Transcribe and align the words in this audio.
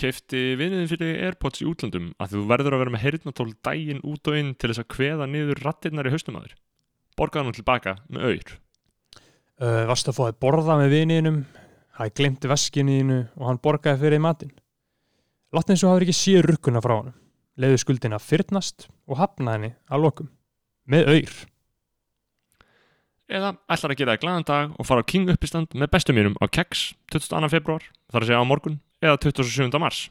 kefti 0.00 0.40
vinniðin 0.58 0.90
fyrir 0.90 1.20
Airpods 1.28 1.62
í 1.62 1.68
útlandum 1.68 2.10
að 2.20 2.34
þú 2.34 2.42
verður 2.50 2.76
að 2.76 2.82
vera 2.84 2.94
með 2.94 3.04
heyrnatól 3.04 3.48
dægin 3.66 4.02
út 4.08 4.30
og 4.30 4.40
inn 4.40 4.54
til 4.56 4.72
þess 4.72 4.82
að 4.82 4.90
kveða 4.96 5.28
niður 5.30 5.62
rattirnar 5.66 6.08
í 6.08 6.14
haustum 6.14 6.38
að 6.40 6.48
þér. 6.48 6.58
Borgaði 7.20 7.46
hann 7.50 7.58
tilbaka 7.58 7.96
með 8.08 8.26
auður. 8.28 8.54
uh, 9.60 9.92
að 9.92 10.16
fá 10.16 10.22
að 10.26 10.38
borða 10.40 10.78
með 10.80 10.94
viniðinum 10.96 11.40
Það 12.00 12.12
glemti 12.16 12.48
veskinu 12.48 12.96
þínu 12.96 13.16
og 13.36 13.42
hann 13.44 13.58
borgaði 13.60 14.00
fyrir 14.06 14.22
matinn 14.24 14.52
Láttu 15.52 15.74
eins 15.74 15.82
og 15.84 15.90
hafði 15.92 16.06
ekki 16.06 16.16
séð 16.16 16.46
rukkuna 16.46 16.80
frá 16.80 16.94
honum 16.96 17.16
Leiðu 17.60 17.80
skuldina 17.82 18.16
að 18.16 18.24
fyrnast 18.24 18.86
og 19.04 19.18
hafna 19.20 19.58
henni 19.58 19.74
að 19.90 20.06
lokum 20.06 20.30
Með 20.88 21.10
auður 21.10 21.40
Eða 23.30 23.50
ætlar 23.70 23.92
að 23.92 24.00
gera 24.00 24.14
það 24.14 24.22
glaðan 24.24 24.46
dag 24.48 24.72
og 24.74 24.86
fara 24.88 25.04
á 25.04 25.10
King 25.12 25.28
uppistand 25.30 25.76
með 25.78 25.90
bestum 25.92 26.16
mínum 26.18 26.38
á 26.42 26.50
Kex 26.50 26.88
22. 27.14 27.50
februar, 27.52 27.84
þar 28.10 28.24
að 28.24 28.30
segja 28.30 28.40
á 28.42 28.50
morgun, 28.50 28.80
eða 29.00 29.18
27. 29.26 29.80
mars. 29.80 30.06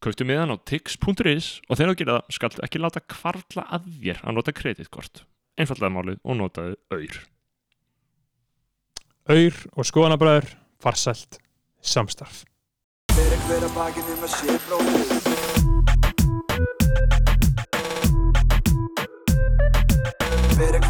Kauftu 0.00 0.24
miðan 0.24 0.54
á 0.54 0.56
tix.is 0.64 1.60
og 1.68 1.76
þegar 1.76 1.92
þú 1.92 1.98
gera 2.00 2.16
það 2.20 2.38
skaltu 2.38 2.64
ekki 2.64 2.80
láta 2.80 3.04
kvarla 3.04 3.66
að 3.68 3.90
þér 4.00 4.22
að 4.24 4.36
nota 4.38 4.56
kreditkort. 4.56 5.24
Einfallega 5.60 5.92
málið 5.92 6.22
og 6.24 6.40
notaðu 6.40 6.78
auður. 6.92 7.20
Auður 9.30 9.58
og 9.76 9.86
skoðanabræður 9.86 10.48
farsælt 10.82 11.38
samstarf 11.80 12.44
Fyrir 13.14 13.40
hver 13.46 13.66
að 13.68 13.74
bakið 13.76 14.10
um 14.14 14.22
að 14.26 14.32
sé 14.34 14.56
bróðir 14.66 15.08
Fyrir 20.56 20.80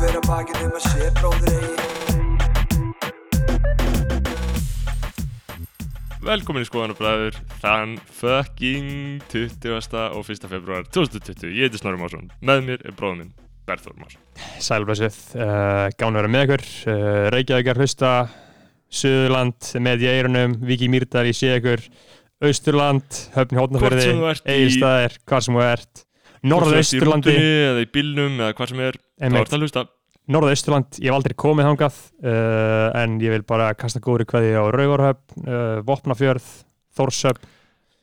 Velkomin 6.21 6.67
í 6.67 6.69
skoðanabræður 6.69 7.37
þann 7.63 7.95
fucking 8.13 9.23
20. 9.33 9.71
og 10.13 10.27
1. 10.29 10.43
februar 10.51 10.85
2020. 10.93 11.49
Ég 11.57 11.71
heiti 11.71 11.81
Snorri 11.81 11.97
Másson. 11.97 12.27
Með 12.45 12.67
mér 12.67 12.83
er 12.85 12.93
bróðum 12.99 13.23
minn, 13.23 13.31
Berþór 13.65 13.95
Másson. 13.97 14.21
Sælblessið, 14.61 15.17
uh, 15.39 15.87
gána 15.97 16.11
að 16.13 16.19
vera 16.21 16.33
með 16.35 16.45
ykkur 16.45 16.65
uh, 16.93 17.23
Reykjavíkar 17.33 17.81
hlusta 17.81 18.11
Suðurland 19.01 19.71
með 19.81 20.05
í 20.05 20.11
eirunum 20.13 20.59
Viki 20.69 20.91
Mýrdal 20.93 21.25
í 21.31 21.33
sé 21.37 21.55
ykkur 21.57 21.87
Austurland, 22.45 23.23
Höfni 23.39 23.63
Hótnafjörði 23.63 24.11
Egilstaðir, 24.45 25.17
hvað 25.25 25.47
sem 25.47 25.57
þú 25.57 25.65
ert 25.71 26.05
Norðausturlandi 26.41 26.53
Hvort 26.53 26.85
sem 26.85 27.01
þú 27.01 27.17
ert 27.17 27.33
í 27.33 27.41
rútunni 27.41 27.65
eða 27.71 27.81
í 27.81 27.91
bílnum 27.97 28.37
eða 28.45 28.59
hvað 28.61 28.75
sem 28.75 28.85
er. 28.91 29.01
Þá 29.21 29.41
ert 29.41 29.57
að 29.57 29.65
hlusta. 29.65 29.89
Norðausturland, 30.31 30.99
ég 31.03 31.11
hef 31.11 31.17
aldrei 31.19 31.37
komið 31.39 31.71
þangað 31.71 32.03
uh, 32.23 32.89
en 33.01 33.17
ég 33.23 33.35
vil 33.35 33.47
bara 33.49 33.73
kasta 33.79 34.03
góðri 34.05 34.29
kveði 34.31 34.53
á 34.55 34.65
Rauvarhöfn, 34.71 35.47
uh, 35.47 35.81
Vopnafjörð 35.89 36.51
Þórshöfn, 36.99 37.49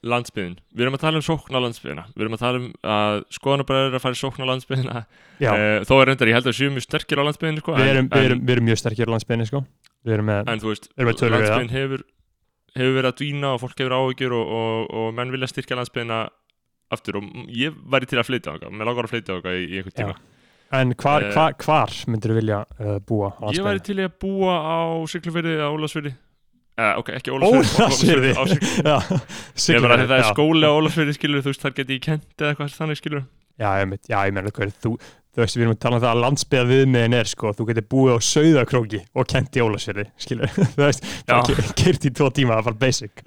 Landsbyðin. 0.07 0.57
Við 0.77 0.85
erum 0.85 0.95
að 0.95 1.01
tala 1.01 1.17
um 1.17 1.23
sókn 1.25 1.57
á 1.57 1.59
landsbyðina. 1.63 2.03
Við 2.13 2.23
erum 2.23 2.35
að 2.37 2.41
tala 2.43 2.59
um 2.61 2.67
að 2.93 3.15
skoðanabræður 3.33 3.87
er 3.89 3.97
að 3.97 4.03
fara 4.03 4.17
í 4.17 4.19
sókn 4.19 4.45
á 4.45 4.49
landsbyðina. 4.51 5.01
já, 5.41 5.49
Uh, 5.57 5.79
þó 5.89 5.93
er 5.97 6.09
reyndar, 6.11 6.29
ég 6.29 6.37
held 6.37 6.49
að 6.51 6.57
séu 6.59 6.69
mjög 6.73 6.85
sterkir 6.85 7.21
á 7.21 7.27
landsbyðinu 7.27 7.63
sko, 7.63 7.73
við, 7.73 7.81
en, 7.81 7.89
erum, 7.95 8.09
við, 8.11 8.19
en, 8.19 8.27
erum, 8.29 8.43
við 8.45 8.53
erum 8.55 8.67
mjög 8.69 8.79
sterkir 8.83 9.09
á 9.09 9.13
landsbyrni 9.15 9.49
sko. 9.49 9.63
við 10.05 10.15
erum 10.17 10.29
með, 10.29 10.51
en 10.53 10.61
þú 10.61 10.71
veist, 10.71 10.87
við 10.93 11.09
landsbyðin 11.33 11.73
hefur, 11.73 12.05
hefur 12.77 12.95
verið 12.97 13.09
að 13.09 13.17
dvína 13.23 13.53
og 13.55 13.61
fólk 13.63 13.81
hefur 13.81 13.97
áhyggjur 13.97 14.37
og, 14.37 14.53
og, 14.61 14.95
og 15.01 15.07
menn 15.17 15.33
vilja 15.33 15.49
styrkja 15.51 15.79
landsbyðina 15.81 16.19
aftur 16.93 17.19
og 17.19 17.29
ég 17.51 17.75
væri 17.89 18.07
til 18.07 18.21
að 18.21 18.29
flytja 18.29 18.53
á 18.53 18.61
það, 18.61 18.73
mér 18.77 18.91
langar 18.91 19.09
að 19.09 19.15
flytja 19.15 19.37
á 19.37 19.43
það 19.43 19.57
í, 19.57 19.65
í 19.65 19.81
einhvern 19.81 19.97
tíma. 19.97 20.17
En 20.75 20.93
hvar, 20.99 21.23
Eh, 21.23 21.33
hvar, 21.33 21.57
hvar 21.63 21.93
myndir 22.11 22.33
þú 22.33 22.39
vilja 22.41 22.61
uh, 22.79 22.97
búa 23.07 23.33
Ég 23.55 23.63
væri 23.65 23.83
til 23.85 23.99
að 24.03 24.15
búa 24.21 24.55
á 24.59 24.77
Siglufyrði 25.09 25.57
eða 25.57 25.69
Ólasfyrði. 25.75 26.13
Eh, 26.77 26.93
ok, 26.99 27.07
ekki. 27.17 27.33
Já, 27.33 28.97
Ég 29.73 29.81
bara 29.81 29.95
þetta 30.03 30.17
er 30.19 30.27
skóli 30.29 30.67
á 30.67 30.71
Ólasfyrði 30.77 31.15
skilur, 31.17 31.41
þú 31.41 31.49
veist, 31.53 31.63
þar 31.63 31.73
geti 31.79 31.95
ég 31.97 32.03
kent 32.05 32.27
eða 32.37 32.51
eitthvað 32.53 32.75
þannig 32.77 32.99
skilur. 32.99 33.23
Já, 33.57 33.71
ég, 33.81 33.87
mynd, 33.89 34.03
já, 34.05 34.19
ég 34.27 34.35
meina 34.37 34.51
þú, 34.53 34.91
þú 35.33 35.41
veist, 35.41 35.57
við 35.57 35.63
erum 35.65 35.73
að 35.73 35.79
tala 35.81 35.97
um 35.97 36.03
það 36.03 36.11
að 36.11 36.21
landsbyða 36.21 36.67
viðmiðin 36.69 37.15
er, 37.17 37.31
sko, 37.31 37.53
þú 37.57 37.65
getur 37.71 37.87
búið 37.89 38.13
á 38.13 38.17
Sauðakróki 38.27 39.01
og 39.17 39.27
kent 39.33 39.57
í 39.57 39.63
Ólasfjörði, 39.65 40.05
skilur, 40.21 40.53
þú 40.75 40.83
veist, 40.83 41.09
kert 41.81 42.05
í 42.05 42.13
tvo 42.13 42.29
tíma, 42.37 42.59
það 42.59 42.69
bara 42.69 42.81
basic. 42.85 43.23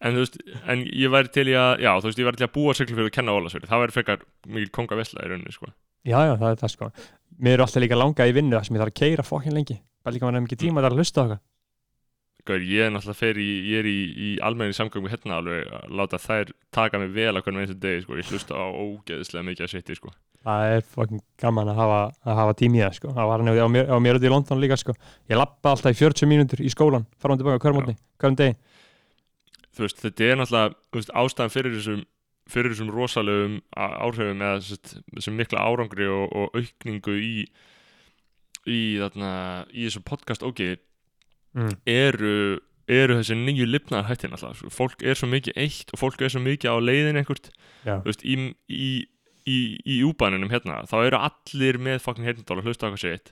En 0.00 0.16
þú 0.16 0.24
veist, 0.24 0.40
en 0.64 0.86
ég 0.88 1.12
væri 1.12 1.34
til 1.36 1.44
að, 1.52 1.84
já, 1.84 1.90
þú 2.00 2.08
veist, 2.08 2.22
ég 2.24 2.30
væri 2.30 2.40
til 2.40 2.48
að 2.48 2.54
búa 2.56 2.72
á 2.72 2.78
Siglufyrði 2.80 3.12
og 3.12 3.16
kenna 3.18 3.36
á 3.36 3.38
Ólasfyrði. 3.42 3.68
Það 3.74 3.84
væri 3.84 3.96
frekar 3.98 4.24
mikil 4.48 4.72
konga 4.80 5.00
vesla 5.02 5.20
í 5.20 5.28
rauninni, 5.34 5.52
sko. 5.52 5.68
Já, 6.04 6.18
já, 6.28 6.34
það 6.36 6.50
er 6.50 6.60
það, 6.60 6.72
sko. 6.74 6.90
Mér 7.40 7.56
er 7.56 7.64
alltaf 7.64 7.82
líka 7.82 7.96
langað 7.98 8.30
í 8.30 8.36
vinnu 8.36 8.56
þar 8.58 8.66
sem 8.68 8.76
ég 8.76 8.82
þarf 8.82 8.92
að 8.92 9.00
keira 9.00 9.24
fokkin 9.24 9.56
lengi, 9.56 9.80
bara 10.04 10.14
líka 10.14 10.26
maður 10.26 10.36
nefnir 10.38 10.50
ekki 10.52 10.60
tíma 10.60 10.80
að 10.80 10.84
það 10.84 10.90
er 10.90 10.94
að 10.94 11.00
hlusta 11.00 11.20
á 11.20 11.24
okkar. 11.24 11.40
Gaur, 12.44 12.60
ég 12.68 12.84
er 12.84 12.90
náttúrulega 12.92 13.16
fer 13.16 13.38
í, 13.40 13.48
ég 13.70 13.80
er 13.80 13.86
í, 13.88 13.98
í 14.20 14.30
almenni 14.44 14.76
samgöngu 14.76 15.08
hérna 15.08 15.38
alveg 15.40 15.70
að 15.78 15.94
láta 15.96 16.20
þær 16.20 16.50
taka 16.76 17.00
mig 17.00 17.14
vel 17.14 17.30
að 17.32 17.40
hvernig 17.46 17.64
eins 17.64 17.72
og 17.72 17.78
degi, 17.80 18.02
sko, 18.04 18.18
ég 18.20 18.28
hlusta 18.28 18.58
á 18.60 18.64
ógeðslega 18.68 19.46
mikið 19.48 19.64
að 19.64 19.72
sitti, 19.72 19.96
sko. 19.96 20.12
Það 20.44 20.74
er 20.74 20.84
fokkin 20.92 21.22
gaman 21.40 21.70
að 21.72 21.80
hafa, 21.80 22.00
að 22.28 22.36
hafa 22.42 22.56
tími 22.60 22.82
í 22.82 22.84
það, 22.84 22.98
sko. 22.98 23.14
Það 23.16 23.30
var 23.30 23.40
hann 23.40 23.64
á 23.64 23.68
mér, 23.72 23.88
á 23.88 23.96
mér 24.04 24.20
út 24.20 24.28
í 24.28 24.32
London 24.34 24.60
líka, 24.60 24.76
sko. 24.76 24.92
Ég 25.32 25.40
lappa 25.40 25.72
alltaf 25.72 25.96
í 25.96 26.00
40 26.02 26.28
mínútur 26.28 26.60
í 26.60 26.68
skólan, 26.74 27.08
fara 27.16 27.32
hann 27.32 27.40
tilbaka 27.40 27.64
hverjum 27.64 28.36
degi. 28.36 28.52
Þú 29.74 29.86
veist, 29.86 30.04
þetta 30.04 30.28
er 30.28 30.36
náttúrulega, 30.42 30.76
veist, 30.98 31.14
ástæðan 31.16 31.54
fyrir 31.56 31.78
þessum, 31.78 32.04
fyrir 32.50 32.74
þessum 32.74 32.90
rosalegum 32.92 33.60
áhrifum 33.76 34.42
eða 34.44 34.58
þess- 34.60 34.98
þessum 35.16 35.38
mikla 35.38 35.62
árangri 35.64 36.08
og, 36.12 36.26
og 36.36 36.58
aukningu 36.60 37.14
í, 37.16 37.46
í, 38.68 38.78
þarna, 39.00 39.30
í 39.72 39.86
þessu 39.88 40.02
podcast 40.06 40.44
ógeði 40.46 40.78
Mm. 41.54 41.70
eru, 41.86 42.30
eru 42.90 43.14
þessi 43.20 43.36
nýju 43.38 43.66
lifnaðar 43.70 44.08
hættin 44.08 44.32
alltaf, 44.34 44.56
sko. 44.58 44.70
fólk 44.74 45.04
er 45.06 45.14
svo 45.14 45.28
mikið 45.30 45.54
eitt 45.62 45.92
og 45.94 46.00
fólk 46.00 46.24
er 46.26 46.32
svo 46.34 46.40
mikið 46.42 46.66
á 46.74 46.76
leiðin 46.82 47.20
einhvert. 47.20 47.46
Veist, 48.02 48.24
í, 48.26 48.34
í, 48.66 48.88
í, 49.46 49.58
í 49.86 50.00
úbænunum 50.02 50.50
hérna, 50.50 50.80
þá 50.90 50.96
eru 51.06 51.20
allir 51.22 51.78
með 51.78 52.00
fucking 52.02 52.26
heyrnadál 52.26 52.58
að 52.58 52.66
hlusta 52.66 52.90
hvað 52.90 53.04
segið 53.04 53.30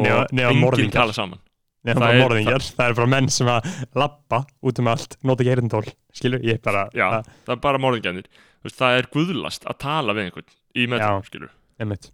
nema, 0.00 0.24
og 0.48 0.56
enginn 0.80 0.94
tala 0.96 1.12
saman 1.12 1.40
Nei, 1.82 1.92
það 1.94 1.98
Það 1.98 2.08
er 2.08 2.14
er- 2.14 2.22
morðingjar, 2.22 2.64
það 2.78 2.88
er 2.92 2.94
bara 3.00 3.10
menn 3.10 3.28
sem 3.34 3.48
að 3.50 3.68
lappa 3.98 4.38
út 4.62 4.78
um 4.78 4.90
allt, 4.92 5.16
nota 5.26 5.42
ekki 5.42 5.50
heyrndól 5.56 5.84
skilur, 6.14 6.44
ég 6.46 6.60
bara 6.62 6.84
já, 6.94 7.06
að, 7.18 7.30
það 7.48 7.54
er 7.56 7.62
bara 7.64 7.80
morðingjænir 7.82 8.28
það 8.70 8.98
er 9.00 9.08
guðlast 9.16 9.66
að 9.66 9.78
tala 9.82 10.14
við 10.14 10.28
einhvern 10.28 10.52
í 10.78 10.86
meðtum, 10.92 11.24
skilur 11.26 11.50
einmitt. 11.82 12.10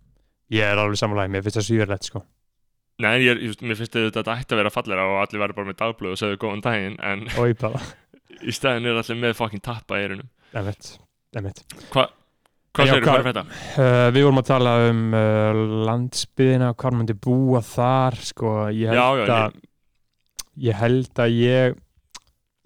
ég 0.57 0.65
er 0.73 0.81
alveg 0.81 0.97
samanlæg, 1.03 1.29
mér 1.35 1.45
finnst 1.45 1.61
það 1.61 1.67
svíðarlegt 1.69 2.09
sko. 2.09 2.23
Nei, 3.05 3.13
ég, 3.21 3.29
er- 3.37 3.43
ég, 3.45 3.59
mér 3.63 3.77
finnst 3.79 3.93
þetta 3.99 4.39
ætti 4.41 4.57
að 4.57 4.63
vera 4.63 4.73
fallera 4.73 5.05
og 5.07 5.19
allir 5.27 5.43
væri 5.45 5.55
bara 5.61 5.69
með 5.69 5.77
dagblöð 5.83 6.17
og 6.17 6.19
segðu 6.23 6.41
góðan 6.47 6.65
daginn 6.65 6.97
en 7.05 7.27
í 8.49 8.55
stæðin 8.57 8.89
er 8.89 9.03
allir 9.03 9.21
með 9.21 9.37
fucking 9.39 9.63
tappa 9.69 10.01
í 10.01 10.07
eirunum 10.09 10.31
einmitt, 10.57 10.95
einmitt. 11.37 11.61
Hvað 11.93 12.15
Já, 12.87 12.93
segir 12.93 13.03
þú, 13.03 13.09
hvað- 13.09 13.19
hvað 13.19 13.27
er 13.27 13.29
þetta? 13.33 13.45
Uh, 13.79 14.11
við 14.15 14.23
vorum 14.29 14.41
að 14.43 14.47
tala 14.53 14.73
um 14.91 15.03
uh, 15.15 15.63
landsbyðina, 15.89 16.71
hvað 16.79 16.97
myndi 16.99 17.17
búa 17.27 17.61
þar 17.65 18.15
sko, 18.31 18.53
ég 18.71 18.93
held 18.93 18.99
Já, 18.99 19.07
já, 19.19 19.39
að 19.39 19.59
ég 20.69 20.75
held 20.83 21.23
að 21.25 21.37
ég 21.39 21.77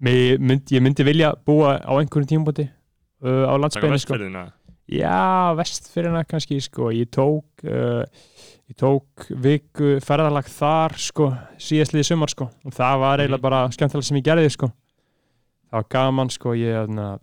myndi, 0.03 0.75
ég 0.77 0.83
myndi 0.83 1.05
vilja 1.07 1.33
búa 1.47 1.77
á 1.79 1.91
einhverjum 1.95 2.27
tímabóti 2.33 2.65
uh, 2.67 3.45
á 3.47 3.53
Taka 3.55 3.87
landsbyðina 3.87 4.45
sko. 4.45 4.53
Já, 4.93 5.53
vestfyrirna 5.55 6.25
kannski 6.27 6.57
sko, 6.61 6.89
ég 6.91 7.07
tók 7.13 7.63
uh, 7.63 8.03
ég 8.67 8.75
tók 8.79 9.27
viku 9.43 9.95
ferðalag 10.03 10.47
þar 10.51 10.97
sko, 10.99 11.29
síðastliði 11.61 12.09
sumar 12.09 12.31
sko 12.33 12.49
og 12.65 12.75
það 12.75 12.99
var 12.99 13.23
eiginlega 13.23 13.39
Mhm. 13.39 13.45
bara 13.47 13.61
skemmtilega 13.71 14.07
sem 14.09 14.17
ég 14.19 14.25
gerði 14.27 14.49
sko 14.51 14.67
það 15.71 15.77
var 15.79 15.87
gaman 15.95 16.29
sko 16.35 16.53
ég 16.59 16.89
na, 16.91 17.17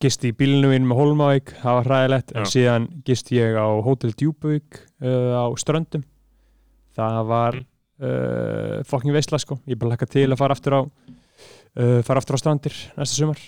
gisti 0.00 0.30
í 0.32 0.36
bílinu 0.36 0.70
inn 0.74 0.86
með 0.88 0.98
Holmavík 1.02 1.52
það 1.62 1.76
var 1.78 1.88
hræðilegt, 1.90 2.32
en 2.36 2.46
síðan 2.48 2.86
gisti 3.06 3.36
ég 3.38 3.54
á 3.58 3.66
Hotel 3.84 4.12
Djúbuvík 4.16 4.80
uh, 5.04 5.36
á 5.42 5.46
Ströndum 5.60 6.04
það 6.96 7.20
var 7.28 7.60
Mhm. 8.02 8.08
uh, 8.08 8.78
fokking 8.88 9.12
veistla 9.14 9.38
sko, 9.38 9.60
ég 9.68 9.78
bara 9.78 9.92
lakka 9.94 10.06
til 10.10 10.26
að 10.32 10.38
fara 10.40 10.56
aftur 10.56 10.74
á 10.74 10.80
uh, 10.82 12.00
fara 12.02 12.18
aftur 12.18 12.34
á 12.34 12.42
strandir 12.42 12.74
næsta 12.96 13.14
sumar 13.20 13.38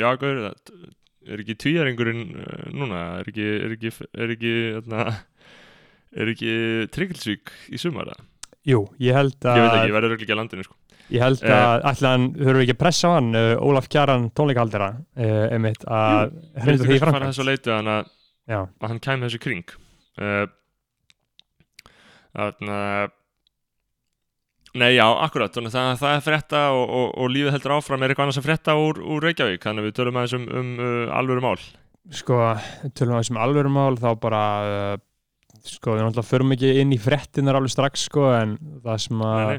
Já, 0.00 0.08
góður, 0.16 0.48
það 0.48 1.30
er 1.30 1.42
ekki 1.44 1.54
tvíjaringurinn 1.60 2.22
uh, 2.40 2.66
núna, 2.72 3.02
er 3.20 3.28
ekki 3.30 3.46
er 3.46 3.74
ekki, 3.76 3.92
er 4.16 4.32
ekki, 4.34 4.52
er 6.16 6.32
ekki 6.32 6.52
Tryggilsvík 6.96 7.52
í 7.70 7.78
sumar? 7.78 8.10
Jú, 8.66 8.86
ég 8.98 9.14
held 9.14 9.36
Ég 9.38 9.60
veit 9.60 9.70
að 9.70 9.76
ekki, 9.76 9.90
ég 9.92 9.96
verður 10.00 10.16
ekki 10.16 10.32
að 10.34 10.40
landinu 10.40 10.66
sko. 10.66 10.79
Ég 11.10 11.22
held 11.24 11.42
Eh. 11.42 11.50
að 11.50 12.02
hann, 12.06 12.26
þurfum 12.38 12.58
við 12.60 12.64
ekki 12.66 12.76
að 12.76 12.82
pressa 12.84 13.10
á 13.10 13.10
hann 13.16 13.30
uh, 13.34 13.52
Ólaf 13.66 13.88
Kjaran 13.90 14.28
tónleikaldara 14.36 14.90
uh, 14.94 15.46
einmitt 15.50 15.86
að 15.86 16.34
hrinda 16.62 16.84
því 16.86 16.98
kannski 16.98 17.04
fara 17.04 17.14
fram 17.16 17.30
þessu 17.30 17.44
að 17.44 17.50
leitu 17.50 17.72
hann 17.74 17.90
að, 17.96 18.10
að 18.50 18.86
hann 18.92 19.00
kæmi 19.06 19.26
þessu 19.26 19.42
kring 19.42 19.72
Þannig 22.30 22.74
að 22.76 23.16
Nei, 24.70 24.92
já, 24.94 25.02
akkurat, 25.02 25.50
þannig 25.50 25.72
að 25.72 25.74
það, 25.74 25.96
það 25.98 26.12
er 26.14 26.20
frétta 26.22 26.58
og, 26.76 26.82
og, 26.94 27.06
og 27.18 27.30
lífið 27.34 27.54
heldur 27.56 27.72
áfram 27.74 28.04
er 28.06 28.12
eitthvað 28.12 28.28
annars 28.28 28.38
að 28.38 28.44
frétta 28.46 28.74
úr, 28.78 29.00
úr 29.02 29.24
Reykjavík, 29.26 29.64
þannig 29.64 29.82
að 29.82 29.88
við 29.88 29.94
tölum 29.96 30.18
aðeins 30.20 30.34
um, 30.36 30.44
um 30.60 30.68
uh, 30.78 31.14
alvöru 31.18 31.42
mál. 31.42 31.56
sko, 32.14 32.36
tölum 32.94 33.16
við 33.18 33.26
sem 33.26 33.40
alvöru 33.42 33.72
mál 33.74 33.98
þá 33.98 34.08
bara 34.22 34.42
uh, 34.62 34.92
sko, 35.66 35.96
við 35.96 36.04
náttúrulega 36.04 36.28
förum 36.28 36.54
ekki 36.54 36.70
inn 36.84 36.94
í 36.94 37.00
fréttinar 37.02 37.58
alveg 37.58 37.74
strax 37.74 38.06
sko, 38.06 38.28
en 38.36 38.54
það 38.86 39.02
sem 39.08 39.26
að. 39.26 39.56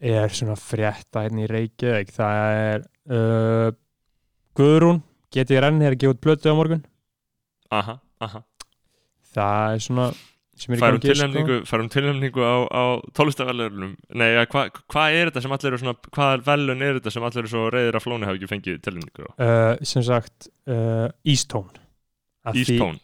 Er 0.00 0.34
svona 0.34 0.56
frétta 0.60 1.24
hérna 1.26 1.44
í 1.44 1.50
Reykjavík. 1.50 2.12
Það 2.14 2.56
er 2.62 2.86
uh, 3.10 3.70
Guðrún 4.58 5.02
getið 5.34 5.62
renn 5.64 5.82
er 5.84 5.94
að 5.96 6.02
gefa 6.02 6.16
út 6.16 6.24
plötu 6.24 6.50
á 6.50 6.58
morgun? 6.58 6.84
Aha, 7.74 7.98
aha. 8.24 8.42
Það 9.34 9.74
er 9.76 9.82
svona 9.84 10.08
færum 10.58 10.98
sko. 10.98 11.06
tilnefningu, 11.06 11.56
færum 11.68 11.88
tilnefningu 11.92 12.42
á, 12.42 12.56
á 12.66 12.82
tólistavelunum 13.14 13.92
nei, 14.18 14.30
ja, 14.34 14.46
hvað 14.50 14.80
hva 14.90 15.04
er 15.14 15.28
þetta 15.30 15.42
sem 15.44 15.52
allir 15.54 15.70
eru 15.70 15.80
svona 15.82 15.94
hvað 16.16 16.42
velun 16.48 16.82
er 16.82 16.96
þetta 16.98 17.12
sem 17.14 17.26
allir 17.28 17.42
eru 17.44 17.52
svo 17.52 17.66
reyðir 17.70 17.98
að 17.98 18.04
flóni 18.06 18.26
hafa 18.26 18.40
ekki 18.40 18.50
fengið 18.50 18.80
tilnefningu 18.86 19.28
á? 19.28 19.30
Uh, 19.38 19.84
sem 19.86 20.02
sagt 20.06 20.48
uh, 20.66 21.06
Að 22.48 22.58
því- 22.58 22.64
Ístón, 22.64 22.98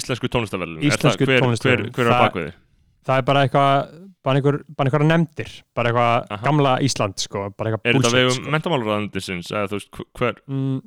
íslensku 0.00 0.30
tónlistavelun 0.32 0.82
Íslensku 0.88 1.22
hver, 1.28 1.36
hver, 1.36 1.44
tónlistarverðlaun. 1.44 1.94
hver 1.94 2.10
er 2.10 2.16
á 2.16 2.67
Það- 3.08 3.18
er 3.22 3.24
bara 3.24 3.42
eitthvað 3.46 4.04
bara 4.28 4.36
einhver, 4.40 4.56
bara 4.76 4.90
einhver 4.90 5.04
nefndir 5.08 5.50
bara 5.78 5.88
eitthvað 5.90 6.26
Aha. 6.34 6.42
gamla 6.44 6.72
Ísland 6.84 7.22
sko, 7.22 7.46
bara 7.56 7.70
eitthvað 7.70 7.86
Er 7.88 7.94
þetta 7.94 8.02
bullshit 8.02 8.18
vegum 8.18 8.36
sko. 8.42 8.50
mentamálaráðandisins 8.54 9.50
eða 9.54 9.70
þú 9.70 9.78
veist, 9.78 10.00
hver, 10.18 10.34
mm, 10.48 10.82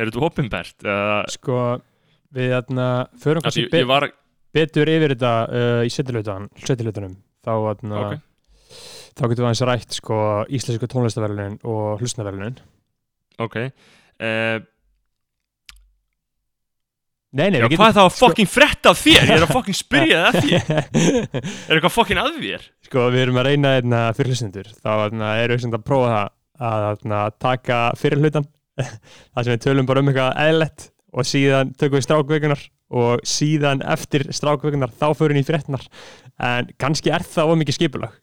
er 0.00 0.06
þetta 0.10 0.22
opinbert 0.30 0.86
eða, 0.86 1.18
sko 1.34 1.58
við 2.32 2.54
þarna 2.54 2.86
förum 3.20 3.42
kannski 3.44 3.66
be 3.74 3.82
var 3.90 4.08
betur 4.54 4.88
yfir 4.88 5.12
þetta 5.16 5.34
uh, 5.50 5.82
í 5.84 5.90
setjulautunum 5.92 7.16
þá, 7.44 7.52
þarna, 7.52 8.00
Ok. 8.06 8.20
þá 9.18 9.22
getum 9.28 9.44
við 9.44 9.48
aðeins 9.50 9.66
rætt 9.68 9.98
sko, 10.00 10.16
íslensku 10.48 10.88
tónlistaverlunin 10.94 11.58
og 11.68 12.00
hlustnaverlunin 12.00 12.56
ok 13.38 13.56
uh, 13.66 14.60
Nei, 17.30 17.46
nei, 17.54 17.60
Já, 17.60 17.66
hvað 17.70 17.86
er 17.86 17.94
það 17.94 18.06
að 18.06 18.14
sko- 18.16 18.26
fokking 18.26 18.48
fretta 18.50 18.90
af 18.90 18.98
þér? 19.04 19.20
Ég 19.22 19.36
er 19.36 19.44
að 19.46 19.52
fokking 19.56 19.76
spyrja 19.78 20.20
það 20.24 20.28
að 20.30 20.46
þér 20.46 20.62
Er 21.70 21.76
eitthvað 21.76 21.94
fokking 21.94 22.18
að 22.22 22.38
þér? 22.42 22.64
sko, 22.88 23.04
við 23.14 23.20
erum 23.22 23.38
að 23.38 23.46
reyna 23.50 23.74
einna 23.78 24.00
fyrir 24.18 24.32
hlustendur. 24.34 24.70
Þá 24.80 24.88
þarna, 24.90 25.28
erum 25.44 25.54
við 25.60 25.62
sem 25.62 25.76
að 25.78 25.84
prófa 25.86 26.08
það 26.10 26.70
að 26.70 26.86
þarna, 26.88 27.20
taka 27.46 27.78
fyrir 28.00 28.20
hlutan 28.24 28.48
það 29.34 29.44
sem 29.46 29.52
við 29.54 29.62
tölum 29.68 29.86
bara 29.90 30.02
um 30.02 30.10
eitthvað 30.10 30.40
eðlett 30.48 30.88
og 31.10 31.26
síðan 31.26 31.70
tökum 31.78 31.98
við 32.00 32.04
strákveikunar 32.08 32.64
og 33.00 33.22
síðan 33.26 33.80
eftir 33.94 34.26
strákveikunar 34.34 34.90
þá 34.98 35.06
förum 35.18 35.38
við 35.38 35.44
í 35.44 35.48
fréttinar 35.48 35.86
en 36.50 36.68
kannski 36.82 37.12
er 37.14 37.22
það 37.26 37.52
of 37.54 37.58
mikið 37.62 37.78
skipulag 37.78 38.14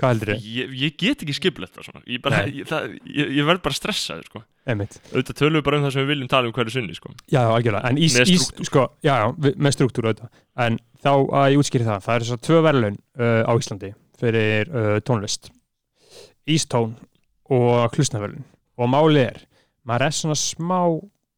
hvað 0.00 0.12
heldur 0.14 0.30
þið? 0.32 0.46
Ég, 0.56 0.72
ég 0.80 0.94
get 1.00 1.22
ekki 1.24 1.34
skipulegt 1.36 1.74
það 1.76 1.86
svona 1.90 2.02
Ég, 2.06 2.22
bara, 2.24 2.40
ég, 2.48 2.66
það, 2.68 2.86
ég, 3.06 3.32
ég 3.38 3.48
verð 3.48 3.62
bara 3.66 3.76
stressaður 3.76 4.26
sko. 4.30 4.42
Einmitt. 4.70 4.96
Auðvitað 5.12 5.38
tölum 5.40 5.58
við 5.60 5.64
bara 5.68 5.80
um 5.80 5.86
það 5.86 5.94
sem 5.96 6.04
við 6.04 6.10
viljum 6.14 6.30
tala 6.32 6.50
um 6.50 6.54
hverju 6.56 6.74
sinni 6.74 6.96
sko. 6.96 7.12
Já, 7.26 7.40
já, 7.40 7.50
algjörlega, 7.54 7.90
en 7.90 8.00
ís, 8.00 8.16
Með 8.18 8.32
ís, 8.34 8.44
strúktúr. 8.46 8.68
sko, 8.70 8.84
já, 9.06 9.12
já, 9.20 9.54
með 9.66 9.76
struktúr 9.76 10.08
auðvitað, 10.10 10.32
en 10.66 10.78
þá 11.00 11.12
að 11.14 11.46
ég 11.54 11.62
útskýri 11.62 11.88
það, 11.88 12.04
það 12.06 12.18
eru 12.20 12.28
svo 12.30 12.38
tvö 12.48 12.60
verðlaun 12.68 12.98
uh, 13.00 13.42
á 13.48 13.52
Íslandi 13.60 13.92
fyrir 14.20 14.70
uh, 14.74 14.96
tónlist 15.06 15.50
Ístón 16.50 16.96
og 17.50 17.90
klusnaverðlaun 17.94 18.46
og 18.80 18.90
málið 18.92 19.24
er, 19.26 19.40
maður 19.88 20.06
er 20.08 20.16
svona 20.16 20.38
smá 20.38 20.80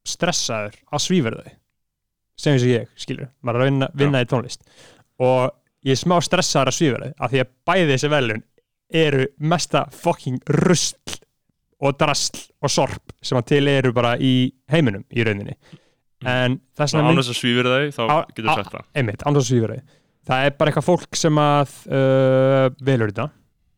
stressaður 0.06 0.78
að 0.92 1.04
svíverða 1.06 1.44
þau 1.46 1.58
sem 2.42 2.56
eins 2.56 2.64
og 2.66 2.72
ég, 2.72 2.88
skilur 2.98 3.28
maður 3.44 3.60
er 3.60 3.64
að 3.64 3.70
vinna, 3.70 3.88
vinna 4.02 4.22
í 4.24 4.28
tónlist 4.30 4.64
og 5.22 5.52
ég 5.86 5.94
er 5.94 6.00
smá 6.00 6.16
stressaður 6.24 6.72
að 6.72 6.78
svíverða 6.78 7.10
þau 7.12 7.26
af 7.26 7.32
því 7.34 7.42
að 7.44 7.52
bæði 7.70 7.88
þessi 7.92 8.10
verðlaun 8.12 8.44
eru 8.92 9.26
mesta 9.40 9.86
fucking 9.90 10.40
rusl 10.48 11.18
og 11.82 11.96
drasl 11.98 12.38
og 12.62 12.70
sorp 12.70 13.12
sem 13.22 13.38
að 13.40 13.48
til 13.50 13.68
eru 13.68 13.92
bara 13.92 14.14
í 14.22 14.52
heiminum 14.70 15.02
í 15.10 15.24
rauninni. 15.26 15.56
En 16.22 16.60
það 16.76 16.84
er 16.84 16.90
Svona 16.92 17.02
svona 17.02 17.10
án 17.10 17.18
þess 17.18 17.32
að 17.32 17.38
svífur 17.40 17.66
þau 17.66 17.86
þá 17.96 18.02
getur 18.28 18.44
þú 18.46 18.54
sagt 18.60 18.72
það. 18.76 18.84
einmitt, 18.94 19.22
án 19.26 19.34
þess 19.34 19.42
að 19.42 19.50
svífur 19.50 19.72
þau 19.74 19.82
það 20.30 20.44
er 20.46 20.54
bara 20.60 20.70
eitthvað 20.70 20.86
fólk 20.86 21.16
sem 21.18 21.38
að 21.42 21.72
uh, 21.90 22.66
velur 22.86 23.10
þetta. 23.10 23.28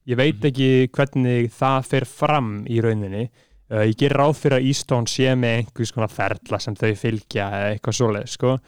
Ég 0.06 0.16
veit 0.20 0.34
Mhm. 0.37 0.49
ekki 0.50 0.69
hvernig 0.93 1.50
það 1.56 1.87
fer 1.88 2.05
fram 2.05 2.50
í 2.69 2.81
rauninni. 2.84 3.31
Uh, 3.72 3.87
ég 3.88 3.96
ger 3.96 4.12
ráð 4.12 4.34
fyrir 4.37 4.58
að 4.58 4.66
Ístón 4.69 5.08
sé 5.08 5.31
með 5.34 5.62
einhvers 5.62 5.93
konar 5.96 6.12
ferla 6.12 6.58
sem 6.61 6.75
þau 6.76 6.93
fylgja 7.00 7.46
eða 7.49 7.70
eitthvað 7.78 7.96
svoleið 7.96 8.28
sko. 8.28 8.58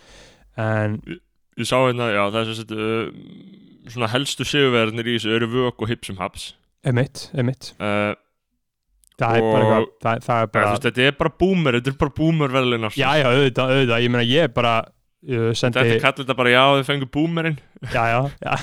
En 0.56 0.96
Ég 1.56 1.64
sá 1.68 1.76
hérna, 1.84 2.08
já, 2.12 2.22
það 2.32 2.40
er 2.40 2.54
sagt 2.56 2.72
uh, 2.72 3.10
svona 3.92 4.08
helstu 4.12 4.44
sigurverðinir 4.46 5.08
í 5.12 5.16
þessu 5.18 5.34
eru 5.36 5.48
vök 5.52 5.82
og 5.84 5.90
hipsum 5.92 6.18
haps 6.20 6.54
einmitt, 6.86 7.28
einmitt. 7.34 7.72
Uh, 7.80 8.12
það 9.18 9.38
er 9.38 9.46
bara 9.46 9.78
Og- 9.80 9.88
það, 10.04 10.20
það 10.26 10.42
er 10.42 10.50
bara, 10.54 10.74
Þetta 10.86 11.06
er 11.08 11.16
bara 11.22 11.32
boomer, 11.40 11.78
þetta 11.80 11.92
er 11.94 11.96
bara 12.02 12.14
boomer 12.20 12.52
verðin 12.54 12.84
já 12.94 13.08
já, 13.16 13.24
auðvitað, 13.30 13.72
auðvitað. 13.72 14.04
Ég 14.04 14.12
meina 14.14 14.26
ég 14.28 14.52
bara 14.54 14.74
uh, 14.84 15.50
sendi 15.56 15.80
Þetta 15.80 15.98
kallar 16.04 16.20
þetta 16.22 16.36
bara 16.42 16.52
já, 16.54 16.62
þau 16.76 16.84
fengur 16.90 17.10
boomerinn 17.16 17.58
já, 17.92 18.04
já, 18.12 18.20
já, 18.44 18.54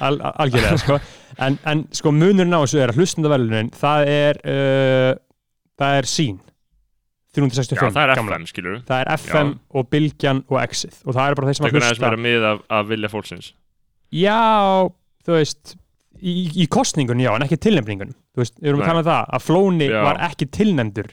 al, 0.00 0.20
al- 0.28 0.36
algjörlega 0.46 0.78
sko. 0.84 1.00
en, 1.48 1.58
en 1.72 1.84
sko 1.96 2.12
munurinn 2.14 2.54
á 2.54 2.60
þessu 2.62 2.82
er 2.84 2.92
að 2.92 3.00
hlustendaverlunin 3.00 3.72
það 3.80 4.08
er 4.12 4.40
uh, 4.44 5.12
það 5.80 5.98
er 6.02 6.10
sín 6.12 6.40
Já, 7.32 7.40
365 7.40 7.94
það 7.96 8.02
er 8.04 8.10
gamla. 8.18 8.36
FM, 8.36 8.46
skilur 8.50 8.80
það 8.84 8.98
er 9.06 9.10
FM 9.16 9.52
og 9.80 9.86
Bylgjan 9.88 10.42
og 10.52 10.58
Exit. 10.60 10.98
Og 11.08 11.14
það 11.16 11.30
er 11.30 11.36
bara 11.38 11.46
þeir 11.48 11.56
sem 11.56 11.64
að 11.64 11.70
Tekur 11.70 11.80
aðeins 11.80 11.94
hlusta. 11.96 12.10
meira 12.10 12.20
mið 12.26 12.44
af, 12.50 12.58
af 12.76 12.90
vilja 12.90 13.08
fólksins 13.08 13.46
já, 14.12 14.38
þú 15.26 15.36
veist 15.38 15.74
í, 16.22 16.34
í 16.62 16.66
kostningun 16.70 17.20
já, 17.22 17.32
en 17.34 17.44
ekki 17.46 17.58
tilnefningun 17.64 18.12
þú 18.32 18.42
veist, 18.44 18.56
við 18.60 18.70
erum 18.72 18.80
Nei. 18.82 18.86
að 18.86 18.90
tala 18.92 19.02
um 19.02 19.08
það 19.10 19.32
að 19.38 19.46
Flóni 19.48 19.88
Já. 19.90 20.00
var 20.06 20.20
ekki 20.28 20.46
tilnefndur 20.58 21.08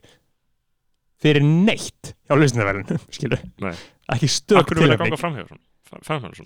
fyrir 1.20 1.44
neitt 1.44 2.14
hjá 2.28 2.36
hlustendaverlunum, 2.38 3.02
skilur 3.16 3.42
Nei. 3.64 3.74
ekki 4.16 4.30
stök 4.32 4.72
tilnefning 4.76 5.18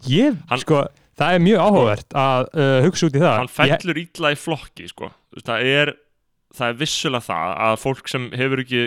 ég, 0.07 0.37
Hann- 0.49 0.61
sko, 0.63 0.83
það 1.19 1.35
er 1.35 1.41
mjög 1.43 1.59
áhugavert 1.65 2.15
að 2.15 2.45
uh, 2.55 2.77
hugsa 2.85 3.09
út 3.09 3.17
í 3.17 3.23
það 3.23 3.37
Hann 3.41 3.51
fellur 3.51 3.99
ítla 3.99 4.31
í 4.33 4.37
flokki, 4.39 4.87
sko 4.91 5.09
Það 5.43 5.65
er, 5.67 5.91
það 6.55 6.69
er 6.71 6.77
vissulega 6.79 7.25
það 7.27 7.53
að 7.67 7.75
fólk 7.81 8.11
sem 8.11 8.27
hefur 8.37 8.61
ekki 8.63 8.83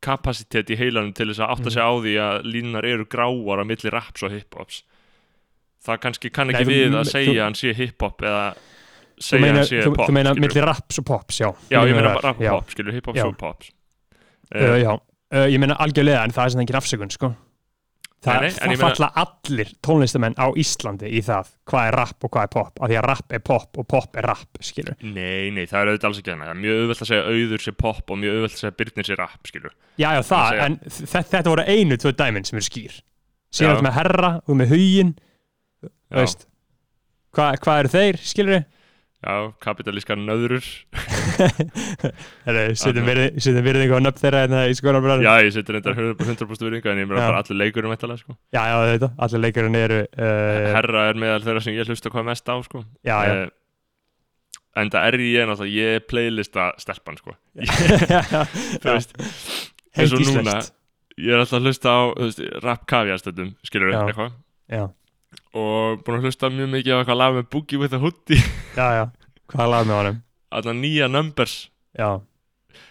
kapasitet 0.00 0.70
í 0.72 0.78
heilanum 0.80 1.12
til 1.14 1.28
þess 1.28 1.42
að 1.44 1.50
átta 1.54 1.68
Mhm. 1.68 1.74
sig 1.76 1.82
á 1.84 1.90
því 2.00 2.14
að 2.24 2.36
línar 2.48 2.86
eru 2.88 3.04
gráar 3.12 3.60
á 3.60 3.64
milli 3.68 3.90
raps 3.92 4.22
og 4.24 4.32
hiphops 4.32 4.82
það 5.86 5.98
kannski 6.04 6.30
kann 6.32 6.46
Nei, 6.50 6.54
ekki 6.54 6.64
þú- 6.68 6.74
við 6.76 6.94
að 6.94 7.04
þú- 7.04 7.10
segja 7.14 7.40
að 7.40 7.44
hann 7.44 7.54
sé 7.60 7.74
hiphop 7.74 8.22
eða 8.22 8.46
þú 8.54 9.26
segja 9.28 9.40
meina, 9.44 9.58
hann 9.58 9.66
sé 9.70 9.82
þú, 9.84 9.94
pop 9.96 10.08
þú 10.08 10.12
meina 10.16 10.30
skilurðu. 10.34 10.40
milli 10.48 10.66
raps 10.66 10.98
og 10.98 11.04
pops, 11.04 11.38
já. 11.40 11.50
Já, 11.70 11.78
ég 11.84 11.94
meina 11.94 12.14
rap 12.20 12.24
og 12.40 12.48
pop, 12.48 12.70
skilur, 12.70 12.92
hip-hop 12.92 13.16
og 13.26 13.36
pops. 13.38 13.70
Uh, 14.54 14.76
já, 14.82 14.90
uh, 14.96 15.46
ég 15.46 15.58
meina 15.62 15.76
algjörlega 15.78 16.24
en 16.24 16.30
það 16.34 16.44
er 16.44 16.50
sem 16.50 16.60
engin 16.60 16.76
afsökun 16.80 17.10
sko. 17.14 17.34
það, 18.20 18.34
Nei, 18.34 18.40
nei, 18.40 18.50
það 18.50 18.60
ég 18.60 18.76
meina- 18.76 18.88
falla 18.96 19.08
allir 19.16 19.68
tónlistamenn 19.80 20.34
á 20.36 20.46
Íslandi 20.60 21.08
í 21.08 21.22
það 21.24 21.46
hvað 21.70 21.86
er 21.88 21.94
rap 21.96 22.24
og 22.24 22.30
hvað 22.34 22.42
er 22.42 22.50
pop 22.52 22.80
af 22.82 22.90
því 22.90 22.96
að 23.00 23.06
rap 23.08 23.32
er 23.32 23.38
pop 23.38 23.78
og 23.80 23.86
pop 23.88 24.16
er 24.20 24.22
rap 24.28 24.58
skilur. 24.60 24.96
Nei, 25.00 25.48
nei, 25.50 25.64
það 25.64 25.80
er 25.80 25.86
auðvitað 25.94 26.04
alls 26.10 26.18
ekki 26.20 26.30
þannig 26.34 26.50
Það 26.50 26.60
mjög 26.60 26.80
auðvelt 26.82 27.00
að 27.00 27.08
segja 27.08 27.24
auður 27.30 27.64
sé 27.64 27.72
pop 27.80 28.10
og 28.10 28.18
mjög 28.20 28.34
auðvelt 28.36 28.52
að 28.52 28.60
segja 28.60 28.76
Byrnir 28.76 29.04
sé 29.08 29.16
rap, 29.16 29.40
skilur 29.48 29.72
já, 29.96 30.08
já, 30.12 30.20
það, 30.20 30.50
segja- 30.50 30.64
en 30.66 30.76
þe- 30.84 31.24
þetta 31.32 31.48
voru 31.54 31.64
einu 31.64 31.96
tvö 31.96 32.12
dæmin 32.12 32.44
sem 32.44 32.56
eru 32.60 32.68
skýr. 32.68 33.00
Síðan 33.50 33.82
með 33.88 33.92
herra 33.92 34.30
og 34.46 34.54
með 34.60 34.68
hugin. 34.68 35.14
Veist 36.18 36.46
hvað 37.36 37.58
hva 37.64 37.78
eru 37.84 37.88
þeir, 37.92 38.16
skilur 38.26 38.62
Já, 39.20 39.34
kapitalískar 39.60 40.16
nöðrur. 40.16 40.64
Við 42.48 42.70
setjum 42.80 43.58
virðingu 43.66 43.98
á 43.98 44.00
nöfn 44.00 44.16
þeirra 44.22 44.40
hérna 44.46 44.62
í 44.70 44.76
skólanbræður 44.78 45.24
Já, 45.26 45.32
ég 45.44 45.52
setur 45.52 45.76
reyndar 45.76 45.98
100% 46.00 46.54
virðingu 46.64 46.88
en 46.88 47.00
ég 47.02 47.08
meina 47.10 47.26
bara 47.26 47.42
allir 47.42 47.58
leikurum 47.60 47.92
eitthvað, 47.92 48.22
sko. 48.22 48.36
Já, 48.56 48.62
já, 48.70 48.76
þetta, 48.94 49.10
allir 49.26 49.42
leikurinn 49.44 49.76
eru 49.76 49.98
uh, 50.08 50.68
Herra 50.72 51.02
er 51.10 51.20
meðal 51.20 51.42
þeirra 51.44 51.62
sem 51.66 51.76
ég 51.76 51.90
hlusta 51.92 52.12
hvað 52.14 52.26
mest 52.30 52.48
á, 52.48 52.56
sko. 52.64 52.82
Já, 53.04 53.16
já, 53.28 53.34
Eh, 53.40 53.48
En 54.80 54.86
það 54.86 55.06
er 55.10 55.16
ég 55.26 55.48
náttúrulega, 55.50 55.74
ég 55.82 55.96
er 55.98 56.02
playlista 56.06 56.68
stelpan, 56.78 57.16
sko. 57.18 57.32
Þú 57.60 58.86
Já. 58.86 58.92
veist, 58.94 59.16
eins 59.98 60.12
og 60.14 60.22
núna 60.28 60.54
Ég 61.20 61.34
er 61.34 61.42
alltaf 61.42 61.58
að 61.58 61.66
hlusta 61.66 61.90
á, 61.92 62.00
veist, 62.22 62.40
rap 62.64 62.84
kaviarstöndum, 62.88 63.50
skilur 63.66 63.90
Já. 63.92 63.98
eitthvað. 64.06 64.30
Já, 64.70 64.84
Og 65.58 66.02
búin 66.06 66.20
að 66.20 66.28
hlusta 66.28 66.50
mjög 66.54 66.68
mikið 66.76 66.94
á 66.94 66.98
eitthvað 67.00 67.18
lag 67.20 67.36
með 67.40 67.46
Boogie 67.50 67.80
with 67.82 67.96
a 67.96 67.98
Hoodie. 68.02 68.38
Já, 68.78 68.86
já, 68.94 69.04
hvað 69.50 69.70
lag 69.72 69.86
með 69.88 69.96
honum? 69.98 70.18
Alla 70.54 70.74
nýja 70.78 71.08
numbers. 71.10 71.54
Já, 71.98 72.10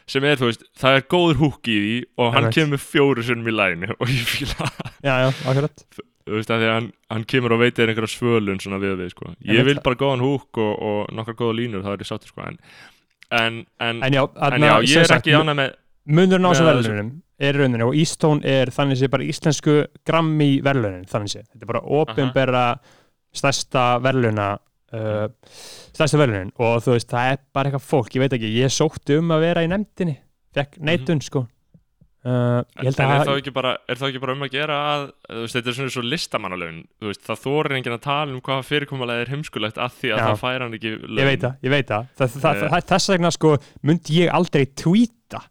sem 0.09 0.25
er, 0.27 0.35
þú 0.41 0.49
veist, 0.49 0.63
það 0.81 0.97
er 0.97 1.03
góður 1.13 1.37
húk 1.39 1.67
í 1.71 1.75
því 1.79 1.93
og 2.19 2.31
hann 2.33 2.47
Einmitt. 2.49 2.57
kemur 2.57 2.81
fjóru 2.83 3.23
sinnum 3.23 3.47
í 3.47 3.53
læginu 3.55 3.93
og 4.01 4.11
ég 4.11 4.31
það, 4.51 4.79
já, 5.05 5.13
já, 5.23 5.27
akkurat. 5.47 5.83
Þú 6.29 6.35
veist, 6.35 6.51
að 6.53 6.59
því 6.61 6.67
að 6.67 6.73
hann, 6.75 6.89
hann 7.15 7.23
kemur 7.31 7.55
og 7.55 7.61
veitir 7.63 7.89
einhverja 7.89 8.11
svölun 8.11 8.59
svona 8.61 8.79
við 8.83 8.97
við, 8.99 9.13
sko. 9.15 9.31
Ég 9.39 9.61
Einmitt. 9.61 9.69
vil 9.69 9.83
bara 9.85 9.99
góðan 10.03 10.25
húk 10.25 10.59
og, 10.61 10.73
og 10.89 11.13
nokkar 11.15 11.37
góða 11.39 11.55
línur 11.61 11.85
þá 11.85 11.93
er 11.93 12.03
ég 12.03 12.09
sáttur, 12.11 12.33
sko. 12.33 12.43
En, 12.49 12.59
en, 13.39 13.61
en, 13.79 14.03
en 14.03 14.17
já, 14.19 14.23
en 14.49 14.67
já, 14.67 14.73
ég 14.83 15.05
er 15.05 15.15
ekki 15.15 15.37
ánæg 15.39 15.57
með 15.61 15.73
munurinn 16.09 16.45
á 16.45 16.51
með 16.51 16.57
þessu. 16.59 16.69
verðlunum 16.69 17.09
er 17.39 17.55
rauninni 17.59 17.85
og 17.85 17.95
Eastone 17.95 18.43
er 18.45 18.71
þannig 18.75 18.99
sé 18.99 19.09
bara 19.11 19.23
íslensku 19.23 19.75
Grammy 20.07 20.59
verðlunin 20.65 21.05
þannig 21.09 21.31
sé, 21.35 21.43
þetta 21.47 21.63
er 21.67 21.71
bara 21.73 21.83
ofinbera 22.01 22.63
stærsta 23.35 23.83
verðluna 24.03 24.49
uh, 24.93 25.27
stærsta 25.93 26.19
verðlunin 26.19 26.51
og 26.59 26.81
þú 26.85 26.97
veist, 26.97 27.11
það 27.11 27.31
er 27.35 27.39
bara 27.55 27.69
eitthvað 27.69 27.87
fólk, 27.91 28.15
ég 28.17 28.25
veit 28.25 28.35
ekki, 28.39 28.51
ég 28.57 28.73
sótti 28.73 29.19
um 29.21 29.31
að 29.35 29.45
vera 29.47 29.63
í 29.63 29.71
nefndinni 29.71 30.17
fekk 30.55 30.79
Mhm. 30.79 30.85
neitun 30.89 31.21
sko 31.21 31.43
uh, 32.25 32.59
En, 32.75 32.87
er, 32.89 32.95
þá 32.97 33.35
ekki 33.37 33.53
er 33.53 34.01
ekki 34.09 34.21
bara 34.23 34.33
um 34.35 34.41
að 34.47 34.51
gera 34.55 34.79
að 34.95 35.03
veist, 35.43 35.55
þetta 35.55 35.69
er 35.71 35.77
svona 35.77 35.93
svo 35.93 36.03
listamannalögn 36.03 36.81
það 37.29 37.43
þorir 37.45 37.77
enginn 37.77 37.95
að 37.95 38.01
tala 38.07 38.33
um 38.35 38.41
hvað 38.41 38.65
fyrirkomulega 38.67 39.23
er 39.27 39.31
heimskulegt 39.35 39.77
að 39.79 39.93
því 40.01 40.11
að 40.11 40.17
Já. 40.19 40.25
það 40.25 40.41
fær 40.43 40.65
hann 40.65 40.73
ekki 40.79 40.91
laun. 41.05 41.21
ég 41.21 41.29
veit 41.29 41.45
það, 41.45 41.55
ég 41.69 41.75
veit 41.77 41.87
það, 41.93 42.09
það, 42.17 42.35
það, 42.43 42.63
Eh. 42.63 42.69
það 42.73 42.89
þess 42.93 43.09
vegna 43.13 43.31
sko 43.37 43.53
myndi 43.87 44.19
ég 44.23 44.33
aldrei 44.35 44.65
tweeta 44.73 45.45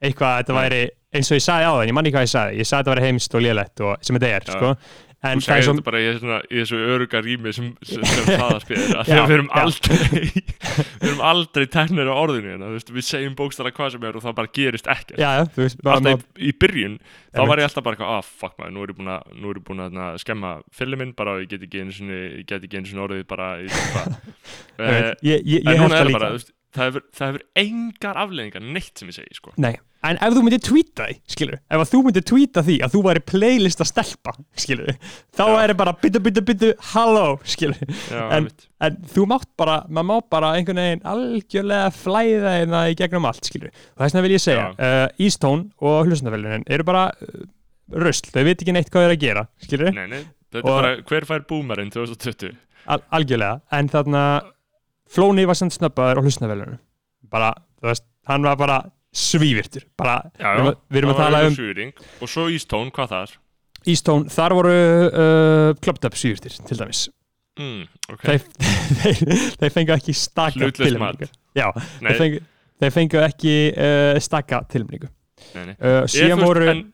eitthvað 0.00 0.32
að 0.32 0.40
þetta 0.40 0.58
væri 0.60 0.82
eins 1.10 1.30
og 1.30 1.38
ég 1.40 1.44
sagði 1.44 1.68
á 1.68 1.72
það, 1.74 1.86
ég 1.90 1.96
manni 1.98 2.14
hvað 2.14 2.26
ég 2.26 2.32
sagði 2.34 2.58
ég 2.60 2.68
sagði 2.68 2.80
að 2.80 2.82
þetta 2.82 2.96
væri 2.96 3.06
heimst 3.08 3.36
og 3.36 3.46
lélegt 3.46 3.86
og 3.86 4.04
sem 4.06 4.18
þetta 4.18 4.34
er 4.36 4.44
Já. 4.46 4.52
sko. 4.56 4.74
En 5.20 5.36
það 5.36 5.50
er 5.50 5.60
segir 5.60 5.64
svo 5.66 5.72
þetta 5.74 5.84
bara 5.84 5.98
í, 6.00 6.12
svona, 6.16 6.36
í 6.48 6.60
þessu 6.62 6.78
öruga 6.94 7.20
rými 7.20 7.50
sem, 7.52 7.66
sem, 7.84 8.04
sem 8.08 8.28
að 8.40 9.10
Já, 9.10 9.18
við 9.28 9.34
erum 9.34 9.50
aldrei 9.60 9.98
við 10.00 11.08
erum 11.10 11.20
aldrei 11.28 11.66
teknir 11.74 12.08
á 12.08 12.14
orðinu 12.16 12.54
hérna, 12.54 12.70
veist, 12.72 12.92
við 12.94 13.04
segjum 13.04 13.34
bókstala 13.36 13.72
hvað 13.76 13.90
sem 13.92 14.06
er 14.08 14.16
og 14.16 14.24
það 14.24 14.38
bara 14.38 14.52
gerist 14.56 14.88
ekkert. 14.88 15.20
Já, 15.20 15.28
já, 15.36 15.42
þú 15.52 15.64
veist, 15.66 15.82
bara, 15.84 15.98
alltaf 15.98 16.24
í, 16.24 16.46
í 16.48 16.54
byrjun 16.64 16.94
þá 17.36 17.42
var 17.52 17.60
ég 17.60 17.68
alltaf 17.68 17.86
bara 17.90 18.08
ah 18.14 18.22
fuck 18.24 18.56
maður, 18.56 18.72
nú 18.78 18.86
er 18.86 18.94
ég 18.94 19.00
búin 19.02 19.12
að 19.12 19.28
er 19.36 19.60
ég 19.60 19.66
búin 19.68 19.84
að 19.84 19.98
na, 19.98 20.08
skemma 20.24 20.54
fyllir 20.80 21.02
minn 21.02 21.12
bara 21.18 21.36
og 21.36 21.44
ég 21.44 21.52
get 21.52 21.68
ekki 21.68 21.82
ég 21.82 22.80
einu 22.80 22.88
sinni 22.88 23.04
orðið 23.04 23.26
bara 23.28 23.50
hvað 23.60 24.16
ég, 24.88 25.12
ég, 25.20 25.44
ég, 25.44 25.60
ég 25.60 25.68
en 25.68 25.84
núna 25.84 26.00
er 26.00 26.08
það 26.08 26.16
bara, 26.16 26.32
þú 26.32 26.40
veist, 26.40 26.56
það 26.76 26.88
hefur, 26.90 27.04
það 27.18 27.30
hefur 27.30 27.46
engar 27.64 28.18
afleðingar 28.24 28.62
neitt 28.74 29.00
sem 29.00 29.08
ég 29.10 29.16
segi, 29.16 29.34
sko. 29.38 29.52
Nei, 29.60 29.72
en 30.06 30.16
ef 30.22 30.32
þú 30.36 30.42
myndir 30.46 30.62
tweeta 30.64 31.06
því, 31.08 31.16
skilur 31.34 31.58
ef 31.76 31.90
þú 31.90 32.00
myndir 32.06 32.24
tweeta 32.30 32.62
því 32.66 32.76
að 32.86 32.94
þú 32.94 33.00
væri 33.08 33.22
playlist 33.32 33.82
að 33.84 33.88
stelpa, 33.90 34.34
skilur 34.64 34.92
þá 35.36 35.42
Já. 35.50 35.56
er 35.64 35.74
bara 35.80 35.94
byttu, 36.00 36.22
byttu, 36.24 36.44
byttu, 36.50 36.70
halló 36.92 37.24
skilur, 37.44 37.80
Já, 38.10 38.22
En- 38.38 38.48
en 38.80 38.96
þú 39.12 39.26
mátt 39.28 39.48
bara 39.60 39.80
maður 39.90 40.08
má 40.08 40.16
bara 40.32 40.52
einhvern 40.56 40.80
veginn 40.80 41.02
algjörlega 41.10 41.90
flæða 41.92 42.54
hérna 42.60 42.84
í 42.88 42.96
gegnum 43.02 43.26
allt, 43.28 43.44
skilur 43.50 43.68
og 43.74 44.04
þess 44.06 44.14
vegna 44.14 44.22
vil 44.28 44.36
ég 44.38 44.44
segja, 44.46 44.68
uh, 44.78 45.08
Eastone 45.20 45.68
og 45.82 46.06
hlustandafélagin 46.08 46.64
eru 46.70 46.86
bara 46.88 47.08
uh, 47.10 47.44
rusl, 48.00 48.30
þau 48.30 48.44
veit 48.46 48.56
ekki 48.62 48.72
neitt 48.78 48.88
hvað 48.94 49.04
þau 49.04 49.08
eru 49.10 49.18
að 49.18 49.24
gera, 49.26 49.44
skilur 49.66 49.92
Nei, 49.92 50.06
nei, 50.14 50.22
þetta 50.54 50.62
er 50.64 50.70
bara, 50.70 50.94
hver 51.10 51.26
fær 51.28 51.44
boomerinn 51.50 51.90
2020? 51.92 52.54
Al 52.90 53.02
algjörlega, 53.18 53.60
en 53.76 53.90
þarna 53.92 54.22
Flóni 55.10 55.44
var 55.48 55.58
samt 55.58 55.74
snabbaður 55.74 56.20
á 56.20 56.22
hlustandafélaginu 56.26 56.78
bara, 57.30 57.52
þú 57.80 57.88
veist, 57.90 58.04
hann 58.30 58.42
var 58.46 58.56
bara 58.60 58.78
svívirtur, 59.14 59.84
bara 59.98 60.18
Já, 60.38 60.50
að- 60.70 60.76
við 60.90 61.00
erum 61.00 61.12
að 61.14 61.18
tala 61.24 61.40
um 61.48 61.54
Suðuring. 61.56 61.92
Og 62.22 62.30
svo 62.30 62.44
Eastone, 62.50 62.92
hvað 62.94 63.08
þar? 63.14 63.32
Eastone, 63.90 64.30
þar 64.30 64.54
voru 64.58 64.74
uh, 64.74 65.72
Clubbed 65.82 66.06
Up 66.06 66.14
svívirtir, 66.18 66.54
til 66.68 66.78
dæmis. 66.78 67.04
Mm, 67.60 67.82
ok, 68.14 68.22
þeir, 68.22 68.44
þeir, 69.60 69.72
fengu 69.74 69.94
ekki 69.96 70.14
mat. 71.02 71.18
tilmningu 71.18 71.58
Já, 71.58 71.66
þeir 72.00 72.18
fengu, 72.22 72.40
þeir 72.80 72.92
fengu 72.94 73.22
ekki 73.26 73.54
uh, 73.74 74.20
nei, 75.56 75.64
nei. 75.72 75.74
Uh, 75.82 76.04
síðan 76.08 76.44
voru 76.46 76.68
en, 76.70 76.84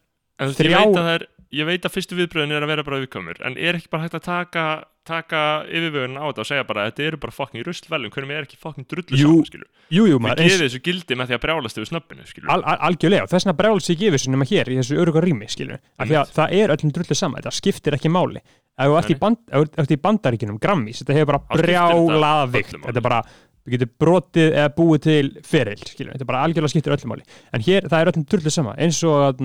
en 0.40 0.48
veist, 0.48 0.62
ég 0.64 0.70
þrjá- 0.70 0.80
veit 0.86 0.96
að 0.96 1.04
það 1.04 1.12
er 1.18 1.26
ég 1.54 1.68
veit 1.68 1.86
að 1.86 1.94
fyrstu 1.94 2.18
viðbröðin 2.18 2.56
er 2.56 2.66
að 2.66 2.72
vera 2.74 2.86
bara 2.86 3.00
viðkomur 3.02 3.40
en 3.46 3.58
er 3.58 3.78
ekki 3.78 3.90
bara 3.92 4.06
hægt 4.06 4.18
að 4.18 4.26
taka 4.26 4.66
taka 5.06 5.40
yfirvögun 5.70 6.18
á 6.18 6.26
þetta 6.26 6.42
og 6.42 6.48
segja 6.48 6.64
bara 6.66 6.82
að 6.82 6.90
þetta 6.90 7.04
eru 7.06 7.18
bara 7.22 7.34
fucking 7.36 7.64
ruslvelum, 7.66 8.10
hvernig 8.10 8.34
er 8.34 8.46
ekki 8.46 8.58
fucking 8.58 8.86
drullu 8.90 9.20
Jú, 9.20 9.36
saman, 9.46 9.66
jú, 9.94 10.06
við 10.18 10.40
gefið 10.40 10.64
þessu 10.64 10.80
gildi 10.88 11.18
með 11.18 11.30
því 11.30 11.36
að 11.36 11.42
brjálast 11.44 11.78
yfir 11.78 11.90
snöppinu, 11.92 12.26
skilur 12.26 12.52
al, 12.52 12.58
al, 12.66 12.76
algjörlega 12.88 13.30
þess 13.30 13.50
brjáls 13.60 13.90
ég 13.92 14.00
gefið 14.02 14.24
sem 14.24 14.34
nema 14.34 14.48
hér 14.50 14.72
í 14.72 14.78
þessu 14.80 14.98
öruga 15.02 15.22
rými 15.22 15.50
skilur, 15.52 15.82
af 15.96 16.10
því 16.10 16.18
að 16.18 16.32
það 16.40 16.56
er 16.58 16.74
öllum 16.74 16.94
drullu 16.96 17.18
sama 17.18 17.40
þetta 17.40 17.54
skiptir 17.60 17.96
ekki 17.96 18.10
máli. 18.12 18.42
Ef 18.76 18.90
þú 18.90 18.96
ert 18.98 19.12
í, 19.12 19.96
í 19.96 20.02
bandaríkinum 20.02 20.58
Grammys, 20.60 21.00
þetta 21.00 21.14
hefur 21.16 21.30
bara 21.30 21.42
Þá 21.46 21.54
skiptir 21.54 21.70
þetta 21.70 21.86
brjálað 21.86 22.50
vikt 22.56 22.74
öllu 22.74 22.80
máli. 22.82 22.88
þetta 22.90 23.00
er 23.00 23.06
bara, 23.06 23.20
við 23.66 23.76
getum 23.76 23.94
brotið 24.02 24.52
eða 24.52 24.74
búið 24.76 25.00
til 25.06 25.30
feril, 25.46 25.78
skilur, 25.82 26.12
þetta 26.14 26.24
er 26.24 26.30
bara 26.30 26.42
algjörlega 26.46 26.72
skiptir 26.72 26.94
öllum 26.96 27.12
máli, 27.14 27.26
en 27.52 27.64
hér 27.66 27.88
það 27.90 27.98
er 28.04 28.12
öllum 28.12 28.26
drullu 28.30 28.52
sama. 28.54 28.76
Eins 28.78 29.00
og 29.06 29.42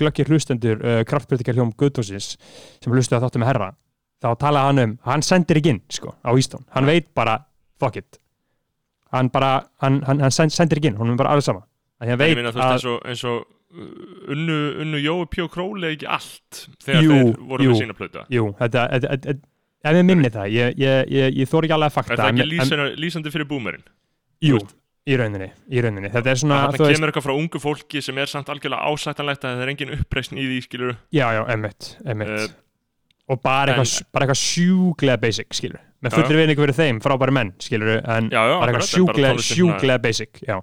glöggir 0.00 0.32
hlustendur 0.32 0.82
uh, 0.82 1.02
kraftbyrtikar 1.06 1.56
hljóm 1.58 1.70
Guðdósins 1.78 2.34
sem 2.82 2.92
hlustu 2.92 3.16
að 3.16 3.28
þáttu 3.28 3.42
með 3.42 3.52
herra 3.52 3.70
þá 4.20 4.32
talaði 4.40 4.68
hann 4.68 4.82
um, 4.84 4.96
hann 5.06 5.24
sendir 5.24 5.60
ekki 5.60 5.72
inn 5.74 5.80
sko, 5.92 6.12
á 6.20 6.30
Ístón, 6.36 6.66
hann 6.74 6.88
veit 6.88 7.08
bara 7.16 7.38
fuck 7.80 7.96
it. 7.96 8.20
Hann 9.14 9.30
bara, 9.32 9.56
hann, 9.82 10.02
hann, 10.06 10.20
hann 10.22 10.34
send, 10.34 10.54
sendir 10.54 10.80
ekki 10.80 10.92
inn, 10.92 10.98
hann 11.00 11.14
er 11.14 11.18
bara 11.18 11.32
alveg 11.34 11.48
sama. 11.48 11.64
Því 12.00 12.12
hann 12.12 12.20
veit 12.20 12.36
þú 12.38 12.52
að 12.52 12.74
eins 12.74 12.86
og, 12.90 12.98
eins 13.08 13.24
og 13.28 13.38
uh, 13.40 13.86
unnu, 14.34 14.58
unnu 14.84 15.00
Jói 15.00 15.24
Pjó 15.32 15.48
Króli 15.52 15.94
ekki 15.94 16.08
allt 16.10 16.64
þegar 16.84 17.06
Jú, 17.06 17.16
þeir 17.16 17.40
voru 17.52 17.66
jú. 17.66 17.72
með 17.72 17.82
sína 17.82 17.96
plöta 17.96 18.26
Jú, 18.32 18.50
þetta, 18.60 18.84
þetta, 18.94 19.16
þetta, 19.16 19.49
ef 19.84 19.96
ég 19.96 20.04
minni 20.04 20.30
það, 20.32 20.50
ég, 20.54 20.76
ég, 20.80 21.10
ég, 21.10 21.34
ég 21.40 21.48
þóri 21.50 21.68
ekki 21.68 21.76
alveg 21.76 21.88
að 21.88 21.92
er 21.92 21.96
fakta. 21.96 22.16
það 22.20 22.30
ekki 22.30 22.44
en- 22.44 22.96
lýsandi, 23.00 23.32
fyrir 23.34 23.48
boomerinn 23.50 23.84
Jú, 24.44 24.58
í 25.06 25.16
rauninni, 25.20 25.50
í 25.68 25.82
rauninni. 25.84 26.10
Þetta 26.12 26.30
er 26.32 26.38
svona, 26.40 26.58
að 26.68 26.74
þú 26.74 26.78
þarna 26.78 26.86
veist, 26.90 26.98
kemur 27.00 27.10
eitthvað 27.12 27.26
frá 27.26 27.34
ungu 27.36 27.60
fólki 27.60 28.02
sem 28.04 28.18
er 28.18 28.26
samt 28.30 28.48
algjörlega 28.52 28.88
ásættanlegt 28.88 29.44
að 29.44 29.54
það 29.58 29.62
er 29.66 29.72
engin 29.74 29.94
uppreisn 29.98 30.38
í 30.40 30.46
því, 30.48 30.58
skilur 30.68 30.96
já, 31.12 31.26
já, 31.36 31.42
emmitt, 31.52 31.90
emmitt. 32.04 32.34
Eh, 32.40 32.48
og 33.30 33.42
bara 33.44 33.74
eitthvað, 33.74 34.06
bara 34.12 34.26
eitthvað 34.26 34.40
sjúklega 34.40 35.20
basic, 35.20 35.52
skilur. 35.54 35.80
Með 36.00 36.14
Já, 36.14 36.16
fullir 36.16 36.38
vinningu 36.40 36.64
fyrir 36.64 36.76
þeim, 36.78 36.98
frábæri 37.04 37.32
menn, 37.36 37.50
skilur, 37.60 37.90
en 38.08 38.30
já, 38.32 38.40
já, 38.48 38.54
bara 38.56 38.72
eitthvað 38.72 39.42
sjúklega 39.44 39.98
basic, 40.00 40.40
já. 40.48 40.56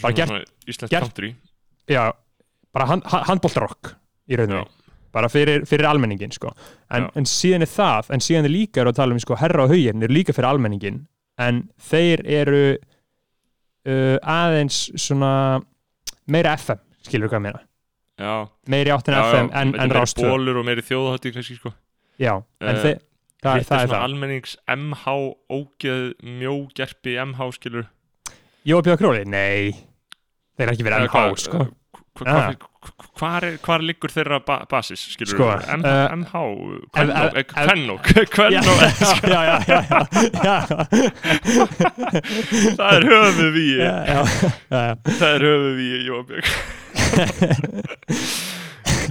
bara 0.00 0.14
gert- 0.16 0.48
Íslensk 0.66 0.94
country 0.96 1.34
Já, 1.90 2.12
bara 2.72 2.86
hand, 2.86 3.02
handbóltarokk 3.04 3.92
í 4.30 4.38
rauninni. 4.40 4.64
Bara 5.12 5.28
fyrir, 5.32 5.64
fyrir 5.66 5.88
almenningin, 5.90 6.30
sko. 6.30 6.52
En, 6.94 7.08
en 7.18 7.24
síðan 7.26 7.64
er 7.66 7.70
það, 7.72 8.10
en 8.14 8.22
síðan 8.22 8.46
er 8.46 8.52
líka 8.54 8.84
að 8.84 8.92
tala 9.00 9.16
um, 9.16 9.18
sko, 9.22 9.34
herra 9.40 9.64
og 9.64 9.72
haugin 9.74 10.02
eru 10.06 10.14
líka 10.14 10.34
fyrir 10.36 10.46
almenningin, 10.52 11.00
en 11.42 11.64
þeir 11.90 12.22
eru 12.30 12.60
uh, 12.76 14.16
aðeins 14.22 14.84
svona 15.00 15.32
meira 16.30 16.54
FM, 16.60 16.80
skilur 17.08 17.30
hvað 17.32 17.40
ég 17.40 17.46
meina. 17.48 17.62
já, 18.20 18.34
meiri 18.70 18.92
áttin 18.94 19.16
já, 19.16 19.22
FM 19.32 19.48
já, 19.50 19.60
en, 19.62 19.74
en 19.74 19.86
er 19.90 19.94
meiri 19.96 20.26
bólur 20.30 20.60
og 20.60 20.66
meiri 20.68 20.84
þjóðhátti 20.86 21.32
kannski 21.34 21.58
sko. 21.58 21.72
Já, 22.20 22.34
en 22.60 22.76
Eh, 22.76 22.82
þið 22.84 22.98
það, 23.40 23.56
er 23.56 23.82
er 23.82 23.88
það. 23.88 24.02
almennings 24.04 24.56
MH 24.68 25.12
ógeð 25.56 26.02
mjógerpi 26.22 27.14
MH 27.24 27.46
skilur. 27.56 27.86
Jóa 28.68 28.82
Bjóða 28.84 28.98
Króli, 29.00 29.22
nei. 29.24 29.70
Þeir 30.60 30.66
eru 30.66 30.74
ekki 30.76 30.84
verið 30.84 31.06
Eða 31.06 31.08
MH 31.08 31.40
sko 31.46 31.62
Ah. 32.20 32.50
hva- 32.50 32.58
hva- 32.84 33.06
hvar, 33.20 33.42
er, 33.46 33.54
hvar 33.64 33.80
liggur 33.86 34.10
þeirra 34.12 34.38
ba 34.44 34.56
basis 34.68 35.00
skilur 35.14 35.30
Sko, 35.32 35.46
M, 35.76 35.80
eh, 35.86 36.16
MH 36.16 36.32
Kvennó 37.52 37.94
Kvennó 38.02 38.74
það 42.80 42.92
er 42.96 43.04
höfuð 43.10 43.50
við 43.56 43.70
það 44.70 45.30
er 45.30 45.42
höfuð 45.46 45.74
við 45.78 46.00
Jóbjörg 46.08 46.46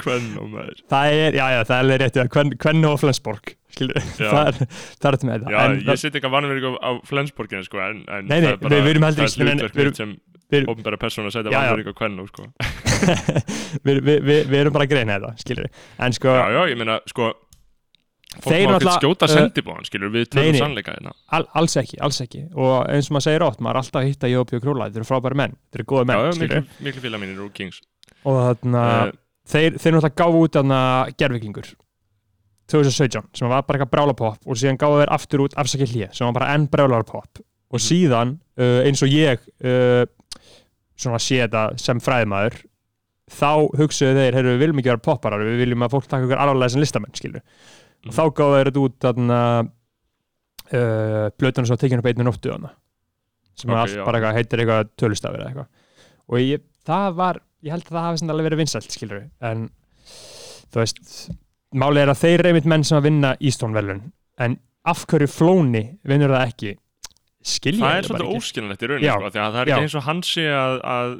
Kvennó 0.03 0.43
það 0.89 1.05
er, 1.13 1.31
já, 1.39 1.45
já, 1.55 1.61
það 1.67 1.79
er 1.79 1.85
rétt 2.03 2.17
hvern 2.35 2.85
og 2.89 2.95
Flensborg 3.01 3.45
það 3.79 4.47
er 4.49 4.53
þetta 5.05 5.25
með 5.29 5.39
það 5.47 5.53
ég 5.87 5.99
set 6.01 6.15
ekki 6.19 6.27
að 6.29 6.35
vanverið 6.35 6.65
á 6.83 6.91
Flensborginu 7.07 7.63
sko 7.67 7.77
en, 7.85 7.97
en 8.11 8.23
Nei, 8.27 8.39
nei, 8.43 8.45
það 8.49 8.51
er 8.51 8.55
bara, 8.59 8.69
það 8.69 8.79
er 8.79 8.83
nei, 8.89 8.93
nei, 8.99 9.03
hlutverk 9.55 9.75
við 9.75 9.81
erum- 9.85 9.93
mitt 9.93 10.01
sem 10.03 10.11
ofnbæra 10.49 10.97
persónu 11.01 11.29
að 11.29 11.35
setja 11.37 11.51
Já, 11.53 11.59
já. 11.59 11.69
vanverið 11.69 11.91
á 11.91 11.95
Kvennó 11.99 12.25
sko. 12.29 12.47
Við, 13.85 13.99
við, 14.01 14.17
við, 14.25 14.39
við 14.49 14.57
erum 14.59 14.73
bara 14.75 14.85
að 14.87 14.91
greina 14.95 15.15
þetta 15.19 15.29
skilur, 15.43 15.67
en 16.03 16.15
sko 16.17 16.31
Já, 16.33 16.45
já, 16.55 16.61
ég 16.71 16.79
meina, 16.81 16.95
sko 17.07 17.29
Fólk 18.39 18.53
má 18.69 18.75
ekki 18.77 18.91
skjóta 18.99 19.27
sendibóðan, 19.29 19.85
skilur, 19.89 20.11
við 20.13 20.35
nei. 20.37 20.51
sannleika 20.59 20.93
hérna. 20.93 21.11
Al, 21.33 21.47
alls 21.57 21.73
ekki, 21.81 21.97
alls 22.05 22.19
ekki. 22.21 22.43
Og 22.53 22.75
eins 22.93 23.07
og 23.09 23.15
maður 23.15 23.25
segir 23.25 23.45
ótt, 23.47 23.57
maður 23.65 23.73
er 23.73 23.79
alltaf 23.81 23.97
að 24.03 24.09
hitta 24.11 24.29
Jóa 24.29 24.45
Bjóða 24.51 24.63
Króla 24.65 24.85
þetta 24.89 25.01
eru 25.01 25.07
frábæri 25.09 25.39
menn, 25.39 25.55
þetta 25.65 25.79
eru 25.79 25.87
góði 25.89 26.05
menn 26.11 26.21
já, 26.21 26.37
miklu, 26.43 26.59
miklu 26.85 27.03
félag 27.07 27.23
mínir 27.23 27.41
úr 27.41 27.49
Kings. 27.57 27.79
Og 28.29 28.37
þarna 28.37 28.83
uh, 29.09 29.11
þeir, 29.49 29.79
þeir 29.81 29.95
náttúrulega 29.97 30.19
gáfu 30.21 30.43
út 30.45 30.59
þarna 30.59 30.79
gervikingur 31.23 31.71
2017 32.69 33.31
sem 33.39 33.49
var 33.49 33.65
bara 33.65 33.79
eitthvað 33.79 33.91
brálapopp 33.95 34.45
og 34.45 34.59
síðan 34.61 34.77
gáfu 34.81 35.01
þeir 35.01 35.13
aftur 35.17 35.43
út 35.47 35.57
afsakið 35.63 35.93
hlýja 35.95 36.09
sem 36.13 36.29
var 36.29 36.37
bara 36.37 36.51
enn 36.53 36.69
brálarpopp. 36.69 37.41
Og 37.73 37.77
Mhm. 37.81 37.85
síðan 37.89 38.37
uh, 38.61 38.79
eins 38.85 39.01
og 39.05 39.09
ég 39.13 39.41
uh, 39.65 40.05
svona 40.99 41.19
sé 41.23 41.39
þetta 41.45 41.63
sem 41.79 42.01
fræðmaður 42.03 42.59
þá 43.29 43.49
hugsuðu 43.79 44.15
þeir, 44.17 44.35
heyrðu 44.39 44.53
við 44.55 44.61
viljum 44.63 44.79
ekki 44.81 44.89
vera 44.91 45.03
popparar 45.05 45.43
við 45.45 45.59
viljum 45.63 45.83
að 45.85 45.93
fólk 45.95 46.07
taka 46.09 46.25
ykkur 46.25 46.39
alvarlega 46.43 46.73
sem 46.75 46.81
listamenn 46.83 47.15
skilur 47.19 47.43
og 47.43 48.09
Mhm. 48.09 48.15
þá 48.15 48.23
gáfu 48.39 48.53
þeir 48.55 48.69
þetta 48.69 48.83
út 48.85 48.95
þarna 49.03 49.39
uh, 50.73 51.25
blötuna 51.39 51.67
svo 51.67 51.77
tekinu 51.79 51.99
upp 52.03 52.09
einni 52.11 52.25
nóttu 52.27 52.51
þarna 52.53 52.71
sem 53.59 53.69
Ok, 53.69 53.75
okay, 53.75 53.81
allt 53.83 53.97
já. 53.97 54.05
bara 54.07 54.19
eitthvað, 54.19 54.37
heitir 54.39 54.61
eitthvað 54.63 54.89
tölustafir 55.01 55.41
eða 55.43 55.49
eitthvað 55.49 55.67
og 56.29 56.39
ég, 56.43 56.63
það 56.87 57.15
var, 57.19 57.39
ég 57.65 57.73
held 57.75 57.85
að 57.89 57.95
það 57.97 58.07
hafi 58.07 58.29
alveg 58.33 58.47
verið 58.49 58.61
vinsælt 58.63 58.95
skilur 58.95 59.23
en 59.49 59.65
þú 60.69 60.79
veist, 60.83 61.01
málið 61.75 62.03
er 62.05 62.13
að 62.13 62.21
þeir 62.23 62.39
eru 62.39 62.51
einmitt 62.53 62.69
menn 62.71 62.85
sem 62.87 62.97
að 62.99 63.07
vinna 63.09 63.33
Ístónvelun 63.49 64.01
en 64.45 64.57
af 64.89 65.03
hverju 65.09 65.27
flóni 65.33 65.83
vinnur 66.07 66.31
það 66.33 66.45
ekki 66.53 66.75
skilja 67.51 67.83
Það 67.85 67.97
er 67.99 68.07
svolítið 68.09 68.37
óskiljanlegt 68.39 68.81
í 68.85 68.89
rauninni, 68.93 69.09
Já, 69.09 69.13
sko, 69.17 69.33
það 69.35 69.59
er 69.63 69.67
já. 69.73 69.75
ekki 69.75 69.85
eins 69.89 69.97
og 69.99 70.07
hann 70.09 70.21
sé 70.29 70.45
að, 70.53 70.75
að 70.93 71.13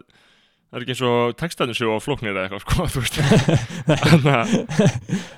það 0.70 0.78
er 0.78 0.84
ekki 0.86 0.94
eins 0.94 1.04
og 1.10 1.32
textaðin 1.42 1.78
séu 1.80 1.90
á 1.90 1.98
flóknir 2.06 2.36
eða 2.36 2.44
eitthvað 2.46 2.62
sko, 2.66 2.76
þú 2.94 3.00
veist. 3.02 3.16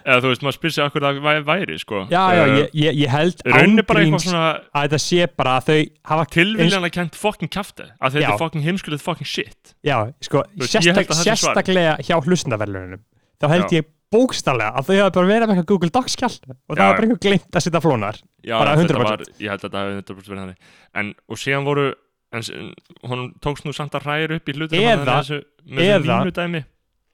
Eða 0.05 0.17
þú 0.23 0.31
veist, 0.31 0.43
maður 0.45 0.57
spyr 0.57 0.73
sig 0.75 0.83
akkur 0.85 1.05
það 1.05 1.19
væ- 1.23 1.45
væri, 1.47 1.77
sko. 1.81 2.01
Já, 2.11 2.23
já, 2.35 2.43
Eh, 2.51 2.67
ég, 2.81 2.97
ég, 3.03 3.09
held 3.13 3.41
ángríns 3.47 4.27
að 4.27 4.59
þetta 4.75 4.99
sé 5.05 5.27
bara 5.37 5.55
að 5.61 5.69
þau 5.69 5.79
hafa 6.11 6.25
tilviljan 6.35 6.83
að 6.87 6.93
kent 6.97 7.15
fucking 7.15 7.51
kjafti 7.53 7.87
að 7.99 8.17
þetta 8.17 8.33
er 8.33 8.41
fucking 8.41 8.65
heimskulegt 8.65 9.05
fucking 9.05 9.27
shit. 9.29 9.73
Já, 9.87 9.97
sko, 10.21 10.43
það 10.59 11.23
sérstaklega 11.23 11.95
hjá 12.03 12.15
hlustendaverlunum 12.21 13.01
þá 13.41 13.47
held 13.55 13.71
ég 13.77 13.87
bókstallega 14.11 14.75
að 14.79 14.87
þau 14.89 14.95
hafa 14.97 15.13
bara 15.15 15.29
verið 15.29 15.47
með 15.47 15.55
eitthvað 15.55 15.69
Google 15.71 15.91
Docs 15.95 16.17
kjall 16.19 16.33
og 16.51 16.75
það 16.75 16.81
já. 16.81 16.91
bara 16.91 17.05
einhver 17.07 17.21
gleymt 17.25 17.57
að 17.57 17.65
setja 17.65 17.81
flónar. 17.83 18.19
Já, 18.43 18.55
Bara 18.57 18.75
þetta 18.79 18.97
100%. 18.97 19.07
Var, 19.07 19.23
ég 19.39 19.53
held 19.53 19.61
að 19.61 19.67
þetta 19.67 19.83
hefði 19.85 20.01
100% 20.01 20.31
verið 20.33 20.41
þannig. 20.43 20.73
En, 21.01 21.13
og 21.31 21.39
síðan 21.41 21.67
voru 21.67 21.85
en, 22.31 22.45
hún 23.11 23.23
tókst 23.43 23.67
nú 23.67 23.73
samt 23.75 23.95
að 23.97 24.07
hræra 24.07 24.39
upp 24.39 24.51
í 24.51 24.55
hlutur 24.57 24.81
Eða- 24.81 24.99
með 24.99 25.11
þessu 25.11 25.41
línudæmi. 25.79 26.63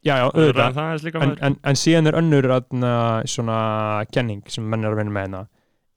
Já, 0.05 0.13
já, 0.21 0.25
auðvitað 0.29 0.77
það 0.77 1.21
en, 1.25 1.31
en, 1.43 1.55
en 1.67 1.77
síðan 1.77 2.07
er 2.07 2.17
önnur 2.19 2.45
atna, 2.53 2.91
svona 3.27 3.59
kenning 4.13 4.43
sem 4.47 4.63
menn 4.63 4.85
er 4.85 4.93
að 4.93 5.01
vinna 5.01 5.13
með 5.15 5.25
hérna. 5.25 5.41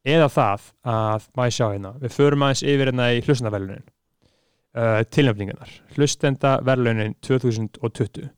Eða 0.09 0.29
það 0.33 0.69
að, 0.89 1.27
maður 1.37 1.57
sjá 1.57 1.67
hérna 1.69 1.91
við 2.01 2.15
förum 2.17 2.45
aðeins 2.47 2.63
yfir 2.65 2.89
hérna 2.91 3.09
í 3.13 3.21
hlustendaverlunin 3.27 3.85
uh, 3.85 5.03
tilnefningarnar. 5.13 5.75
Hlustendaverlunin 5.95 7.15
2020 7.27 8.31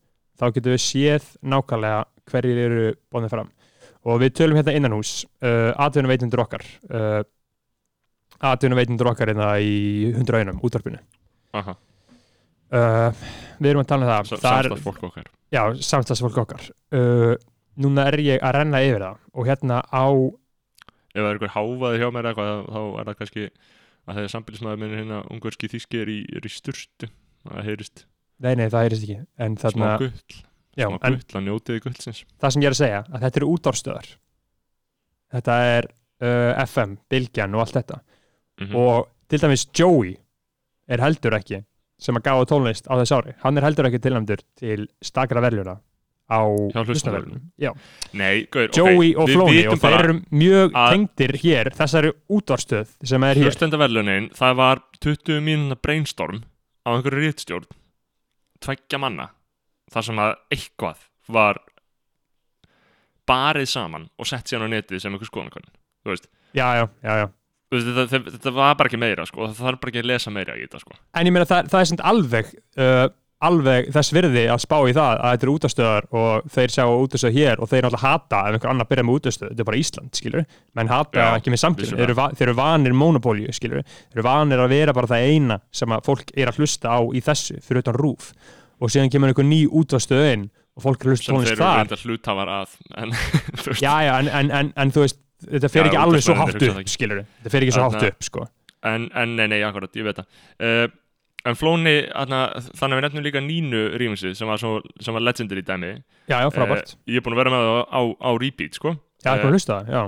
þá 0.43 0.45
getum 0.51 0.75
við 0.75 0.83
séð 0.83 1.29
nákvæmlega 1.47 2.03
hverjir 2.31 2.61
eru 2.67 2.89
bóðið 3.13 3.33
fram. 3.35 3.53
Og 4.03 4.19
við 4.23 4.35
tölum 4.39 4.59
hérna 4.59 4.75
innan 4.75 4.97
hús 4.97 5.23
uh, 5.45 5.71
atvinnuveitundur 5.83 6.43
okkar 6.43 6.65
uh, 6.91 7.23
atvinnuveitundur 8.51 9.13
okkar 9.13 9.31
hérna 9.33 9.55
í 9.63 10.11
100 10.17 10.41
einum 10.43 10.61
útvarpinu. 10.67 10.99
Uh, 11.53 13.13
við 13.61 13.73
erum 13.73 13.83
að 13.85 13.91
tala 13.93 14.07
um 14.07 14.13
það. 14.13 14.31
Sa- 14.33 14.41
það 14.43 14.59
er, 14.59 14.69
samstarf 14.69 14.87
fólk 14.87 15.03
okkar. 15.11 15.31
Já, 15.53 15.63
samstagsfólk 15.85 16.39
okkar. 16.47 16.69
Uh, 16.95 17.35
Núna 17.83 18.05
er 18.11 18.21
ég 18.21 18.43
að 18.45 18.57
renna 18.59 18.81
yfir 18.85 19.01
það. 19.01 19.21
Og 19.33 19.47
hérna 19.49 19.79
á 19.89 20.05
ef 21.13 21.21
það 21.21 21.29
er 21.29 21.35
einhver 21.37 21.53
háfaður 21.55 22.01
hjá 22.01 22.09
mér 22.13 22.29
eitthvað 22.31 22.51
þá 22.69 22.81
er 22.83 23.09
það 23.09 23.19
kannski 23.21 23.45
að 23.47 24.17
það 24.17 24.23
er 24.23 24.33
sambilismæður 24.33 24.81
minn 24.83 24.95
hérna 24.97 25.21
ungverski 25.33 25.71
þýski 25.73 26.01
er 26.03 26.13
í, 26.13 26.19
í 26.25 26.53
sturtu. 26.53 27.09
Það 27.47 27.69
heyrist 27.69 28.05
Nei, 28.43 28.55
nei, 28.59 28.67
það 28.73 28.87
heyrist 28.87 29.07
ekki. 29.07 29.19
En, 29.45 29.57
þarna, 29.61 29.91
gull 30.01 30.41
já, 30.79 30.89
en 30.89 31.21
það 31.23 32.51
sem 32.55 32.63
ég 32.63 32.69
er 32.69 32.75
að 32.75 32.81
segja 32.81 33.05
að 33.09 33.25
þetta 33.27 33.41
eru 33.43 33.53
útvarstöðar 33.53 34.11
Þetta 35.33 35.59
er 35.65 35.87
uh, 35.89 36.65
FM, 36.67 36.97
Bylgjan 37.11 37.55
og 37.57 37.65
allt 37.65 37.79
þetta. 37.81 38.03
Mm 38.61 38.75
og 38.77 39.09
til 39.33 39.41
dæmis 39.41 39.63
Joey 39.73 40.11
er 40.93 41.01
heldur 41.01 41.33
ekki 41.39 41.63
sem 42.03 42.19
að 42.19 42.27
gáða 42.27 42.49
tónlist 42.51 42.85
á 42.85 43.01
þess 43.01 43.15
ári. 43.17 43.33
Hann 43.41 43.57
er 43.57 43.65
heldur 43.65 43.89
ekki 43.89 44.01
tilnæmdur 44.05 44.43
til 44.61 44.85
stakra 45.01 45.41
verðluna 45.41 45.79
á 46.29 46.41
hlustaverðlunum 46.85 47.43
Nei, 48.13 48.45
Joey 48.77 49.15
ok, 49.15 49.23
og 49.23 49.29
við 49.29 49.37
Flóni 49.37 49.63
og 49.73 49.81
þeir 49.81 49.97
eru 49.99 50.17
mjög 50.43 50.77
tengdir 50.77 51.35
hér 51.43 51.73
þessari 51.77 52.13
útvarstöð 52.29 52.93
sem 53.09 53.27
er 53.29 53.41
hér. 53.41 53.49
Hlustendaverlunin, 53.49 54.29
það 54.37 54.59
var 54.61 54.83
20 55.01 55.41
mínuna 55.49 55.79
brainstorm 55.81 56.45
á 56.85 56.89
einhverju 56.93 57.25
rítstjórn 57.25 57.69
tveggja 58.63 59.01
manna 59.03 59.31
þar 59.93 60.09
sem 60.09 60.23
að 60.25 60.35
eitthvað 60.57 61.07
var 61.33 61.63
barið 63.29 63.71
saman 63.71 64.09
og 64.19 64.29
sett 64.29 64.51
síðan 64.51 64.67
á 64.67 64.75
netið 64.75 65.03
sem 65.05 65.15
einhver 65.15 65.31
skoðanakonun 65.31 65.73
þú 66.03 66.13
veist, 66.15 66.29
Já, 66.53 66.67
já, 66.83 66.85
þetta, 67.73 68.05
þetta, 68.11 68.37
þetta 68.37 68.53
var 68.59 68.77
bara 68.77 68.91
ekki 68.91 69.01
meira 69.01 69.25
sko, 69.29 69.47
það 69.49 69.65
þarf 69.65 69.83
bara 69.83 69.93
ekki 69.93 70.03
að 70.03 70.11
lesa 70.11 70.33
meira 70.35 70.57
í 70.59 70.67
þetta 70.67 70.83
sko. 70.83 70.97
En 71.17 71.29
ég 71.29 71.35
meina 71.35 71.49
það, 71.49 71.71
það 71.73 71.85
er 71.85 71.89
sem 71.89 72.03
alveg 72.13 72.51
uh, 72.83 73.07
alveg 73.43 73.89
þess 73.95 74.15
virði 74.15 74.43
að 74.53 74.61
spá 74.63 74.77
í 74.87 74.95
það 74.95 75.13
að 75.17 75.33
þetta 75.33 75.47
eru 75.47 75.55
útastöðar 75.57 76.07
og 76.21 76.51
þeir 76.55 76.75
sjá 76.77 76.85
útastöð 76.87 77.37
hér 77.39 77.63
og 77.63 77.71
þeir 77.71 77.87
náttúrulega 77.87 78.03
hata 78.05 78.43
ef 78.43 78.57
einhver 78.57 78.73
annar 78.73 78.89
byrja 78.91 79.07
með 79.09 79.19
útastöð, 79.19 79.51
þetta 79.51 79.65
er 79.65 79.69
bara 79.71 79.81
Ísland, 79.81 80.13
skilur 80.19 80.47
menn 80.79 80.93
hata 80.93 81.19
Já, 81.19 81.29
ekki 81.41 81.55
með 81.55 81.65
vissulega. 81.81 82.07
þeir, 82.13 82.37
þeir 82.39 82.49
eru 82.49 82.57
vanir 82.61 82.97
monopólju, 82.99 83.55
skilur 83.57 83.83
þeir 83.89 84.21
eru 84.21 84.27
vanir 84.29 84.63
að 84.63 84.75
vera 84.77 84.97
bara 84.97 85.11
það 85.11 85.27
eina 85.33 85.59
sem 85.75 85.97
að 85.97 86.05
fólk 86.11 86.35
er 86.37 86.53
að 86.53 86.61
hlusta 86.63 86.95
á 86.95 87.01
í 87.03 87.25
þessu 87.25 87.59
fyrir 87.65 87.83
utan 87.83 87.99
rúf 87.99 88.31
og 88.83 88.91
síðan 88.91 89.13
kemur 89.13 89.31
einhver 89.31 89.47
ný 89.47 89.63
útastöð 89.71 90.25
inn 90.33 90.49
og 90.73 90.87
fólk 90.87 91.05
er 91.05 91.11
að 91.11 91.15
hlusta 91.15 91.29
sem 91.29 91.43
þeir 91.43 91.53
eru 91.53 91.93
þar 91.93 92.07
hlutafar 92.07 92.51
að 92.53 92.79
en, 93.03 93.15
Já, 93.85 93.93
já, 94.07 94.15
en, 94.41 94.73
en, 94.73 94.95
þú 94.95 95.05
veist 95.05 95.21
þetta 95.47 95.71
fer 95.71 95.85
Já, 95.85 95.91
ekki 95.91 96.01
alveg 96.01 96.25
svo 96.27 96.39
hátt 96.39 96.59
upp, 96.59 96.83
skilur 96.91 97.23
þetta 97.23 97.53
fer 97.55 97.67
ekki 97.67 97.77
svo 97.77 97.87
hátt 97.87 98.09
upp, 98.09 98.27
sko. 98.27 98.49
En, 98.83 99.07
en 99.15 99.37
nei, 99.39 99.47
nei, 99.53 99.61
akkurat, 99.63 99.93
ég 99.95 100.07
veit 100.09 100.19
það. 100.19 100.41
Uh, 100.59 100.87
en 101.47 101.59
Flóni, 101.59 101.95
þannig 102.11 102.57
að 102.73 102.97
við 102.97 103.05
nefnum 103.05 103.27
líka 103.27 103.43
Nínu 103.45 103.83
rýminsið 104.01 104.35
sem 104.39 104.51
sem 104.59 105.15
var 105.17 105.23
legendary 105.23 105.63
dæmi. 105.67 105.93
Já, 106.31 106.41
já, 106.43 106.49
frábært. 106.55 106.97
Eh, 106.97 107.15
ég 107.15 107.23
er 107.23 107.27
búin 107.27 107.37
að 107.37 107.43
vera 107.43 107.53
með 107.55 107.69
það 107.69 107.79
á, 107.95 108.01
á 108.19 108.31
repeat 108.43 108.79
sko. 108.79 108.97
Já, 109.23 109.29
það 109.29 109.33
er 109.33 109.39
eh, 109.39 109.45
bara 109.45 109.53
að 109.53 109.57
hlusta 109.59 109.77
það, 109.77 109.93
já. 109.95 110.03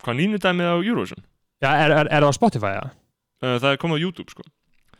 Hvað 0.00 0.18
Nínu 0.20 0.40
dæmið 0.40 0.72
á 0.72 0.76
Eurovision? 0.78 1.26
Já, 1.60 1.70
er, 1.74 1.92
er, 1.92 2.08
er 2.08 2.24
það 2.24 2.32
á 2.32 2.38
Spotify, 2.38 2.72
já? 2.78 2.82
uh, 3.44 3.56
það 3.56 3.70
er 3.72 3.80
komið 3.84 4.00
á 4.00 4.04
YouTube 4.04 4.32
sko. 4.36 4.46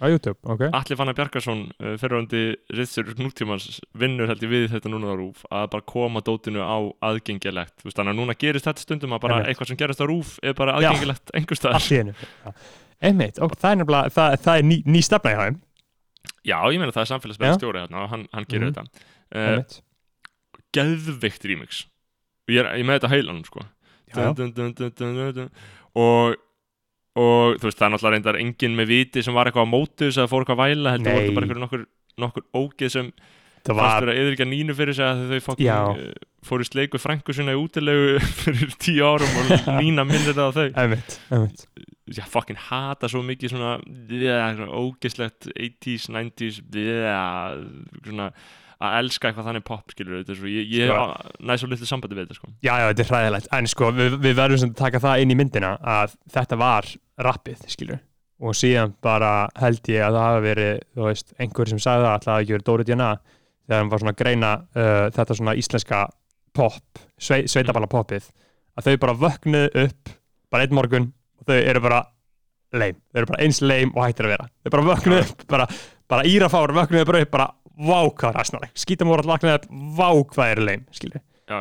Á 0.00 0.08
YouTube, 0.08 0.38
ok. 0.48 0.62
Alli 0.72 0.96
Fannar 0.96 1.14
Bjarkarsson, 1.14 1.66
uh, 1.76 1.94
fyrirvændi 2.00 2.42
ritsur 2.72 3.10
nútímans, 3.20 3.80
vinnur 4.00 4.26
held 4.30 4.40
ég 4.46 4.48
við 4.54 4.68
þetta 4.72 4.88
núna 4.88 5.12
á 5.12 5.14
rúf, 5.18 5.42
að 5.52 5.66
bara 5.74 5.84
koma 5.84 6.22
dótinu 6.24 6.62
á 6.64 6.78
aðgengilegt, 7.04 7.82
þannig 7.84 8.14
að 8.14 8.20
núna 8.22 8.36
gerist 8.40 8.64
þetta 8.64 8.80
stundum 8.86 9.12
að 9.12 9.20
bara 9.26 9.34
Einmitt. 9.40 9.50
eitthvað 9.52 9.68
sem 9.68 9.76
gerist 9.82 10.00
á 10.00 10.06
rúf 10.08 10.38
er 10.42 10.54
bara 10.56 10.78
aðgengilegt 10.80 11.34
einhver 11.36 11.60
staðar. 11.60 12.54
Einmitt, 13.00 13.38
og 13.44 13.52
það 13.60 13.70
er 13.74 13.76
nefnilega 13.82 14.14
það, 14.16 14.38
það 14.44 14.58
er 14.58 14.64
ný, 14.70 14.80
ný 14.86 15.02
stefna 15.04 15.30
í 15.32 15.38
hæðum 15.40 15.60
Já, 16.44 16.56
ég 16.72 16.80
meina 16.80 16.92
það 16.92 17.04
er 17.04 17.08
samfélagslega 17.12 17.56
stjóri 17.60 17.80
þarna 17.84 18.02
og 18.04 18.10
hann, 18.12 18.26
hann 18.32 18.44
gerir 18.48 18.70
Mhm. 18.70 18.74
þetta. 18.76 19.06
Uh, 19.36 19.62
Geðveikt 20.76 21.44
remix. 21.48 21.84
Og 22.48 22.54
ég 22.54 22.68
ég 22.78 22.84
með 22.86 23.00
þetta 23.00 23.10
heilanum 23.14 23.44
sko. 23.44 23.60
Já, 24.10 24.14
já. 24.16 24.32
dun, 24.34 24.52
dun, 24.52 24.72
dun, 24.74 24.90
dun, 24.96 25.14
dun, 25.16 25.32
dun. 25.34 25.50
og 25.94 26.36
og 27.18 27.58
þú 27.58 27.66
veist, 27.66 27.78
það 27.80 27.86
er 27.86 27.92
náttúrulega 27.94 28.14
reyndar 28.14 28.38
enginn 28.38 28.78
með 28.78 28.92
viti 28.92 29.24
sem 29.26 29.34
var 29.34 29.50
eitthvað 29.50 29.66
á 29.66 29.74
móti 29.74 30.06
þess 30.06 30.22
að 30.22 30.30
fór 30.30 30.44
eitthvað 30.44 30.60
að 30.60 30.70
væla 30.70 30.94
heldur 30.94 31.16
voru 31.16 31.36
bara 31.36 31.46
einhverju 31.46 31.64
nokkur, 31.64 31.86
nokkur 32.22 32.46
ógeð 32.54 32.92
sem 32.94 33.12
það 33.66 33.80
var 33.80 34.04
vera 34.06 34.16
yfir 34.16 34.34
ekki 34.34 34.46
að 34.46 34.52
nínu 34.54 34.76
fyrir 34.78 34.96
sig 34.96 35.06
að 35.06 35.22
þau 35.32 35.46
fokkin 35.48 35.70
uh, 35.74 36.28
fóru 36.46 36.64
í 36.64 36.68
sleik 36.70 36.94
við 36.94 37.04
frængu 37.04 37.36
sinna 37.36 37.56
í 37.56 37.60
útilegu 37.60 38.20
fyrir 38.44 38.76
tíu 38.80 39.08
árum 39.08 39.40
og 39.42 39.50
nína 39.82 40.06
minnir 40.08 40.36
það 40.36 40.46
á 40.46 40.52
þau. 40.56 40.68
Einmitt, 40.84 41.18
einmitt. 41.34 41.66
Já, 42.10 42.24
fokkin 42.30 42.58
hata 42.58 43.10
svo 43.10 43.20
mikið 43.22 43.52
svona, 43.52 43.74
yeah, 44.10 44.48
svona 44.56 44.80
ógeðslegt 44.80 45.50
80s, 45.52 46.08
90s 46.10 46.62
yeah, 46.74 47.60
svona 48.06 48.32
að 48.80 48.94
elska 49.00 49.28
eitthvað 49.28 49.48
þannig 49.50 49.64
pop, 49.68 49.92
skilur 49.92 50.20
þetta 50.22 50.36
svo, 50.38 50.50
ég, 50.50 50.68
ég 50.72 50.90
Sko. 50.92 51.32
næ 51.44 51.56
svo 51.60 51.68
litlu 51.68 51.88
sambandi 51.88 52.16
við 52.16 52.24
þetta 52.26 52.38
sko. 52.38 52.52
Já, 52.64 52.72
já, 52.80 52.84
þetta 52.90 53.02
er 53.04 53.10
hræðilegt, 53.10 53.48
en 53.58 53.68
sko 53.68 53.90
við, 53.96 54.14
við 54.24 54.38
verðum 54.38 54.60
sem 54.62 54.70
að 54.72 54.78
taka 54.80 55.02
það 55.04 55.24
inn 55.24 55.34
í 55.34 55.36
myndina 55.40 55.72
að 55.98 56.14
þetta 56.32 56.58
var 56.60 56.88
rappið, 57.28 57.66
skilur 57.74 58.00
og 58.40 58.56
síðan 58.56 58.94
bara 59.04 59.32
held 59.60 59.90
ég 59.92 60.00
að 60.06 60.14
það 60.16 60.24
hafa 60.30 60.44
verið, 60.46 60.78
þú 60.96 61.08
veist, 61.10 61.34
einhver 61.44 61.68
sem 61.68 61.82
sagði 61.82 62.06
það 62.06 62.14
alltaf 62.14 62.32
að 62.32 62.40
ekki 62.46 62.54
verið 62.56 62.66
Dóri 62.70 62.86
Djana 62.88 63.08
þegar 63.20 63.82
hann 63.82 63.90
var 63.92 64.00
svona 64.00 64.14
að 64.14 64.20
greina 64.22 64.52
uh, 64.56 65.02
þetta 65.18 65.36
svona 65.36 65.54
íslenska 65.60 65.98
pop, 66.56 67.02
svei, 67.20 67.42
sveitaballa 67.52 67.90
popið 67.92 68.30
að 68.80 68.88
þau 68.88 68.96
bara 69.04 69.16
vöknuðu 69.26 69.84
upp 69.84 70.14
bara 70.50 70.64
einn 70.64 70.74
morgun 70.80 71.10
og 71.36 71.50
þau 71.52 71.58
eru 71.60 71.84
bara 71.84 72.00
leim, 72.80 72.96
þau 73.12 73.20
eru 73.20 73.28
bara 73.34 73.42
eins 73.44 73.60
leim 73.60 73.92
og 73.92 74.06
hættir 74.06 74.30
að 74.30 74.34
vera 74.38 74.48
þau 74.64 74.72
bara 74.78 74.88
vöknuðu 74.88 75.20
upp, 75.26 75.44
bara, 75.52 75.68
bara 76.10 76.26
írafár 76.32 76.74
vöknuðu 76.80 77.10
bara 77.12 77.22
upp, 77.26 77.32
bara 77.36 77.48
vá 77.80 78.00
hvað 78.08 78.32
er 78.32 78.40
aðsnáleg 78.42 78.82
skítum 78.84 79.12
voru 79.12 79.24
að 79.24 79.32
vaknaði 79.34 79.60
upp, 79.60 79.68
vá 79.98 80.10
hvað 80.34 80.54
er 80.54 80.62
leim 80.68 80.84
já. 81.00 81.60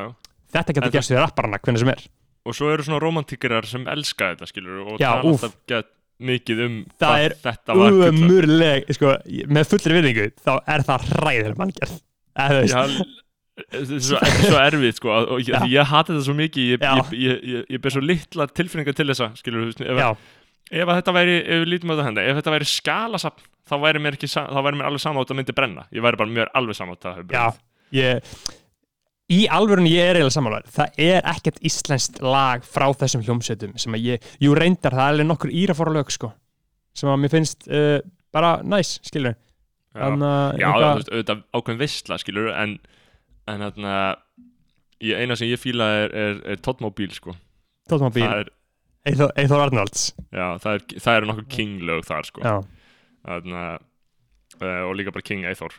þetta 0.55 0.75
getur 0.77 0.95
gerst 0.97 1.13
við 1.13 1.21
rapparana 1.23 1.61
hvernig 1.61 1.83
sem 1.83 1.93
er. 1.93 2.03
Og 2.47 2.55
svo 2.55 2.69
eru 2.71 2.85
svona 2.85 3.01
romantíkarar 3.03 3.67
sem 3.69 3.83
elska 3.91 4.33
þetta, 4.33 4.47
skilur 4.49 4.83
og 4.85 5.01
Já, 5.01 5.09
tala 5.11 5.33
alltaf 5.33 5.57
gett 5.69 5.89
mikið 6.19 6.61
um 6.65 6.75
Það 6.99 7.25
er 7.25 7.35
umurleg, 8.09 8.91
sko, 8.95 9.15
með 9.47 9.71
fullri 9.73 9.97
virðingu 9.99 10.27
þá 10.43 10.53
er 10.57 10.85
það 10.87 11.09
hræðileg 11.13 11.59
manngjörð 11.59 11.97
þetta 12.39 12.59
er 12.63 13.99
svo, 14.03 14.19
svo 14.19 14.59
erfið 14.61 14.97
sko, 14.97 15.13
og 15.35 15.43
ég, 15.43 15.55
ég 15.73 15.89
hati 15.91 16.13
þetta 16.13 16.25
svo 16.27 16.35
mikið 16.37 16.69
ég, 16.73 17.13
ég, 17.19 17.63
ég, 17.75 17.81
ber 17.83 17.95
svo 17.95 18.03
litla 18.03 18.47
tilfinningar 18.51 18.97
til 18.97 19.07
þessa 19.11 19.29
veist, 19.33 19.83
ef, 19.83 19.99
já, 19.99 20.09
ef 20.71 20.91
þetta 20.93 21.15
væri 21.15 21.35
ef 21.41 21.63
við 21.63 21.67
lítum 21.73 21.91
á 21.91 21.93
þetta 21.97 22.07
henda, 22.09 22.25
ef 22.29 22.39
þetta 22.39 22.53
væri 22.55 22.69
skalasafn 22.69 23.45
þá 23.69 23.75
væri 23.83 24.01
mér, 24.01 24.17
ekki, 24.17 24.29
þá 24.33 24.59
væri 24.65 24.79
mér 24.79 24.87
alveg 24.89 25.01
sama 25.03 25.21
átt 25.23 25.33
að 25.33 25.37
myndi 25.39 25.53
brenna. 25.57 25.83
Ég 25.93 26.01
væri 26.05 26.17
bara 26.17 26.33
mjög 26.33 26.51
alveg 26.57 26.77
sama 26.79 26.95
átt 26.97 27.05
að 27.09 27.19
já 27.19 27.25
brennið. 27.29 27.59
Ég, 27.99 28.33
í 29.29 29.39
alvörunni 29.53 29.91
ég 29.93 30.07
er 30.09 30.17
eiginlega 30.17 30.33
samanlega 30.33 30.71
það 30.73 31.01
er 31.05 31.27
ekkert 31.29 31.59
íslenskt 31.69 32.17
lag 32.25 32.63
frá 32.65 32.87
þessum 32.97 33.21
hljómsveitum 33.25 33.75
sem 33.81 33.93
að 33.97 34.07
ég, 34.07 34.29
jú 34.41 34.55
reyndar 34.57 34.93
það 34.97 35.05
er 35.05 35.13
alveg 35.13 35.27
nokkur 35.29 35.53
írafóra 35.53 35.93
lög, 35.93 36.09
sko 36.13 36.31
sem 36.97 37.09
að 37.11 37.19
mér 37.23 37.33
finnst 37.33 37.67
uh, 37.69 37.99
bara 38.33 38.55
næs, 38.65 38.95
skilur 39.05 39.33
já, 39.35 39.37
Þannig 39.93 40.25
að 40.29 40.61
já 40.61 40.65
eitthvað- 40.69 40.89
þú 40.89 40.99
veist, 40.99 41.11
auðvitað 41.13 41.43
ákveðin 41.59 41.81
veistla 41.83 42.17
skilur 42.21 42.49
en, 42.53 42.73
en 43.53 43.65
þarna 43.67 43.93
ég, 45.01 45.13
eina 45.21 45.37
sem 45.39 45.49
ég 45.49 45.61
fíla 45.61 45.89
er, 46.03 46.15
er, 46.25 46.41
er 46.53 46.61
Totmobíl 46.65 47.13
sko. 47.15 47.33
Er, 47.89 48.49
Eithor, 49.09 49.61
Arnolds 49.65 50.05
já, 50.31 50.45
það 50.63 50.71
er, 50.77 50.83
það 51.05 51.19
er 51.19 51.27
nokkuð 51.29 51.47
King 51.55 51.77
lög 51.89 52.03
þar 52.07 52.27
sko. 52.29 52.43
Já, 52.45 52.55
þarna, 53.29 53.63
uh, 54.59 54.81
og 54.89 54.97
líka 54.99 55.13
bara 55.15 55.25
King 55.29 55.47
Eithor 55.49 55.75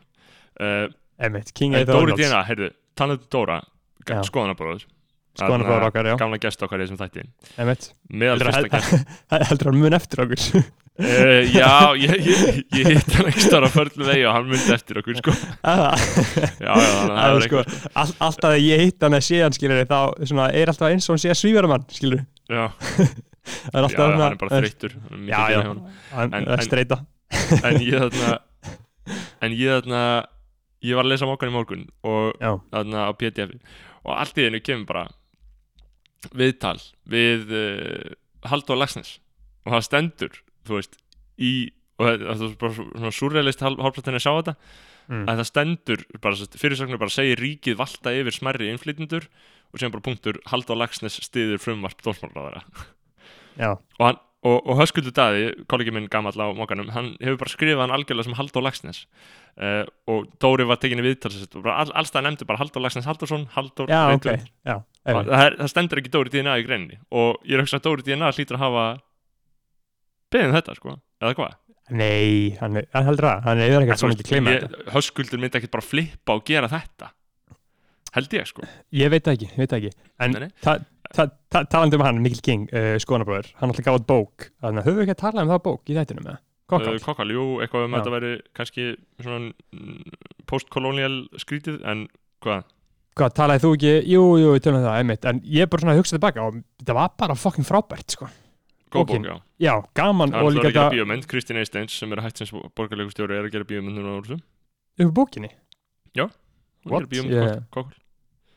uh, 0.61 0.87
Emmett, 1.21 1.53
King 1.57 1.75
en 1.77 1.83
Eithor 1.85 2.01
Dóri 2.09 2.16
DNA, 2.21 2.40
heyrðu, 2.49 2.73
talandi 2.99 3.27
um 3.29 3.33
Dóra. 3.37 3.61
Skoðanabróður 4.27 4.87
skoðanabróður 5.40 5.85
okkar, 5.87 6.07
já, 6.11 6.14
gamla 6.21 6.38
gest 6.43 6.62
okkar 6.66 6.81
í 6.83 6.85
þessum 6.87 6.99
þætti. 7.01 7.23
Meðal 8.11 8.40
Heldur 8.40 8.49
fyrsta 8.51 8.61
að- 8.81 8.88
gest 9.40 9.51
heldur 9.51 9.69
hann 9.71 9.79
mun 9.81 9.97
eftir 9.97 10.23
okkur. 10.25 10.64
Uh, 11.01 11.47
já, 11.49 11.69
ég, 11.97 12.27
ég, 12.27 12.57
ég 12.77 12.88
hitt 12.90 13.14
hann 13.16 13.29
ekki 13.31 13.45
stóra 13.47 13.71
förlu 13.73 14.05
vegi 14.05 14.25
og 14.29 14.35
hann 14.37 14.51
myndi 14.51 14.75
eftir 14.75 14.99
okkur 15.01 15.16
sko. 15.21 15.33
Það 15.62 15.85
já, 16.66 16.73
já, 16.75 16.75
þannig 16.75 17.14
að 17.14 17.23
það 17.23 17.38
er 17.38 17.47
sko, 17.47 17.62
alltaf 18.27 18.51
að 18.51 18.59
ég 18.66 18.83
hitt 18.85 19.07
hann 19.07 19.16
að 19.16 19.25
sé 19.31 19.38
hann 19.40 19.57
skilur 19.57 19.81
þá 19.88 19.97
svona, 20.29 20.49
er 20.61 20.73
alltaf 20.75 20.90
eins 20.90 21.09
og 21.09 21.14
hann 21.14 21.23
sé 21.25 21.31
að 21.33 21.38
svífara 21.40 21.71
mann 21.73 21.87
skilur, 21.95 22.27
já, 22.51 22.65
er 23.75 23.87
já, 23.87 24.01
hann 24.01 24.25
er 24.27 24.37
bara 24.41 24.59
er 24.61 24.67
mikið 24.69 24.97
Já, 25.31 25.41
já. 25.55 25.63
hann 26.15 26.35
En- 26.37 26.49
er 26.57 26.65
streita 26.67 27.01
en 27.65 27.81
ég 27.83 27.97
þarna 28.05 28.37
en 29.47 29.55
ég 29.57 29.71
þarna 29.81 30.03
ég 30.85 30.97
var 30.97 31.05
að 31.07 31.13
lesa 31.15 31.29
mokkan 31.29 31.51
í 31.53 31.55
morgun 31.55 31.87
og 32.07 32.37
þarna 32.41 33.07
á 33.09 33.11
PDF 33.21 33.57
og 34.05 34.15
allt 34.17 34.39
í 34.41 34.47
einu 34.49 34.61
kemur 34.65 34.89
bara 34.89 35.07
viðtal 36.37 36.79
við 37.09 37.51
uh, 37.57 38.13
Halldór 38.51 38.79
Lagsnes 38.81 39.17
og 39.67 39.75
það 39.75 39.87
stendur 39.89 40.39
þú 40.69 40.79
veist 40.79 40.99
í 41.41 41.53
og 42.01 42.07
það 42.09 42.45
er 42.49 42.55
bara 42.61 42.77
svona 42.77 43.13
surrealist 43.13 43.61
hálfplatinu 43.65 44.17
að 44.17 44.23
sjá 44.25 44.33
þetta. 44.39 44.55
Mm. 45.11 45.25
að 45.29 45.41
það 45.41 45.49
stendur 45.51 46.03
bara 46.23 46.47
fyrirsögnur 46.63 47.01
bara 47.03 47.13
segir 47.13 47.41
ríkið 47.43 47.77
valta 47.81 48.13
yfir 48.15 48.37
smerri 48.37 48.69
innflytjendur 48.71 49.25
og 49.70 49.78
sem 49.83 49.92
bara 49.94 50.04
punktur 50.06 50.40
Halldór 50.50 50.78
Lagsnes 50.80 51.20
stiður 51.24 51.61
frumvarp 51.62 52.02
dómsmálaráðara 52.04 52.64
já, 53.61 53.70
og, 53.76 54.02
hann, 54.04 54.18
og, 54.46 54.56
og 54.66 54.78
Höskuldur 54.80 55.14
Daði, 55.14 55.50
kollegi 55.70 55.92
minn 55.94 56.09
gamall 56.11 56.35
á 56.38 56.48
mokkanum, 56.56 56.88
hann 56.94 57.12
hefur 57.20 57.38
bara 57.44 57.52
skrifað 57.52 57.83
hann 57.85 57.94
algjörlega 57.98 58.28
sem 58.30 58.37
Halldór 58.38 58.64
Lagsnes 58.66 59.02
uh, 59.61 59.85
og 60.11 60.30
Dóri 60.42 60.66
var 60.68 60.80
tekinni 60.83 61.04
viðtal 61.06 61.33
og 61.35 61.61
bara 61.64 61.78
all, 61.85 61.92
allstað 62.02 62.26
nefndi 62.28 62.48
bara 62.48 62.62
Halldór 62.62 62.85
Lagsnes 62.87 63.06
Halldórsson 63.09 63.46
Halldór 63.56 63.90
já, 63.92 64.00
ok. 64.14 64.26
Reykjavík. 64.30 64.50
já, 64.66 64.76
það, 65.06 65.61
það 65.61 65.72
stendur 65.74 66.02
ekki 66.02 66.14
Dóri 66.16 66.35
DNA 66.35 66.59
í 66.62 66.66
greinni 66.66 67.00
og 67.11 67.38
ég 67.44 67.54
er 67.56 67.62
að 67.62 67.68
hugsa 67.68 67.80
að 67.83 67.87
Dóri 67.88 68.06
DNA 68.09 68.33
hlýtur 68.37 68.59
að 68.59 68.64
hafa 68.66 68.87
beðið 70.30 70.46
um 70.50 70.56
þetta 70.59 70.76
sko. 70.78 70.92
Eða 71.20 71.37
hvað? 71.38 71.56
Nei, 71.90 72.54
hann, 72.61 72.76
er- 72.78 72.87
heldur 72.94 73.26
það 73.26 73.46
hann 73.48 73.61
er 73.64 73.72
En 73.74 73.83
ekkert 73.83 73.98
svo 74.02 74.11
mikið 74.12 74.44
þetta. 74.46 74.83
Höskuldur 74.94 75.40
myndi 75.42 75.59
ekkert 75.59 75.72
bara 75.74 75.83
flippa 75.83 76.37
og 76.38 76.44
gera 76.46 76.68
þetta 76.70 77.09
held 78.16 78.37
ég 78.38 78.46
sko 78.51 78.66
ég 78.92 79.11
veit 79.12 79.25
það 79.27 79.37
ekki, 79.38 79.49
ég 79.53 79.61
veit 79.62 79.70
það 79.75 79.81
ekki 79.81 79.92
en 80.27 80.37
ta, 80.64 80.77
ta, 81.14 81.27
ta, 81.51 81.64
talandi 81.64 81.99
um 81.99 82.05
hann, 82.07 82.23
Mikil 82.25 82.42
King 82.46 82.68
uh, 82.75 82.94
skoðanabróður, 83.03 83.51
hann 83.61 83.73
alltaf 83.73 83.87
gáð 83.87 84.07
bók 84.11 84.49
þannig 84.61 84.83
að 84.83 84.88
höfum 84.90 85.01
við 85.01 85.05
ekki 85.09 85.16
að 85.16 85.23
tala 85.25 85.44
um 85.46 85.53
það 85.55 85.62
bók 85.70 85.90
í 85.94 85.99
þættinu 85.99 86.27
með 86.29 86.38
Kokkál, 86.70 86.92
Uh, 86.94 87.03
Kokkal, 87.03 87.31
jú, 87.35 87.44
eitthvað 87.64 87.85
um 87.88 87.90
Já. 87.90 87.96
að 87.99 88.05
þetta 88.05 88.12
væri 88.14 88.29
kannski 88.55 88.85
svona 89.18 89.49
post-kolonial 90.51 91.16
skrítið 91.42 91.81
en 91.90 92.05
hvað? 92.44 92.68
hvað 93.18 93.33
talaði 93.37 93.62
þú 93.64 93.70
ekki 93.75 93.94
jú, 94.12 94.20
jú, 94.40 94.53
við 94.55 94.62
tölum 94.64 94.79
um 94.79 94.85
það, 94.87 94.99
einmitt 95.01 95.27
en 95.29 95.40
ég 95.51 95.64
er 95.66 95.70
bara 95.73 95.83
svona 95.83 95.96
að 95.96 96.01
hugsa 96.01 96.14
tilbaka 96.16 96.44
og 96.46 96.61
þetta 96.81 96.96
var 97.01 97.11
bara 97.20 97.37
fucking 97.37 97.66
frábært 97.66 98.14
sko. 98.14 98.29
Góð 98.90 99.07
bók, 99.11 99.27
já. 99.27 99.35
já, 99.62 99.73
gaman 99.99 100.33
Það 100.35 100.40
og 100.40 100.49
er 100.49 100.55
líka 100.57 100.68
að 100.68 100.73
gera 100.73 100.85
þetta 100.87 100.94
bíómynd, 100.96 101.27
Kristín 101.31 101.59
Eisteins 101.61 101.99
sem 102.01 102.14
er 102.14 102.23
hægt 102.25 102.40
sem 102.42 102.62
borgarleikustjóri 102.79 103.37
er 103.38 103.46
að 103.46 103.53
gera 103.55 103.66
bíómynd 103.68 103.99
núna 103.99 104.14
úr 104.18 104.25
þessu. 104.31 104.38
upp 105.05 105.12
bókinni 105.18 105.51
Hún 106.16 106.31
What? 106.94 107.05
gerir 107.05 107.11
bíómynd 107.12 107.35
Yeah. 107.35 107.51
yeah. 107.77 107.85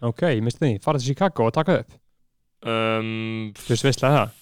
Ok, 0.03 0.23
ég 0.33 0.43
misti 0.43 0.65
því, 0.65 0.77
fara 0.83 0.99
til 0.99 1.13
Chicago 1.13 1.47
og 1.47 1.53
taka 1.55 1.81
upp? 1.81 1.99
Um, 2.63 3.51
þú 3.59 3.73
veist 3.73 3.85
veistlega 3.87 4.23
það 4.23 4.39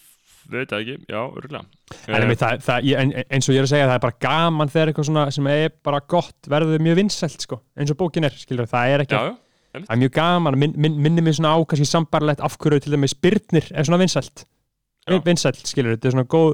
veit 0.51 0.73
ekki, 0.75 0.95
já, 1.07 1.19
örgulega. 1.21 1.63
en, 2.07 2.15
einmitt, 2.17 2.41
það, 2.41 2.63
það, 2.65 2.87
en, 2.99 3.13
eins 3.31 3.47
og 3.47 3.55
ég 3.55 3.61
er 3.61 3.67
að 3.67 3.71
segja 3.71 3.87
það 3.87 3.95
er 3.95 4.03
bara 4.03 4.17
gaman 4.25 4.71
þegar 4.73 4.91
eitthvað 4.91 5.07
svona 5.07 5.25
sem 5.35 5.49
er 5.51 5.73
bara 5.85 6.01
gott 6.11 6.49
verður 6.51 6.83
mjög 6.83 6.97
vinsælt 6.99 7.45
sko, 7.45 7.59
eins 7.77 7.93
og 7.93 7.99
bókin 7.99 8.27
er 8.27 8.35
skilur, 8.35 8.69
það 8.69 8.93
er 8.95 9.03
ekki, 9.05 9.19
Já, 9.19 9.31
já, 9.31 9.83
það 9.85 9.93
er 9.95 10.01
mjög 10.01 10.13
gaman 10.17 10.57
min, 10.59 10.73
min, 10.85 10.97
minni 11.05 11.25
mig 11.25 11.37
svona 11.37 11.53
á 11.55 11.59
kannski 11.63 11.87
sambarlegt 11.87 12.43
af 12.43 12.57
hverju 12.59 12.83
til 12.83 12.95
dæmis 12.97 13.15
Byrnir 13.15 13.69
er 13.71 13.87
svona 13.87 14.01
vinsælt. 14.01 14.45
Já. 15.09 15.17
vinsælt 15.25 15.61
skilur, 15.65 15.95
þetta 15.95 16.09
er 16.09 16.15
svona 16.17 16.29
góð 16.29 16.51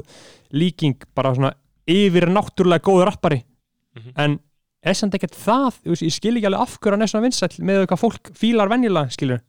líking, 0.55 0.99
bara 1.17 1.33
svona 1.35 1.53
yfir 1.87 2.29
náttúrulega 2.31 2.85
góð 2.85 3.05
rappari. 3.09 3.41
Mhm. 3.97 4.11
en 4.15 4.39
er 4.83 4.93
samt 4.93 5.13
ekkert 5.17 5.35
það, 5.35 5.77
ég 5.89 6.13
skil 6.13 6.35
ekki 6.37 6.47
alveg 6.49 6.61
af 6.61 6.77
hverju 6.79 6.93
hann 6.97 7.01
er 7.05 7.11
svona 7.11 7.25
vinsæll 7.27 7.57
með 7.65 7.85
hvað 7.89 8.01
fólk 8.03 8.31
fílar 8.37 8.69
venjulega 8.71 9.09
skilur, 9.15 9.39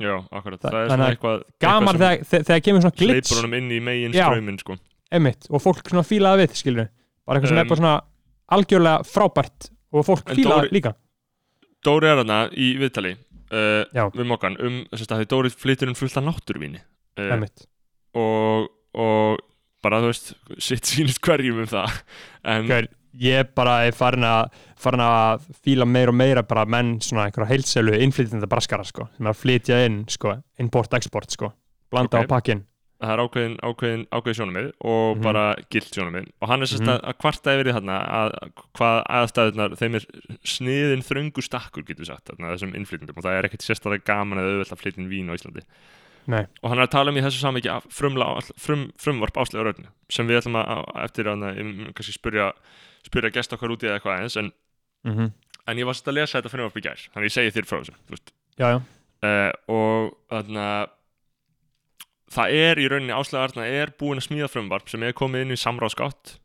já, 0.00 0.14
akkurat. 0.32 0.60
Það- 0.60 0.72
Það 0.72 0.82
er 0.82 0.88
svona 0.92 1.06
að 1.06 1.12
eitthvað, 1.16 1.42
gaman 1.60 1.94
eitthvað 1.94 2.26
þegar, 2.32 2.44
þegar, 2.48 2.62
kemur 2.66 2.80
svona 2.82 2.96
sem 2.96 3.06
glitch. 3.06 3.28
hleypur 3.30 3.42
honum 3.42 3.54
inn 3.58 3.70
í 3.70 3.80
megin 3.80 4.12
Já. 4.16 4.26
strömmin, 4.28 4.58
sko. 4.58 4.76
emitt, 5.12 5.46
og 5.50 5.62
fólk 5.62 5.82
svona 5.88 6.02
fílaði 6.08 6.42
við 6.46 6.56
skilur, 6.62 6.88
bara 7.26 7.38
eitthvað 7.38 7.48
sem 7.52 7.58
er 7.58 7.62
Um, 7.62 7.68
bara 7.68 7.80
svona 7.82 8.00
algjörlega 8.52 9.04
frábært 9.06 9.70
og 9.92 10.04
fólk 10.06 10.30
En 10.30 10.36
fílaði 10.36 10.66
Dóri- 10.68 10.72
líka. 10.72 10.94
Dóri 11.84 12.06
er 12.10 12.16
hana 12.22 12.48
í 12.50 12.72
viðtali 12.78 13.14
uh, 13.52 14.10
við 14.14 14.26
mokkan 14.26 14.56
um 14.60 14.84
þess 14.92 15.06
að 15.12 15.26
Dóri 15.28 15.50
flytur 15.50 15.88
um 15.88 15.94
fullt 15.94 16.16
af 16.16 16.24
náttúrvíni 16.24 16.80
uh, 17.18 17.32
emitt, 17.36 17.66
og, 18.14 18.68
og 18.94 19.38
bara 19.82 19.98
þú 20.00 20.10
veist 20.12 20.34
sitt 20.62 20.84
sínist 20.86 21.20
hverjum 21.20 21.58
um 21.64 21.66
það. 21.66 21.90
En 22.44 22.66
Gaur, 22.70 22.86
ég 23.20 23.52
bara 23.54 23.84
er 23.86 23.92
farin 23.92 24.24
að 24.24 24.50
farin 24.76 25.00
að 25.04 25.46
fíla 25.64 25.86
meira 25.86 26.10
og 26.10 26.14
meira 26.16 26.42
bara 26.42 26.64
menn 26.66 26.98
svona 27.00 27.26
einhverja 27.28 27.50
heilselu 27.52 27.92
innflytjandi 28.00 28.48
braskara 28.48 28.84
sko, 28.84 29.08
sem 29.16 29.26
er 29.26 29.32
að 29.34 29.40
flytja 29.42 29.84
inn 29.86 30.04
sko, 30.08 30.36
import-export 30.58 31.30
sko, 31.30 31.52
blanda 31.90 32.18
Ok. 32.22 32.24
á 32.24 32.32
pakkin 32.38 32.64
það 33.02 33.12
er 33.16 33.18
ákveðin, 33.24 33.54
ákveðin, 33.66 34.02
ákveðin 34.14 34.36
sjónumið 34.38 34.66
og 34.86 35.16
Mhm. 35.16 35.22
bara 35.22 35.56
gilt 35.70 35.90
sjónumið 35.90 36.28
og 36.40 36.48
hann 36.48 36.62
er 36.62 36.66
sérst 36.66 36.86
Mhm. 36.86 36.88
að, 36.88 37.00
að 37.02 37.18
kvarta 37.18 37.50
yfir 37.56 37.66
því 37.66 37.72
þarna 37.78 37.96
að 38.06 38.52
hvað 38.78 39.06
aðstæðunar 39.10 39.76
þeim 39.76 39.94
er 39.96 40.04
sniðin 40.46 41.02
þröngu 41.02 41.42
stakkur 41.42 41.82
getur 41.84 42.06
sagt 42.06 42.26
þarna, 42.30 42.54
þessum 42.54 42.74
innflytjandum 42.78 43.16
og 43.18 43.24
það 43.24 43.38
er 43.38 43.48
ekkert 43.48 43.66
sérstaklega 43.66 44.04
gaman 44.06 44.38
að 44.38 44.78
flytja 44.78 44.98
inn 45.02 45.10
vín 45.10 45.30
á 45.30 45.34
Íslandi 45.34 45.62
Nei. 46.28 46.46
og 46.62 46.70
hann 46.70 46.78
er 46.78 46.86
að 46.86 46.90
tala 46.94 47.10
um 47.10 47.16
í 47.16 47.22
þessu 47.26 47.42
samviki 47.42 47.68
frumvarp 47.90 49.34
áslega 49.34 49.64
rauninu 49.66 49.88
sem 50.08 50.28
við 50.28 50.38
ætlum 50.38 50.62
að 50.62 51.02
eftir 51.02 51.24
að 51.26 51.60
um, 51.60 51.92
kannski 51.92 52.14
spyrja, 52.14 52.52
spyrja 53.06 53.30
gest 53.34 53.52
okkar 53.52 53.70
út 53.74 53.82
í 53.82 53.86
eða 53.90 53.98
eitthvað 54.00 54.20
eins 54.22 54.36
en, 54.36 54.52
mm 55.04 55.12
-hmm. 55.16 55.32
en 55.66 55.78
ég 55.78 55.86
var 55.86 55.94
svolítið 55.94 56.12
að 56.12 56.18
lesa 56.20 56.38
þetta 56.40 56.52
frumvarp 56.54 56.76
í 56.76 56.84
gær 56.86 57.00
þannig 57.14 57.28
ég 57.30 57.32
segi 57.36 57.54
þér 57.56 57.68
frá 57.70 57.78
þessu 57.82 57.94
uh, 59.22 59.52
og 59.68 60.12
þarna 60.30 60.66
það 62.32 62.54
er 62.56 62.78
í 62.80 62.88
rauninni 62.88 63.12
áslega 63.16 63.44
Arna 63.44 63.66
er 63.66 63.92
búin 63.98 64.18
að 64.20 64.26
smíða 64.28 64.48
frumvarp 64.48 64.88
sem 64.88 65.02
er 65.02 65.12
komið 65.12 65.44
inn 65.46 65.52
í 65.56 65.60
samráðskátt 65.60 66.38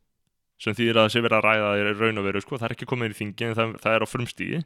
sem 0.58 0.74
þýðir 0.74 0.98
að 0.98 1.04
það 1.06 1.12
sé 1.14 1.20
verið 1.24 1.38
að 1.38 1.44
ræða 1.46 1.66
það 1.68 1.78
er 1.78 1.98
raun 2.02 2.18
og 2.18 2.24
veru 2.24 2.40
sko, 2.40 2.58
það 2.58 2.68
er 2.68 2.74
ekki 2.76 2.86
komið 2.90 3.06
inn 3.06 3.14
í 3.14 3.18
þingi 3.18 3.46
en 3.46 3.54
það, 3.58 3.74
það 3.82 3.94
er 3.94 4.02
á 4.04 4.08
frumstíði 4.12 4.60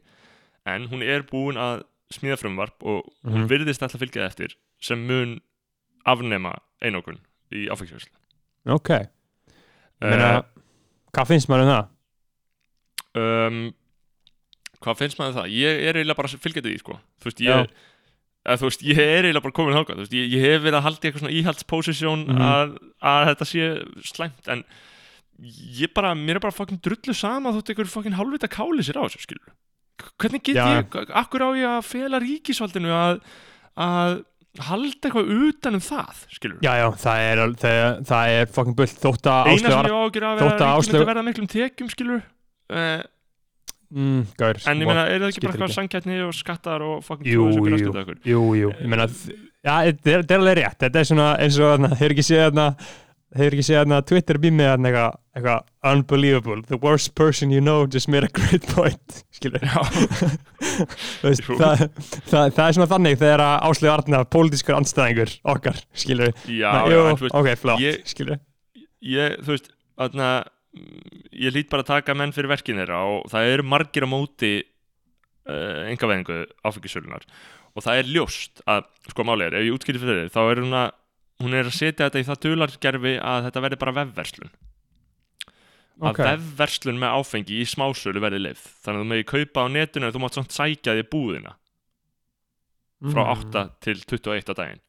en 0.73 0.87
hún 0.91 1.03
er 1.05 1.25
búin 1.29 1.59
að 1.61 1.83
smíða 2.13 2.37
frumvarp 2.41 2.83
og 2.83 3.05
hún 3.23 3.43
Mhm. 3.43 3.49
virðist 3.49 3.83
alltaf 3.83 4.01
fylgja 4.01 4.23
það 4.23 4.31
eftir 4.31 4.55
sem 4.81 4.99
mun 5.07 5.39
afnema 6.05 6.55
einokun 6.81 7.19
í 7.53 7.67
áfengisverslu 7.69 8.11
ok 8.65 8.89
Meina, 10.01 10.43
hvað 11.13 11.29
finnst 11.31 11.49
maður 11.51 11.65
um 11.67 11.71
það? 11.73 11.89
um, 13.23 13.57
hvað 14.83 14.99
finnst 15.01 15.19
maður 15.19 15.33
um 15.35 15.39
það? 15.41 15.51
Ég 15.59 15.83
er 15.89 15.99
eiginlega 15.99 16.19
bara 16.19 16.31
fylgjandi 16.45 16.71
því 16.73 16.79
sko. 16.81 16.99
þú 17.21 17.29
veist, 17.29 17.43
ég 17.45 17.53
að, 18.43 18.57
þú 18.59 18.67
veist, 18.69 18.81
ég 18.89 18.99
er 19.03 19.27
eiginlega 19.27 19.45
bara 19.45 19.57
komin 19.59 19.77
veist, 20.03 20.15
ég, 20.17 20.31
ég 20.33 20.41
hef 20.47 20.63
verið 20.65 20.79
að 20.79 20.87
halda 20.87 20.99
í 20.99 21.09
eitthvað 21.11 21.23
svona 21.23 21.37
íhaldsposisjón 21.39 22.25
Mhm. 22.27 22.41
að, 22.47 22.73
að 23.13 23.27
þetta 23.31 23.45
sé 23.47 23.69
slæmt 24.13 24.47
en 24.51 24.63
ég 25.79 25.93
bara, 25.95 26.13
mér 26.15 26.35
er 26.37 26.43
bara 26.43 26.53
fucking 26.55 26.81
drullu 26.83 27.13
sama 27.15 27.51
þótt 27.55 27.71
einhver 27.73 27.87
fucking 27.89 28.13
hálfvita 28.17 28.47
káli 28.51 28.83
sér 28.85 28.99
á 29.01 29.05
þessu 29.07 29.23
skilur 29.23 29.53
hvernig 30.19 30.43
get 30.43 30.55
Já. 30.57 30.81
ég, 30.83 31.09
akkur 31.15 31.41
á 31.45 31.49
ég 31.55 31.69
að 31.69 31.85
fela 31.87 32.19
ríkisvaldinu 32.19 32.91
að, 32.91 33.21
að 33.77 34.23
halda 34.61 35.07
eitthvað 35.09 35.31
utan 35.47 35.73
um 35.79 35.81
það 35.81 36.19
skilur 36.35 36.59
Já, 36.61 36.73
já, 36.77 36.87
það 37.03 37.23
er, 37.29 37.41
það, 37.63 37.79
það 38.11 38.33
er 38.37 38.51
fucking 38.53 38.75
bull. 38.77 38.91
Þótt 39.05 39.29
að 39.31 39.47
eina 39.49 39.57
sem 39.57 39.65
Áslaugar 39.71 39.89
ég 39.89 39.95
á 39.97 40.01
að 40.03 40.11
gera 40.17 40.27
að 40.33 40.43
þótt 40.43 40.43
vera 40.43 40.53
að 40.53 40.61
að 40.61 40.75
ríkið 40.75 40.83
myndi 40.83 40.93
Áslaug- 40.93 41.09
verða 41.09 41.23
miklum 41.29 41.49
tekjum 41.53 41.89
skilur 41.93 42.21
uh, 42.73 43.01
mm, 43.93 44.21
gaur, 44.37 44.61
en 44.69 44.83
ég 44.83 44.89
meina, 44.91 45.07
er 45.09 45.19
það 45.23 45.31
ekki 45.31 45.41
bara 45.45 45.53
eitthvað 45.53 45.69
ekki. 45.71 45.77
sangkjarni 45.79 46.19
og 46.27 46.35
skattar 46.37 46.85
og 46.85 47.01
fucking 47.07 47.31
Jú, 47.33 47.47
jú. 47.57 47.93
Jú, 48.29 48.43
jú, 48.61 48.69
ég 48.77 48.87
meina 48.93 49.09
þ- 49.09 49.39
Já, 49.63 49.77
þetta 49.87 50.11
er, 50.35 50.37
alveg 50.41 50.57
rétt. 50.59 50.77
Þetta 50.83 50.99
er 50.99 51.05
svona 51.07 51.27
eins 51.39 51.55
og 51.57 51.69
þarna, 51.71 51.89
þeir 51.95 52.13
ekki 52.17 52.23
séð 52.27 52.41
þarna 52.49 52.65
þeir 53.33 53.55
ekki 53.55 53.65
séð 53.67 53.79
þarna 53.81 53.99
Twitter 54.09 54.39
býmið 54.43 54.67
þarna 54.69 54.89
eitthvað 54.89 55.19
eitthvað 55.33 55.91
unbelievable. 55.93 56.59
The 56.69 56.77
worst 56.83 57.13
person 57.17 57.51
you 57.53 57.61
know 57.63 57.87
just 57.89 58.07
made 58.11 58.23
a 58.27 58.29
great 58.29 58.65
point 58.75 59.19
skilur 59.37 59.63
Já, 59.65 59.79
veist, 61.23 61.45
það, 61.47 61.85
það, 62.29 62.49
það 62.53 62.63
er 62.67 62.77
svona 62.77 62.89
þannig 62.93 63.19
þegar 63.23 63.45
að 63.47 63.55
Áslegu 63.69 63.93
Arna 63.93 64.23
pólitískur 64.35 64.77
andstæðingur 64.77 65.35
okkar 65.55 65.79
skilur 65.97 66.33
já, 66.45 66.69
já 66.69 66.93
jú, 66.93 66.99
þú 67.17 67.27
veist, 67.27 67.37
ok, 67.41 67.51
flott 67.63 67.83
ég- 67.83 68.03
skilur 68.13 68.41
ég, 69.13 69.39
þú 69.43 69.55
veist, 69.55 69.71
þarna 69.99 70.29
ég 71.33 71.53
lít 71.53 71.69
bara 71.73 71.83
að 71.85 71.91
taka 71.91 72.15
menn 72.17 72.33
fyrir 72.33 72.49
verkin 72.53 72.79
þeirra 72.81 73.01
og 73.09 73.27
það 73.33 73.51
eru 73.55 73.65
margir 73.73 74.05
á 74.05 74.09
móti 74.09 74.53
uh, 74.63 75.83
engaveðingu 75.91 76.39
áfengisölunar 76.65 77.25
og 77.73 77.85
það 77.85 77.99
er 78.01 78.11
ljóst 78.15 78.61
að, 78.69 78.85
sko 79.09 79.25
er, 79.41 79.55
ef 79.57 79.65
ég 79.65 79.73
útskýri 79.75 80.01
fyrir 80.01 80.21
þið, 80.23 80.33
þá 80.33 80.41
er 80.45 80.61
hún 80.61 80.77
að 80.77 80.91
hún 81.41 81.53
er 81.57 81.65
að 81.69 81.73
setja 81.77 82.07
þetta 82.09 82.19
í 82.21 82.27
það 82.29 82.41
dulargerfi 82.45 83.15
að 83.21 83.47
þetta 83.47 83.63
verði 83.65 83.79
bara 83.81 83.95
vefverslun. 84.01 84.51
Að 86.03 86.19
vefverslun 86.25 86.97
með 86.99 87.15
áfengi 87.19 87.59
í 87.61 87.65
smásölu 87.69 88.21
verði 88.23 88.39
leið 88.47 88.61
þannig 88.83 88.97
að 88.99 89.03
þú 89.03 89.09
megi 89.11 89.27
kaupa 89.29 89.63
á 89.63 89.67
netinu 89.73 90.07
en 90.09 90.13
þú 90.15 90.21
mátt 90.23 90.37
samt 90.39 90.55
sækja 90.55 90.95
því 90.97 91.05
búðina. 91.13 91.55
Frá 93.03 93.23
Mm. 93.23 93.33
8 93.51 93.61
til 93.83 93.97
21 94.07 94.49
á 94.49 94.53
daginn. 94.55 94.79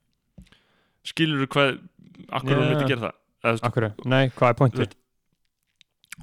Skilur 1.04 1.42
þú 1.44 1.48
hvað 1.50 1.70
akkur 2.30 2.54
hún 2.54 2.62
Já. 2.64 2.70
myndi 2.70 2.88
gera 2.88 3.02
það? 3.08 3.14
Eða, 3.44 3.58
Akkur, 3.68 3.86
nei, 4.08 4.28
hvað 4.30 4.48
er 4.48 4.54
pointið? 4.60 4.92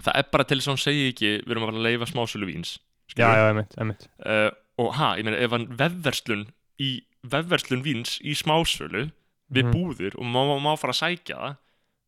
það 0.01 0.15
er 0.15 0.23
bara 0.31 0.43
til 0.47 0.57
þess 0.57 0.67
að 0.67 0.71
hún 0.71 0.81
segi 0.86 1.03
ekki 1.12 1.31
við 1.43 1.51
erum 1.51 1.63
að 1.65 1.67
fara 1.69 1.77
að 1.81 1.86
leifa 1.89 2.07
smásölu 2.10 2.47
víns 2.47 2.71
Já, 3.12 3.27
já, 3.36 3.43
einmitt, 3.51 3.73
einmitt. 3.77 4.07
Uh, 4.23 4.49
og 4.79 4.93
ha, 4.95 5.10
ég 5.19 5.25
meina 5.27 5.38
ef 5.43 5.51
hann 5.51 5.67
vefverslun 5.67 6.45
í 6.79 7.01
vefverslun 7.27 7.84
víns 7.84 8.15
í 8.23 8.31
smásölu 8.39 9.12
við 9.51 9.65
Mhm. 9.67 9.73
búðir 9.75 10.15
og 10.17 10.25
má, 10.25 10.41
má, 10.47 10.55
má 10.63 10.71
fara 10.79 10.93
að 10.95 11.01
sækja 11.03 11.37
það 11.37 11.55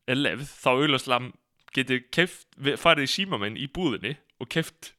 er 0.08 0.20
lefð, 0.20 0.48
þá 0.62 0.68
auðvitað 0.74 1.32
getur 1.74 2.00
keft, 2.14 2.46
farið 2.78 3.08
í 3.08 3.12
símamenn 3.14 3.56
í 3.58 3.66
búðinni 3.68 4.16
og 4.40 4.48
keft 4.48 4.92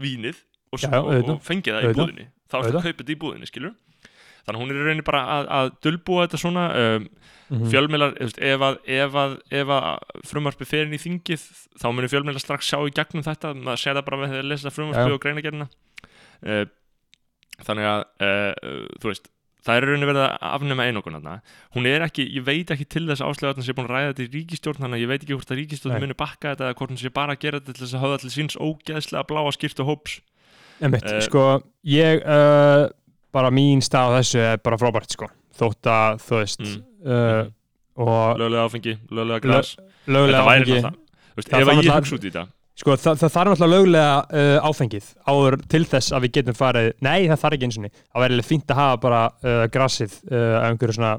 vínið 0.00 0.40
og, 0.72 0.80
Já, 0.82 0.90
og, 0.98 1.28
og 1.30 1.40
fengið 1.46 1.76
það 1.76 1.84
í 1.90 1.94
búðinni. 1.94 2.26
Þá 2.50 2.56
er 2.58 2.64
það 2.64 2.78
að 2.80 2.86
kaupa 2.88 2.98
þetta 3.04 3.14
í 3.14 3.20
búðinni, 3.22 3.46
skilur 3.50 3.74
þannig 4.44 4.60
hún 4.60 4.72
er 4.74 4.80
rauninni 4.84 5.04
bara 5.06 5.20
að, 5.38 5.46
að 5.56 5.68
dulbúa 5.86 6.24
þetta 6.26 6.40
svona 6.42 6.64
um, 6.76 7.04
fjölmiðlar, 7.72 8.10
þú 8.18 8.26
veist, 8.26 8.40
ef 8.44 8.64
að, 8.66 8.74
ef 8.92 9.14
að, 9.22 9.36
ef 9.60 9.70
að 9.72 9.86
frumvarpi 10.28 10.66
fer 10.68 10.84
inn 10.84 10.96
í 10.96 11.00
þingið 11.00 11.46
þá 11.80 11.86
munir 11.94 12.12
fjölmiðlar 12.12 12.42
strax 12.44 12.68
sjá 12.68 12.76
í 12.84 12.92
gegnum 12.92 13.24
þetta 13.24 13.54
maður 13.56 13.80
sé 13.80 13.94
það 13.94 14.04
bara 14.10 14.18
með 14.20 14.34
því 14.34 14.40
að 14.42 14.50
lesa 14.50 14.72
frumvarpi 14.74 15.08
Já. 15.08 15.16
og 15.16 15.22
greinagerina 15.24 15.68
uh, 16.44 16.64
þannig 17.64 17.88
að 17.88 18.04
uh, 18.26 18.84
þú 19.00 19.12
veist, 19.14 19.30
það 19.64 19.78
er 19.78 19.86
rauninni 19.88 20.08
verið 20.10 20.22
að 20.24 20.34
afnema 20.50 20.86
einokun 20.88 21.18
hún 21.74 21.88
er 21.88 22.04
ekki 22.06 22.26
ég 22.36 22.44
veit 22.46 22.70
ekki 22.74 22.86
til 22.94 23.04
þess 23.08 23.24
áslega 23.24 23.52
að 23.54 23.60
hann 23.60 23.66
sé 23.68 23.74
búin 23.76 23.88
að 23.88 23.94
ræða 23.94 24.10
þetta 24.12 24.24
í 24.24 24.32
ríkistjórn 24.34 24.80
þannig 24.82 24.98
að 24.98 25.04
ég 25.04 25.10
veit 25.12 25.22
ekki 25.24 25.36
hvort 25.38 25.52
að 25.54 25.60
ríkistjórn 25.60 26.00
muni 26.04 26.16
bakka 26.20 26.52
þetta 26.52 26.68
eða 26.68 26.78
hvort 26.80 26.92
hún 26.94 27.00
sé 27.00 27.12
bara 27.14 27.36
að 27.36 27.40
gera 27.44 27.60
þetta 27.60 27.72
til 27.78 27.84
þess 27.84 27.96
að 27.96 28.04
höfða 28.04 28.18
til 28.24 28.32
síns 28.34 28.58
ógeðslega 28.60 29.28
bláa 29.30 29.54
skýrtu 29.56 29.86
hóps. 29.88 30.18
Einmitt, 30.82 31.04
Eh, 31.06 31.20
sko, 31.22 31.44
ég 31.86 32.24
uh, 32.26 32.88
bara 33.32 33.50
mín 33.54 33.80
stað 33.84 34.10
á 34.10 34.16
þessu 34.18 34.42
er 34.42 34.58
bara 34.58 34.76
frábært, 34.80 35.14
sko 35.14 35.30
þótt 35.54 35.86
að, 35.86 36.20
þú 36.26 36.40
veist 36.42 36.60
Mm. 36.64 36.82
uh, 37.06 37.44
og 38.00 38.38
löglega 38.40 38.66
áfengi, 38.66 38.98
löglega 39.10 39.40
glas. 39.40 39.76
væri 40.44 40.64
áfengi. 40.64 40.82
náttúrulega 40.82 40.92
þú 41.34 41.38
veist, 41.38 41.48
Það 41.50 41.60
ef 41.60 42.63
sko, 42.80 42.96
það, 42.98 43.20
það 43.20 43.34
þarf 43.36 43.52
náttúrulega 43.52 43.74
löglega 43.74 44.16
uh, 44.24 44.68
áfengið 44.68 45.12
áður 45.28 45.58
til 45.70 45.84
þess 45.90 46.14
að 46.14 46.26
við 46.26 46.34
getum 46.38 46.58
farið 46.58 46.90
nei, 47.04 47.28
það 47.30 47.40
þarf 47.44 47.56
ekki 47.58 47.68
eins 47.68 47.78
og 47.78 47.86
það 47.94 48.24
væri 48.24 48.48
fínt 48.48 48.74
að 48.74 48.80
hafa 48.80 48.98
bara 49.04 49.22
uh, 49.30 49.62
grassið 49.74 50.18
uh, 50.30 50.58
einhverju 50.64 50.98
svona 50.98 51.12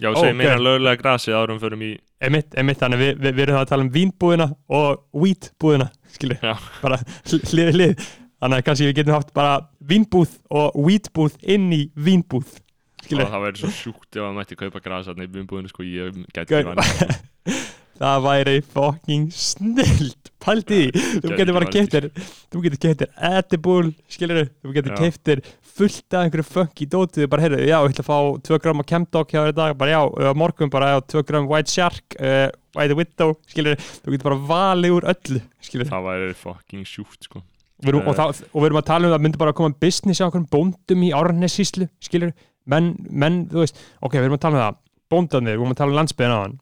já, 0.00 0.08
Ó, 0.10 0.20
segjum 0.20 0.40
meina 0.40 0.62
löglega 0.62 1.00
grasið 1.02 1.36
árum 1.40 1.60
förum 1.62 1.84
í 1.88 1.90
emitt, 2.20 2.54
emitt, 2.60 2.80
þannig 2.80 3.02
við, 3.02 3.12
við, 3.18 3.36
við 3.36 3.44
erum 3.46 3.58
það 3.58 3.66
að 3.66 3.72
tala 3.72 3.86
um 3.86 3.92
vínbúðina 3.96 4.48
og 4.80 5.04
wheatbúðina 5.16 5.90
skilur, 6.14 6.40
Já. 6.44 6.54
bara 6.84 7.00
hlið 7.30 7.74
hlið 7.74 8.08
þannig 8.40 8.56
að 8.56 8.66
kannski 8.68 8.88
við 8.88 8.98
getum 9.00 9.16
haft 9.18 9.34
bara 9.36 9.60
vínbúð 9.90 10.38
og 10.56 10.78
wheatbúð 10.78 11.38
inn 11.56 11.70
í 11.76 11.82
vínbúð 11.98 12.54
og 12.54 13.06
skilur, 13.06 13.28
það 13.32 13.44
væri 13.48 13.62
svo 13.62 13.72
sjúkt 13.74 14.16
ef 14.20 14.28
að 14.28 14.38
mætti 14.38 14.58
kaupa 14.60 14.82
gras 14.84 15.08
þarna 15.08 15.26
í 15.26 15.32
bumbúðinu 15.34 15.72
sko, 15.72 15.84
ég 15.86 16.22
gæti 16.36 16.62
það 18.00 18.22
væri 18.26 18.56
fucking 18.74 19.28
snilt. 19.36 20.16
Pældi 20.40 20.76
því, 20.90 21.00
þú 21.20 21.30
getur 21.36 21.56
bara 21.58 21.66
keftir 21.68 22.06
þú 22.48 22.60
getur 22.64 22.78
keftir 22.80 23.10
edible 23.28 23.90
skilur, 24.08 24.46
þú 24.64 24.70
getur 24.78 24.94
keftir 24.96 25.42
fullt 25.80 26.14
af 26.16 26.24
einhverju 26.24 26.46
funky 26.48 26.86
dótið, 26.88 27.26
bara 27.32 27.44
heyrðu, 27.44 27.58
já, 27.68 27.76
ég 27.76 27.92
ætla 27.92 28.04
að 28.04 28.08
fá 28.08 28.16
2 28.48 28.58
gram 28.64 28.80
af 28.82 28.88
Chemdog 28.88 29.28
hjá 29.30 29.38
þér 29.42 29.52
í 29.52 29.56
dag, 29.58 29.74
bara 29.80 29.92
já, 29.92 30.32
morgun 30.36 30.72
bara 30.72 30.88
já, 30.94 30.98
2 31.12 31.22
gram 31.28 31.46
White 31.50 31.72
Shark 31.74 32.16
uh, 32.18 32.48
White 32.76 32.96
Widow, 32.96 33.34
skilur, 33.52 33.76
þú 34.00 34.14
getur 34.16 34.26
bara 34.30 34.38
valið 34.50 34.96
úr 34.96 35.06
öllu, 35.12 35.42
skilur 35.68 35.88
það 35.92 36.08
væri 36.08 36.32
fucking 36.40 36.88
sjúkt 36.88 37.28
sko. 37.28 37.44
við 37.84 37.92
erum, 37.94 38.08
og, 38.08 38.16
Eh. 38.16 38.18
það, 38.22 38.42
og 38.52 38.58
við 38.64 38.68
erum 38.70 38.80
að 38.80 38.88
tala 38.90 39.08
um 39.08 39.16
að 39.18 39.24
myndi 39.26 39.40
bara 39.44 39.52
að 39.54 39.60
koma 39.60 39.76
business 39.84 40.20
á 40.20 40.28
okkur 40.28 40.48
bóndum 40.52 41.04
í 41.04 41.12
árnessíslu 41.16 41.88
skilur, 42.00 42.32
menn, 42.64 42.90
menn, 43.08 43.42
þú 43.52 43.60
veist 43.64 43.76
ok, 44.00 44.16
við 44.18 44.24
erum 44.28 44.36
að 44.40 44.44
tala 44.48 44.56
um 44.56 44.64
það, 44.64 44.80
bóndarnir, 45.12 45.54
við 45.56 45.60
erum 45.64 45.76
að 45.76 45.80
tala 45.84 45.92
um 45.94 46.00
landsbyðin 46.00 46.36
á 46.36 46.40
hann 46.44 46.58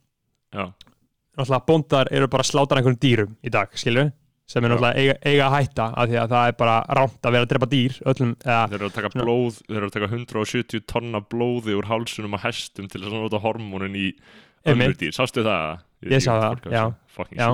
náttúrulega 1.40 1.68
bóndar 1.68 2.10
eru 2.14 2.28
bara 2.30 2.44
að 2.44 2.50
slátra 2.52 2.80
einhverjum 2.80 3.02
dýrum 3.02 3.36
í 3.42 3.52
dag, 3.54 3.70
skilur 3.78 4.10
sem 4.48 4.64
er 4.64 4.70
Já. 4.70 4.72
náttúrulega 4.72 5.02
eiga, 5.02 5.14
eiga 5.28 5.46
að 5.48 5.54
hætta 5.58 5.86
af 5.92 6.08
því 6.08 6.18
að 6.22 6.34
það 6.34 6.50
er 6.50 6.58
bara 6.62 6.76
rámt 6.98 7.18
að 7.28 7.34
vera 7.36 7.46
að 7.46 7.50
drepa 7.52 7.70
dýr 7.72 7.96
öllum, 8.12 8.34
eða, 8.44 8.60
þeir 8.72 8.78
eru 8.78 8.90
að 8.90 9.16
blóð 9.18 9.58
þeir 9.62 9.78
eru 9.78 9.88
að 9.88 9.96
taka 9.96 10.10
170 10.12 10.84
tonna 10.88 11.22
blóði 11.34 11.76
úr 11.76 11.88
hálsunum 11.90 12.36
á 12.36 12.38
hestum 12.46 12.88
til 12.88 13.02
að 13.02 13.16
nota 13.18 13.42
hormónin 13.44 13.98
í 13.98 14.06
Einmitt. 14.68 14.96
dýr, 15.00 15.12
sástu 15.16 15.44
það? 15.46 15.82
Ég 16.04 16.16
ekki 16.16 16.24
sá 16.24 16.32
það, 16.40 16.70
já. 16.72 16.84
Já. 17.36 17.48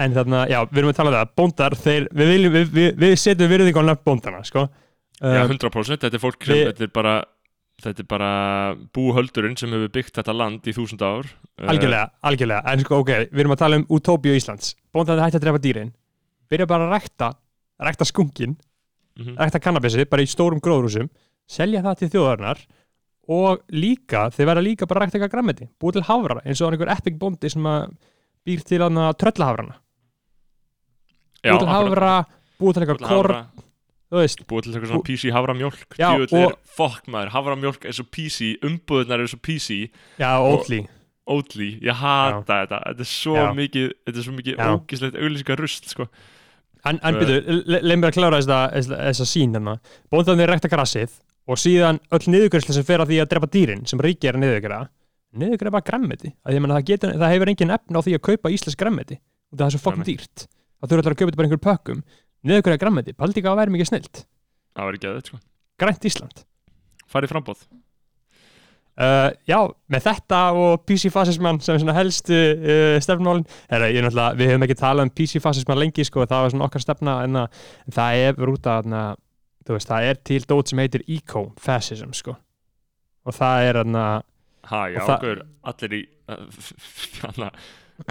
en 0.00 0.16
þarna, 0.16 0.44
já, 0.48 0.60
við 0.70 0.80
erum 0.80 0.92
að 0.94 1.00
tala 1.00 1.12
um 1.12 1.18
það 1.18 1.34
bóndar, 1.40 1.76
þeir, 1.76 2.08
við 2.14 2.32
viljum, 2.34 2.54
við, 2.56 2.72
við, 2.78 2.90
við 3.04 3.16
setjum 3.20 3.52
virðing 3.52 3.80
á 3.80 3.82
nöfn 3.90 4.06
bóndana, 4.08 4.42
sko 4.48 4.64
já, 4.64 5.42
Um, 5.44 5.50
100% 5.52 6.00
þetta 6.00 6.16
er 6.16 6.22
fólk 6.22 6.46
sem, 6.48 6.60
þetta 6.70 6.86
er 6.86 6.92
bara 6.96 7.10
þetta 7.84 8.04
er 8.04 8.08
bara 8.10 8.30
búhöldurinn 8.94 9.56
sem 9.58 9.72
hefur 9.74 9.92
byggt 9.94 10.18
þetta 10.20 10.34
land 10.36 10.66
í 10.66 10.74
þúsund 10.76 11.02
ár. 11.04 11.28
Eh, 11.58 11.68
algjörlega, 11.72 12.10
algjörlega, 12.30 12.64
en 12.72 12.84
sko, 12.84 13.02
ok, 13.04 13.12
við 13.30 13.44
erum 13.44 13.54
að 13.56 13.62
tala 13.64 13.80
um 13.80 13.86
Utopia 13.96 14.36
Íslands, 14.38 14.74
bóndar 14.94 15.22
hætti 15.24 15.40
að 15.40 15.46
drepa 15.46 15.62
dýrin. 15.62 15.94
Byrja 16.50 16.68
bara 16.70 16.88
að 16.88 16.94
rækta 16.96 17.30
rækta 17.80 18.04
skunkin, 18.04 18.56
mhm. 19.18 19.36
rækta 19.38 19.60
kannabissi 19.62 20.06
bara 20.08 20.24
í 20.24 20.28
stórum 20.30 20.60
gróðrúsum, 20.62 21.08
selja 21.50 21.82
það 21.84 22.02
til 22.02 22.10
þjóðarinnar 22.14 22.62
og 23.30 23.62
líka, 23.72 24.28
þeir 24.34 24.50
verða 24.50 24.66
líka 24.66 24.88
bara 24.90 25.00
að 25.00 25.06
rækta 25.06 25.18
eitthvað 25.18 25.34
grammeti, 25.34 25.70
búið 25.80 25.98
til 25.98 26.06
hafra 26.10 26.42
eins 26.44 26.60
og 26.60 26.72
einhver 26.72 26.92
epic 26.92 27.16
bóndi 27.20 27.50
sem 27.52 27.66
að 27.66 27.94
býr 28.46 28.64
til 28.66 28.80
að 28.84 29.00
tröllahafrana. 29.20 29.78
Já, 31.40 31.52
búið 31.52 31.64
til 31.64 31.72
hafra, 31.72 32.14
búið 32.60 32.76
til 32.76 32.84
eitthvað 32.84 33.04
korn, 33.06 33.44
búið 34.10 34.64
til 34.66 34.72
eitthvað 34.74 34.90
svona 34.90 35.06
PC 35.06 35.30
havramjólk 35.34 35.98
Já, 36.00 36.08
og- 36.18 36.56
fuck 36.66 37.06
maður, 37.06 37.30
havramjólk 37.36 37.84
er 37.86 37.94
svo 37.94 38.04
PC 38.10 38.56
umbúðunar 38.66 39.22
er 39.22 39.30
svo 39.30 39.38
PC 39.38 39.90
já, 40.18 40.32
ótlí, 40.40 40.86
Oatly, 41.30 41.78
ég 41.84 41.94
hata 41.94 42.42
þetta. 42.66 42.78
Þetta 42.90 43.04
er 43.04 43.06
svo 43.06 43.34
Já. 43.36 43.50
mikið 43.54 43.90
þetta 44.08 44.18
er 44.18 44.24
svo 44.26 44.32
mikið 44.34 44.56
Já. 44.56 44.68
ógislegt 44.74 45.18
auglýsingar 45.20 45.60
rust 45.62 45.84
sko. 45.92 46.08
en, 46.84 46.98
en 47.04 47.14
byrju, 47.14 47.36
le- 47.68 47.82
leið 47.84 47.98
mér 48.00 48.08
að 48.10 48.16
klára 48.16 48.38
þessa, 48.40 48.58
þessa 48.96 49.26
sín 49.28 49.52
hérna, 49.54 49.74
bóndarnir 50.10 50.48
rækta 50.48 50.70
grassið 50.72 51.10
og 51.46 51.60
síðan 51.60 52.00
öll 52.10 52.26
niðurgræsla 52.32 52.74
sem 52.74 52.86
fer 52.88 52.98
að 53.04 53.12
því 53.12 53.18
að 53.22 53.28
drepa 53.30 53.50
dýrin 53.52 53.86
sem 53.86 54.00
ríki 54.00 54.26
er 54.30 54.38
að 54.38 54.42
niðurgræða 54.46 54.88
niðurgræða 55.38 55.70
er 55.70 55.76
bara 55.76 55.86
grammeti, 55.86 56.32
að 56.42 56.56
það, 56.56 57.14
það 57.20 57.32
hefur 57.36 57.52
engin 57.52 57.74
efn 57.76 57.94
á 57.94 58.00
því 58.02 58.14
að 58.16 58.24
kaupa 58.26 58.50
íslensk 58.56 58.78
grammeti 58.80 59.20
og 59.52 59.58
það 59.60 59.66
er 59.68 59.74
svo 59.76 59.82
fokkin 59.84 60.08
dýrt. 60.08 60.46
Það 60.80 60.88
þurfa 60.90 61.02
allir 61.04 61.12
að 61.14 61.18
kaupa 61.20 61.28
þetta 61.30 61.36
bara 61.38 61.48
einhverjum 61.50 61.66
pökkum 61.68 62.02
niðurgræða 62.46 62.80
grammeti, 62.84 63.12
paldi 63.16 63.40
ekki 63.42 63.50
að 63.52 63.60
vera 63.62 63.74
mikið 63.76 63.90
snilt 63.92 64.24
það 64.76 64.86
var 64.88 64.96
ekki 64.98 65.08
að 65.10 65.18
þetta 65.20 65.32
sko. 65.32 65.40
grænt 65.80 66.08
Ísland 66.10 66.44
farið 67.10 67.32
frambóð 67.34 67.66
Uh, 69.00 69.30
já, 69.48 69.56
með 69.88 70.02
þetta 70.04 70.38
og 70.60 70.82
PC-fasismann 70.84 71.56
sem 71.64 71.72
er 71.72 71.80
svona 71.80 71.94
helstu 71.96 72.36
uh, 72.36 72.96
stefnmálin 73.00 73.46
er 73.72 73.84
ég 73.94 74.02
náttúrulega, 74.04 74.36
við 74.36 74.50
hefum 74.50 74.64
ekki 74.66 74.76
talað 74.76 75.06
um 75.06 75.12
PC-fasismann 75.16 75.78
lengi 75.80 76.04
sko, 76.04 76.26
það 76.28 76.42
var 76.44 76.52
svona 76.52 76.66
okkar 76.66 76.82
stefna 76.84 77.14
en, 77.24 77.38
að, 77.40 77.62
en 77.86 77.96
það 77.96 78.18
er 78.26 78.52
út 78.52 78.68
að 78.68 78.90
na, 78.92 79.00
veist, 79.70 79.88
það 79.88 80.08
er 80.10 80.20
til 80.28 80.40
dót 80.50 80.68
sem 80.74 80.82
heitir 80.82 81.06
eco-fascism 81.16 82.12
sko. 82.18 82.34
og 83.24 83.38
það 83.38 83.70
er 83.70 83.80
na, 83.88 84.04
ha, 84.68 84.82
já, 84.92 85.00
Og 85.00 85.08
það- 85.08 85.24
gaur, 85.24 85.42
allir 85.72 85.96
í 85.96 86.02
hana, 87.24 87.50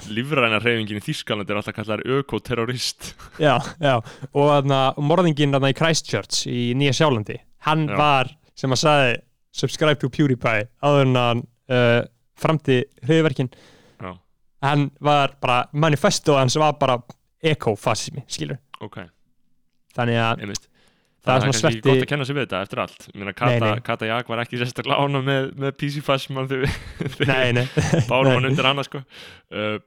lífræna 0.10 0.60
reyfingin 0.62 1.00
í 1.00 1.04
Þýskaland 1.04 1.50
er 1.50 1.60
alltaf 1.60 1.76
kallar 1.78 2.04
ökoterrorist. 2.06 3.14
Já, 3.42 3.56
já, 3.82 3.96
og, 4.34 4.68
na, 4.70 4.82
og 4.96 5.06
morðingin 5.06 5.54
na, 5.56 5.62
í 5.70 5.78
Christchurch 5.78 6.46
í 6.50 6.72
Nýja 6.78 6.96
Sjálandi 7.00 7.40
hann 7.68 7.88
Já. 7.90 7.96
var 8.00 8.32
sem 8.60 8.72
að 8.76 8.82
sagði 8.84 9.12
subscribe 9.60 10.00
to 10.00 10.10
PewDiePie 10.14 10.68
áður 10.84 11.06
en 11.08 11.20
hann 11.20 11.44
uh, 11.74 12.02
framti 12.40 12.82
hriðverkin 13.08 13.50
já, 13.52 14.12
hann 14.66 14.90
var 15.04 15.36
bara, 15.42 15.64
manifesto 15.74 16.38
hans 16.38 16.56
var 16.60 16.78
bara 16.80 17.00
eco-fascismi, 17.44 18.24
skilur 18.28 18.60
ok, 18.84 19.02
þannig 19.96 20.22
að 20.24 20.44
einmitt 20.46 20.68
Það 21.20 21.28
er 21.28 21.34
Það 21.34 21.36
er 21.36 21.46
kannski 21.50 21.62
sverti- 21.66 21.82
gott 21.90 22.02
að 22.04 22.10
kenna 22.14 22.26
sig 22.26 22.36
við 22.38 22.46
þetta 22.48 22.62
eftir 22.64 22.80
allt. 22.80 23.02
Meina, 23.16 23.34
Kata. 23.36 23.70
Kata 23.84 24.08
Jak 24.08 24.30
var 24.32 24.40
ekki 24.46 24.60
sérstaklega 24.62 25.04
ána 25.04 25.20
með, 25.26 25.50
með 25.60 25.74
PC 25.82 26.02
Fasman 26.06 26.48
þegar 26.48 26.70
bárum 28.12 28.32
hann 28.38 28.48
undir 28.50 28.64
hana 28.70 28.84
sko. 28.88 29.02
uh, 29.52 29.78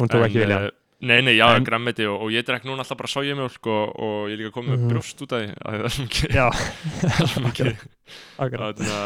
hún 0.00 0.10
tók 0.10 0.24
en, 0.24 0.26
ekki 0.30 0.42
vilja. 0.42 0.58
eh, 0.66 0.74
Nei, 1.00 1.20
nei, 1.22 1.36
já, 1.38 1.46
En- 1.54 1.62
grammeti 1.62 2.02
og, 2.10 2.24
og 2.26 2.32
ég 2.34 2.42
drekk 2.42 2.64
núna 2.66 2.82
alltaf 2.82 2.98
bara 2.98 3.06
sojamjólk 3.12 3.66
og, 3.70 3.92
og 4.02 4.16
ég 4.26 4.34
er 4.34 4.40
líka 4.42 4.50
komið 4.56 4.72
með 4.74 4.80
Mhm. 4.82 4.88
brjóst 4.90 5.22
út 5.22 5.32
af 5.36 5.44
því 5.44 5.48
það 5.62 5.98
mikið 6.02 6.34
já, 6.34 6.46
það 7.06 7.60
er 7.62 7.76
akkurat. 8.42 8.80
Þarna, 8.82 8.98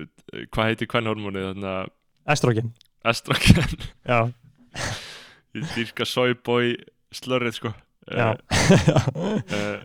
uh, 0.00 0.46
hvað 0.48 0.70
heitir 0.70 0.88
kvennhormónið 0.88 1.44
þarna? 1.50 1.74
Estrogen, 2.32 2.72
estrogen 3.04 3.76
já, 4.08 4.32
ég 5.60 5.68
dýrka 5.76 6.08
soyboy 6.08 6.72
slörrið 7.12 7.58
sko. 7.60 7.74
Já. 8.08 8.32
Uh, 9.12 9.42
uh, 9.52 9.84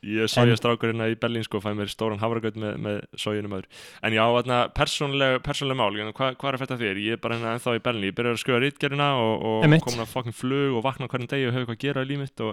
Ég 0.00 0.30
sója 0.32 0.56
strákurinn 0.56 1.02
í 1.04 1.16
Berlín 1.20 1.44
sko, 1.44 1.60
fæ 1.60 1.74
mér 1.76 1.90
stóran 1.92 2.20
hafragraut 2.22 2.56
með, 2.56 2.76
með 2.80 3.00
sójunum 3.20 3.56
öður. 3.58 3.66
En 4.06 4.14
já, 4.16 4.22
þarna, 4.32 4.60
persónleg, 4.72 5.38
persónleg 5.44 5.76
mál, 5.76 5.90
hvað 6.16 6.38
hva 6.40 6.48
er 6.48 6.56
að 6.56 6.62
fætta 6.64 6.78
þér? 6.80 7.00
Ég 7.04 7.18
er 7.18 7.20
bara 7.20 7.36
hérna 7.36 7.54
ennþá 7.58 7.74
í 7.76 7.82
Berlín, 7.84 8.06
ég 8.08 8.16
byrjar 8.16 8.36
að 8.38 8.40
skrifa 8.40 8.62
rítgerina 8.64 9.10
og, 9.20 9.44
og 9.50 9.66
komin 9.84 10.04
að 10.06 10.12
fucking 10.14 10.36
flug 10.36 10.78
og 10.78 10.84
vakna 10.88 11.08
hvernig 11.12 11.28
degi 11.32 11.48
og 11.50 11.52
hefur 11.56 11.66
eitthvað 11.66 11.76
að 11.76 11.84
gera 11.84 12.04
í 12.06 12.10
límitt 12.14 12.44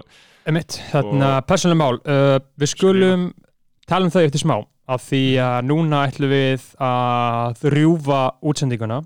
Emitt, 0.48 0.80
þarna, 0.92 1.30
persónuleg 1.48 1.80
mál. 1.80 2.00
Uh, 2.04 2.36
Við 2.60 2.72
skulum 2.74 3.28
tala 3.88 4.08
um 4.08 4.12
þau 4.12 4.22
eftir 4.26 4.44
smá 4.44 4.58
af 4.88 5.04
því 5.08 5.22
að 5.44 5.58
núna 5.68 6.04
ætlum 6.08 6.32
við 6.32 6.68
að 6.84 7.64
rjúfa 7.74 8.20
útsendinguna 8.44 9.02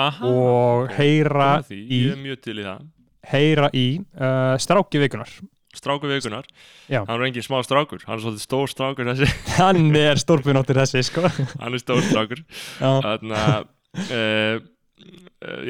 Aha, 0.00 0.28
og 0.28 0.92
heyra 0.96 1.48
að 1.58 1.72
í, 1.76 2.02
Ég 2.06 2.14
er 2.16 2.20
mjög 2.20 2.40
til 2.44 2.56
í 2.56 2.64
það. 2.64 2.84
heyra 3.32 3.68
í 3.76 3.86
uh, 4.00 4.56
stráki 4.60 5.00
vikunar 5.02 5.32
Strákur 5.72 6.10
vikunar, 6.12 6.44
Já. 6.84 7.00
hann 7.08 7.16
er 7.16 7.26
engin 7.30 7.44
smá 7.46 7.62
strákur, 7.64 8.02
hann 8.04 8.18
er 8.18 8.24
svolítið 8.26 8.44
stór 8.44 8.68
strákur 8.68 9.08
þessi, 9.08 9.28
Hann 9.60 9.96
er 9.96 10.20
stórpunóttir 10.20 10.76
þessi 10.82 11.00
sko 11.08 11.24
hann 11.24 11.72
er 11.72 11.80
stór 11.80 12.02
strákur. 12.04 12.42
Þannig 12.76 13.36
að, 13.40 13.68
uh, 14.04 14.56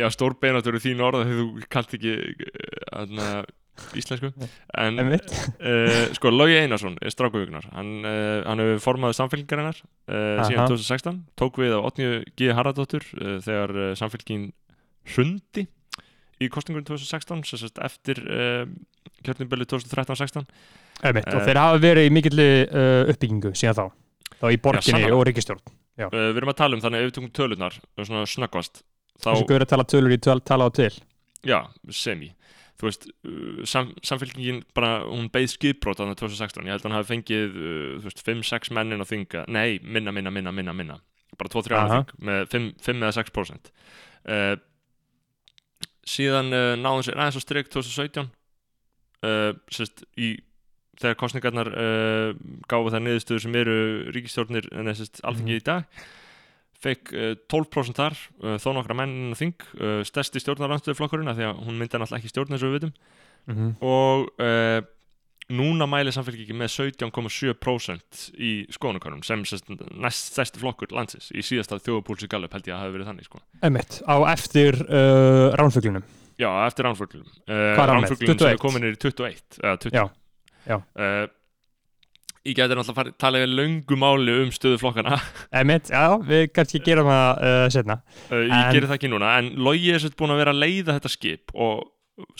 já, 0.00 0.06
stór 0.14 0.34
beináttur 0.42 0.74
er 0.74 0.82
þín 0.82 1.02
orða 1.06 1.22
þegar 1.28 1.42
þú 1.42 1.66
kalt 1.72 1.94
ekki 1.98 2.16
uh, 2.98 3.42
íslensku. 3.96 4.32
En 4.78 4.98
uh, 4.98 5.20
sko, 6.16 6.32
Lógi 6.34 6.58
Einarsson 6.60 6.98
er 7.00 7.14
strákuvíkunar 7.14 7.68
hann, 7.72 7.92
uh, 8.02 8.42
hann 8.46 8.62
hefur 8.62 8.82
formaði 8.88 9.18
samfélkingarinnar 9.20 9.78
uh, 9.80 10.42
síðan 10.44 10.64
Aha. 10.64 10.70
2016 10.74 11.22
tók 11.40 11.62
við 11.62 11.76
af 11.78 11.92
8. 11.92 12.10
G. 12.36 12.50
Haraldóttur 12.56 13.06
þegar 13.14 13.94
samfélkin 13.98 14.50
hrundi 15.14 15.66
í 16.42 16.48
kostningunum 16.50 16.90
2016 16.90 17.46
sem 17.46 17.62
sagt 17.62 17.80
eftir 17.82 18.20
kjörnubölu 19.26 19.66
2013-16 19.70 20.44
Emitt, 21.02 21.28
og 21.32 21.40
Eh. 21.40 21.46
þeir 21.48 21.58
hafa 21.62 21.78
verið 21.82 22.08
í 22.08 22.12
mikilli 22.14 22.48
uh, 22.68 23.10
uppbyggingu 23.12 23.54
síðan 23.58 23.78
þá 23.78 23.86
þá 24.42 24.46
í 24.52 24.58
borginni 24.62 24.90
sannarlega. 24.92 25.16
og 25.18 25.24
ríkistjórn 25.30 25.62
uh, 25.66 26.10
við 26.12 26.36
erum 26.42 26.52
að 26.52 26.60
tala 26.60 26.76
um 26.78 26.82
þannig 26.84 27.00
ef 27.02 27.08
við 27.10 27.16
tökum 27.18 27.32
tölunar 27.38 27.80
svona 28.02 28.22
snöggvast 28.26 28.82
þá, 29.22 29.30
Þessu 29.32 29.48
guður 29.50 29.66
að 29.66 29.72
tala 29.74 29.88
tölur 29.94 30.14
í 30.14 30.20
töl, 30.22 30.40
tala 30.40 30.66
á 30.66 30.70
til. 30.74 30.92
Já, 31.46 31.58
semi. 31.90 32.32
Þú 32.80 32.86
veist, 32.88 33.04
sam, 33.70 33.92
samfélkingin 34.02 34.62
bara, 34.74 35.04
hún 35.06 35.28
beið 35.30 35.52
skipbrót 35.52 36.00
á 36.02 36.06
2016 36.10 36.66
ég 36.66 36.72
held 36.74 36.82
að 36.82 36.88
hann 36.88 36.96
hafi 36.96 37.10
fengið, 37.12 37.52
þú 38.02 38.08
veist, 38.08 38.22
5-6 38.26 38.72
mennin 38.74 39.02
á 39.02 39.06
þinga, 39.06 39.44
nei, 39.54 39.78
minna, 39.84 40.10
minna, 40.14 40.32
minna, 40.34 40.50
minna, 40.54 40.74
minna. 40.74 40.96
Bara 41.38 41.52
2-3 41.52 41.76
á 41.78 41.78
Aha. 41.78 42.00
þing 42.02 42.26
með 42.26 42.48
5, 42.50 42.66
5 42.82 43.04
eða 43.06 43.12
6% 43.20 43.70
uh, 43.70 44.56
síðan 46.02 46.50
uh, 46.52 46.72
náðum 46.82 47.04
sér 47.06 47.20
aðeins 47.20 47.38
á 47.38 47.42
strik 47.44 47.70
2017 47.70 48.26
uh, 49.26 49.52
sérst, 49.72 50.04
í 50.16 50.34
þegar 51.02 51.18
kostningarnar 51.18 51.70
uh, 51.72 52.32
gáfu 52.70 52.92
þær 52.92 53.04
niðurstöður 53.06 53.44
sem 53.46 53.60
eru 53.62 53.76
ríkistjórnir 54.14 54.68
en 54.72 54.90
þessist 54.92 55.22
alþingi 55.26 55.58
í 55.58 55.64
dag 55.66 56.02
fekk 56.82 57.12
uh, 57.14 57.34
12% 57.50 57.98
þar 57.98 58.18
þó 58.62 58.70
nokkra 58.76 58.98
menn 58.98 59.14
inn 59.28 59.36
á 59.36 59.40
þing 59.40 59.66
stærsti 60.08 60.42
stjórnaranstöðuflokkurinn 60.42 61.30
af 61.32 61.38
því 61.38 61.48
að 61.48 61.62
hún 61.66 61.78
myndi 61.78 61.98
náttúrulega 61.98 62.20
ekki 62.20 62.32
stjórn 62.32 62.56
eins 62.56 62.64
og 62.66 62.72
við 62.72 62.78
vitum 62.78 62.94
mm 63.46 63.54
-hmm. 63.56 63.72
og 63.86 64.90
núna 65.52 65.86
mæli 65.90 66.12
samfélgiki 66.14 66.54
með 66.56 66.72
17,7% 66.76 68.24
í 68.40 68.52
skoðanakonum 68.72 69.22
sem 69.26 69.44
sest, 69.48 69.68
næst 69.70 70.32
stærsti 70.32 70.62
flokkur 70.62 70.92
landsins 70.94 71.30
í 71.34 71.44
síðasta 71.44 71.80
þjóðupúlsi 71.82 72.30
Gallup 72.30 72.54
held 72.54 72.68
ég 72.68 72.76
að 72.76 72.84
hafi 72.84 72.96
verið 72.96 73.10
þannig 73.10 73.28
sko. 73.28 73.42
Emitt, 73.66 74.00
á 74.06 74.16
eftir 74.32 74.78
uh, 74.86 75.52
ránfuglinum 75.58 76.06
Já, 76.42 76.48
eftir 76.66 76.86
ránfuglum 76.88 77.22
uh? 77.26 77.60
Ránfuglum 77.78 78.08
sem 78.10 78.26
21? 78.32 78.50
er 78.50 78.60
komin 78.62 78.88
er 78.88 78.96
í 78.96 78.98
21 78.98 79.62
eða 79.62 79.78
20 79.86 79.96
Já, 79.98 80.04
já. 80.72 80.76
Uh, 80.98 81.30
Ég 82.42 82.56
gæti 82.58 82.74
náttúrulega 82.74 82.96
farið 82.96 83.12
tala 83.22 83.38
við 83.44 83.52
löngu 83.54 83.96
máli 84.02 84.32
um 84.42 84.48
stöðu 84.50 84.80
flokkana 84.82 85.14
Emitt, 85.62 85.92
já, 85.94 86.08
við 86.26 86.48
kannski 86.56 86.80
gerum 86.82 87.06
það 87.06 87.42
uh, 87.46 87.66
setna 87.70 88.00
uh, 88.02 88.40
Ég 88.40 88.54
En- 88.58 88.72
geri 88.74 88.88
það 88.90 88.96
ekki 88.98 89.10
núna 89.12 89.34
En 89.38 89.50
Logi 89.62 89.92
er 89.94 90.02
sett 90.02 90.16
búin 90.18 90.34
að 90.34 90.40
vera 90.42 90.54
að 90.56 90.62
leiða 90.64 90.96
þetta 90.98 91.12
skip 91.14 91.54
og 91.54 91.84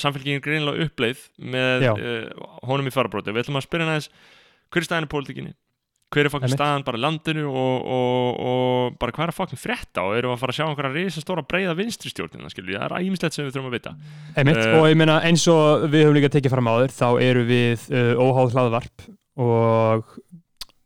samfélgingin 0.03 0.41
er 0.43 0.45
greinilega 0.45 0.88
uppleið 0.88 1.23
með 1.55 1.87
honum 2.69 2.91
í 2.91 2.93
farabróti 2.93 3.33
Við 3.33 3.45
ætlum 3.47 3.61
að 3.62 3.65
spyrja 3.69 3.87
næðis 3.88 4.11
hver 4.73 4.83
er 4.83 4.87
staðan 4.88 5.07
í 5.07 5.12
pólitíkinni 5.15 5.55
hver 6.12 6.29
er 6.29 6.35
Einmitt. 6.37 6.53
staðan 6.59 6.85
bara 6.87 7.01
landinu 7.01 7.44
og, 7.48 7.87
og, 7.96 8.40
og 8.53 8.98
bara 9.01 9.14
hvað 9.16 9.25
er 9.27 9.33
að 9.33 9.38
fokkin 9.38 9.61
frétta? 9.62 10.05
Og 10.05 10.16
erum 10.18 10.33
við 10.33 10.37
að 10.37 10.42
fara 10.42 10.53
að 10.53 10.59
sjá 10.59 10.64
einhverja 10.68 10.92
risa 10.98 11.22
stóra 11.25 11.44
breiða 11.48 11.75
vinstri 11.79 12.12
stjórnina 12.12 12.51
skilju, 12.53 12.77
það 12.77 12.87
er 12.90 12.96
æmislegt 13.07 13.37
sem 13.38 13.46
við 13.48 13.57
þurfum 13.57 13.70
að 13.72 13.77
vita. 13.79 13.94
Emitt, 14.42 14.61
Eh, 14.62 14.77
og 14.79 14.87
ég 14.92 14.98
meina 15.01 15.18
eins 15.25 15.46
og 15.53 15.87
við 15.92 16.05
höfum 16.07 16.18
líka 16.20 16.33
tekið 16.37 16.55
fram 16.57 16.70
áður 16.72 16.92
þá 16.94 17.07
eru 17.25 17.44
við 17.48 17.87
uh, 17.90 18.12
óháð 18.20 18.53
hlaðvarp 18.59 19.07
og 19.42 20.16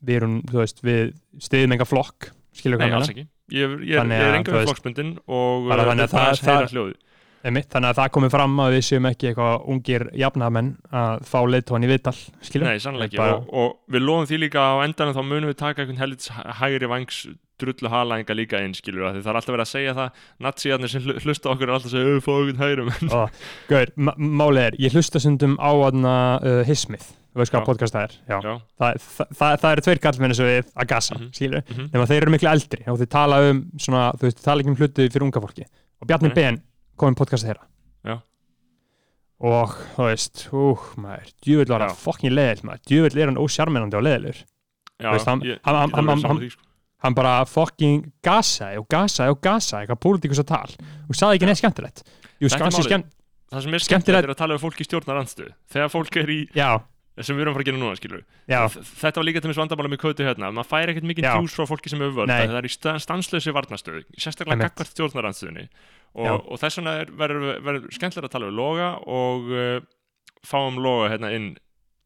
við 0.07 0.19
erum, 0.21 0.37
þú 0.47 0.61
veist, 0.63 0.83
við 0.87 1.15
stiðum 1.43 1.75
enga 1.77 1.89
flokk 1.89 2.31
Nei, 2.57 2.73
hvað 2.79 2.95
alls 2.97 3.11
ég 3.11 3.17
ekki. 3.17 3.27
Ég, 3.53 3.63
er- 3.67 3.83
ég, 3.85 3.99
er- 4.01 4.11
ég 4.11 4.23
er 4.31 4.37
enga 4.41 4.55
við 4.57 4.65
flokksbundin 4.71 5.11
og 5.27 5.67
bara 5.69 5.83
uh, 5.85 5.91
þannig 5.91 6.07
að 6.07 6.15
það- 6.15 6.31
heyra 6.47 6.71
það- 6.71 6.95
Emitt, 7.47 7.69
þannig 7.71 7.93
að 7.93 7.99
það 8.01 8.13
komið 8.17 8.31
fram 8.35 8.55
að 8.65 8.73
við 8.75 8.85
séum 8.89 9.07
ekki 9.11 9.29
eitthvað 9.31 9.67
ungir 9.75 10.05
jafnamenn 10.19 10.71
að 10.91 11.25
fá 11.29 11.39
leiðtóðan 11.47 11.87
í 11.87 11.91
viðtal 11.93 12.15
skilur 12.43 12.67
Nei, 12.71 12.79
sannlega 12.83 13.07
ekki. 13.11 13.19
Bara- 13.21 13.37
og, 13.39 13.51
og 13.53 13.93
við 13.95 14.03
lofum 14.07 14.27
því 14.31 14.39
líka 14.47 14.65
á 14.67 14.75
endanum 14.87 15.15
þá 15.15 15.23
munum 15.23 15.51
við 15.53 15.59
taka 15.61 15.83
einhvern 15.85 16.01
helits 16.01 16.31
hægri 16.33 16.89
vangs 16.91 17.21
drullu 17.57 17.89
halaðinga 17.89 18.35
líka 18.37 18.59
inn 18.61 18.75
skilur 18.77 19.07
það 19.15 19.21
er 19.31 19.39
alltaf 19.39 19.55
verið 19.55 19.65
að 19.65 19.71
segja 19.71 19.95
það. 19.97 20.25
Natsíðarnir 20.45 20.91
sem 20.93 21.05
hlu- 21.07 21.21
hlusta 21.23 21.53
okkur 21.55 21.71
er 21.71 21.77
alltaf 21.77 21.89
að 21.89 21.95
segja 21.95 22.11
"Ö, 22.17 22.19
fá 22.21 22.33
einhvern 22.35 22.61
hægri 22.61 22.85
menn 22.91 23.31
Gauður, 23.71 23.93
málið 24.19 24.63
er, 24.67 24.77
ég 24.85 24.93
hlusta 24.99 25.23
stundum 25.23 25.57
á 25.57 25.71
aðna 25.73 26.13
uh, 26.43 26.61
Hismith, 26.69 27.09
þú 27.33 27.41
veist 27.41 27.55
hvað 27.55 27.65
podcast 27.71 27.97
það 27.97 28.05
er? 28.11 28.19
Já. 28.29 28.37
Já, 28.45 28.53
Það, 28.77 29.01
það, 29.41 29.57
það, 29.63 29.71
eru 29.73 29.87
tveir 29.87 30.03
kallmenni 30.05 30.37
sem 30.37 30.51
við 30.51 30.69
að 30.77 30.91
gasa, 30.93 31.17
skilur 31.33 31.63
mhm. 31.65 31.89
nema 31.95 32.07
þeir 32.13 32.23
eru 32.27 32.35
miklu 32.37 32.51
eldri 32.53 32.85
og 32.93 33.01
þeir 33.01 33.13
tala 33.17 33.41
um 33.49 33.65
svona, 33.81 34.05
þú 34.21 34.29
veist, 34.29 34.45
tala 34.45 34.61
ekki 34.61 34.75
um 34.75 34.77
hluti 34.83 35.09
fyrir 35.09 35.25
unga 35.31 35.41
fólki 35.47 35.65
og 35.65 36.11
Bjarni 36.13 36.29
Nei. 36.29 36.37
Ben 36.37 36.61
kom 36.97 37.15
í 37.15 37.19
podcastið 37.19 37.51
þeirra. 37.53 37.67
Já. 38.07 38.17
og 39.47 39.73
þú 39.97 40.05
veist, 40.09 40.45
hú, 40.53 40.63
maður 40.97 41.33
djúvill 41.45 41.69
var 41.75 41.85
hann 41.87 41.99
fokkin 42.01 42.33
leðil, 42.37 42.63
maður. 42.65 42.85
Djúvill 42.89 43.19
er 43.21 43.27
hann 43.31 43.41
ósjarminandi 43.43 43.99
og 43.99 44.05
leðilur 44.07 44.39
Já, 45.03 45.11
veist, 45.13 45.27
hann- 45.29 45.43
ég, 45.45 45.59
hann- 45.67 45.91
ég 45.91 45.95
hann- 45.95 46.23
hann- 46.25 46.51
sko. 46.51 46.63
hann 47.05 47.15
bara 47.15 47.45
fokkin 47.45 48.13
gasaði 48.25 48.79
og 48.81 48.89
gasaði 48.89 49.31
og 49.35 49.41
gasaði 49.45 49.87
eitthvað 49.87 50.01
pólitíkus 50.07 50.41
að 50.41 50.47
tal. 50.47 50.71
Og 51.11 51.15
sagði 51.15 51.37
ekki 51.37 51.47
neitt 51.47 51.61
skemmtilegt. 51.61 52.03
Jú, 52.41 52.49
málið. 52.49 52.83
skemmt, 52.89 53.13
Það 53.47 53.63
sem 53.63 53.75
er 53.75 53.79
Skemmtilegt- 53.79 54.25
er 54.25 54.31
að 54.35 54.37
tala 54.37 54.55
um 54.55 54.59
fólk 54.61 54.81
í 54.81 54.85
stjórnarandstöðu. 54.89 55.53
Þegar 55.71 55.89
fólk 55.93 56.17
er 56.17 56.27
í, 56.27 56.49
já, 56.53 56.81
sem 57.25 57.37
við 57.39 57.43
erum 57.47 57.55
að 57.55 57.57
fara 57.57 57.65
að 57.65 57.69
gera 57.71 57.81
núna 57.81 57.97
skilur 57.97 58.23
já, 58.51 58.61
Þetta 59.01 59.21
var 59.23 59.27
líka 59.29 59.41
til 59.41 59.51
þess 59.53 59.61
vandamála 59.63 59.93
með 59.95 60.01
kötu 60.03 60.27
hérna 60.27 60.51
maður 60.53 60.69
fær 60.75 60.93
ekkert 60.93 61.07
mikið 61.09 61.25
Já. 61.29 61.33
tjús 61.39 61.55
frá 61.57 61.65
fólki 61.71 61.89
sem 61.93 62.03
hefur 62.05 62.17
völd 62.23 62.33
það 62.35 62.57
er 62.61 62.69
í 62.69 62.73
sta- 62.75 62.97
stanslausi 63.01 63.55
varnastöðu 63.57 64.03
sérstaklega 64.21 64.69
stjórnarandstöðunni 64.91 65.65
Já. 65.67 66.33
og, 66.35 66.45
og 66.53 66.61
þess 66.61 66.81
vegna 66.83 66.97
er- 67.01 67.15
verður 67.17 67.87
skemmtilega 67.97 68.29
að 68.29 68.35
tala 68.37 68.51
um 68.53 68.59
loga 68.61 68.91
og 69.09 69.49
uh, 69.49 69.81
fáum 70.47 70.77
loga 70.85 71.09
hérna 71.15 71.33
inn 71.37 71.55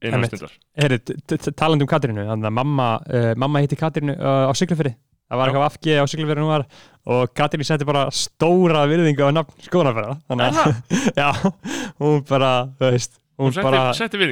inn 0.01 0.15
á 0.15 0.17
Einmitt. 0.17 0.31
stundar 0.33 0.55
Herri, 0.81 0.99
t- 1.05 1.19
t- 1.37 1.53
talandi 1.53 1.85
um 1.85 1.91
Katrínu, 1.91 2.23
þannig 2.31 2.49
að 2.49 2.55
mamma, 2.57 2.87
uh, 3.05 3.33
mamma 3.37 3.61
hitti 3.61 3.77
Katrínu 3.77 4.15
uh, 4.17 4.47
á 4.49 4.53
Siglufyrði. 4.57 4.95
Það 5.31 5.39
var 5.43 5.51
eitthvað 5.51 5.67
afgi 5.67 5.93
á 6.01 6.05
Siglufyrði 6.09 6.41
nú 6.41 6.49
var 6.49 6.65
og 7.11 7.35
Katrínu 7.37 7.67
setti 7.69 7.85
bara 7.87 8.07
stóra 8.15 8.87
virðingu 8.91 9.29
á 9.29 9.31
nafn 9.37 9.61
skoðanafæra. 9.67 10.15
Þannig 10.31 10.63
að, 10.65 10.81
já, 11.21 11.29
hún 12.01 12.25
bara, 12.33 12.51
þú 12.81 12.89
veist, 12.95 13.21
hún, 13.37 13.51
hún 13.51 13.55
setti, 13.59 13.67
bara, 13.69 13.85
setti 14.01 14.23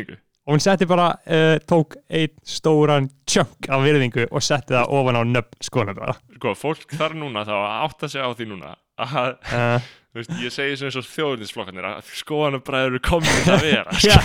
vinningu 0.48 0.56
hún 0.56 0.64
setti 0.64 0.86
bara, 0.88 1.12
uh, 1.28 1.58
tók 1.68 1.98
einn 2.08 2.32
stóran 2.46 3.10
tjönk 3.28 3.68
af 3.68 3.84
virðingu 3.84 4.28
og 4.30 4.42
setti 4.42 4.72
það 4.74 4.92
ofan 4.96 5.20
á 5.20 5.22
nöfn 5.28 5.60
skoðanafæra. 5.60 6.14
sko, 6.38 6.54
fólk 6.54 6.96
þarf 6.96 7.14
núna 7.14 7.44
þá 7.44 7.54
átta 7.84 8.08
sig 8.08 8.22
á 8.24 8.30
því 8.32 8.48
núna 8.54 8.76
að, 8.98 9.36
Uh, 10.18 10.22
veist, 10.24 10.30
ég 10.40 10.50
segi 10.50 10.76
sem 10.76 10.88
eins 10.88 10.96
og 10.98 11.04
þjóðurnisflokkarnir 11.06 11.84
að 11.84 12.08
skoðanabræður 12.18 12.94
eru 12.94 13.00
komin 13.04 13.28
til 13.44 13.52
að 13.54 13.66
vera 13.68 13.98
já, 14.08 14.16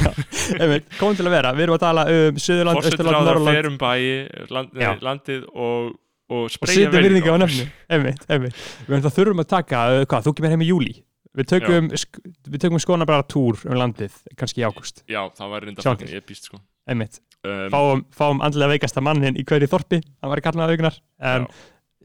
einmitt, 0.57 0.87
komum 0.97 1.17
til 1.19 1.27
að 1.27 1.35
vera. 1.35 1.51
Við 1.53 1.67
erum 1.67 1.75
að 1.75 1.83
tala 1.83 2.05
um 2.09 2.39
Suðurland, 2.41 2.79
Östurland, 2.87 3.27
Norrland 3.27 3.59
ferum 3.59 3.75
bæi 3.77 4.47
land, 4.49 4.73
nei, 4.73 4.87
landið 5.03 5.43
og, 5.51 5.91
og 6.31 6.47
og 6.47 6.71
setja 6.71 6.89
virðingu 6.95 7.35
á 7.35 7.37
nöfnu. 7.43 7.67
Einmitt, 7.91 8.23
einmitt. 8.31 8.63
Við 8.87 9.09
þurfum 9.11 9.43
að 9.43 9.51
taka, 9.53 9.83
hvað, 10.07 10.25
þú 10.25 10.33
kemur 10.39 10.55
heim 10.55 10.65
í 10.65 10.71
júli. 10.71 10.95
Við 11.33 11.47
tökum, 11.49 11.87
sk 11.97 12.19
við 12.45 12.59
tökum 12.61 12.81
skona 12.81 13.07
bara 13.09 13.23
túr 13.25 13.57
um 13.65 13.73
landið, 13.79 14.13
kannski 14.37 14.61
í 14.61 14.65
ágúst. 14.67 15.01
já, 15.09 15.21
það 15.33 15.49
var 15.55 15.65
reynda 15.65 15.81
fucking 15.85 16.11
epíst 16.19 16.45
sko 16.49 16.59
Einmitt. 16.85 17.21
um, 17.47 17.69
Fáum, 17.73 18.03
fáum 18.13 18.41
andlega 18.45 18.75
veikasta 18.75 19.01
mannin 19.01 19.37
í 19.39 19.45
hverju 19.47 19.69
þorpi, 19.71 20.01
hann 20.21 20.29
var 20.29 20.41
í 20.41 20.45
kallnaða 20.45 20.75
augnar. 20.75 20.99
En 21.23 21.47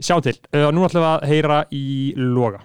sjá 0.01 0.17
til, 0.25 0.37
uh, 0.55 0.71
nú 0.73 0.87
ætlum 0.87 1.03
við 1.05 1.11
að 1.11 1.27
heyra 1.29 1.59
í 1.75 1.85
loga. 2.17 2.63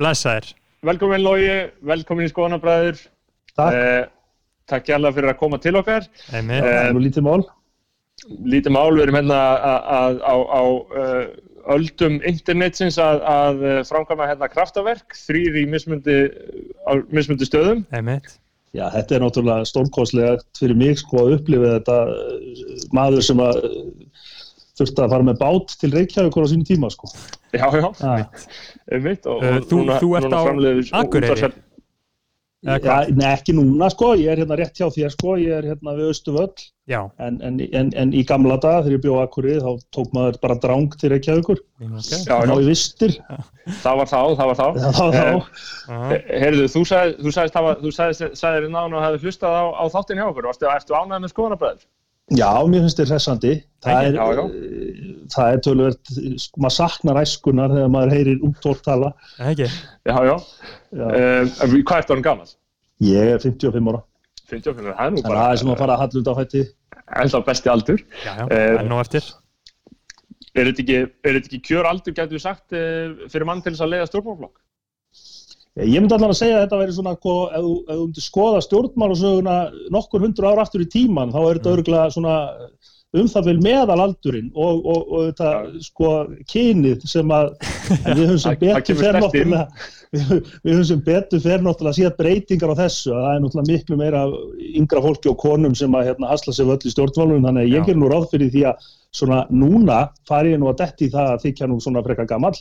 Blessaðir. 0.00 0.54
Velkomin 0.86 1.20
Lógi, 1.24 1.56
velkomin 1.84 2.28
í 2.28 2.32
Skoðanabræður. 2.32 3.00
Takk. 3.52 3.76
Eh, 3.76 4.04
takk 4.70 4.88
hjálpa 4.88 5.12
fyrir 5.16 5.32
að 5.34 5.40
koma 5.42 5.58
til 5.60 5.74
okkar. 5.80 6.06
Einmitt. 6.32 6.64
Það 6.64 6.78
er 6.86 6.94
nú 6.96 7.02
lítið 7.04 7.26
mál. 7.26 7.42
Lítið 8.28 8.74
mál, 8.76 8.90
við 8.96 9.02
erum 9.06 9.18
hérna 9.20 9.38
að- 9.60 9.88
að- 10.00 10.20
á, 10.24 10.34
á 10.50 10.62
öldum 11.70 12.20
internetsins 12.26 12.96
að, 12.98 13.20
að 13.30 13.64
framkvæma 13.88 14.26
hérna 14.30 14.48
kraftaverk, 14.50 15.16
þrýr 15.28 15.58
í 15.60 15.64
mismundi, 15.70 16.16
á 16.88 16.92
mismundi 17.12 17.46
stöðum. 17.48 17.84
Einmitt. 17.92 18.36
Já, 18.72 18.86
þetta 18.94 19.16
er 19.16 19.22
náttúrulega 19.24 19.66
stórkostlega 19.66 20.36
fyrir 20.58 20.76
mig 20.78 20.98
sko 21.00 21.24
að 21.24 21.32
upplifa 21.40 21.72
þetta 21.78 21.96
maður 22.94 23.24
sem 23.26 23.40
að 23.42 23.58
þurfti 24.80 25.02
að 25.04 25.10
fara 25.12 25.26
með 25.26 25.38
bát 25.40 25.74
til 25.80 25.90
Reykjavíkur 25.92 26.46
á 26.46 26.50
sínum 26.52 26.66
tíma 26.68 26.90
sko. 26.94 27.10
Já, 27.52 27.66
já, 27.66 28.22
einmitt. 28.94 29.26
Og, 29.26 29.42
og 29.42 29.66
þú- 29.68 29.82
þú 30.00 30.10
ert 30.20 30.32
á 30.32 30.40
Akureyri? 31.02 31.50
Hvað? 32.66 33.10
nei, 33.16 33.26
ekki 33.32 33.54
núna 33.56 33.88
sko, 33.92 34.10
ég 34.20 34.28
er 34.34 34.42
hérna 34.42 34.58
rétt 34.60 34.76
hjá 34.76 34.90
þér 34.92 35.14
sko, 35.14 35.36
ég 35.40 35.54
er 35.56 35.68
hérna 35.70 35.94
við 35.96 36.10
Östuvöll 36.12 36.50
Já. 36.90 37.00
en, 37.22 37.38
en, 37.46 37.60
en, 37.72 37.92
en 37.96 38.12
í 38.12 38.24
gamla 38.26 38.58
dag 38.60 38.82
þegar 38.84 38.96
ég 38.98 39.04
bjóð 39.06 39.20
Akureyri 39.22 39.62
þá 39.64 39.86
tók 39.96 40.12
maður 40.12 40.36
bara 40.42 40.58
drang 40.60 40.92
til 41.00 41.12
Reykjavíkur 41.14 41.62
Okay. 41.80 42.20
Já, 42.26 42.36
ná 42.44 42.52
já, 42.52 42.60
í 42.60 42.66
vistir 42.68 43.14
það 43.84 44.00
var 44.02 44.08
þá, 44.10 44.18
það 44.36 44.50
var 44.50 44.58
þá. 44.58 44.66
þá, 44.76 45.06
þá, 45.14 45.22
Aha. 45.94 46.18
Heyrðu, 46.28 46.66
þú 46.68 46.82
sagði, 46.90 47.14
þú 47.24 47.32
sagðist, 47.32 47.56
hafa, 47.56 47.72
þú 47.80 47.92
sagðist, 47.96 48.36
sagðir 48.36 48.66
náðan 48.68 48.96
og 48.98 49.04
hefði 49.06 49.22
hlustað 49.24 49.56
á, 49.56 49.64
á 49.80 49.84
þáttinn 49.94 50.20
hjá 50.20 50.26
okkur. 50.28 50.48
Varstu, 50.50 50.68
ertu 50.68 50.96
ánægð 50.98 51.24
með 51.24 51.32
skoðanabræður? 51.32 51.86
Já, 52.30 52.50
mér 52.70 52.84
finnst 52.84 53.00
þetta 53.00 53.14
hressandi. 53.16 53.52
Það 53.82 54.04
er, 54.06 54.14
Já, 54.14 54.26
já. 54.36 54.42
eh, 54.44 55.08
það 55.34 55.52
er 55.54 55.62
tölvöld, 55.66 56.10
maður 56.62 56.74
saknar 56.76 57.18
æskunar 57.24 57.72
þegar 57.74 57.90
maður 57.94 58.12
heyrir 58.14 58.44
úttort 58.46 58.82
tala. 58.86 59.10
Ekki? 59.50 59.66
Já, 60.06 60.16
já. 60.28 60.36
Já. 60.94 61.08
Um, 61.08 61.74
hvað 61.88 62.02
ertu 62.04 62.14
hann 62.14 62.22
gammal? 62.26 62.52
Ég 63.00 63.32
er 63.34 63.42
55 63.42 63.90
ára, 63.90 64.02
55, 64.50 64.92
það 64.94 65.06
er 65.06 65.14
nú 65.16 65.22
bara 65.24 65.40
það 65.46 65.52
er 65.56 65.60
sem 65.62 65.72
að 65.74 65.78
fara 65.82 65.96
að 65.96 66.02
halla 66.04 66.20
út 66.22 66.30
á 66.30 66.34
fætti. 66.40 66.62
enda 67.24 67.40
besti 67.50 67.70
aldur. 67.72 68.02
Já, 68.24 68.32
já. 68.38 68.44
Eh, 68.50 68.78
En 68.80 68.88
nú 68.92 69.00
eftir. 69.00 69.24
Er 70.54 70.66
þetta 70.66 70.82
ekki, 70.84 70.98
er 71.24 71.36
þetta 71.38 71.48
ekki 71.50 71.60
kjör 71.70 71.86
aldur, 71.90 72.14
getur 72.14 72.36
við 72.36 72.42
sagt, 72.42 72.68
fyrir 73.30 73.46
mann 73.46 73.62
til 73.62 73.72
þess 73.72 73.84
að 73.86 73.92
leiða 73.94 74.08
stjórnmálflokk? 74.10 74.56
Ég 75.78 76.00
myndi 76.02 76.16
allan 76.16 76.32
að 76.32 76.40
segja 76.40 76.56
að 76.58 76.64
þetta 76.64 76.78
væri 76.80 76.94
svona, 76.96 77.12
sko, 77.14 77.34
ef 77.54 77.62
þú 77.62 77.98
myndir 78.00 78.24
skoða 78.24 78.62
stjórnmálasöguna 78.66 79.56
nokkur 79.94 80.24
hundur 80.24 80.48
ára 80.50 80.64
aftur 80.66 80.82
í 80.82 80.88
tíman, 80.90 81.30
þá 81.30 81.40
er 81.44 81.60
þetta 81.60 81.74
örgulega 81.76 82.14
svona 82.16 82.34
um 83.20 83.26
það 83.30 83.46
vel 83.48 83.56
meðalaldurinn 83.62 84.50
og, 84.54 84.82
og, 84.86 85.06
og 85.14 85.22
þetta, 85.30 85.52
sko, 85.86 86.10
kynið 86.50 87.06
sem 87.10 87.32
að, 87.34 87.52
við 88.16 88.22
höfum 88.24 88.42
sem 88.42 88.58
betur 88.60 88.98
fer 88.98 89.18
náttúrulega, 89.18 89.62
við, 90.10 90.34
höfum 90.66 90.88
sem 90.90 91.04
betur 91.06 91.44
fer 91.46 91.64
náttúrulega 91.64 91.98
síðan 92.00 92.18
breytingar 92.18 92.74
á 92.74 92.80
þessu, 92.82 93.14
að 93.14 93.24
það 93.26 93.30
er 93.36 93.44
náttúrulega 93.44 93.70
miklu 93.70 94.00
meira 94.02 94.24
yngra 94.82 95.04
fólki 95.06 95.30
og 95.30 95.38
konum 95.42 95.78
sem 95.78 95.94
að 95.98 96.10
hérna 96.10 96.32
hasla 96.34 96.56
sér 96.56 96.70
völl 96.72 96.82
í 96.82 96.94
stjórnmálunum, 96.96 97.46
þannig 97.46 97.70
að 97.70 97.78
ég 97.78 97.88
ger 97.88 98.02
nú 98.02 98.10
ráð 98.10 98.28
fyrir 98.34 98.52
því 98.54 98.66
að 98.72 98.90
svona 99.22 99.40
núna 99.50 100.02
fari 100.26 100.54
ég 100.54 100.62
nú 100.62 100.70
að 100.70 100.82
detti 100.84 101.10
það 101.14 101.32
að 101.36 101.48
þykja 101.48 101.70
nú 101.70 101.80
svona 101.82 102.04
frekar 102.06 102.30
gamall. 102.30 102.58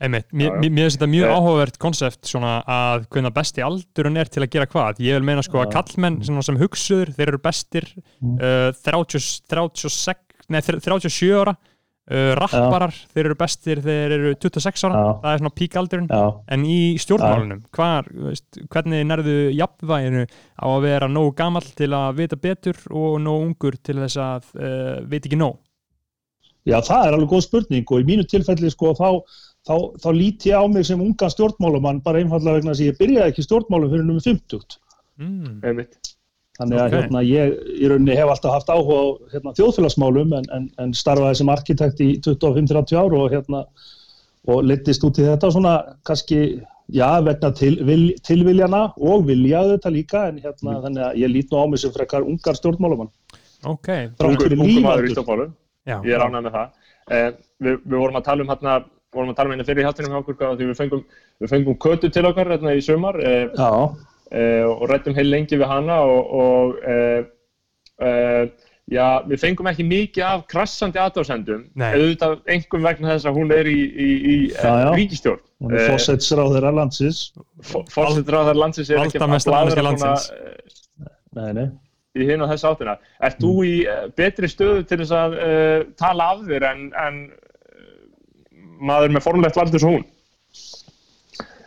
Einmitt, 0.00 0.30
mér, 0.32 0.48
Já, 0.48 0.54
já. 0.64 0.70
finnst 0.72 0.96
þetta 0.96 1.08
mjög 1.12 1.26
Eh. 1.28 1.34
áhugavert 1.36 1.78
konsept 1.78 2.24
svona 2.24 2.52
að 2.64 3.02
hvernig 3.12 3.34
besti 3.36 3.60
aldurinn 3.66 4.16
er 4.16 4.30
til 4.32 4.42
að 4.42 4.50
gera 4.54 4.66
hvað 4.72 5.00
ég 5.04 5.18
vil 5.18 5.26
meina 5.28 5.42
sko 5.44 5.58
að 5.60 5.66
Já. 5.68 5.72
kallmenn 5.76 6.22
sem 6.24 6.56
hugsuður, 6.56 7.10
þeir 7.18 7.28
eru 7.34 7.38
bestir 7.44 7.84
uh, 8.24 8.70
30, 8.72 9.42
36 9.50 10.16
nei, 10.48 10.60
37 10.64 11.28
ára 11.36 11.52
uh, 11.52 12.32
rapparar, 12.40 12.96
þeir 13.12 13.28
eru 13.28 13.36
bestir 13.38 13.82
þeir 13.84 14.14
eru 14.16 14.32
26 14.40 14.88
ára, 14.88 15.02
Já. 15.04 15.12
það 15.20 15.34
er 15.36 15.42
svona 15.44 15.54
píkaldurinn 15.60 16.08
Já. 16.08 16.22
en 16.56 16.64
í 16.64 16.78
stjórnmálunum 17.04 17.60
hvar, 17.76 18.08
veist, 18.30 18.62
hvernig 18.72 19.04
nærðu 19.04 19.36
jafnvæginu 19.52 20.24
á 20.24 20.64
að 20.72 20.80
vera 20.88 21.08
nógu 21.12 21.36
gamall 21.36 21.68
til 21.76 21.92
að 21.92 22.16
vita 22.24 22.40
betur 22.40 22.80
og 22.88 23.20
nógu 23.20 23.50
ungur 23.52 23.76
til 23.84 24.00
þess 24.00 24.16
að 24.16 24.48
uh, 24.56 24.96
veit 25.12 25.26
ekki 25.28 25.36
nóg 25.36 25.60
Já, 26.68 26.76
það 26.84 27.06
er 27.08 27.14
alveg 27.16 27.30
góð 27.32 27.44
spurning 27.46 27.88
og 27.88 28.02
í 28.02 28.04
mínu 28.04 28.24
tilfelli 28.28 28.68
sko 28.70 28.90
þá, 28.98 29.06
þá, 29.68 29.74
þá 30.02 30.08
líti 30.16 30.50
ég 30.52 30.60
á 30.60 30.64
mig 30.70 30.86
sem 30.88 31.00
unga 31.04 31.28
stjórnmálumann 31.32 32.02
bara 32.04 32.22
einfallega 32.22 32.58
vegna 32.60 32.72
þess 32.74 32.84
að 32.84 32.90
ég 32.90 32.98
byrjaði 33.00 33.32
ekki 33.34 33.44
stjórnmálum 33.46 33.90
fyrir 33.92 34.06
nummer 34.08 34.24
50. 34.24 34.78
mm. 35.20 35.84
Þannig 36.60 36.76
að 36.76 36.86
Ok. 36.90 36.92
hérna, 36.98 37.20
ég 37.24 37.52
í 37.80 37.88
rauninni 37.88 38.16
hef 38.18 38.28
alltaf 38.34 38.52
haft 38.52 38.68
áhuga 38.68 38.96
á 39.00 39.04
hérna, 39.32 39.52
þjóðfélagsmálum 39.56 40.34
en, 40.36 40.48
en, 40.52 40.66
en 40.82 40.90
starfaði 40.92 41.38
sem 41.40 41.48
arkitekt 41.48 42.02
í 42.04 42.08
25-30 42.20 42.98
ár 43.00 43.14
og, 43.16 43.30
hérna, 43.32 43.62
og 44.50 44.66
leittist 44.68 45.06
út 45.08 45.16
í 45.22 45.24
þetta 45.24 45.48
svona 45.54 45.72
kannski, 46.04 46.40
já, 46.92 47.06
vegna 47.24 47.52
til, 47.56 47.78
vil, 47.88 48.02
tilviljana 48.28 48.82
og 49.00 49.24
viljaðu 49.30 49.78
þetta 49.78 49.94
líka 49.94 50.26
en 50.28 50.42
hérna, 50.44 50.76
þannig 50.84 51.06
að 51.06 51.16
ég 51.22 51.32
lít 51.32 51.48
nú 51.54 51.62
á 51.62 51.64
mig 51.72 51.80
sem 51.80 51.94
frekar 51.96 52.28
ungar 52.28 52.58
stjórnmálumann. 52.60 53.08
ok, 53.64 53.88
Þrátt 54.20 54.28
Ungur, 54.28 54.44
fyrir 54.44 54.60
ungur 54.60 54.84
maður 54.84 55.08
í 55.08 55.08
lífaldur. 55.08 55.14
stjórnmálum. 55.16 55.54
já, 55.88 55.96
Ég 56.04 56.12
er 56.18 56.26
ánægð 56.28 56.44
með 56.44 56.58
það. 56.58 56.68
Uh, 57.10 57.30
við, 57.64 57.80
við 57.88 57.98
vorum 58.04 58.20
að 58.20 58.28
tala 58.28 58.44
um 58.44 58.52
hérna, 58.52 58.76
vorum 59.14 59.32
að 59.32 59.40
tala 59.40 59.50
um 59.50 59.56
hérna 59.56 59.66
fyrir 59.68 59.86
hjáttinu 59.86 60.12
hjá 60.12 60.20
okkur 60.20 60.38
hvað, 60.38 60.56
því 60.60 60.70
við 60.70 60.80
fengum, 60.80 61.04
við 61.42 61.52
fengum 61.54 61.78
kötu 61.82 62.10
til 62.14 62.26
okkar 62.28 62.52
hérna 62.54 62.76
í 62.78 62.82
sumar 62.84 63.18
Já, 63.20 63.70
uh, 64.30 64.66
og 64.70 64.88
rættum 64.90 65.16
heil 65.18 65.28
lengi 65.30 65.58
við 65.58 65.70
hana 65.70 66.00
og, 66.06 66.34
og 66.40 66.76
uh, 66.86 68.50
já, 68.90 69.06
við 69.28 69.42
fengum 69.42 69.68
ekki 69.70 69.86
mikið 69.86 70.26
af 70.26 70.46
krassandi 70.50 71.00
aðdáðsendum 71.02 71.66
auðvitað 71.82 72.38
einhverjum 72.46 72.88
vegna 72.88 73.12
þess 73.14 73.30
að 73.30 73.38
hún 73.40 73.54
er 73.54 73.70
í, 73.70 73.78
í, 73.80 74.08
í 74.32 74.36
ríkistjórn. 74.96 75.42
hún 75.62 75.76
er 75.76 75.92
fósætsráð 75.92 76.56
þeirra 76.56 76.72
landsins. 76.78 77.20
Fórsetráðar 77.92 78.58
landsins 78.58 78.90
er 78.90 79.04
ekki 79.04 79.20
svona, 79.20 79.84
landsins. 79.84 80.30
Nei, 81.36 81.52
nei. 81.54 81.68
í 82.18 82.26
hinn 82.26 82.42
og 82.42 82.50
þess 82.50 82.66
áttina. 82.66 82.96
Ert 83.22 83.38
þú 83.42 83.52
í 83.68 83.76
uh, 83.84 84.08
betri 84.18 84.50
stöðu 84.50 84.82
til 84.88 84.98
þess 85.04 85.14
að 85.14 85.36
uh, 85.38 85.76
tala 86.00 86.32
af 86.34 86.42
þér 86.48 86.66
en, 86.72 86.88
en 86.98 87.20
maður 88.80 89.14
með 89.14 89.26
formlegt 89.26 89.58
valdur 89.60 89.82
svo 89.82 89.92
hún? 89.96 90.06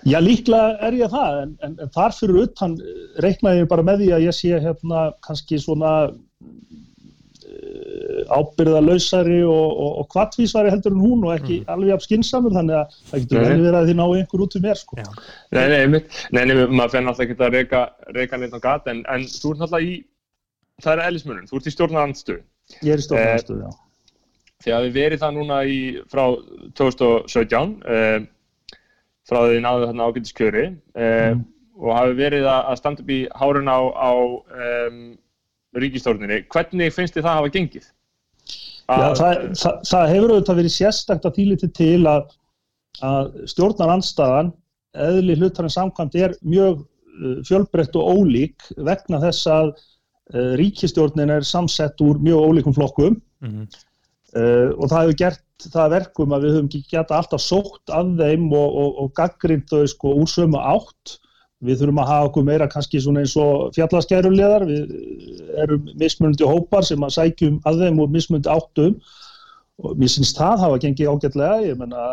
Já, 0.03 0.19
líklega 0.19 0.77
er 0.83 0.97
ég 0.99 1.11
það, 1.13 1.37
en, 1.45 1.51
en, 1.63 1.75
en 1.85 1.91
þar 1.95 2.11
fyrir 2.17 2.41
utan 2.41 2.73
eh, 2.75 2.87
reiknaði 3.23 3.61
ég 3.61 3.69
bara 3.71 3.85
með 3.87 3.97
því 4.03 4.09
að 4.17 4.25
ég 4.25 4.33
sé 4.35 4.51
hérna 4.59 5.03
kannski 5.23 5.55
svona 5.63 5.91
uh, 6.11 6.17
ábyrðalausari 8.35 9.39
og, 9.47 9.69
og, 9.71 9.91
og 10.01 10.05
kvartvísari 10.11 10.73
heldur 10.73 10.93
en 10.95 11.05
hún 11.05 11.23
og 11.23 11.31
ekki 11.37 11.61
alveg 11.71 11.95
af 11.95 12.03
skinsamur, 12.03 12.51
þannig 12.57 12.75
að 12.81 12.97
það 13.11 13.23
getur 13.23 13.45
vel 13.45 13.61
verið 13.61 13.79
að 13.79 13.87
þið 13.91 13.97
náu 14.01 14.11
einhver 14.17 14.43
út 14.43 14.57
um 14.59 14.63
mér, 14.67 14.77
sko. 14.81 14.93
Nei, 14.99 15.67
nei, 15.71 15.83
nei, 15.87 16.43
nei, 16.43 16.55
maður 16.65 16.93
fenn 16.97 17.07
alltaf 17.13 17.23
ekki 17.27 17.39
að 17.39 17.55
reyka, 17.55 17.81
reyka 18.17 18.41
neitt 18.41 18.59
á 18.59 18.61
gat, 18.67 18.91
en, 18.91 18.99
en 19.13 19.21
þú 19.31 19.47
ert 19.55 19.65
alltaf 19.69 19.87
í, 19.87 19.95
það 20.83 20.93
er 20.97 21.05
eðlismunum, 21.07 21.47
þú 21.47 21.55
ert 21.61 21.71
í 21.71 21.75
stjórnarandstöðu. 21.77 22.43
Ég 22.83 22.91
er 22.91 22.99
í 22.99 23.07
stofnarstuð, 23.07 23.63
já. 23.63 23.71
Þið 24.63 24.75
hafið 24.77 24.93
verið 24.97 25.23
það 25.23 25.33
núna 25.37 25.57
í, 25.67 25.79
frá 26.11 26.23
2017, 26.79 27.73
uh, 27.83 28.77
frá 29.27 29.39
því 29.41 29.55
þið 29.55 29.65
náðu 29.65 29.89
þarna 29.89 30.07
ágætiskjöri 30.09 30.63
uh, 30.69 31.33
og 31.79 31.97
hafið 31.97 32.21
verið 32.21 32.47
að, 32.47 32.61
að 32.71 32.79
standa 32.79 33.03
upp 33.03 33.11
í 33.11 33.19
hárun 33.41 33.71
á, 33.71 33.79
á 33.91 34.11
um, 34.13 35.01
ríkistórninni. 35.83 36.43
Hvernig 36.53 36.95
finnst 36.95 37.17
þið 37.17 37.27
það 37.27 37.37
hafa 37.41 37.53
gengið? 37.57 37.89
Já, 38.83 39.13
það, 39.15 39.43
það, 39.57 39.77
það 39.89 40.09
hefur 40.11 40.33
auðvitað 40.33 40.59
verið 40.59 40.75
sérstakt 40.75 41.27
að 41.27 41.37
þýliti 41.37 41.69
til 41.79 42.01
að, 42.11 42.33
að 43.07 43.29
stjórnarandstaðan, 43.53 44.51
eðli 45.07 45.37
hlutarinn 45.39 45.73
samkvæmt, 45.73 46.19
er 46.19 46.35
mjög 46.45 46.83
uh, 46.83 47.39
fjölbreytt 47.47 47.95
og 47.99 48.19
ólík 48.19 48.67
vegna 48.77 49.19
þess 49.23 49.47
að 49.49 49.71
uh, 49.73 50.53
ríkistjórnin 50.59 51.31
er 51.33 51.47
samsett 51.47 52.03
úr 52.03 52.19
mjög 52.23 52.47
ólíkum 52.51 52.75
flokkum 52.79 53.19
Mhm. 53.43 53.67
Uh, 54.37 54.69
og 54.77 54.87
það 54.91 54.99
hefur 55.01 55.19
gert 55.23 55.43
það 55.63 55.83
að 55.83 55.93
verkum 55.95 56.35
að 56.35 56.45
við 56.45 56.55
höfum 56.57 56.69
geta 56.91 57.17
alltaf 57.17 57.41
sótt 57.41 57.93
af 57.93 58.13
þeim 58.19 58.47
og, 58.51 58.79
og, 58.83 58.95
og 59.03 59.11
gaggrind 59.17 59.67
þau 59.71 59.83
sko 59.89 60.15
úr 60.21 60.29
sömu 60.29 60.59
átt. 60.59 61.19
Við 61.63 61.79
þurfum 61.79 61.99
að 62.03 62.09
hafa 62.09 62.27
okkur 62.27 62.43
meira 62.43 62.65
kannski 62.67 62.99
svona 62.99 63.21
eins 63.23 63.37
og 63.39 63.69
fjallaskæruleðar, 63.77 64.65
við 64.67 64.89
erum 65.63 65.85
mismunandi 65.99 66.47
hópar 66.49 66.83
sem 66.83 67.05
að 67.05 67.13
sækjum 67.15 67.61
að 67.69 67.85
þeim 67.85 68.01
úr 68.03 68.11
mismunandi 68.11 68.51
áttum. 68.51 68.97
Og 69.83 69.95
mér 69.97 70.11
syns 70.11 70.35
það 70.37 70.59
hafa 70.61 70.81
gengið 70.83 71.09
ágætlega, 71.09 71.61
ég 71.65 71.79
menna 71.79 72.03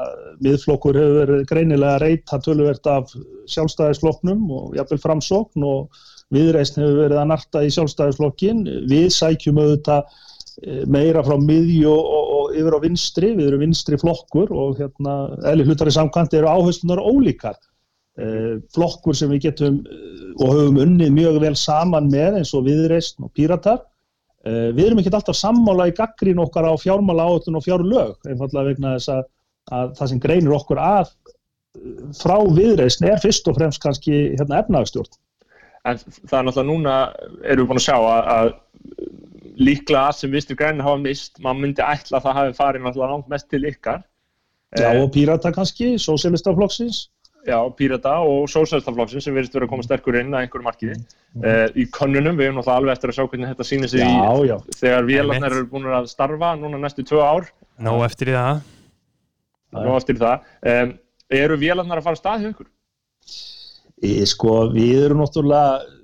miðflokkur 0.41 0.97
hefur 0.97 1.19
verið 1.19 1.43
greinilega 1.51 1.99
reyta 2.01 2.39
töluvert 2.41 2.87
af 2.89 3.11
sjálfstæðisflokknum 3.53 4.47
og 4.57 4.79
jafnvel 4.79 5.03
framsókn 5.03 5.67
og 5.69 6.01
viðreisn 6.33 6.81
hefur 6.81 7.03
verið 7.03 7.21
að 7.21 7.29
narta 7.35 7.65
í 7.67 7.75
sjálfstæðisflokkin, 7.75 8.63
við 8.89 9.11
sækjum 9.13 9.61
auðvitað 9.61 10.17
meira 10.91 11.23
frá 11.25 11.37
miðju 11.41 11.89
og, 11.91 12.07
og, 12.17 12.31
og 12.37 12.57
yfir 12.59 12.77
á 12.77 12.81
vinstri, 12.83 13.33
við 13.39 13.51
erum 13.51 13.65
vinstri 13.65 13.99
flokkur 14.01 14.53
og 14.53 14.81
hérna, 14.81 15.17
eðli 15.49 15.69
hlutari 15.69 15.95
samkvæmt 15.95 16.37
eru 16.37 16.51
áherslunar 16.51 17.01
ólíkar. 17.01 17.59
Eh, 18.21 18.59
flokkur 18.75 19.17
sem 19.17 19.31
við 19.33 19.47
getum 19.47 19.79
eh, 19.87 20.25
og 20.43 20.51
höfum 20.53 20.81
unnið 20.83 21.13
mjög 21.15 21.39
vel 21.45 21.55
saman 21.57 22.11
með 22.13 22.41
eins 22.41 22.51
og 22.59 22.67
viðreisn 22.67 23.25
og 23.25 23.33
píratar. 23.39 23.85
Eh, 24.45 24.71
við 24.77 24.89
erum 24.89 25.01
ekki 25.01 25.13
alltaf 25.15 25.39
sammála 25.39 25.91
í 25.91 25.95
gaggrín 25.97 26.43
okkar 26.43 26.69
á 26.69 26.75
fjármála 26.81 27.29
áöllun 27.29 27.61
og 27.61 27.65
fjárlög, 27.65 28.15
einfallega 28.27 28.67
vegna 28.71 28.95
þess 28.97 29.13
að, 29.15 29.25
að 29.79 29.95
það 29.99 30.13
sem 30.13 30.23
greinir 30.25 30.57
okkur 30.57 30.81
að 30.83 31.11
eh, 31.13 31.99
frá 32.19 32.37
viðreisn 32.59 33.09
er 33.09 33.21
fyrst 33.23 33.49
og 33.53 33.59
fremst 33.61 33.83
kannski 33.85 34.23
hérna, 34.35 34.63
efnagstjórn. 34.65 35.21
En 35.89 36.01
það 36.03 36.39
er 36.39 36.47
náttúrulega 36.49 36.69
núna, 36.69 36.97
erum 37.45 37.65
við 37.65 37.71
búin 37.71 37.81
að 37.81 37.87
sjá 37.87 37.97
að, 37.97 38.33
að 38.35 38.51
líklega 39.61 40.11
sem 40.17 40.31
Vinstri 40.33 40.57
Grænir 40.57 40.83
hafa 40.87 40.99
mist, 41.03 41.39
maður 41.45 41.61
myndi 41.67 41.85
ætla 41.85 42.19
að 42.19 42.27
það 42.27 42.37
hafi 42.41 42.57
farið 42.59 42.85
náttúrulega 42.87 43.13
langt 43.15 43.29
mest 43.29 43.49
til 43.53 43.63
ykkar. 43.69 44.03
Já, 44.79 44.87
Eh, 44.95 45.01
og 45.03 45.11
Pírata 45.13 45.51
kannski, 45.53 45.97
Sósialistaflokksins. 45.99 47.09
já, 47.47 47.57
Pírata 47.77 48.13
og 48.23 48.49
Sósælstaflokksins 48.53 49.25
sem 49.25 49.35
verðist 49.35 49.55
verið 49.57 49.67
að 49.67 49.71
koma 49.73 49.83
sterkur 49.83 50.19
inn 50.21 50.31
að 50.35 50.45
einhverju 50.47 50.63
marki 50.65 50.91
Mm. 51.31 51.45
uh, 51.45 51.69
í 51.79 51.85
könnunum, 51.91 52.37
við 52.37 52.47
erum 52.49 52.57
náttúrulega 52.59 52.77
alveg 52.81 52.93
eftir 52.97 53.11
að 53.11 53.17
sjá 53.17 53.25
hvernig 53.31 53.49
þetta 53.51 53.65
sýnir 53.69 53.89
sig 53.89 54.01
Já, 54.01 54.09
í, 54.11 54.47
já. 54.49 54.57
þegar 54.81 55.05
vélarnar 55.07 55.53
eru 55.57 55.67
búin 55.71 55.87
að 55.87 56.07
starfa 56.11 56.57
núna 56.59 56.79
næstu 56.83 57.03
tvö 57.07 57.21
ár 57.23 57.47
Nó 57.79 58.05
eftir 58.05 58.29
í 58.29 58.35
það 58.35 58.61
nú 59.73 59.97
eftir 59.97 60.19
það 60.19 60.41
um, 60.67 60.99
eru 61.31 61.57
vélarnar 61.57 61.99
að 62.01 62.03
fara 62.09 62.17
stað 62.19 62.41
hjá 62.43 62.51
ykkur? 62.51 62.67
Í, 64.03 64.13
sko, 64.27 64.55
við 64.75 65.05
erum 65.07 65.21
náttúrulega 65.23 66.00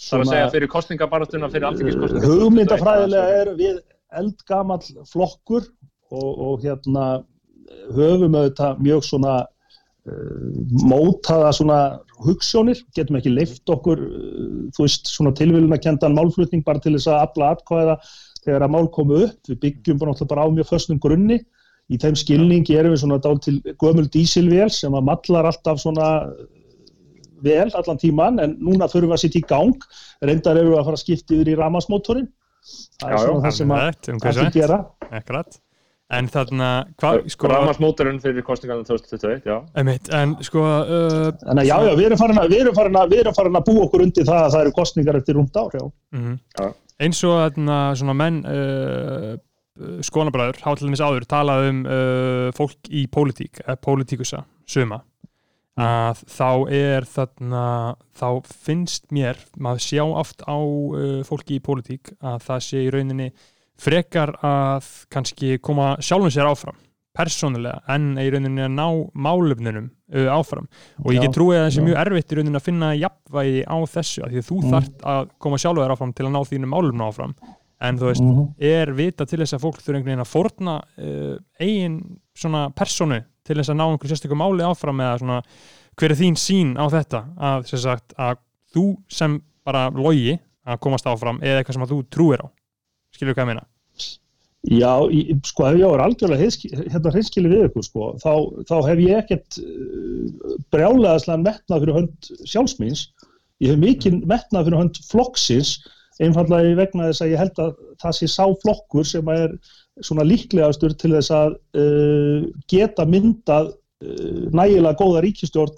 Það 0.00 0.16
er 0.16 0.24
að 0.24 0.32
segja 0.32 0.50
fyrir 0.54 0.72
kostningabaratuna 0.72 1.50
fyrir 1.52 1.68
alþingiskostningar 1.68 2.34
hugmyndafræðilega 2.40 3.40
er 3.40 3.50
við 3.58 3.80
eldgamall 4.20 4.82
flokkur 5.10 5.66
og, 6.10 6.30
og 6.30 6.64
hérna 6.64 7.06
höfum 7.94 8.34
auðvitað 8.34 8.80
mjög 8.82 9.04
svona 9.06 9.34
uh, 9.44 10.48
mótaða 10.88 11.52
svona 11.56 11.80
hugssjónir, 12.24 12.80
getum 12.96 13.20
ekki 13.20 13.34
leift 13.34 13.70
okkur 13.70 14.02
uh, 14.06 14.66
þú 14.74 14.86
veist 14.86 15.12
svona 15.12 15.34
tilvílunakendan 15.36 16.16
málflutning 16.16 16.64
bara 16.66 16.82
til 16.82 16.96
þess 16.96 17.12
að 17.12 17.22
afla 17.26 17.52
atkvæða 17.54 17.98
þegar 18.44 18.64
að 18.64 18.74
mál 18.74 18.86
komu 18.92 19.24
upp, 19.26 19.40
við 19.48 19.60
byggjum 19.64 20.00
bara, 20.00 20.14
bara 20.32 20.46
á 20.46 20.48
mjög 20.48 20.70
föstum 20.70 21.00
grunni. 21.02 21.40
Í 21.90 21.98
þeim 21.98 22.16
skilningi 22.16 22.76
erum 22.78 22.94
við 22.94 23.02
svona 23.02 23.18
dál 23.22 23.40
til 23.42 23.56
gömul 23.82 24.06
dísilvél 24.14 24.70
sem 24.72 24.94
að 24.94 25.08
mallar 25.08 25.48
alltaf 25.50 25.80
svona 25.82 26.06
vel 27.44 27.70
allan 27.70 28.00
tíman 28.00 28.42
en 28.44 28.58
núna 28.60 28.88
þurfum 28.90 29.12
við 29.12 29.16
að 29.18 29.24
sitja 29.24 29.40
í 29.40 29.48
gang. 29.48 29.88
Reyndar 30.24 30.60
erum 30.60 30.74
við 30.74 30.82
að 30.82 30.86
fara 30.90 31.00
að 31.00 31.04
skipta 31.04 31.36
yfir 31.36 31.52
í 31.52 31.58
ramasmótorin 31.58 32.28
það 33.00 33.10
er 33.16 33.24
svona 33.24 33.42
það 33.46 33.56
sem 33.56 33.74
að 33.74 33.82
Alveg, 33.82 34.40
um 34.44 34.54
gera. 34.54 34.78
Akkurat. 35.10 35.58
En 36.10 36.26
þarna, 36.26 36.68
hvað, 36.98 37.20
sko 37.30 37.48
Ramarsmótorinn 37.52 38.16
fyrir 38.22 38.42
kostningarna 38.42 38.82
2021, 38.82 39.44
já. 39.46 39.60
Einmitt, 39.78 40.08
En 40.10 40.32
sko 40.42 40.64
uh, 40.66 41.28
Þannig 41.44 41.60
að 41.62 41.68
já, 41.68 41.74
já, 41.86 41.90
við 42.00 42.06
erum 42.08 42.18
farin 42.18 42.40
að, 42.42 42.48
við 42.50 42.62
erum 42.64 42.78
farin 42.78 42.98
að, 42.98 43.12
við 43.12 43.22
erum 43.22 43.36
farin 43.36 43.58
að 43.60 43.68
búa 43.68 43.84
okkur 43.84 44.04
undir 44.08 44.26
það 44.26 44.40
að 44.40 44.56
það 44.56 44.64
eru 44.64 44.72
kostningar 44.80 45.18
eftir 45.20 45.38
rúmt 45.38 45.60
ár, 45.60 45.76
já. 45.78 45.84
mm 46.18 46.34
Já. 46.58 46.72
eins 47.06 47.22
og 47.28 47.36
þarna 47.38 47.78
svona 48.00 48.16
menn 48.18 48.40
uh, 48.42 49.30
skónabræður, 50.08 50.58
hátalins 50.66 51.04
áður 51.04 51.28
talað 51.30 51.68
um 51.68 51.80
uh, 51.86 52.48
fólk 52.58 52.90
í 52.90 53.06
pólitík 53.06 53.62
eða 53.62 53.78
pólitíkusa, 53.78 54.42
suma 54.66 55.04
að 55.80 56.20
þá 56.28 56.48
er 56.76 57.06
þarna 57.08 57.64
þá 58.20 58.28
finnst 58.66 59.08
mér 59.14 59.40
maður 59.56 59.84
sjá 59.86 60.04
oft 60.04 60.44
á 60.44 60.56
uh, 60.60 61.22
fólki 61.26 61.56
í 61.58 61.64
pólitík 61.64 62.12
að 62.20 62.44
það 62.46 62.62
sé 62.68 62.84
í 62.84 62.90
rauninni 62.94 63.30
frekar 63.80 64.34
að 64.44 64.88
kannski 65.12 65.54
koma 65.64 65.94
sjálfum 66.04 66.32
sér 66.34 66.50
áfram 66.50 66.76
persónulega 67.16 67.80
en 67.90 68.12
í 68.22 68.26
rauninni 68.30 68.62
að 68.62 68.74
ná 68.76 68.84
málefnunum 69.26 69.88
uh, 70.14 70.28
áfram 70.36 70.68
og 71.02 71.14
ég 71.14 71.24
get 71.24 71.34
trúið 71.34 71.58
að 71.58 71.64
það 71.66 71.72
sé 71.78 71.86
mjög 71.88 71.98
erfitt 72.04 72.34
í 72.34 72.38
rauninni 72.38 72.60
að 72.60 72.66
finna 72.68 72.90
jafnvægi 73.00 73.64
á 73.66 73.76
þessu 73.96 74.22
af 74.26 74.30
því 74.34 74.42
að 74.44 74.50
þú 74.50 74.60
Mm. 74.60 74.70
þarft 74.76 75.02
að 75.14 75.32
koma 75.42 75.58
sjálfur 75.58 75.82
þér 75.86 75.94
áfram 75.96 76.12
til 76.14 76.26
að 76.28 76.32
ná 76.36 76.40
þínu 76.52 76.70
málefnum 76.70 77.06
áfram 77.08 77.34
en 77.80 77.96
þú 77.98 78.04
veist, 78.10 78.20
Mhm. 78.22 78.46
er 78.60 78.92
vita 78.92 79.24
til 79.26 79.38
þess 79.40 79.54
að 79.56 79.62
fólk 79.64 79.78
þurfa 79.80 79.96
einhvern 79.96 80.10
veginn 80.12 80.24
að 80.26 80.34
forna 80.34 80.74
uh, 81.00 81.36
eigin 81.58 81.94
svona 82.36 82.66
personu 82.76 83.22
til 83.46 83.56
þess 83.58 83.72
að 83.72 83.78
ná 83.80 83.86
einhverju 83.86 84.12
sérstöku 84.12 84.38
máli 84.38 84.66
áfram 84.66 85.02
eða 85.04 85.18
svona 85.22 85.40
hver 86.00 86.14
er 86.14 86.20
þín 86.20 86.38
sín 86.38 86.76
á 86.80 86.84
þetta? 86.92 87.24
Að, 87.36 87.72
sagt, 87.72 88.14
að 88.16 88.40
þú 88.74 88.86
sem 89.12 89.40
bara 89.66 89.88
logi 89.94 90.38
að 90.66 90.80
komast 90.84 91.08
áfram 91.08 91.40
eða 91.42 91.60
eitthvað 91.60 91.78
sem 91.78 91.86
að 91.86 91.94
þú 91.94 92.00
trúir 92.14 92.44
á. 92.44 92.48
Skilur 93.14 93.36
hvað 93.36 93.46
ég 93.46 93.52
meina? 93.52 93.66
Já, 94.68 94.92
sko, 95.48 95.64
ef 95.70 95.78
ég 95.80 95.88
var 95.88 96.02
algjörlega 96.04 96.48
hérna 96.92 97.12
hreinskili 97.14 97.48
við 97.48 97.62
ykkur, 97.70 97.84
sko, 97.86 98.08
þá, 98.20 98.32
þá 98.68 98.74
hef 98.90 98.98
ég 99.00 99.20
ekkert 99.22 99.56
uh, 99.62 100.56
brjálegaðslega 100.74 101.44
metnað 101.46 101.84
fyrir 101.84 101.96
hönd 101.96 102.28
sjálfsmýns. 102.44 103.06
Ég 103.64 103.72
hef 103.72 103.80
mikið 103.80 104.18
metnað 104.28 104.68
fyrir 104.68 104.82
hönd 104.82 105.00
flokksins, 105.08 105.72
einfallega 106.20 106.76
vegna 106.78 107.08
þess 107.10 107.24
að 107.24 107.32
ég 107.32 107.42
held 107.42 107.60
að 107.62 107.76
það 108.02 108.16
sé 108.18 108.28
sá 108.30 108.44
flokkur 108.62 109.06
sem 109.08 109.32
er 109.32 109.54
svona 110.04 110.26
líklegastur 110.26 110.94
til 110.98 111.14
þess 111.16 111.32
að 111.34 111.56
uh, 111.80 112.46
geta 112.70 113.06
myndað 113.08 113.72
uh, 113.72 114.46
nægilega 114.52 114.98
góða 115.00 115.24
ríkistjórn 115.24 115.76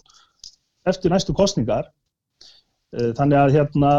eftir 0.88 1.14
næstu 1.14 1.34
kostningar. 1.36 1.88
Uh, 2.92 3.10
þannig 3.18 3.38
að 3.38 3.56
hérna, 3.58 3.92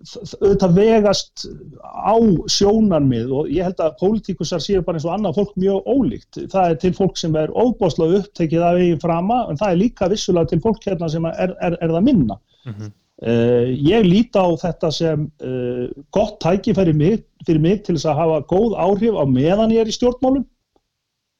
auðvitað 0.00 0.76
vegast 0.78 1.44
á 1.84 2.16
sjónarmið 2.48 3.34
og 3.36 3.50
ég 3.52 3.66
held 3.68 3.82
að 3.84 3.98
pólitíkusar 4.00 4.62
séu 4.64 4.84
bara 4.84 4.96
eins 4.96 5.08
og 5.08 5.16
annað 5.16 5.40
fólk 5.40 5.58
mjög 5.60 5.90
ólíkt. 5.92 6.44
Það 6.52 6.70
er 6.70 6.78
til 6.84 6.94
fólk 6.96 7.20
sem 7.20 7.36
er 7.36 7.52
óbáslega 7.52 8.22
upptekið 8.22 8.64
af 8.64 8.80
eigin 8.80 9.02
frama 9.02 9.42
en 9.50 9.60
það 9.60 9.74
er 9.74 9.82
líka 9.82 10.08
vissulega 10.12 10.52
til 10.52 10.62
fólk 10.64 10.88
hérna 10.88 11.10
sem 11.12 11.28
er, 11.28 11.52
er, 11.60 11.76
er 11.76 11.92
það 11.92 12.08
minna. 12.08 12.40
mm 12.64 12.72
-hmm. 12.72 12.96
Uh, 13.20 13.68
ég 13.76 14.06
líti 14.06 14.40
á 14.40 14.48
þetta 14.56 14.88
sem 14.96 15.26
uh, 15.44 15.88
gott 16.14 16.38
tæki 16.40 16.72
fyrir 16.72 16.96
mig, 16.96 17.26
fyrir 17.44 17.60
mig 17.60 17.82
til 17.84 17.98
þess 17.98 18.08
að 18.08 18.20
hafa 18.22 18.38
góð 18.48 18.76
áhrif 18.80 19.18
á 19.20 19.24
meðan 19.28 19.74
ég 19.74 19.82
er 19.82 19.90
í 19.90 19.96
stjórnmálum 19.96 20.46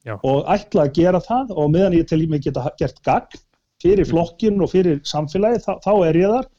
Já. 0.05 0.18
og 0.20 0.45
ætla 0.53 0.85
að 0.85 0.93
gera 0.99 1.22
það 1.24 1.55
og 1.57 1.70
meðan 1.72 1.97
ég 1.97 2.09
til 2.11 2.20
mig 2.28 2.45
geta 2.45 2.66
gert 2.81 3.01
gagn 3.07 3.41
fyrir 3.81 4.05
flokkin 4.09 4.61
og 4.61 4.74
fyrir 4.74 5.01
samfélagi 5.09 5.62
þá, 5.64 5.72
þá 5.81 5.93
er 6.11 6.20
ég 6.20 6.35
þar. 6.35 6.51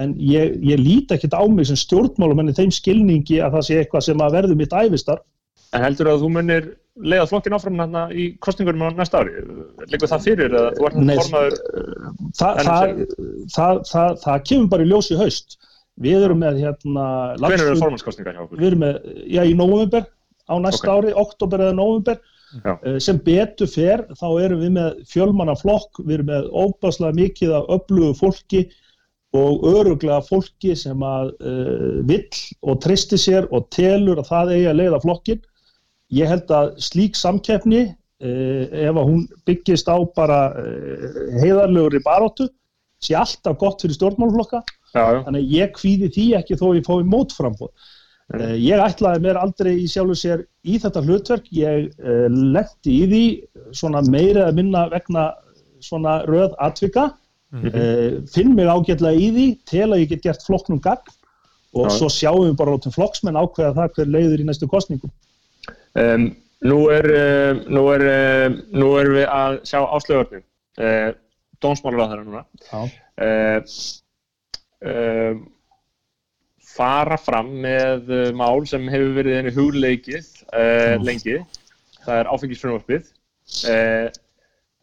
En 0.00 0.14
ég, 0.16 0.56
ég 0.64 0.80
líti 0.80 1.18
ekkert 1.18 1.36
á 1.36 1.44
mig 1.52 1.68
sem 1.68 1.76
stjórnmálum 1.76 2.40
en 2.40 2.48
í 2.48 2.56
þeim 2.56 2.72
skilningi 2.72 3.42
að 3.44 3.58
það 3.58 3.66
sé 3.68 3.78
eitthvað 3.82 4.06
sem 4.08 4.24
að 4.24 4.38
verður 4.38 4.60
mitt 4.62 4.72
æfistar 4.72 5.20
En 5.72 5.84
heldur 5.84 6.10
að 6.12 6.24
þú 6.24 6.30
munir 6.34 6.68
leiða 7.00 7.26
flokkin 7.30 7.54
áfram 7.56 7.78
hérna 7.80 8.02
í 8.12 8.26
kostningunum 8.44 8.92
á 8.92 9.00
næsta 9.00 9.22
ári? 9.22 9.32
Liggur 9.88 10.10
það 10.10 10.24
fyrir 10.26 10.52
eða 10.52 10.72
þú 10.76 10.88
ert 10.88 10.98
formaður 11.22 11.54
En 12.12 12.66
það, 12.68 12.96
það, 13.54 13.78
það, 13.88 14.18
það 14.24 14.42
kemur 14.50 14.68
bara 14.74 14.84
í 14.84 14.90
ljós 14.90 15.08
í 15.12 15.20
haust 15.20 15.56
við 16.02 16.26
erum 16.26 16.42
með 16.42 16.60
hérna 16.64 17.06
Hvenær 17.40 17.64
eru 17.70 17.80
formannskostningar 17.80 18.36
hjá 18.36 18.44
okkur? 18.44 18.60
við 18.60 18.68
erum 18.70 18.84
með, 18.84 19.00
já, 19.28 19.42
í 19.48 19.56
november 19.56 20.06
á 20.48 20.54
næsta 20.60 20.88
Ok. 20.88 20.92
ári, 20.98 21.16
oktober 21.24 21.64
eða 21.68 21.78
november 21.80 22.20
Já. 22.52 22.74
Eh, 22.84 22.98
sem 23.00 23.16
betur 23.24 23.68
fer 23.72 24.02
þá 24.20 24.26
erum 24.44 24.60
við 24.60 24.72
með 24.76 24.96
fjölmanna 25.08 25.54
flokk 25.56 26.02
við 26.04 26.18
erum 26.18 26.26
með 26.28 26.48
óbáslega 26.52 27.16
mikið 27.16 27.54
af 27.56 27.70
öflugu 27.78 28.12
fólki 28.18 28.66
og 29.32 29.62
öruglega 29.64 30.18
fólki 30.26 30.74
sem 30.76 31.00
að 31.00 31.30
uh, 31.40 32.02
vill 32.04 32.26
og 32.68 32.82
tristi 32.84 33.16
sér 33.16 33.46
og 33.48 33.70
telur 33.72 34.20
að 34.20 34.28
það 34.28 34.52
eigi 34.58 34.66
að 34.68 34.76
leiða 34.82 35.00
flokkin 35.06 35.40
ég 36.12 36.28
held 36.30 36.52
að 36.52 36.74
slík 36.82 37.16
samkeppni 37.18 37.86
uh, 37.88 38.64
ef 38.68 38.92
að 38.92 39.08
hún 39.08 39.24
byggist 39.48 39.88
á 39.88 39.96
bara 40.16 40.42
uh, 40.58 41.16
heiðarlegur 41.42 41.98
í 41.98 42.04
baróttu 42.04 42.48
sé 43.02 43.16
alltaf 43.18 43.58
gott 43.58 43.82
fyrir 43.82 43.96
stjórnmálflokka 43.98 44.62
þannig 44.92 45.40
að 45.40 45.54
ég 45.56 45.72
kvíði 45.78 46.12
því 46.14 46.26
ekki 46.38 46.58
þó 46.60 46.66
ég 46.76 46.86
fái 46.86 47.08
mótframboð. 47.08 47.72
Uh, 48.32 48.52
ég 48.60 48.80
ætlaði 48.80 49.24
mér 49.24 49.40
aldrei 49.40 49.72
í 49.80 49.88
sjálfu 49.90 50.18
sér 50.18 50.44
í 50.62 50.78
þetta 50.80 51.02
hlutverk, 51.04 51.48
ég 51.56 51.90
lendi 52.30 52.98
í 53.00 53.08
því 53.10 53.24
svona 53.74 54.04
meira 54.06 54.46
eða 54.46 54.58
minna 54.60 54.84
vegna 54.92 55.32
svona 55.82 56.20
röð 56.28 56.54
atvika, 56.62 57.08
uh, 57.56 58.20
finn 58.30 58.54
mig 58.54 58.70
ágætlega 58.70 59.18
í 59.18 59.32
því, 59.34 59.48
tel 59.68 59.88
að 59.90 60.04
ég 60.04 60.14
get 60.14 60.28
gert 60.28 60.46
flokknum 60.46 60.80
gagn 60.84 61.18
og 61.72 61.88
Já. 61.88 61.94
svo 61.96 62.08
sjáum 62.12 62.46
við 62.46 62.56
bara 62.60 62.76
látum 62.76 62.94
flokksmenn 62.94 63.38
ákveða 63.40 63.74
það 63.80 63.94
hver 63.96 64.10
leiður 64.14 64.42
í 64.44 64.46
næstu 64.48 64.68
kostningum. 64.68 65.12
Um, 65.98 66.28
nú, 66.64 66.78
er, 66.94 67.08
uh, 67.12 67.62
nú, 67.68 67.82
er, 67.92 68.04
uh, 68.08 68.60
nú 68.72 68.92
erum 69.00 69.18
við 69.18 69.26
að 69.28 69.58
sjá 69.68 69.80
áslögurnu, 69.82 70.40
uh, 70.80 71.10
dómsmálar 71.60 72.06
á 72.06 72.10
þeirra 72.12 72.24
núna, 72.28 72.44
uh, 74.88 75.34
fara 76.72 77.18
fram 77.20 77.52
með 77.66 78.08
uh, 78.08 78.30
mál 78.38 78.64
sem 78.68 78.88
hefur 78.88 79.12
verið 79.20 79.38
henni 79.40 79.54
hugleikið 79.58 80.30
lengi, 81.04 81.38
það 82.02 82.18
er 82.22 82.32
áfengisfrumvarpið. 82.32 83.12
Uh, 83.68 84.08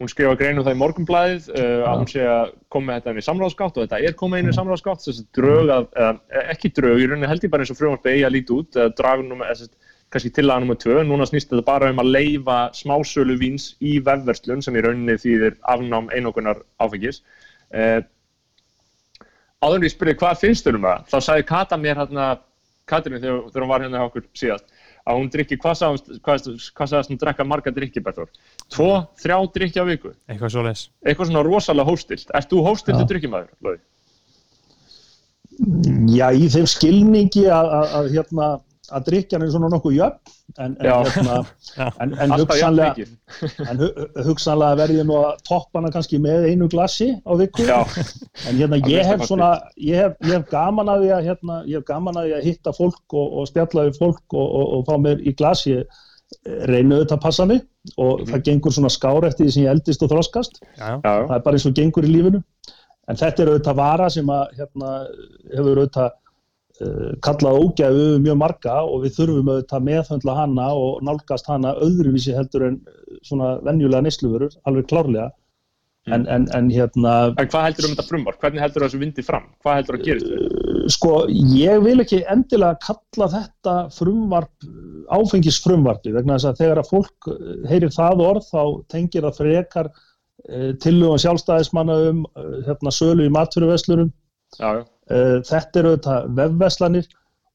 hún 0.00 0.08
skrifa 0.08 0.36
grein 0.38 0.56
um 0.56 0.64
það 0.64 0.76
í 0.76 0.80
morgunblæðið 0.80 1.50
uh, 1.52 1.82
að 1.90 1.98
hún 2.00 2.08
sé 2.08 2.22
að 2.24 2.54
koma 2.72 2.96
þetta 2.96 3.12
inn 3.12 3.20
í 3.20 3.26
samráðsgátt 3.26 3.76
og 3.76 3.84
þetta 3.84 3.98
er 4.06 4.14
komið 4.16 4.44
inn 4.44 4.52
í 4.52 4.56
samráðsgátt, 4.56 5.02
þessi 5.04 5.26
drög 5.36 5.72
að, 5.74 5.88
eða, 5.92 6.12
ekki 6.54 6.70
drög, 6.78 7.02
í 7.02 7.08
rauninni 7.10 7.28
held 7.28 7.44
ég 7.44 7.52
bara 7.52 7.66
eins 7.66 7.74
og 7.74 7.80
frumvarpið 7.80 8.14
eigi 8.14 8.24
að 8.28 8.34
líti 8.36 8.56
út, 8.56 8.78
eða 8.78 8.94
dragunum, 9.00 9.42
eða 9.44 9.68
kannski 10.10 10.32
tillaga 10.34 10.64
nummer 10.64 10.78
tvö, 10.80 11.02
núna 11.06 11.26
snýst 11.28 11.52
þetta 11.52 11.66
bara 11.66 11.90
um 11.92 12.00
að 12.02 12.12
leifa 12.16 12.58
smásölu 12.74 13.36
víns 13.38 13.74
í 13.78 13.98
vefverslun 14.06 14.62
sem 14.64 14.76
í 14.76 14.82
rauninni 14.84 15.18
þýðir 15.22 15.58
afnám 15.70 16.10
einokunar 16.14 16.64
áfengis. 16.82 17.22
Uh, 17.70 18.00
áður 19.62 19.78
en 19.78 19.86
ég 19.86 19.94
spurði 19.94 20.16
hvað 20.18 20.40
finnst 20.42 20.66
þér 20.66 20.80
um 20.80 20.88
það, 20.88 21.04
þá 21.12 21.18
sagði 21.28 21.46
Kata 21.52 21.78
mér 21.78 22.00
hérna, 22.02 22.30
Katrin 22.90 23.20
þegar, 23.20 23.44
þegar 23.52 23.64
hún 23.64 23.70
var 23.70 23.84
hérna 23.84 24.00
okkur 24.08 24.24
síðast, 24.34 24.66
að 25.06 25.20
hún 25.20 25.30
drikki, 25.30 25.58
hvað 25.62 25.76
sagðist, 25.78 26.10
hvað, 26.26 26.48
hvað 26.80 27.12
hún 27.12 27.20
drekka 27.20 27.46
marga 27.46 27.72
drikki, 27.74 28.02
Berður? 28.02 28.32
Tvo, 28.72 28.90
þrjá 29.22 29.36
drikki 29.54 29.82
á 29.82 29.86
viku? 29.86 30.12
eitthvað 30.26 30.54
svo 30.56 30.64
leis 30.66 30.82
Eitthvað 31.06 31.30
svona 31.30 31.44
rosalega 31.46 31.86
hóstilt. 31.86 32.34
Ert 32.34 32.50
þú 32.50 32.64
hóstiltu 32.66 33.06
drikkimæður, 33.12 33.54
Lóði? 33.62 33.80
Já, 36.10 36.26
í 36.32 36.48
þeim 36.50 36.66
skilningi 36.72 37.46
að, 37.52 37.70
að, 37.76 37.94
að 37.98 38.10
hérna, 38.16 38.50
að 38.90 39.04
drikjan 39.06 39.42
er 39.44 39.50
svona 39.52 39.68
nokkuð 39.72 39.94
jöfn 39.96 40.62
en, 40.64 40.74
en, 40.80 41.08
hérna, 41.14 41.36
en, 42.02 42.14
en 42.24 42.34
hugsanlega, 42.34 43.06
hugsanlega 44.28 44.78
verði 44.80 45.04
nú 45.06 45.16
að 45.20 45.40
toppa 45.48 45.78
hana 45.80 45.92
kannski 45.94 46.20
með 46.22 46.48
einu 46.50 46.68
glassi 46.72 47.10
á 47.22 47.32
viku. 47.38 47.64
Já, 47.68 47.80
en 48.50 48.58
hérna 48.60 48.80
ég 48.90 49.06
hef 49.06 49.24
svona 49.28 49.50
ég 49.78 50.02
hef, 50.04 50.16
ég 50.26 50.34
hef 50.38 50.46
gaman 50.52 50.90
að 50.92 51.04
því 51.06 51.10
að 51.16 51.26
hérna, 51.30 51.58
ég 51.70 51.80
hef 51.80 51.88
gaman 51.90 52.20
að 52.20 52.36
að 52.40 52.46
hitta 52.50 52.74
fólk 52.76 53.16
og, 53.16 53.26
og 53.40 53.50
spjalla 53.50 53.86
við 53.88 53.98
fólk 54.02 54.36
og, 54.38 54.46
og, 54.60 54.66
og 54.78 54.86
fá 54.90 54.94
mér 55.06 55.22
í 55.26 55.34
glas 55.38 55.64
ég 55.70 55.82
eh, 55.84 56.62
reyni 56.70 56.94
auðvitað 56.96 57.16
að 57.18 57.24
passa 57.26 57.46
mig 57.50 57.62
og 57.96 58.20
Mhm. 58.20 58.26
það 58.32 58.42
gengur 58.50 58.72
svona 58.76 58.90
skár 58.92 59.24
eftir 59.24 59.46
því 59.46 59.52
sem 59.54 59.62
ég 59.64 59.70
eldist 59.72 60.02
og 60.04 60.10
þroskast. 60.12 60.58
Já, 60.76 60.98
það 61.00 61.36
er 61.38 61.44
bara 61.46 61.56
eins 61.56 61.64
og 61.70 61.76
gengur 61.78 62.04
í 62.04 62.10
lífinu. 62.12 62.42
En 63.08 63.16
þetta 63.16 63.42
er 63.42 63.48
auðvitað 63.54 63.78
vara 63.78 64.08
sem 64.12 64.26
að 64.30 64.50
hérna, 64.58 64.90
hefur 65.54 65.80
auðvitað 65.80 66.10
kallað 67.24 67.58
ógæfu 67.60 68.06
mjög 68.24 68.38
marga 68.40 68.78
og 68.88 69.02
við 69.04 69.18
þurfum 69.18 69.50
auðvitað 69.52 69.76
að 69.76 69.86
meðhöndla 69.88 70.36
hana 70.38 70.68
og 70.72 71.02
nálgast 71.04 71.50
hana 71.50 71.74
öðruvísi 71.84 72.32
heldur 72.36 72.70
en 72.70 72.78
eh, 72.80 73.18
svona 73.26 73.58
venjulega 73.66 74.06
neysluvörur, 74.06 74.54
alveg 74.64 74.88
klárlega 74.88 75.28
en, 76.08 76.24
en, 76.32 76.46
en 76.56 76.70
hérna 76.72 77.14
En 77.36 77.50
hvað 77.52 77.66
heldur 77.66 77.88
um 77.88 77.92
þetta 77.92 78.06
frumvarp? 78.08 78.38
Hvernig 78.40 78.64
heldur 78.64 78.86
þessu 78.86 79.00
vindi 79.02 79.24
fram? 79.26 79.50
Hvað 79.60 79.76
heldur 79.80 79.98
að 79.98 80.06
gerist? 80.06 80.30
uh, 80.32 80.86
sko, 80.94 81.10
ég 81.52 81.82
vil 81.84 82.00
ekki 82.06 82.22
endilega 82.32 82.80
kalla 82.86 83.28
þetta 83.34 83.74
frumvarp 83.98 84.70
áfengisfrumvarpi 85.12 86.14
vegna 86.16 86.38
þess 86.38 86.48
að 86.48 86.62
þegar 86.62 86.80
að 86.80 86.94
fólk 86.94 87.28
heyrir 87.68 87.92
það 87.92 88.24
orð 88.30 88.48
þá 88.48 88.62
tengir 88.94 89.26
það 89.28 89.42
frekar 89.42 89.92
tillögum 90.80 91.20
sjálfstæðismanna 91.20 91.94
um 92.08 92.24
hérna, 92.64 92.92
sölu 92.94 93.26
í 93.28 93.32
matfyrirveslunum 93.34 94.08
Já, 94.58 94.80
já. 94.80 94.84
Uh, 95.10 95.38
þetta 95.50 95.82
eru 95.84 95.96
þetta 95.96 96.20
vefveslanir 96.42 97.08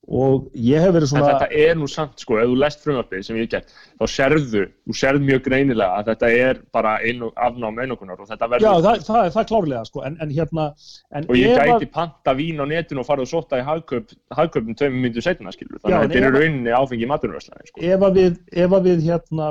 og 0.05 0.51
ég 0.53 0.83
hef 0.85 0.91
verið 0.93 1.07
En 1.07 1.09
svona 1.09 1.29
þetta 1.31 1.47
er 1.65 1.77
nú 1.79 1.87
samt, 1.89 2.19
sko, 2.21 2.35
ef 2.37 2.45
þú 2.51 2.57
lest 2.61 2.83
frumvarpið 2.85 3.23
sem 3.25 3.37
ég 3.39 3.47
hef 3.47 3.53
gert, 3.55 3.71
þá 3.97 4.03
sérðu, 4.13 4.59
þú 4.85 4.95
sérðu 4.99 5.21
mjög 5.25 5.39
greinilega 5.47 5.95
að 5.97 6.11
þetta 6.11 6.29
er 6.43 6.59
bara 6.77 6.91
einu, 7.01 7.31
afnám 7.47 7.79
einokunar 7.81 8.19
og 8.21 8.27
þetta 8.29 8.45
já, 8.45 8.51
verður 8.51 8.67
það, 8.85 8.99
það, 9.07 9.17
er- 9.23 9.33
það 9.33 9.41
er 9.41 9.47
klárlega 9.49 9.81
sko, 9.89 10.03
en, 10.05 10.19
en 10.21 10.35
hérna 10.35 10.65
en 11.09 11.25
og 11.25 11.39
ég 11.39 11.55
ef 11.55 11.63
að- 11.63 11.71
gæti 11.71 11.89
panta 11.97 12.35
vín 12.37 12.61
á 12.61 12.65
netinu 12.69 13.01
og 13.01 13.07
farið 13.09 13.25
og 13.25 13.31
sóta 13.33 13.57
í 13.57 13.65
hagkaup, 13.65 14.13
hagkaupum 14.37 14.77
tveimur 14.77 15.01
myndu 15.07 15.25
setna, 15.25 15.55
skilur. 15.57 15.81
Þannig 15.81 15.95
Já, 15.95 15.97
að 15.97 16.05
en 16.05 16.13
þetta 16.13 16.21
er 16.21 16.29
í 16.29 16.37
rauninni 16.37 16.77
áfengi 16.83 17.09
maturverslani, 17.15 17.67
sko. 17.71 17.81
ef 17.81 18.05
að 18.11 18.21
við, 18.21 18.37
ef 18.67 18.77
að 18.77 18.87
við 18.91 19.03
hérna, 19.09 19.49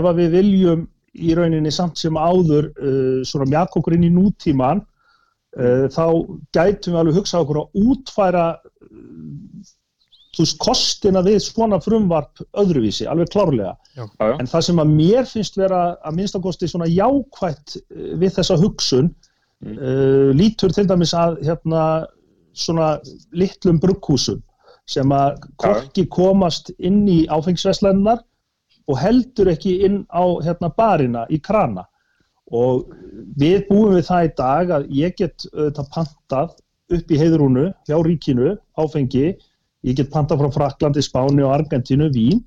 ef 0.00 0.08
að 0.14 0.22
við 0.24 0.32
viljum 0.38 0.88
í 1.14 1.36
rauninni 1.36 1.70
samt 1.76 2.00
sem 2.00 2.16
áður 2.16 2.72
uh, 2.80 3.20
svona 3.28 3.52
mjaka 3.52 3.82
okkur 3.84 4.00
inn 4.00 4.08
í 4.08 4.14
nútíman 4.16 4.80
þá 5.54 6.04
gætum 6.56 6.94
við 6.94 7.00
alveg 7.00 7.18
hugsað 7.20 7.44
okkur 7.44 7.60
að 7.60 7.84
útfæra 7.92 8.46
þú 10.34 10.42
veist, 10.42 10.56
kostina 10.58 11.22
við 11.22 11.36
svona 11.44 11.78
frumvarp 11.82 12.42
öðruvísi, 12.58 13.06
alveg 13.06 13.30
klárlega 13.30 13.76
Já, 13.94 14.02
já. 14.18 14.32
en 14.42 14.48
það 14.50 14.64
sem 14.66 14.80
að 14.82 14.94
mér 14.98 15.28
finnst 15.30 15.58
vera 15.60 15.82
að 16.02 16.16
minnstakosti 16.18 16.68
svona 16.72 16.88
jákvætt 16.90 17.76
uh, 17.78 18.10
við 18.18 18.34
þessa 18.40 18.58
hugsun 18.62 19.14
Mm. 19.64 19.78
uh, 19.78 20.30
lítur 20.36 20.72
til 20.74 20.84
dæmis 20.84 21.14
að 21.16 21.38
hérna 21.46 22.04
svona 22.52 22.98
litlum 23.32 23.78
brugghúsum 23.80 24.42
sem 24.90 25.08
að 25.14 25.38
korki 25.62 26.04
komast 26.10 26.68
inn 26.78 27.06
í 27.08 27.22
áfengisveslaninnar 27.32 28.18
og 28.90 28.98
heldur 29.00 29.48
ekki 29.54 29.78
inn 29.86 30.02
á 30.12 30.20
hérna 30.44 30.68
barina 30.76 31.22
í 31.32 31.38
krana 31.40 31.86
og 32.54 32.92
við 33.40 33.64
búum 33.68 33.96
við 33.96 34.06
það 34.08 34.28
í 34.28 34.30
dag 34.38 34.72
að 34.78 34.86
ég 34.94 35.16
get 35.18 35.46
auðvitað 35.52 35.90
pantað 35.96 36.54
upp 36.94 37.10
í 37.10 37.18
heiðrúnu 37.18 37.66
hjá 37.88 37.96
ríkinu 38.06 38.54
áfengi, 38.78 39.34
ég 39.84 39.98
get 39.98 40.12
pantað 40.12 40.44
frá 40.44 40.54
Fraklandi, 40.58 41.02
Spáni 41.04 41.44
og 41.44 41.54
Argentínu 41.56 42.10
vín. 42.14 42.44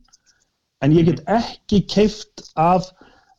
En 0.86 0.93
ég 0.93 1.10
get 1.10 1.24
ekki 1.26 1.82
keift 1.89 2.45
af 2.62 2.91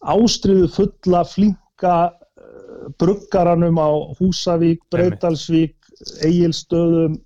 ástriðu 0.03 0.67
fulla 0.75 1.23
flinka 1.27 1.97
eh, 2.11 2.87
bruggaranum 2.99 3.79
á 3.79 3.91
Húsavík, 4.19 4.83
Breitalsvík 4.91 5.79
Egilstöðum 6.27 7.19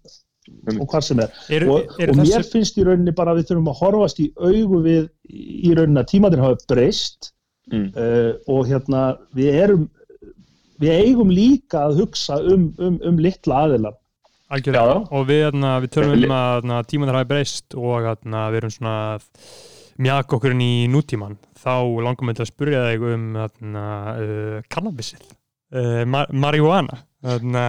og 0.78 0.88
hvað 0.90 1.06
sem 1.06 1.20
er. 1.22 1.36
Er, 1.52 1.66
og, 1.70 1.92
er 2.00 2.12
og 2.12 2.18
mér 2.18 2.40
þessi, 2.40 2.50
finnst 2.54 2.78
í 2.80 2.86
rauninni 2.86 3.14
bara 3.16 3.34
að 3.34 3.42
við 3.42 3.50
þurfum 3.50 3.70
að 3.72 3.78
horfast 3.80 4.22
í 4.22 4.28
augu 4.40 4.82
við 4.84 5.06
í 5.28 5.72
rauninni 5.76 6.02
að 6.02 6.10
tímatir 6.12 6.42
hafa 6.42 6.60
breyst 6.72 7.32
Mm. 7.70 7.84
uh, 7.94 8.32
og 8.50 8.64
hérna 8.66 9.00
við 9.38 9.54
erum 9.62 9.82
við 10.82 10.96
eigum 10.98 11.30
líka 11.30 11.84
að 11.86 12.00
hugsa 12.02 12.40
um, 12.42 12.64
um, 12.82 12.96
um 13.06 13.20
litla 13.22 13.60
aðila 13.68 13.92
algjörlega, 14.52 14.96
Já, 14.96 15.04
og 15.14 15.28
við, 15.28 15.38
hérna, 15.46 15.70
við 15.84 15.92
tölum 15.94 16.16
um 16.16 16.34
að 16.36 16.48
hérna, 16.56 16.80
tímanar 16.90 17.20
hafi 17.20 17.30
breyst 17.30 17.76
og 17.78 18.02
hérna, 18.08 18.42
við 18.52 18.58
erum 18.64 18.72
svona 18.74 18.96
að 19.14 19.28
mjaka 20.02 20.36
okkur 20.36 20.56
inn 20.56 20.64
í 20.66 20.72
nútíman 20.90 21.38
þá 21.62 21.72
langum 22.02 22.32
við 22.32 22.40
til 22.40 22.44
að 22.44 22.50
spyrja 22.50 22.82
þig 22.90 23.06
um 23.12 23.24
hérna, 23.38 23.86
uh, 24.18 24.58
kannabisið 24.74 25.22
uh, 25.22 26.02
ma 26.10 26.24
marihuana 26.34 26.98
hérna, 27.22 27.64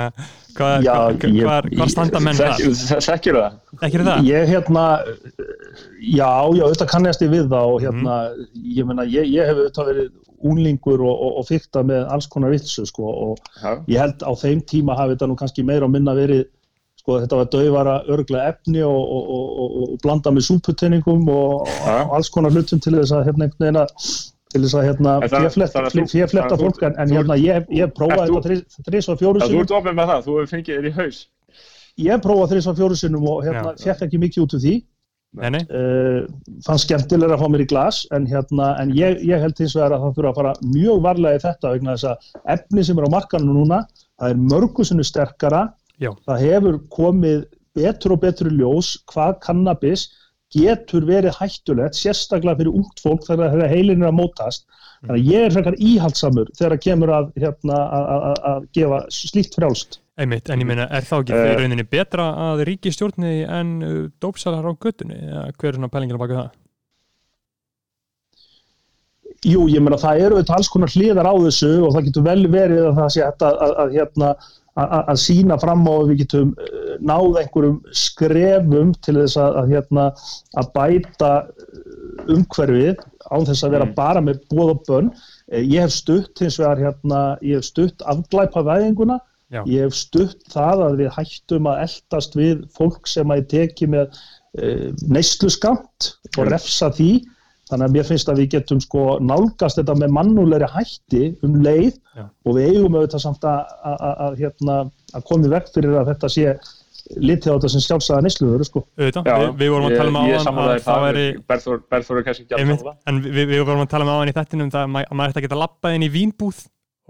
hvað, 0.58 0.90
ég- 0.90 1.46
hvað, 1.46 1.70
hvað 1.78 1.94
standa 1.94 2.24
menn 2.26 2.40
þar? 2.42 2.58
Þekkir 2.58 3.06
þekkir 3.06 3.38
það? 3.40 3.60
Ekki 3.86 4.02
er 4.02 4.08
það? 4.10 4.28
ég 4.34 4.52
hérna 4.56 4.86
já, 6.02 6.30
já, 6.56 6.64
auðvitað 6.66 6.90
kannast 6.92 7.22
ég 7.26 7.32
við 7.34 7.48
það 7.52 7.72
og 7.74 7.82
hérna, 7.84 8.18
ég 8.78 8.86
meina, 8.90 9.06
ég, 9.10 9.30
ég 9.34 9.48
hef 9.50 9.58
auðvitað 9.58 9.90
verið 9.92 10.12
únlingur 10.44 11.00
og, 11.08 11.14
og, 11.24 11.38
og 11.40 11.46
fykta 11.48 11.84
með 11.88 12.08
alls 12.12 12.28
konar 12.28 12.52
vitsu, 12.52 12.84
sko, 12.86 13.04
og 13.08 13.38
Já. 13.64 13.78
ég 13.88 14.02
held 14.02 14.26
á 14.28 14.32
þeim 14.36 14.60
tíma 14.68 14.98
hafi 15.00 15.16
þetta 15.16 15.30
nú 15.32 15.38
kannski 15.40 15.64
meira 15.64 15.86
og 15.88 15.94
minna 15.94 16.12
verið 16.18 16.44
sko 17.00 17.18
þetta 17.24 17.36
var 17.40 17.48
döfara 17.52 17.94
örglega 18.12 18.50
efni 18.52 18.82
og, 18.84 19.00
og, 19.00 19.30
og, 19.38 19.56
og, 19.64 19.72
og 19.94 19.98
blanda 20.04 20.32
með 20.36 20.46
súputenningum 20.50 21.24
og, 21.32 21.64
og 21.88 22.14
alls 22.18 22.30
konar 22.32 22.52
hlutum 22.52 22.80
til 22.84 22.94
þess 23.00 23.16
að 23.16 23.26
hérna 23.30 23.48
einhvern 23.48 23.66
veginn 23.66 23.80
að 23.82 23.96
til 24.54 24.62
þess 24.66 24.76
að 24.78 24.86
hérna 24.90 25.16
þú- 26.54 26.62
fólk 26.62 26.84
en, 26.90 26.96
hérna 27.18 27.38
ég, 27.42 27.66
ég 27.74 27.88
hef 27.88 27.96
prófað 27.98 28.24
Ert 28.28 28.30
þú- 28.30 28.64
þetta 28.76 28.92
þrís- 28.92 29.10
og 29.16 29.20
fjóru 29.24 29.40
Já, 29.40 29.46
þú 29.46 29.50
sinnum. 29.50 29.64
ert 29.66 29.76
ofin 29.80 29.98
með 29.98 30.12
það, 30.14 30.22
þú 30.28 30.36
hefur 30.38 30.52
fengið 30.54 30.78
þér 30.78 30.88
í 30.92 30.94
haus. 31.00 31.22
ég 32.04 32.12
hef 32.14 32.22
prófað 32.28 32.52
þrís 32.54 32.68
og 32.72 32.78
fjóru 32.78 32.96
sinnum 33.00 33.28
og 33.32 33.44
hérna 33.48 33.74
fekk 33.80 34.06
ekki 34.08 34.20
mikið 34.28 34.44
út 34.44 34.54
úr 34.60 34.64
því 34.68 34.76
Nei, 35.34 35.50
nei, 35.56 35.62
uh, 35.74 36.28
fannst 36.66 36.86
skemmtilega 36.86 37.34
að 37.34 37.42
fá 37.42 37.48
mér 37.50 37.64
í 37.64 37.70
glas 37.72 38.04
en, 38.14 38.28
hérna, 38.30 38.68
en 38.84 38.92
ég, 38.94 39.18
ég 39.26 39.42
held 39.42 39.58
hins 39.58 39.74
vegar 39.74 39.96
að 39.96 40.04
það 40.04 40.18
þurfa 40.20 40.30
að 40.34 40.38
fara 40.40 40.52
mjög 40.76 41.00
varlega 41.08 41.40
í 41.40 41.44
þetta 41.48 41.72
vegna 41.74 41.96
þess 41.96 42.10
að 42.12 42.52
efni 42.58 42.84
sem 42.86 43.00
er 43.02 43.08
á 43.10 43.16
markanum 43.16 43.56
núna 43.58 43.80
það 43.90 44.30
er 44.36 44.44
mörgusinu 44.52 45.06
sterkara. 45.10 45.64
Já. 46.02 46.10
það 46.28 46.44
hefur 46.46 46.78
komið 46.94 47.42
betur 47.78 48.14
og 48.16 48.22
betur 48.24 48.52
ljós 48.54 48.94
hvað 49.10 49.36
kannabis 49.46 50.08
getur 50.54 51.06
verið 51.10 51.34
hættulegt 51.40 51.98
sérstaklega 51.98 52.60
fyrir 52.60 52.76
ungt 52.78 53.02
fólk 53.02 53.26
þegar 53.26 53.54
þegar 53.56 53.72
heilin 53.74 54.04
er 54.06 54.12
að 54.12 54.18
mótast. 54.20 54.68
Þannig 55.04 55.18
að 55.18 55.32
ég 55.34 55.46
er 55.48 55.54
frekar 55.58 55.78
íhaldsamur 55.82 56.52
þegar 56.58 56.76
það 56.78 56.84
kemur 56.86 57.14
að, 57.18 57.32
hérna, 57.42 57.80
að, 57.82 58.06
að, 58.14 58.24
að- 58.30 58.44
að 58.54 58.68
gefa 58.78 59.00
slíkt 59.18 59.58
frjálst 59.58 59.98
einmitt, 60.18 60.50
en 60.54 60.62
ég 60.62 60.68
meina, 60.70 60.86
er 60.94 61.02
þá 61.08 61.16
ekki 61.22 61.34
Eh. 61.34 61.44
uh, 61.52 61.56
rauninni 61.62 61.86
betra 61.90 62.26
að 62.52 62.66
ríki 62.70 62.92
stjórni 62.94 63.32
en 63.50 63.72
uh, 63.84 63.94
dópsalar 64.22 64.68
á 64.70 64.72
göttunni? 64.78 65.18
Hver 65.58 65.72
er 65.72 65.80
svona 65.80 65.90
pælingin 65.94 66.18
að 66.20 66.24
baka 66.26 66.40
það? 66.42 66.52
Jú, 69.44 69.66
ég 69.68 69.82
meina 69.84 69.98
það 70.00 70.22
eru 70.24 70.42
alls 70.56 70.70
konar 70.72 70.92
hliðar 70.94 71.28
á 71.28 71.34
þessu 71.36 71.72
og 71.84 71.96
það 71.96 72.06
getur 72.10 72.24
vel 72.30 72.44
verið 72.54 72.86
að 72.88 73.00
það 73.02 73.10
sé 73.16 73.24
að, 73.26 73.44
að, 73.50 73.74
að, 73.84 73.90
hérna, 73.98 74.30
að, 74.80 74.94
að 75.12 75.18
sína 75.24 75.58
fram 75.60 75.84
á 75.84 75.92
að 75.98 76.06
við 76.14 76.22
getum 76.22 76.54
eh, 76.64 76.94
náð 77.04 77.40
einhverjum 77.42 77.76
skrefum 78.04 78.94
til 79.04 79.18
þess 79.20 79.36
að, 79.44 79.58
að, 79.64 79.74
hérna, 79.76 80.06
að 80.62 80.70
bæta 80.78 81.32
eh, 81.44 82.32
umhverfið 82.38 83.04
án 83.34 83.50
þess 83.50 83.66
að 83.68 83.76
vera 83.76 83.90
Mm. 83.90 83.94
bara 83.98 84.22
með 84.24 84.40
bóð 84.54 84.72
og 84.78 84.82
bönn. 84.88 85.12
Eh, 85.52 85.66
Ég 85.74 85.84
hef 85.84 85.92
stutt 85.98 86.40
hins 86.40 86.60
vegar 86.62 86.80
hérna, 86.86 87.22
ég 87.44 87.60
hef 87.60 87.68
stutt 87.68 88.06
afglæpa 88.14 88.64
væðinguna, 88.70 89.20
Já. 89.54 89.62
ég 89.70 89.86
hef 89.86 89.94
stutt 89.94 90.42
það 90.54 90.82
að 90.88 90.98
við 91.04 91.12
hættum 91.18 91.68
að 91.70 91.82
eldast 91.86 92.36
við 92.40 92.64
fólk 92.74 93.08
sem 93.12 93.34
að 93.36 93.44
teki 93.54 93.88
með 93.94 94.08
uh, 94.58 94.90
neysluskamt 95.14 96.10
og 96.38 96.44
Mm. 96.44 96.50
refsa 96.52 96.90
því 96.98 97.10
þannig 97.70 97.86
að 97.88 97.94
mér 97.96 98.06
finnst 98.10 98.30
að 98.30 98.40
við 98.42 98.48
getum 98.58 98.80
sko 98.84 99.04
nálgast 99.24 99.78
þetta 99.80 99.94
með 100.02 100.12
mannulegri 100.18 100.68
hætti 100.74 101.22
um 101.46 101.60
leið 101.64 101.94
Já. 102.18 102.26
og 102.46 102.56
við 102.58 102.72
eigum 102.74 102.98
auðvitað 102.98 103.22
samt 103.24 103.46
að, 103.48 103.62
að, 103.88 103.96
að, 104.10 104.16
að, 104.28 104.40
hérna, 104.42 104.76
að 105.14 105.24
koma 105.30 105.48
í 105.48 105.52
veg 105.54 105.70
fyrir 105.74 105.96
að 106.02 106.10
þetta 106.12 106.30
sé 106.36 106.56
litið 107.20 107.52
á 107.52 107.56
þetta 107.56 107.70
sem 107.74 107.84
sjálfsæða 107.84 108.22
neysluður 108.24 108.62
sko. 108.68 108.82
Auðvitað, 108.98 109.26
Já, 109.28 109.34
við, 109.44 109.50
við 109.62 109.72
vorum 109.74 109.88
að 109.88 109.92
ég- 109.94 109.98
tala 110.02 110.10
um 110.12 110.20
Ég 110.24 110.36
áðan 110.38 110.46
samanlega 110.48 110.80
að 110.80 110.86
það 110.90 111.02
væri 111.08 111.26
Berþór 111.52 111.82
Berþór 111.94 112.20
er 112.22 112.24
kannski 112.28 112.44
ekki 112.46 112.56
að 112.58 112.62
sammála. 112.64 112.94
en 113.12 113.22
við, 113.26 113.44
við 113.54 113.64
vorum 113.68 113.84
að 113.86 113.90
tala 113.94 114.06
með 114.10 114.16
áðan 114.20 114.32
í 114.32 114.36
þettinum 114.38 114.72
að 114.74 114.94
maður 114.94 115.30
ætti 115.34 115.42
að 115.42 115.46
geta 115.48 115.62
lappað 115.64 115.98
inn 115.98 116.06
í 116.08 116.12
vínbúð 116.14 116.62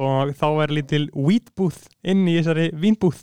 og 0.02 0.34
þá 0.40 0.48
er 0.66 0.74
lítil 0.80 1.06
weedbúð 1.14 1.78
inn 2.10 2.26
í 2.28 2.40
þessari 2.40 2.72
vínbúð 2.74 3.22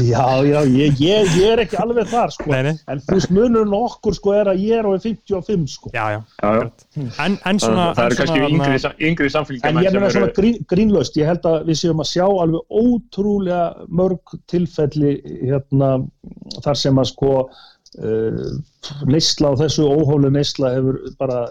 Já, 0.00 0.22
já, 0.48 0.62
ég, 0.64 0.94
ég, 0.96 1.26
ég 1.36 1.50
er 1.52 1.60
ekki 1.66 1.76
alveg 1.76 2.06
þar 2.08 2.30
sko. 2.32 2.46
Nei, 2.48 2.62
nei. 2.70 2.76
en 2.88 3.02
þú 3.04 3.16
veist 3.18 3.32
munurinn 3.34 3.74
á 3.76 3.80
okkur 3.84 4.16
sko 4.16 4.32
er 4.38 4.48
að 4.52 4.62
ég 4.64 4.78
er 4.80 4.88
á 4.88 4.92
55 4.96 5.66
sko. 5.74 5.90
Já, 5.92 6.04
já, 6.14 6.16
Já, 6.16 6.46
já. 6.46 6.62
akkurat. 6.62 6.86
en, 7.26 7.36
en 7.50 7.60
svona 7.60 7.84
Það, 7.92 8.00
en 8.00 8.06
eru 8.06 8.18
kannski 8.22 8.38
svona, 8.40 8.48
yngri, 8.54 8.80
þarna- 8.86 9.08
yngri 9.10 9.28
En 9.28 9.34
samfélgjamenn 9.36 9.84
ég 9.84 9.96
meina 9.98 10.10
svona 10.14 10.30
grín, 10.38 10.56
grínlaust, 10.72 11.18
ég 11.20 11.28
held 11.28 11.48
að 11.52 11.58
við 11.68 11.80
séum 11.82 12.00
að 12.04 12.10
sjá 12.14 12.24
alveg 12.24 12.76
ótrúlega 12.80 13.62
mörg 14.00 14.34
tilfelli 14.54 15.12
hérna, 15.42 15.92
þar 16.64 16.80
sem 16.86 17.02
að 17.04 17.10
sko 17.12 17.34
uh, 17.44 18.48
neysla 19.12 19.52
á 19.52 19.60
þessu 19.66 19.84
óhólu 19.92 20.32
neysla 20.32 20.72
hefur 20.78 21.02
bara 21.20 21.44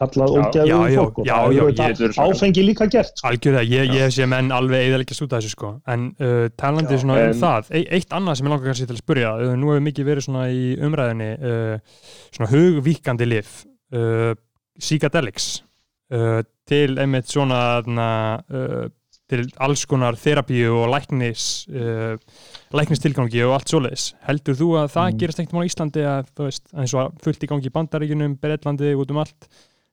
kallað 0.00 0.34
Já, 0.56 0.78
já, 0.90 0.98
fólk 0.98 1.18
og 1.20 1.26
það 1.28 1.54
ég- 1.56 1.78
þetta 2.00 2.24
áfengi 2.26 2.64
líka 2.66 2.86
gert 2.90 3.12
sko. 3.20 3.28
Algjörlega, 3.30 3.64
ég, 3.70 3.94
ég 4.00 4.12
sé 4.16 4.26
menn 4.26 4.50
alveg 4.56 4.86
eðaleggjast 4.88 5.24
út 5.26 5.32
af 5.36 5.42
þessu 5.44 5.54
sko. 5.54 5.72
En 5.86 6.06
uh, 6.20 6.48
talandi 6.56 6.96
Já, 6.96 7.02
svona 7.04 7.18
um 7.20 7.24
en- 7.30 7.40
það 7.40 7.70
e 7.70 7.84
eitt 7.98 8.10
annað 8.16 8.36
sem 8.40 8.46
ég 8.46 8.54
langar 8.54 8.70
kannski 8.70 8.86
til 8.90 8.96
að 8.96 9.02
spurja 9.04 9.32
uh, 9.38 9.56
nú 9.60 9.70
hefur 9.74 9.84
mikið 9.88 10.08
verið 10.10 10.26
svona 10.28 10.46
í 10.50 10.62
umræðinni 10.88 11.30
uh, 11.38 11.98
svona 12.32 12.50
hugvíkandi 12.54 13.28
lif 13.28 13.58
uh, 13.94 14.32
psychedelics 14.80 15.50
uh, 16.14 16.40
til 16.70 16.96
einmitt 17.02 17.28
svona 17.30 17.60
na, 17.86 18.08
uh, 18.50 18.88
til 19.30 19.44
alls 19.62 19.84
konar 19.86 20.16
þerapíu 20.18 20.72
og 20.80 20.88
læknis 20.90 21.66
uh, 21.70 22.16
læknistilgangi 22.74 23.42
og 23.46 23.52
allt 23.58 23.70
svoleiðis. 23.70 24.08
Heldur 24.26 24.56
þú 24.58 24.68
að 24.80 24.88
það 24.94 25.08
Mm. 25.10 25.18
gerast 25.20 25.40
ekkert 25.42 25.54
mál 25.54 25.62
á 25.66 25.70
Íslandi 25.70 26.02
að 26.06 26.30
þú 26.36 26.46
veist, 26.48 26.64
eins 26.74 26.94
og 26.98 27.12
fullt 27.22 27.44
í 27.46 27.50
gangi 27.50 27.66
í 27.70 27.74
Bandaríkjunum, 27.74 28.34
Breitlandi, 28.42 28.90
út 28.98 29.10
um 29.14 29.20
allt 29.22 29.48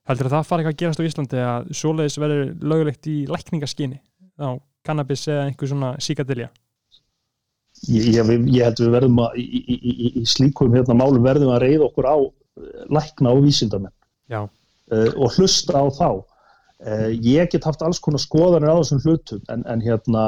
heldur 0.08 0.28
að 0.28 0.34
það 0.36 0.48
fara 0.48 0.62
eitthvað 0.62 0.74
að 0.74 0.80
gerast 0.82 1.02
á 1.02 1.08
Íslandi 1.08 1.42
að 1.44 1.68
svoleiðis 1.80 2.18
verður 2.22 2.54
lögulegt 2.72 3.10
í 3.10 3.18
lækningaskyni 3.28 4.00
á 4.40 4.48
kannabis 4.86 5.26
eða 5.28 5.46
einhver 5.48 5.70
svona 5.70 5.92
síkadelja 6.02 6.48
ég, 7.86 8.08
ég, 8.16 8.32
ég 8.54 8.64
held 8.66 8.82
við 8.82 8.94
verðum 8.96 9.20
að 9.26 9.38
í, 9.42 9.46
í, 9.60 9.76
í, 9.76 10.12
í 10.22 10.24
slíkum 10.28 10.74
hérna 10.74 10.96
málum 10.98 11.26
verðum 11.26 11.52
að 11.54 11.64
reyða 11.66 11.88
okkur 11.88 12.08
á 12.08 12.16
eh, 12.18 12.86
lækna 12.94 13.34
og 13.34 13.44
vísindamenn. 13.46 13.94
Uh, 14.88 15.10
og 15.20 15.34
hlusta 15.36 15.76
á 15.76 15.84
þá. 15.92 16.10
Uh, 16.78 17.08
ég 17.12 17.50
get 17.52 17.66
haft 17.68 17.82
alls 17.84 18.00
konar 18.00 18.22
skoðanir 18.22 18.72
á 18.72 18.80
þessum 18.80 19.02
hlutum 19.04 19.42
en, 19.52 19.64
en 19.68 19.82
hérna 19.84 20.24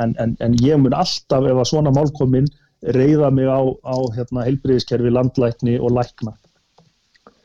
en, 0.00 0.14
en, 0.22 0.36
en 0.42 0.54
ég 0.62 0.78
mun 0.80 0.94
alltaf 0.96 1.46
ef 1.46 1.60
að 1.60 1.70
svona 1.70 1.92
mál 1.94 2.10
kom 2.16 2.34
inn 2.38 2.48
reyða 2.94 3.30
mig 3.34 3.48
á, 3.48 3.60
á 3.60 3.96
hérna, 4.14 4.44
heilbriðiskerfi, 4.46 5.12
landlækni 5.12 5.76
og 5.80 5.94
lækna 5.96 6.34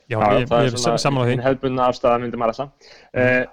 Já, 0.09 0.17
Já, 0.17 0.39
ég, 0.41 0.47
það 0.49 0.67
er 0.67 1.01
samanlega 1.03 1.27
því 1.27 1.33
hinn 1.35 1.45
hefðbundna 1.45 1.87
afstæða 1.91 2.21
myndi 2.23 2.39
maður 2.41 2.55
alltaf. 2.55 2.93
Uh, 3.13 3.43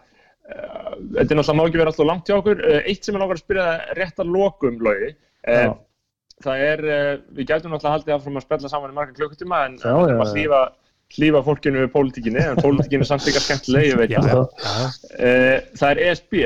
uh, 0.48 0.94
þetta 1.18 1.26
er 1.26 1.38
náttúrulega 1.40 1.58
má 1.58 1.64
ekki 1.66 1.80
vera 1.82 1.92
alltaf 1.92 2.08
langt 2.08 2.30
hjá 2.30 2.36
okkur. 2.38 2.62
Uh, 2.64 2.78
eitt 2.88 3.04
sem 3.04 3.16
ég 3.16 3.22
langar 3.22 3.36
að 3.36 3.42
spyrja 3.42 3.66
það 3.66 3.92
rétt 4.00 4.24
að 4.24 4.32
lokum, 4.38 4.80
Lógi. 4.86 5.12
Það 6.46 6.62
er, 6.66 6.82
við 7.32 7.46
gætum 7.48 7.72
náttúrulega 7.72 7.94
haldið 7.94 8.14
áfram 8.16 8.34
að 8.40 8.44
spella 8.44 8.68
saman 8.72 8.92
í 8.92 8.96
marga 8.96 9.14
klukkutíma 9.16 9.60
en 9.70 9.78
Já, 9.80 9.88
já, 9.88 10.16
að 10.16 10.18
já. 10.18 10.32
hlífa, 10.34 10.58
hlífa 11.16 11.40
fólkinu 11.46 11.80
við 11.80 11.92
pólitíkinni, 11.94 12.42
en 12.42 12.58
pólitíkinni 12.60 13.06
er 13.06 13.08
samt 13.08 13.24
líka 13.24 13.40
skemmtileg, 13.40 13.86
ég 13.88 14.00
veit 14.00 14.12
það. 14.26 14.42
Það 15.80 15.94
er 15.94 16.02
ESB. 16.10 16.36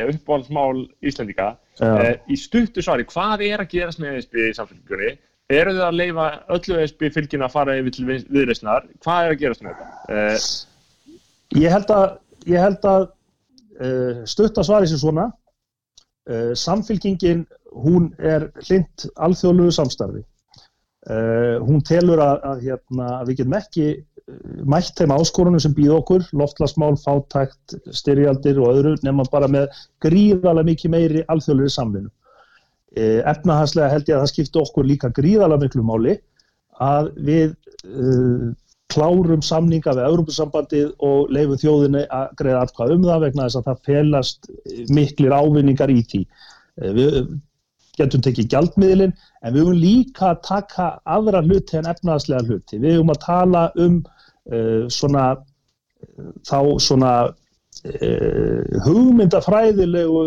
Já. 1.81 1.89
Uh, 1.97 2.13
í 2.31 2.39
stuttu 2.39 2.85
svari, 2.85 3.07
hvað 3.09 3.43
er 3.49 3.65
að 3.65 3.71
gerast 3.73 4.03
með 4.03 4.21
ESB 4.21 4.39
í 4.45 4.55
samfélgjóni? 4.59 5.11
Eru 5.51 5.73
þið 5.75 5.85
að 5.87 5.97
leifa 5.99 6.27
öllu 6.55 6.77
ESB 6.79 7.09
fylginu 7.15 7.47
að 7.47 7.55
fara 7.57 7.79
yfir 7.81 7.95
til 7.97 8.05
viðreysnar? 8.09 8.85
Hvað 9.03 9.25
er 9.25 9.33
að 9.35 9.41
gerast 9.41 9.65
með 9.65 9.81
þetta? 9.81 10.05
Uh, 10.11 10.45
Ég 11.59 11.73
held 11.73 11.89
að, 11.91 12.11
ég 12.47 12.63
held 12.63 12.85
að 12.87 13.07
uh, 13.83 14.19
stutta 14.29 14.63
svari 14.67 14.87
sem 14.87 15.01
svona 15.01 15.27
uh, 16.31 16.53
samfylkingin 16.55 17.43
hún 17.75 18.13
er 18.19 18.51
hlind 18.69 19.09
alþjóðlugu 19.19 19.75
samstarfi 19.75 20.23
uh, 20.23 21.59
hún 21.67 21.83
telur 21.87 22.23
að, 22.23 22.47
að, 22.53 22.63
hérna, 22.69 23.09
að 23.19 23.33
við 23.33 23.41
getum 23.41 23.59
ekki 23.59 23.89
uh, 23.91 24.63
mætt 24.71 24.95
þeim 25.01 25.17
áskorunum 25.17 25.63
sem 25.63 25.75
býð 25.75 25.97
okkur 25.97 26.29
loftlasmál, 26.39 26.95
fátækt, 27.03 27.81
styrjaldir 27.99 28.63
og 28.63 28.71
öðru 28.77 28.95
nema 29.03 29.27
bara 29.33 29.51
með 29.51 29.67
gríðarlega 30.07 30.71
mikið 30.71 30.95
meiri 30.95 31.27
alþjóðlugu 31.35 31.75
samvinnu 31.75 32.15
uh, 32.97 33.21
efnahagslega 33.31 33.93
held 33.95 34.09
ég 34.11 34.17
að 34.17 34.25
það 34.25 34.33
skipti 34.35 34.63
okkur 34.65 34.89
líka 34.89 35.13
gríðarlega 35.17 35.67
miklu 35.67 35.87
máli 35.87 36.17
að 36.81 37.13
við 37.29 37.55
uh, 37.85 38.51
klárum 38.91 39.43
samninga 39.45 39.95
við 39.95 40.07
Európusambandið 40.09 40.89
og 41.07 41.31
leifum 41.35 41.61
þjóðinni 41.61 42.07
að 42.15 42.33
greiða 42.41 42.65
atkvað 42.67 42.95
um 42.97 43.07
það 43.07 43.23
vegna 43.27 43.47
þess 43.47 43.61
að 43.61 43.69
það 43.69 43.85
felast 43.91 44.51
miklir 44.91 45.37
ávinningar 45.37 45.93
í 45.93 46.01
því. 46.11 46.23
Eh, 46.81 46.93
Við 46.97 47.21
getum 47.99 48.25
tekið 48.25 48.49
gjaldmiðlinn 48.55 49.13
en 49.13 49.55
við 49.55 49.61
höfum 49.63 49.81
líka 49.83 50.31
að 50.33 50.43
taka 50.49 50.89
aðra 51.05 51.43
hluti 51.45 51.79
en 51.79 51.91
efnaðslega 51.91 52.47
hluti. 52.49 52.81
Við 52.81 52.97
höfum 52.97 53.15
að 53.15 53.23
tala 53.27 53.65
um 53.85 53.99
uh, 54.01 54.87
svona 54.91 55.25
þá 56.49 56.59
svona 56.81 57.15
uh, 57.29 58.79
hugmyndafræðilegu 58.87 60.25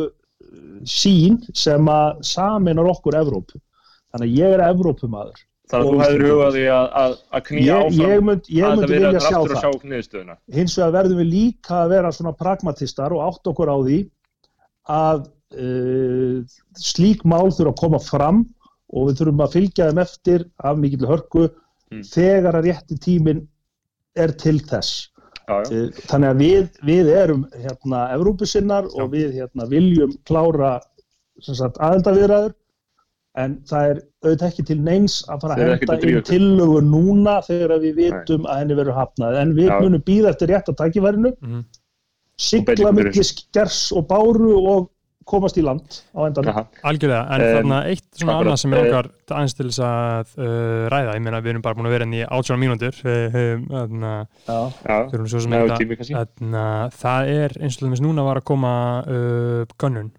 sín 0.89 1.39
sem 1.55 1.89
að 1.91 2.21
saminar 2.27 2.89
okkur 2.91 3.17
Evrópu. 3.21 3.59
Þannig 4.13 4.29
að 4.29 4.37
ég 4.39 4.53
er 4.57 4.63
Evrópumadur. 4.69 5.41
Þannig 5.71 5.87
að 5.87 5.89
Og 5.89 5.93
þú 5.93 6.01
hefur 6.03 6.13
Íslendingar. 6.13 6.33
hugað 6.33 6.53
því 6.53 6.63
að, 6.73 7.13
knýja 7.47 7.75
áfram 7.79 8.09
ég, 8.11 8.23
mynd, 8.27 8.49
ég 8.51 8.63
að 8.63 8.73
myndi 8.73 8.81
þetta 8.83 8.93
vilja 8.93 9.11
verður 9.13 9.23
sjá 9.27 9.37
aftur 9.37 9.55
það. 9.55 9.57
að 9.57 9.63
sjá 9.63 9.89
niðurstöðuna. 9.93 10.35
Hins 10.57 10.75
vegar 10.77 10.91
verðum 10.97 11.21
við 11.23 11.29
líka 11.33 11.77
að 11.83 11.93
vera 11.95 12.11
svona 12.17 12.33
pragmatistar 12.43 13.15
og 13.15 13.23
átt 13.29 13.49
okkur 13.53 13.71
á 13.73 13.77
því 13.87 13.97
að 14.93 15.23
uh, 15.63 16.43
slík 16.77 17.23
mál 17.25 17.47
þurfa 17.55 17.71
að 17.73 17.79
koma 17.81 17.99
fram 18.03 18.43
og 18.93 19.07
við 19.09 19.21
þurfum 19.21 19.43
að 19.47 19.53
fylgja 19.57 19.87
þeim 19.89 20.01
eftir 20.03 20.45
af 20.63 20.77
mikill 20.83 21.07
hörku 21.09 21.49
Mm. 21.93 22.01
þegar 22.09 22.55
að 22.57 22.63
rétti 22.65 22.95
tíminn 22.97 23.41
er 24.17 24.31
til 24.33 24.55
þess. 24.65 25.09
Þannig 25.47 26.29
að 26.29 26.37
við, 26.39 26.67
við 26.87 27.09
erum 27.11 27.45
hérna 27.59 28.03
Evrópusinnar 28.15 28.85
og 28.95 29.11
við 29.11 29.33
hérna 29.41 29.67
viljum 29.71 30.13
klára 30.29 30.77
sem 31.43 31.55
sagt, 31.57 31.79
aðeldaviðræður 31.83 32.53
en 33.41 33.55
það 33.65 33.87
er 33.89 33.99
auðvitað 34.23 34.47
ekki 34.51 34.65
til 34.69 34.77
neins 34.85 35.15
að 35.27 35.41
fara 35.41 35.55
að 35.57 35.71
henda 35.73 35.95
inn 36.05 36.25
tillögu 36.29 36.81
núna 36.85 37.39
þegar 37.47 37.79
við 37.81 37.95
vitum 37.97 38.45
að 38.45 38.59
henni 38.61 38.77
verður 38.77 38.99
hafnað. 38.99 39.39
En 39.41 39.55
við 39.57 39.71
Já. 39.71 39.79
munum 39.81 40.03
býða 40.05 40.29
eftir 40.35 40.53
rétt 40.53 40.69
að 40.69 40.77
tækifærinu 40.83 41.33
Mhm. 41.41 41.63
sigla 42.37 42.65
beitingu 42.69 42.91
fyrir 42.93 43.09
milli 43.09 43.23
skers 43.23 43.79
og 43.97 44.07
báru 44.07 44.53
og 44.67 44.89
komast 45.29 45.57
í 45.57 45.63
land 45.65 45.99
á 46.15 46.19
endan. 46.27 46.49
Algjörlega, 46.83 47.21
en 47.35 47.43
Um, 47.43 47.53
þarna 47.57 47.77
eitt 47.91 48.05
svona 48.19 48.35
annað 48.41 48.57
sem 48.61 48.73
ég 48.73 48.79
eh, 48.79 48.85
langar 48.89 49.09
aðeins 49.37 49.55
til 49.57 49.67
þess 49.69 49.81
að 49.87 50.33
uh, 50.37 50.87
ræða, 50.93 51.13
ég 51.17 51.23
meina 51.25 51.39
við 51.43 51.51
erum 51.53 51.63
bara 51.65 51.77
búin 51.79 51.89
að 51.89 51.95
vera 51.95 52.07
inn 52.07 52.15
í 52.17 52.23
18 52.25 52.59
mínútur 52.61 52.99
uh, 53.03 53.37
þannig 53.69 54.09
að 54.09 54.25
Já, 54.47 54.57
Já, 54.89 54.97
þurfum 55.13 55.29
svo 55.33 55.41
sem 55.45 55.53
með 55.55 55.63
ekki 55.67 55.79
tími 55.83 55.97
kannski. 56.01 56.17
Þannig 56.19 56.59
að 56.63 56.97
það 57.03 57.31
er 57.37 57.55
eins 57.61 57.79
og 57.79 57.87
þess 57.93 58.03
núna 58.07 58.25
var 58.27 58.41
að 58.41 58.47
koma 58.51 58.73
uh, 59.07 59.75
gönnun, 59.83 60.11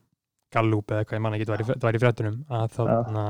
Gallup 0.55 0.93
eða 0.95 1.05
hvað 1.09 1.19
ég 1.19 1.25
manna 1.25 1.39
ekki, 1.41 1.49
það 1.49 1.57
var 1.57 1.65
í- 1.65 1.69
það 1.75 1.89
var 1.89 1.97
í 1.99 2.03
fréttunum 2.05 2.37
að, 2.61 2.67
þarna, 2.79 3.25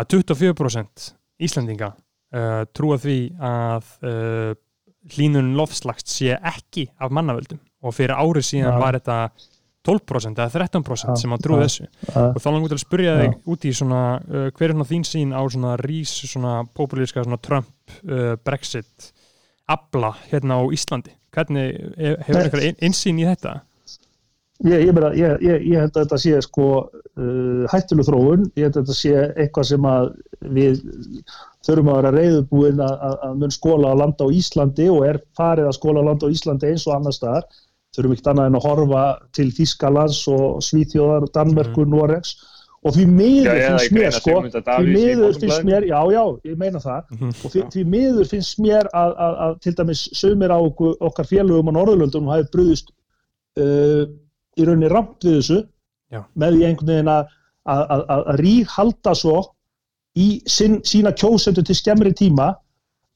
að 0.00 0.08
24% 0.14 1.08
Íslandinga 1.48 1.90
uh, 1.92 2.62
trúa 2.74 2.96
því 3.02 3.18
að 3.44 3.90
uh, 4.08 4.54
hlínun 5.14 5.52
lofslags 5.56 6.08
sé 6.18 6.34
ekki 6.36 6.88
af 7.00 7.12
mannavöldum 7.14 7.60
og 7.84 7.94
fyrir 7.94 8.16
árið 8.18 8.46
síðan 8.48 8.74
Já. 8.74 8.80
var 8.82 8.96
þetta 8.98 9.18
12% 9.86 10.40
eða 10.42 10.50
13% 10.52 11.12
Já, 11.14 11.20
sem 11.22 11.32
að 11.36 11.44
trúa 11.46 11.60
já. 11.62 11.68
þessu. 11.68 11.86
og 12.34 12.40
þá 12.42 12.48
langur 12.50 12.72
til 12.72 12.76
að 12.78 12.82
spyrja 12.82 13.12
þig 13.20 13.36
út 13.54 13.64
í 13.64 13.72
svona 13.78 14.00
uh, 14.18 14.48
hver 14.50 14.66
er 14.68 14.74
svona 14.74 14.88
þín 14.90 15.06
sín 15.08 15.30
á 15.32 15.42
svona 15.48 15.76
rís 15.80 16.12
svona 16.28 16.56
populíska 16.76 17.24
svona 17.24 17.38
Trump 17.40 17.70
uh, 18.04 18.34
Brexit 18.44 19.12
abla 19.68 20.14
hérna 20.32 20.58
á 20.60 20.62
Íslandi? 20.74 21.14
Hvernig 21.32 21.78
he- 22.00 22.16
hefur 22.26 22.42
eitthvað 22.48 22.84
einsýn 22.84 23.20
í 23.22 23.26
þetta? 23.28 23.60
ég, 24.66 24.88
ég, 24.88 24.92
meina, 24.96 25.12
ég, 25.14 25.36
ég, 25.46 25.60
ég 25.70 25.78
held 25.84 25.94
að 25.94 26.02
þetta 26.02 26.16
sé 26.18 26.40
sko 26.42 26.64
uh, 26.90 27.64
hættuleg 27.70 28.08
þróun, 28.08 28.48
ég 28.58 28.66
held 28.66 28.78
að 28.80 28.88
þetta 28.88 28.96
sé 28.98 29.12
eitthvað 29.44 29.68
sem 29.70 29.86
að 29.86 30.08
við 30.58 30.80
þurfum 31.68 31.90
að 31.92 31.98
vera 32.00 32.10
reyðubúin 32.16 32.82
að, 32.82 32.94
að, 33.06 33.14
að 33.28 33.36
mun 33.44 33.54
skóla 33.54 33.92
á 33.94 34.00
landa 34.00 34.26
á 34.26 34.34
Íslandi 34.34 34.88
og 34.90 35.04
er 35.06 35.20
farið 35.38 35.68
að 35.70 35.76
skóla 35.78 36.02
á 36.02 36.08
landa 36.10 36.26
á 36.26 36.34
Íslandi 36.34 36.72
eins 36.72 36.86
og 36.90 36.96
annar 36.96 37.14
staðar 37.14 37.46
þurfum 37.96 38.14
ekkert 38.14 38.30
annað 38.32 38.50
en 38.50 38.58
að 38.58 38.68
horfa 38.68 39.02
til 39.36 39.48
Þískalands 39.56 40.20
og 40.32 40.62
Svíþjóðar, 40.66 41.28
Danmerkur, 41.34 41.88
Noregs. 41.88 42.36
Og 42.86 42.94
því 42.94 43.04
Já, 43.04 43.10
miður 43.18 43.56
í 43.58 43.62
finnst 43.64 43.94
mér 43.96 44.12
sko, 44.14 44.34
því 44.46 44.74
í 44.78 44.92
miður 44.94 45.38
finnst 45.42 45.64
mér, 45.66 45.86
já 45.88 45.98
já, 46.14 46.20
ég 46.46 46.60
meina 46.60 46.82
það. 46.82 47.08
Mhm. 47.16 47.32
og 47.32 47.54
því, 47.54 47.64
því 47.74 47.82
miður 47.94 48.30
finnst 48.30 48.60
mér 48.62 48.90
að, 48.94 49.14
að, 49.26 49.34
að 49.46 49.56
til 49.64 49.72
dæmis 49.80 50.04
sögumir 50.14 50.54
á 50.54 50.58
okkur, 50.58 50.94
okkar 51.08 51.26
félögum 51.26 51.72
á 51.74 51.76
Norðurlöndunum 51.78 52.30
hafi 52.30 52.46
brúðist 52.54 52.92
uh, 53.58 54.06
í 54.58 54.66
rauninni 54.66 54.92
ramt 54.92 55.26
við 55.26 55.40
þessu 55.40 55.58
Já. 56.14 56.22
með 56.38 56.54
því 56.54 56.68
einhvern 56.68 56.92
veginn 56.92 57.12
að, 57.12 57.32
að, 57.66 57.82
að, 57.82 58.04
að, 58.14 58.22
að 58.32 58.40
rík 58.44 58.74
halda 58.76 59.14
svo 59.18 59.36
í 60.18 60.28
sin, 60.50 60.78
sína 60.86 61.12
kjósendur 61.18 61.66
til 61.66 61.76
skemmri 61.76 62.14
tíma 62.16 62.52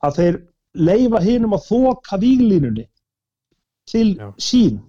að 0.03 0.19
þeir 0.19 0.41
leifa 0.75 1.23
hinum 1.23 1.55
að 1.57 1.69
þoka 1.71 2.19
víglínunni 2.21 2.87
til 3.93 4.15
Já. 4.19 4.31
sín 4.39 4.81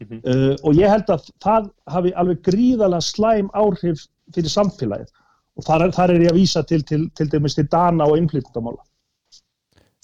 Mhm. 0.00 0.18
uh, 0.28 0.56
og 0.68 0.74
ég 0.76 0.90
held 0.92 1.08
að 1.08 1.28
það 1.40 1.70
hafi 1.88 2.10
alveg 2.20 2.42
gríðalega 2.44 3.00
slæm 3.06 3.46
áhrif 3.56 4.02
fyrir 4.34 4.52
samfélagið 4.52 5.08
og 5.56 5.64
þar 5.64 5.84
er, 5.86 5.92
þar 5.96 6.10
er 6.12 6.20
ég 6.26 6.32
að 6.34 6.36
vísa 6.42 6.62
til, 6.68 6.82
til, 6.84 7.06
til 7.16 7.30
dæmis 7.32 7.54
til 7.56 7.64
Dana 7.72 8.04
og 8.04 8.18
innflytjendamála 8.20 8.82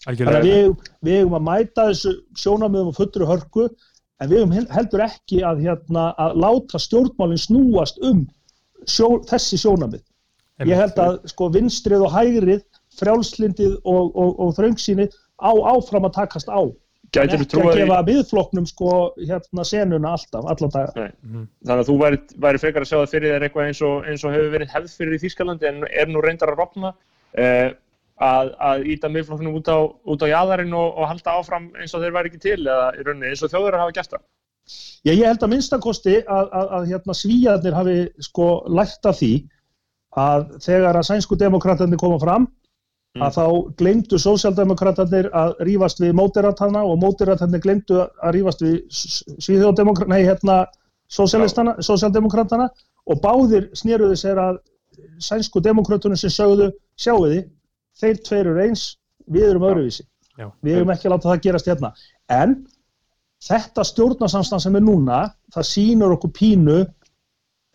Þannig 0.07 0.31
að 0.33 0.47
við, 0.49 0.71
við 1.07 1.19
eigum 1.21 1.37
að 1.39 1.45
mæta 1.47 1.85
þessu 1.91 2.13
sjónamöðum 2.41 2.89
og 2.91 2.97
fullri 2.97 3.29
hörku 3.29 3.67
en 4.23 4.31
við 4.33 4.55
hel- 4.57 4.71
heldur 4.75 5.05
ekki 5.05 5.43
að, 5.47 5.61
hérna, 5.67 6.07
að 6.19 6.35
láta 6.43 6.81
stjórnmálinn 6.83 7.39
snúast 7.43 8.01
um 8.03 8.25
sjó, 8.87 9.21
þessi 9.31 9.61
sjónamið. 9.63 10.03
Ég 10.67 10.75
held 10.79 10.99
að 10.99 11.21
sko 11.31 11.49
vinstrið 11.55 12.03
og 12.07 12.11
hægrið 12.17 12.65
frjálslindið 12.99 13.77
og, 13.85 14.11
og, 14.17 14.33
og 14.43 14.57
þröngsýni 14.59 15.07
á 15.39 15.53
áfram 15.77 16.09
að 16.09 16.17
takast 16.19 16.49
á 16.51 16.61
Gætir 17.13 17.43
þú 17.43 17.45
ekki 17.45 17.45
að 17.45 17.53
trúið 17.53 17.79
gefa 17.83 17.97
miðflokknum 18.07 18.67
sko 18.71 18.93
hérna 19.21 19.65
senuna 19.69 20.13
alltaf, 20.17 20.47
allan 20.49 20.73
dag. 20.73 20.95
Þannig 20.97 21.83
að 21.83 21.89
þú 21.91 21.97
væri, 22.01 22.21
væri 22.47 22.61
frekar 22.63 22.87
að 22.87 22.89
sjá 22.89 22.97
það 22.97 23.11
fyrir 23.13 23.35
þér 23.35 23.47
eitthvað 23.47 23.69
eins 23.69 23.83
og, 23.85 24.07
eins 24.09 24.25
og 24.25 24.33
hefur 24.33 24.55
verið 24.55 24.73
hefð 24.73 24.95
fyrir 24.97 25.17
í 25.17 25.23
Þýskalandi 25.27 25.69
en 25.69 25.83
er 25.91 26.09
nú 26.09 26.23
reyndar 26.25 26.55
að 26.55 26.63
rofna 26.63 26.93
uh, 26.95 27.69
að, 28.17 28.53
að 28.71 28.87
íta 28.95 29.11
miðflokknum 29.13 29.59
út 29.61 29.69
á, 29.69 29.79
út 29.85 30.25
á 30.25 30.33
jaðarinn 30.33 30.73
og, 30.79 30.89
og 30.97 31.11
halda 31.11 31.37
áfram 31.37 31.69
eins 31.77 31.93
og 31.93 32.05
þeir 32.05 32.17
væri 32.17 32.33
ekki 32.33 32.43
til 32.47 32.61
eða 32.63 32.89
í 32.97 33.05
rauninni 33.05 33.33
eins 33.35 33.45
og 33.45 33.53
þjóður 33.53 33.79
hafa 33.83 33.97
gert 33.99 34.17
það. 34.17 34.25
Já, 35.03 35.13
ég 35.13 35.27
held 35.27 35.45
að 35.45 35.53
minnstakosti 35.53 36.17
að, 36.23 36.49
að, 36.49 36.75
að 36.79 36.91
hérna, 36.95 37.19
svíjarnir 37.19 37.77
hafi 37.77 37.97
sko 38.25 38.49
lært 38.73 39.11
af 39.11 39.19
því 39.19 39.33
að 40.23 40.51
þegar 40.63 40.99
að 41.01 41.09
sænsku 41.09 41.37
demokratarnir 41.41 42.01
koma 42.01 42.21
fram 42.23 42.49
að 43.21 43.35
þá 43.37 43.47
glemdu 43.77 44.19
sósjaldemokratarnir 44.21 45.29
að 45.37 45.59
rífast 45.69 46.01
við 46.01 46.15
mótiratana 46.17 46.81
og 46.89 47.01
mótiratarnir 47.03 47.61
glemdu 47.61 47.99
að 48.01 48.37
rífast 48.39 48.63
við 48.65 48.79
svíðjóðdemokratana, 48.89 50.15
nei 50.15 50.25
hérna 50.25 50.57
sósjalistana, 51.13 51.75
sósjaldemokratana 51.85 52.71
og 53.05 53.21
báðir 53.21 53.69
snéruðu 53.77 54.17
sér 54.17 54.41
að 54.41 54.63
sænsku 55.21 55.61
demokratunum 55.61 56.17
sem 56.17 56.33
sögðu 56.33 56.71
sjáu 56.97 57.27
þið, 57.27 57.45
þeir 58.01 58.23
tveir 58.25 58.47
eru 58.47 58.65
eins 58.65 58.87
við 59.29 59.51
erum 59.51 59.69
öðruvísi, 59.69 60.07
Já. 60.39 60.49
við 60.65 60.81
erum 60.81 60.95
ekki 60.95 61.09
að 61.09 61.17
láta 61.17 61.33
það 61.35 61.45
gerast 61.45 61.69
hérna, 61.69 61.93
en 62.33 62.57
þetta 63.45 63.85
stjórnarsamstand 63.85 64.65
sem 64.65 64.77
er 64.79 64.87
núna 64.87 65.23
það 65.53 65.69
sýnur 65.69 66.17
okkur 66.17 66.33
pínu 66.33 66.81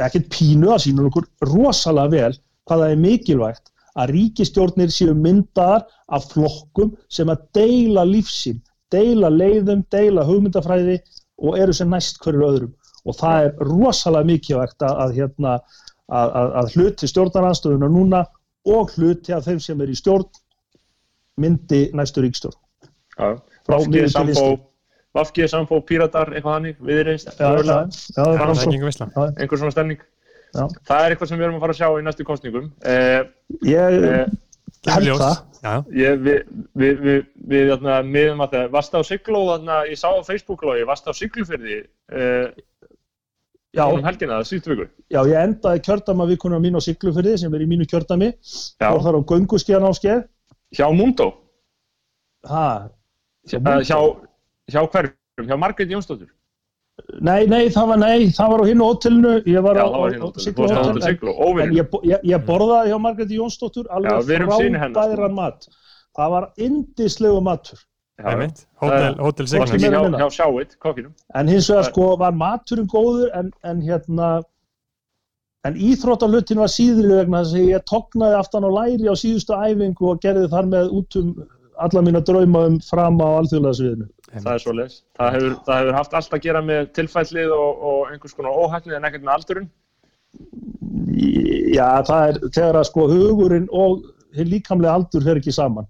ekkert 0.02 0.30
pínu, 0.34 0.72
það 0.72 0.84
sýnur 0.88 1.10
okkur 1.12 1.30
rosalega 1.46 2.14
vel 2.14 2.38
hvað 2.68 2.84
það 2.84 2.92
er 2.94 3.04
mikilvægt 3.06 3.72
að 3.98 4.14
ríkistjórnir 4.16 4.92
séu 4.94 5.16
myndaðar 5.18 5.86
af 6.14 6.30
flokkum 6.32 6.94
sem 7.10 7.30
að 7.34 7.44
deila 7.58 8.06
lífsinn, 8.08 8.62
deila 8.94 9.30
leiðum, 9.34 9.84
deila 9.92 10.26
hugmyndafræði 10.28 11.00
og 11.44 11.58
eru 11.60 11.76
sem 11.76 11.90
næst 11.92 12.22
hverju 12.24 12.46
öðrum. 12.48 12.74
Og 13.08 13.16
það 13.18 13.46
er 13.46 13.68
rosalega 13.70 14.28
mikilvægt 14.28 14.84
að, 14.84 14.96
að, 15.04 15.14
hérna, 15.18 15.54
að, 16.08 16.34
að, 16.42 16.56
að 16.62 16.74
hluti 16.76 17.10
stjórnaranstöðuna 17.12 17.90
núna 17.92 18.24
og 18.68 18.94
hluti 18.98 19.34
af 19.36 19.46
þeim 19.48 19.62
sem 19.64 19.82
er 19.84 19.92
í 19.94 19.98
stjórn 19.98 20.28
myndi 21.42 21.88
næstu 21.96 22.24
ríkstjórn. 22.26 22.58
Miðju 23.68 24.08
til 24.08 24.12
Samfó. 24.14 24.48
Vafkið, 25.18 25.48
Samfó, 25.50 25.80
Píratar, 25.88 26.30
eitthvað 26.36 26.54
hannig, 26.58 26.76
viðreist, 26.84 27.32
veisla. 27.40 27.78
einhver 29.40 29.62
svona 29.62 29.74
stemning. 29.74 30.02
Já. 30.54 30.64
Það 30.88 31.04
er 31.06 31.14
eitthvað 31.14 31.30
sem 31.32 31.40
við 31.40 31.48
erum 31.48 31.58
að 31.58 31.64
fara 31.66 31.76
að 31.76 31.80
sjá 31.82 31.90
í 32.00 32.06
næstu 32.06 32.26
kostningum. 32.28 32.70
Eh, 32.88 33.20
Ég 33.68 33.98
eh, 34.08 34.26
held 34.88 35.12
það. 35.20 35.42
Já, 35.58 35.74
Ég, 35.98 36.20
við, 36.24 36.40
við, 36.78 37.00
við, 37.04 37.22
við 37.52 37.72
þarna, 37.74 37.98
miðum 38.06 38.44
að 38.46 38.54
það, 38.56 38.68
varst 38.78 38.96
á 38.96 39.02
Sigló, 39.08 39.42
þarna, 39.52 39.78
ég 39.90 40.00
sá 40.00 40.08
á 40.14 40.22
Facebook-lógi, 40.28 40.86
varst 40.88 41.10
á 41.10 41.12
Siglufyrði 41.18 41.80
uh, 42.14 42.46
Já, 43.76 43.84
um 43.90 44.06
helgina, 44.06 44.38
síðustu 44.48 44.72
viku. 44.74 44.86
já, 45.12 45.20
ég 45.28 45.36
endaði 45.42 45.82
kjördama 45.86 46.28
vikunum 46.30 46.64
mín 46.64 46.78
á 46.78 46.82
Siglufyrði 46.82 47.36
sem 47.42 47.54
er 47.58 47.66
í 47.66 47.68
mínu 47.70 47.90
kjördami. 47.90 48.32
Fór 48.80 49.02
þar 49.04 49.20
á 49.20 49.22
gönguskíðan 49.34 49.90
áskeið. 49.90 50.24
hjá 50.78 50.88
Mundo, 50.94 51.34
Ha, 52.48 52.88
hjá, 53.50 53.58
uh, 53.60 53.82
hjá, 53.84 53.98
hjá 54.72 54.82
hverjum, 54.94 55.48
hjá 55.50 55.58
Margrét 55.60 55.92
Jónsdóttur. 55.92 56.30
Nei, 57.22 57.46
nei, 57.46 57.68
það 57.70 57.88
var, 57.92 58.00
nei, 58.02 58.24
það 58.34 58.48
var 58.52 58.62
á 58.62 58.66
hinnu 58.68 58.86
hótelinu, 58.88 59.34
ég 59.46 59.62
var 59.64 59.78
Já, 59.78 59.84
á, 59.86 59.88
það 59.88 59.98
á, 59.98 60.08
hinn 60.10 60.22
á 60.22 60.26
hótel, 60.26 60.42
hótel 60.58 61.60
en, 61.62 61.74
ég, 61.78 61.92
ég, 62.10 62.24
ég 62.26 62.46
borðaði 62.48 62.90
hjá 62.92 62.98
Margréti 63.04 63.38
Jónsdóttur 63.38 63.86
Já, 63.86 63.94
alveg 64.00 64.32
hennar, 64.34 64.56
sko. 64.58 64.96
frábæran 64.98 65.36
mat. 65.38 65.68
Það 66.18 66.32
var 66.34 66.48
indislegu 66.68 67.42
matur, 67.46 67.84
Já, 68.18 68.26
einmitt. 68.34 68.64
Hótel, 68.82 69.16
hótel 69.22 69.46
Þú 69.46 69.62
varst 69.62 69.74
Signar. 69.74 69.78
ekki 69.78 69.84
meira 69.86 69.94
hjá, 69.94 70.02
að 70.02 70.10
minna. 70.10 70.18
hjá 70.24 70.30
Sjáit, 70.40 70.76
kokkinum. 70.82 71.14
en 71.38 71.48
hins 71.54 71.70
vegar 71.70 71.84
Það- 71.84 71.92
sko 71.94 72.08
var 72.24 72.32
maturinn 72.42 72.88
góður 72.96 73.30
en, 73.38 73.52
en 73.64 73.82
hérna, 73.86 74.30
en 75.70 75.76
íþróttalutin 75.76 76.58
var 76.66 76.74
síðri 76.74 77.14
vegna 77.22 77.44
þess 77.46 77.54
að 77.62 77.70
ég 77.76 77.86
tognaði 77.94 78.40
aftan 78.42 78.66
á 78.66 78.70
læri 78.74 79.06
á 79.06 79.16
síðustu 79.22 79.54
æfingu 79.54 80.10
og 80.16 80.20
gerði 80.26 80.50
þar 80.50 80.66
með 80.74 80.90
út 80.98 81.16
um 81.22 81.32
alla 81.78 82.02
mína 82.02 82.24
drauma 82.26 82.66
um 82.72 82.80
fram 82.82 83.22
á 83.22 83.28
alþjóðlega 83.38 83.78
sviðinu. 83.78 84.08
Það 84.34 84.54
er 84.54 84.64
svo 84.64 84.76
leis. 84.76 84.96
Það 85.18 85.36
hefur, 85.38 85.54
það 85.66 85.82
hefur 85.82 85.98
haft 85.98 86.16
allt 86.20 86.34
að 86.36 86.44
gera 86.44 86.62
með 86.66 86.88
tilfællið 86.98 87.54
og, 87.56 87.84
og 87.90 88.12
einhvers 88.12 88.36
konar 88.38 88.58
óhæfnið 88.60 88.98
en 88.98 89.08
ekkert 89.08 89.28
með 89.28 89.36
aldurinn. 89.38 89.70
Já, 91.74 91.90
það 92.08 92.24
er 92.24 92.40
þegar 92.50 92.80
að 92.82 92.90
sko 92.90 93.06
hugurinn 93.12 93.70
og 93.72 94.04
líkamlega 94.38 94.98
aldur 95.00 95.24
fer 95.26 95.40
ekki 95.40 95.56
saman. 95.56 95.88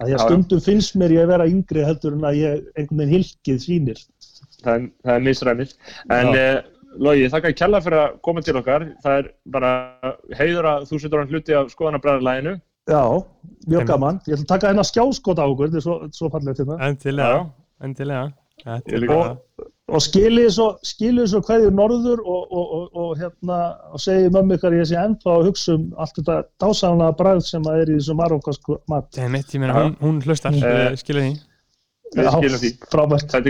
Að 0.00 0.10
því 0.10 0.16
að 0.16 0.24
stundum 0.26 0.62
finnst 0.62 0.96
mér 0.98 1.14
ég 1.14 1.24
að 1.24 1.32
vera 1.32 1.48
yngri 1.50 1.84
heldur 1.86 2.16
en 2.16 2.26
að 2.28 2.40
ég 2.40 2.64
einhvern 2.76 3.02
veginn 3.02 3.14
hilkið 3.14 3.60
sýnir. 3.62 4.02
Það 4.62 4.72
er, 4.74 4.88
það 5.06 5.14
er 5.14 5.26
misræmið. 5.26 5.74
En 6.16 6.30
eh, 6.34 6.58
Logi, 7.02 7.26
þakka 7.32 7.50
ekki 7.50 7.60
kella 7.60 7.80
fyrir 7.84 8.02
að 8.02 8.16
koma 8.24 8.42
til 8.44 8.56
okkar. 8.60 8.86
Það 9.04 9.18
er 9.20 9.28
bara 9.52 9.72
heiður 10.38 10.68
að 10.70 10.86
þú 10.90 11.00
setur 11.02 11.22
hann 11.22 11.32
hluti 11.32 11.56
af 11.56 11.70
skoðanabræðarlæginu. 11.74 12.56
Já, 12.86 13.02
mjög 13.66 13.88
gaman. 13.90 14.20
Ég 14.28 14.36
ætla 14.36 14.46
að 14.46 14.52
taka 14.52 14.70
hennar 14.70 14.86
skjáskot 14.86 15.40
á 15.42 15.44
okkur, 15.44 15.70
þetta 15.70 15.80
er 15.80 15.84
svo, 15.84 15.96
svo 16.14 16.30
fallegt 16.32 16.62
hérna. 16.62 16.76
Endilega, 16.86 17.40
endilega. 17.84 18.32
Bara- 18.66 19.36
Og 19.86 20.00
skilið 20.02 20.48
svo, 20.50 20.64
skilið 20.82 21.26
svo 21.30 21.40
hverju 21.46 21.68
norður 21.70 22.18
og, 22.26 22.46
og, 22.50 22.70
og, 22.76 22.86
og 22.98 23.10
hérna, 23.20 23.58
og 23.94 24.00
segi 24.02 24.32
mömmu 24.34 24.56
ykkar 24.58 24.74
ég 24.74 24.88
sé 24.90 24.96
ennþá 24.98 25.30
að 25.36 25.44
hugsa 25.46 25.76
um 25.76 25.84
allt 26.02 26.16
þetta 26.18 26.38
dásamlega 26.58 27.14
bræð 27.20 27.40
sem 27.46 27.62
að 27.70 27.76
er 27.84 27.92
í 27.92 27.98
þessu 28.00 28.14
marokkasku 28.18 28.72
mat. 28.90 29.06
Ég 29.14 29.30
meina, 29.62 29.76
hún, 29.78 29.94
hún 30.02 30.18
hlustar, 30.26 30.50
uh, 30.58 30.90
skilja 30.98 31.22
því. 31.28 31.32
Við 32.16 32.22
Já, 32.26 32.30
skilum 32.34 32.60
því. 32.64 32.70
Frábært. 32.90 33.28
Er. 33.30 33.42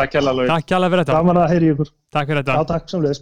Takk 0.00 0.10
hjá 0.16 0.78
fyrir 0.80 1.02
þetta. 1.04 1.12
Gaman 1.18 1.40
að 1.44 1.52
heyri 1.52 1.66
ykkur. 1.74 1.88
Takk 2.16 2.26
fyrir 2.32 2.40
Já, 2.40 2.46
þetta. 2.48 2.64
takk 2.72 2.86
sem 2.88 3.00
leiðis. 3.04 3.20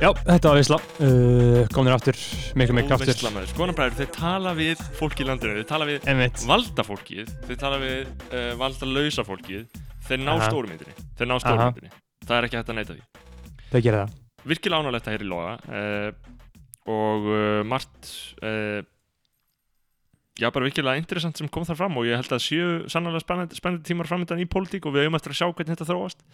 Já, 0.00 0.14
þetta 0.16 0.48
var 0.48 0.58
Ísla. 0.62 0.76
Uh, 0.96 1.66
Komnir 1.76 1.92
aftur, 1.92 2.16
miklu 2.56 2.72
miklu 2.78 2.94
aftur. 2.96 3.18
Skoðanabræður, 3.50 3.98
þeir 3.98 4.06
tala 4.14 4.54
við 4.56 4.80
fólk 4.96 5.18
í 5.20 5.26
landinu, 5.28 5.58
þeir 5.58 5.66
tala 5.68 5.88
við 5.90 6.06
Einmitt. 6.08 6.40
valda 6.48 6.84
fólkið, 6.88 7.32
þeir 7.44 7.58
tala 7.60 7.80
við 7.82 7.98
uh, 8.30 8.46
valda 8.62 8.88
lausa 8.88 9.24
fólkið, 9.28 9.66
þeir 10.08 10.22
ná 10.22 10.30
stórmyndinni, 10.46 10.94
þeir 11.18 11.28
ná 11.28 11.34
stórmyndinni. 11.44 11.92
Það 12.24 12.32
er 12.38 12.48
ekki 12.48 12.58
hægt 12.60 12.72
að 12.72 12.78
neita 12.78 12.96
því. 12.96 13.26
Það 13.74 13.84
gerir 13.86 13.98
það. 14.00 14.14
Virkilega 14.54 14.80
ánægilegt 14.80 15.10
að 15.10 15.16
heyra 15.16 15.26
í 15.26 15.30
loga 15.34 15.52
uh, 15.68 16.08
og 16.96 17.28
uh, 17.28 17.60
margt, 17.68 18.14
uh, 18.40 18.80
já 20.40 20.48
bara 20.48 20.64
virkilega 20.70 21.02
interessant 21.02 21.36
sem 21.36 21.52
kom 21.52 21.68
þar 21.68 21.76
fram 21.82 22.00
og 22.00 22.08
ég 22.08 22.16
held 22.16 22.32
að 22.32 22.46
séu 22.46 22.72
sannlega 22.88 23.20
spennandi, 23.20 23.60
spennandi 23.60 23.84
tímar 23.92 24.08
framöndan 24.08 24.40
í 24.40 24.48
pólitík 24.48 24.88
og 24.88 24.96
við 24.96 25.04
eigum 25.04 25.20
eftir 25.20 25.36
að 25.36 25.42
sjá 25.42 25.50
hvernig 25.50 25.76
þetta 25.76 25.90
þróast. 25.92 26.24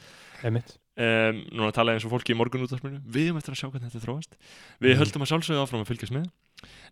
Einmitt. 0.44 0.76
um, 0.96 1.40
núna 1.52 1.72
tala 1.72 1.92
ég 1.92 2.00
eins 2.00 2.06
og 2.08 2.12
fólki 2.12 2.32
í 2.32 2.36
morgun 2.36 2.64
útvarpinu 2.66 3.00
við 3.06 3.28
erum 3.30 3.38
eftir 3.40 3.52
að 3.54 3.60
sjá 3.60 3.70
hvernig 3.70 3.90
þetta 3.92 4.04
þróast. 4.06 4.36
Við 4.80 4.94
Mhm. 4.94 5.00
höldum 5.02 5.22
að 5.22 5.30
sjálfsögðu 5.32 5.62
áfram 5.64 5.82
að 5.84 5.90
fylgjast 5.92 6.12
með. 6.16 6.30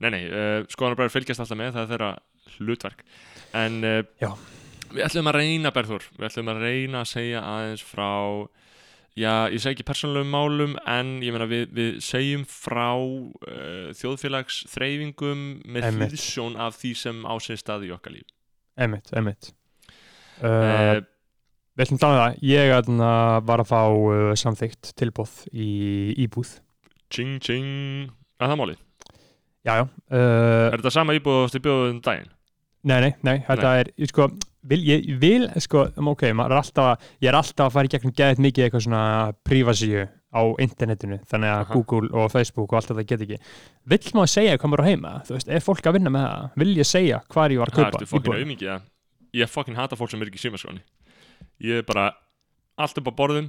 Nei 0.00 0.10
nei, 0.10 0.24
uh, 0.28 0.64
skoðanabræður 0.68 1.14
fylgjast 1.16 1.40
alltaf 1.40 1.58
með 1.58 1.72
það 1.72 1.82
er 1.84 1.90
þeirra 1.94 2.10
hlutverk. 2.58 3.00
En 3.54 3.78
uh, 3.84 4.02
við 4.94 5.04
ætlum 5.08 5.26
að 5.32 5.38
reyna 5.40 5.70
Berður, 5.72 6.04
við 6.18 6.28
ætlum 6.28 6.48
að 6.52 6.60
reyna 6.62 7.00
að 7.00 7.08
segja 7.14 7.40
aðeins 7.42 7.82
frá 7.82 8.48
já, 9.16 9.46
ég 9.48 9.60
segi 9.62 9.74
ekki 9.76 9.86
persónulegum 9.86 10.30
málum 10.34 10.76
en 10.90 11.20
ég 11.22 11.32
meina 11.32 11.46
við, 11.46 11.68
við 11.74 12.00
segjum 12.02 12.44
frá 12.50 12.92
uh, 12.98 13.90
þjóðfélags 13.94 14.64
þreyfingum 14.74 15.62
með 15.64 15.86
hliðsjón 16.10 16.56
af 16.58 16.76
því 16.82 16.92
sem 16.98 17.22
á 17.24 17.34
sér 17.38 17.56
stað 17.62 17.86
í 17.88 17.92
okkar 17.94 18.12
líf. 18.18 18.26
Einmitt, 18.76 19.10
einmitt. 19.14 19.52
Við 21.74 21.84
ætlum 21.88 21.98
að 21.98 22.02
tala 22.04 22.14
um 22.14 22.22
það. 22.22 22.38
Ég 22.46 22.72
atna, 22.76 23.10
var 23.50 23.62
að 23.64 23.70
fá 23.72 23.80
uh, 23.90 24.30
samþykkt 24.38 24.92
tilbúð 25.00 25.32
í 25.50 25.68
íbúð. 26.26 26.52
ching 27.14 27.38
ching 27.42 28.10
að 28.40 28.50
það 28.52 28.58
máli, 28.60 28.76
Já, 29.64 29.78
já. 29.80 29.84
Uh, 30.12 30.68
er 30.70 30.76
þetta 30.80 30.90
sama 30.92 31.14
íbúð 31.16 31.46
til 31.54 31.60
bjóðum 31.64 32.00
daginn? 32.04 32.28
Nei, 32.84 32.98
nei, 33.00 33.12
nei, 33.24 33.38
þetta 33.46 33.70
er, 33.80 33.88
ég 33.96 34.10
sko, 34.10 34.26
vil, 34.68 34.80
ég 34.84 35.06
vil, 35.22 35.46
sko, 35.64 35.86
um, 35.96 36.10
ok, 36.12 36.26
er 36.34 36.52
alltaf, 36.58 37.06
ég 37.24 37.30
er 37.30 37.38
alltaf 37.38 37.70
að 37.70 37.76
fara 37.78 37.88
í 37.88 37.92
gegnum 37.94 38.12
geðið 38.18 38.42
mikið 38.44 38.66
eitthvað 38.66 38.84
svona 38.84 39.04
prífasíu 39.48 40.02
á 40.34 40.42
internetinu, 40.60 41.16
þannig 41.30 41.48
að 41.54 41.62
Aha. 41.62 41.72
Google 41.72 42.10
og 42.12 42.28
Facebook 42.34 42.74
og 42.74 42.76
allt 42.80 42.90
þetta 42.92 43.06
get 43.08 43.24
ekki. 43.24 43.38
Vill 43.88 44.12
maður 44.18 44.32
segja 44.34 44.58
hvað 44.58 44.72
maður 44.74 44.84
á 44.84 44.88
heima, 44.90 45.14
þú 45.24 45.38
veist, 45.38 45.48
er 45.48 45.64
fólk 45.64 45.88
að 45.88 45.96
vinna 45.96 46.12
með 46.12 46.26
það? 46.28 46.50
Vil 46.60 46.74
ég 46.76 46.90
segja 46.90 47.22
hvað 47.32 47.54
ég 47.56 47.62
var 47.62 47.72
að 47.72 47.78
Það 47.78 47.84
kaupa? 47.88 48.02
ertu 48.02 48.10
fokkin 48.12 48.36
auðmikið 48.36 48.72
að 48.74 48.84
ég 49.40 49.50
fokkin 49.56 49.78
hata 49.80 49.96
fólk 49.98 50.12
sem 50.12 50.20
er 50.20 50.28
ekki 50.30 50.42
í 50.42 50.44
símaskráni 50.44 50.84
ég 51.64 51.82
er 51.82 51.88
bara 51.88 52.10
allt 52.80 53.00
upp 53.00 53.10
á 53.10 53.18
borðum 53.18 53.48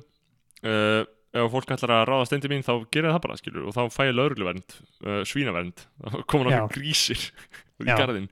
uh, 0.66 1.04
ef 1.36 1.52
fólk 1.52 1.74
ætlar 1.76 1.94
að 1.98 2.06
ráða 2.10 2.28
steindi 2.30 2.52
mín 2.52 2.64
þá 2.66 2.74
gerir 2.94 3.12
það 3.12 3.24
bara 3.26 3.40
skilur 3.40 3.70
og 3.70 3.76
þá 3.76 3.82
fæ 3.92 4.04
ég 4.08 4.16
lögregluvernd 4.16 4.78
uh, 5.04 5.22
svínavernd. 5.28 5.84
Þá 6.14 6.20
koma 6.32 6.54
Já. 6.54 6.62
nokkuð 6.64 6.78
grísir 6.80 7.26
í 7.84 7.90
garðin 7.92 8.30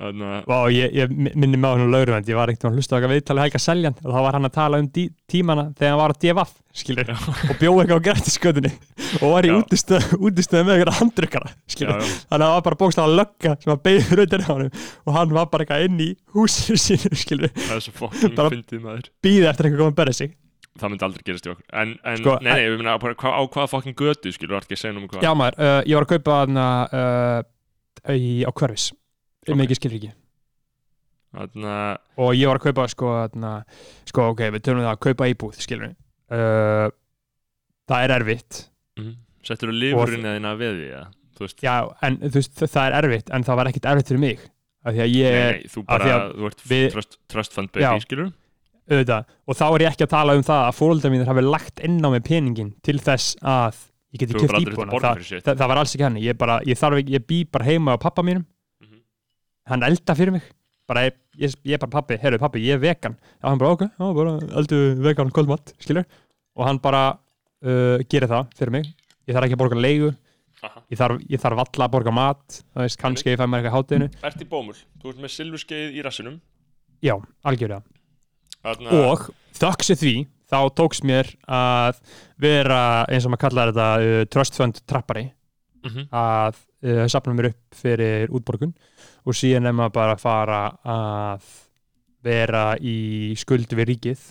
Vá, 0.00 0.56
ég, 0.72 0.94
ég 0.96 1.10
minni 1.12 1.58
mig 1.60 1.68
á 1.68 1.76
hann 1.76 1.90
lauruvend, 1.92 2.28
ég 2.30 2.38
var 2.38 2.48
ekkert 2.48 2.70
að 2.70 2.78
hlusta 2.78 2.96
eitthvað 2.96 3.12
viðtalið 3.18 3.44
Helga 3.44 3.60
Seljan 3.60 3.96
og 4.00 4.08
þá 4.14 4.20
var 4.24 4.36
hann 4.38 4.48
að 4.48 4.54
tala 4.54 4.78
um 4.80 4.86
tímana 4.88 5.64
þegar 5.76 5.90
hann 5.92 6.00
var 6.00 6.14
á 6.14 6.20
DFF, 6.24 6.54
skilur 6.80 7.10
og 7.12 7.58
bjóð 7.60 7.80
eitthvað 7.82 8.00
á 8.00 8.06
grættiskötunni 8.06 8.70
og 9.20 9.26
var 9.34 9.48
í 9.48 9.50
Já. 9.50 9.56
útistöð, 9.58 10.06
útistöð 10.16 10.64
með 10.64 10.78
eitthvað 10.78 11.00
handrukkara, 11.02 11.50
Já, 11.52 11.74
skilur 11.74 12.00
já, 12.00 12.14
þannig 12.30 12.46
að 12.46 12.46
það 12.46 12.54
var 12.56 12.64
bara 12.68 12.78
bókstæða 12.80 13.18
lögga 13.20 13.52
sem 13.60 13.74
að 13.74 13.82
beigði 13.88 14.18
rautir 14.22 14.44
á 14.46 14.48
hann 14.54 14.70
og 14.70 15.18
hann 15.18 15.34
var 15.36 15.50
bara 15.52 15.66
eitthvað 15.66 15.84
inn 15.90 16.00
í 16.00 16.08
húsinu 16.36 16.80
sínu, 16.80 17.12
skilur 17.20 17.52
það 17.58 17.74
er 17.76 17.84
svo 17.84 17.94
fokking 18.00 18.38
Bara- 18.40 18.62
býði 19.20 19.50
eftir 19.52 19.68
komið 19.74 19.90
að 19.90 19.98
berja 20.00 20.16
sig. 20.22 20.32
Það 20.80 20.92
myndi 20.94 21.04
aldrei 21.04 21.24
gerast 21.26 21.44
í 21.44 21.50
okkur. 21.50 21.64
En, 21.76 21.90
en 22.06 22.20
Sko, 22.22 22.36
nei, 22.40 22.52
nei, 22.54 22.68
við 22.70 22.76
minna 22.80 22.94
á, 22.94 22.98
á 23.02 23.42
hvaða 23.42 23.68
fokking 23.68 23.96
götu 23.98 24.32
skilur, 24.32 24.62
ekki 24.62 24.78
um 24.94 25.08
hvað? 25.10 25.24
Já 25.26 25.32
maður, 25.36 25.58
uh, 25.60 25.80
ég 25.84 25.98
var 25.98 26.06
að 26.06 26.12
kaupa 26.14 26.36
uh, 26.54 28.14
í, 28.14 28.30
á 28.46 28.50
hverfis 28.54 28.86
Ok. 29.50 29.56
um 29.56 29.64
ekki 29.66 29.78
skilur 29.78 29.98
ekki 30.00 30.12
Þannig 31.30 31.66
að, 31.70 31.98
og 32.18 32.30
ég 32.34 32.48
var 32.50 32.58
að 32.58 32.64
kaupa 32.64 32.84
sko, 32.90 33.10
þarna, 33.14 33.50
sko 34.10 34.24
ok, 34.32 34.40
við 34.50 34.64
tölum 34.66 34.82
það 34.82 34.94
að 34.96 35.02
kaupa 35.06 35.28
íbúð 35.30 35.60
skilur 35.62 35.92
uh, 35.94 36.88
það 37.90 38.06
er 38.06 38.14
erfitt. 38.16 38.62
Mm, 38.98 39.12
settur 39.46 39.70
þú 39.70 39.76
lifurinn 39.78 40.26
eða 40.26 40.38
þína 40.40 40.54
við 40.58 40.72
því, 40.80 40.88
ja? 40.90 41.04
já, 41.64 41.74
en 42.06 42.18
þú 42.24 42.34
veist, 42.40 42.56
það- 42.60 42.88
er 42.88 42.96
erfitt 42.98 43.30
en 43.30 43.46
það 43.46 43.60
var 43.60 43.70
ekkit 43.70 43.86
erfitt 43.92 44.10
fyrir 44.10 44.24
mig. 44.24 44.42
Af 44.80 44.96
því 44.96 45.02
að 45.04 45.14
ég 45.14 45.38
er 45.38 45.54
nei, 45.54 45.70
þú 45.70 45.84
bara, 45.86 46.10
að 46.16 46.34
þú 46.34 46.50
ert 46.50 46.62
við- 46.66 46.92
trust, 46.96 47.18
trust 47.28 47.56
fund 47.56 47.72
baby, 47.72 48.00
skilur 48.04 48.32
auðvitað, 48.90 49.24
og 49.46 49.54
þá 49.54 49.64
er 49.68 49.82
ég 49.84 49.92
ekki 49.92 50.06
að 50.06 50.12
tala 50.16 50.34
um 50.34 50.42
það 50.42 50.62
að 50.66 50.76
fóröldar 50.80 51.12
mínir 51.14 51.28
hafi 51.30 51.42
lagt 51.46 51.82
inn 51.86 52.00
á 52.02 52.08
mig 52.10 52.24
peningin 52.26 52.72
til 52.82 52.98
þess 52.98 53.36
að 53.38 53.76
ég 54.10 54.22
geti 54.24 54.34
kjöpt 54.34 54.56
að 54.56 54.74
borga 54.74 55.00
það, 55.04 55.20
fyrir 55.20 55.44
það, 55.46 55.58
það 55.60 55.70
var 55.70 55.80
alls 55.82 55.94
ekki 55.94 56.06
henni, 56.08 56.22
ég, 56.26 56.38
bara, 56.40 56.56
ég, 56.66 56.80
þarf 56.80 56.98
ekki, 56.98 57.14
ég 57.14 57.26
bý 57.28 57.38
bara 57.44 57.68
heima 57.68 57.94
á 57.94 58.02
pappa 58.02 58.24
mínum. 58.26 58.46
Hann 59.70 59.84
elda 59.86 60.16
fyrir 60.18 60.34
mig. 60.34 60.46
Bara, 60.90 61.04
ég, 61.06 61.18
ég, 61.38 61.52
ég 61.68 61.76
er 61.76 61.82
bara 61.84 62.00
pappi, 62.00 62.16
heyrðu 62.18 62.40
pappi, 62.42 62.62
ég 62.66 62.74
er 62.78 62.82
vegan. 62.82 63.14
Já, 63.38 63.44
hann 63.46 63.60
bara, 63.60 63.76
ok, 63.76 63.84
já, 63.86 64.06
bara 64.16 64.32
eldu 64.58 64.80
vegan 65.04 65.30
kvöldmatt, 65.34 65.74
skilur 65.82 66.06
og 66.58 66.66
hann 66.66 66.80
bara 66.82 67.04
uh, 67.14 68.02
gerir 68.10 68.30
það 68.30 68.50
fyrir 68.58 68.74
mig. 68.74 68.90
Ég 69.28 69.36
þarf 69.36 69.46
ekki 69.46 69.58
að 69.58 69.62
borga 69.62 69.78
leigu. 69.78 70.10
Ég 70.90 70.98
þarf, 71.00 71.22
ég 71.30 71.40
þarf 71.40 71.60
valla 71.62 71.86
að 71.86 71.94
borga 71.94 72.12
mat. 72.12 72.58
Það 72.74 72.84
veist, 72.84 73.00
kannski 73.00 73.32
ég 73.32 73.40
fæ 73.40 73.46
mér 73.46 73.62
eitthvað 73.62 73.76
hátinu 73.78 74.08
Ert 74.28 74.42
í 74.42 74.48
bómul, 74.50 74.76
þú 75.00 75.12
ert 75.14 75.22
með 75.22 75.34
silfurskeið 75.36 75.96
í 75.96 76.04
rassinum? 76.04 76.36
Já, 77.06 77.14
algjörlega. 77.48 77.80
Þannig 78.60 78.98
og 78.98 79.28
þökk 79.56 79.86
sér 79.86 80.00
því 80.02 80.14
þá 80.50 80.58
tóks 80.76 81.00
mér 81.06 81.30
að 81.48 82.02
vera 82.42 82.80
eins 83.06 83.24
og 83.24 83.32
maður 83.32 83.44
kallar 83.46 83.70
þetta 83.70 83.90
uh, 84.02 84.24
trust 84.34 84.58
fund 84.58 84.82
trappari. 84.90 85.30
Mhm. 85.80 86.10
að 86.12 86.58
uh, 86.84 87.06
sapna 87.08 87.32
mér 87.36 87.50
upp 87.54 87.76
fyrir 87.80 88.32
útborgun 88.36 88.74
og 89.24 89.36
síðan 89.36 89.68
er 89.70 89.76
maður 89.76 89.96
bara 89.98 90.16
að 90.16 90.22
fara 90.24 90.60
að 90.94 91.50
vera 92.24 92.64
í 92.80 92.96
skuld 93.40 93.72
við 93.76 93.92
ríkið 93.94 94.24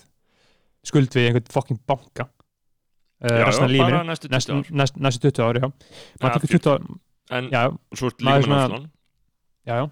skuld 0.86 1.14
við 1.14 1.30
einhvern 1.30 1.52
fokking 1.52 1.80
banka 1.88 2.26
uh, 2.26 3.28
Já, 3.28 3.44
restina 3.46 3.68
af 3.68 3.72
lífinu. 3.74 4.02
næstu 4.08 4.30
20 4.30 4.34
næstu, 4.34 4.56
ár. 4.56 4.74
næstu, 4.82 5.02
næstu 5.06 5.30
20 5.30 5.46
ári, 5.46 5.62
já. 5.64 5.70
Maður 6.22 6.36
tekur 6.38 6.54
20 6.58 6.70
ár, 6.74 6.86
En 7.30 7.50
já, 7.52 7.62
svo 7.94 8.10
maður 8.10 8.46
líka 8.46 8.50
með 8.50 8.56
náttúrulega 8.56 8.88
já, 9.70 9.74
já. 9.80 9.90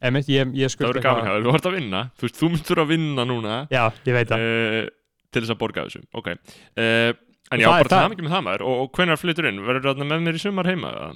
Emitt, 0.00 0.30
ég, 0.32 0.52
ég 0.56 0.72
Það 0.72 0.86
verður 0.86 1.04
hjá 1.04 1.12
þér, 1.26 1.42
þú 1.44 1.50
ert 1.52 1.66
að 1.68 1.74
vinna. 1.76 1.98
Þú 2.16 2.24
veist, 2.24 2.36
þú 2.38 2.48
myndur 2.54 2.80
að 2.80 2.86
vinna 2.94 3.24
núna 3.28 3.56
já, 3.68 3.82
uh, 3.92 4.86
til 5.28 5.42
þess 5.42 5.52
að 5.52 5.58
borga 5.60 5.84
þessu. 5.84 6.00
Ok. 6.16 6.30
Uh, 6.32 7.10
en 7.52 7.60
já, 7.60 7.66
er 7.66 7.84
bara 7.84 7.90
það. 7.90 7.96
það. 7.98 8.12
mikið 8.14 8.24
með 8.24 8.32
það 8.32 8.46
maður. 8.46 8.64
Og, 8.64 8.78
og 8.80 8.94
hvenær 8.96 9.20
flyttur 9.20 9.48
inn, 9.50 9.60
verður 9.66 9.90
það 9.90 10.08
með 10.08 10.24
mér 10.24 10.38
í 10.38 10.40
sumar 10.40 10.70
heima 10.70 10.94
eða? 10.94 11.10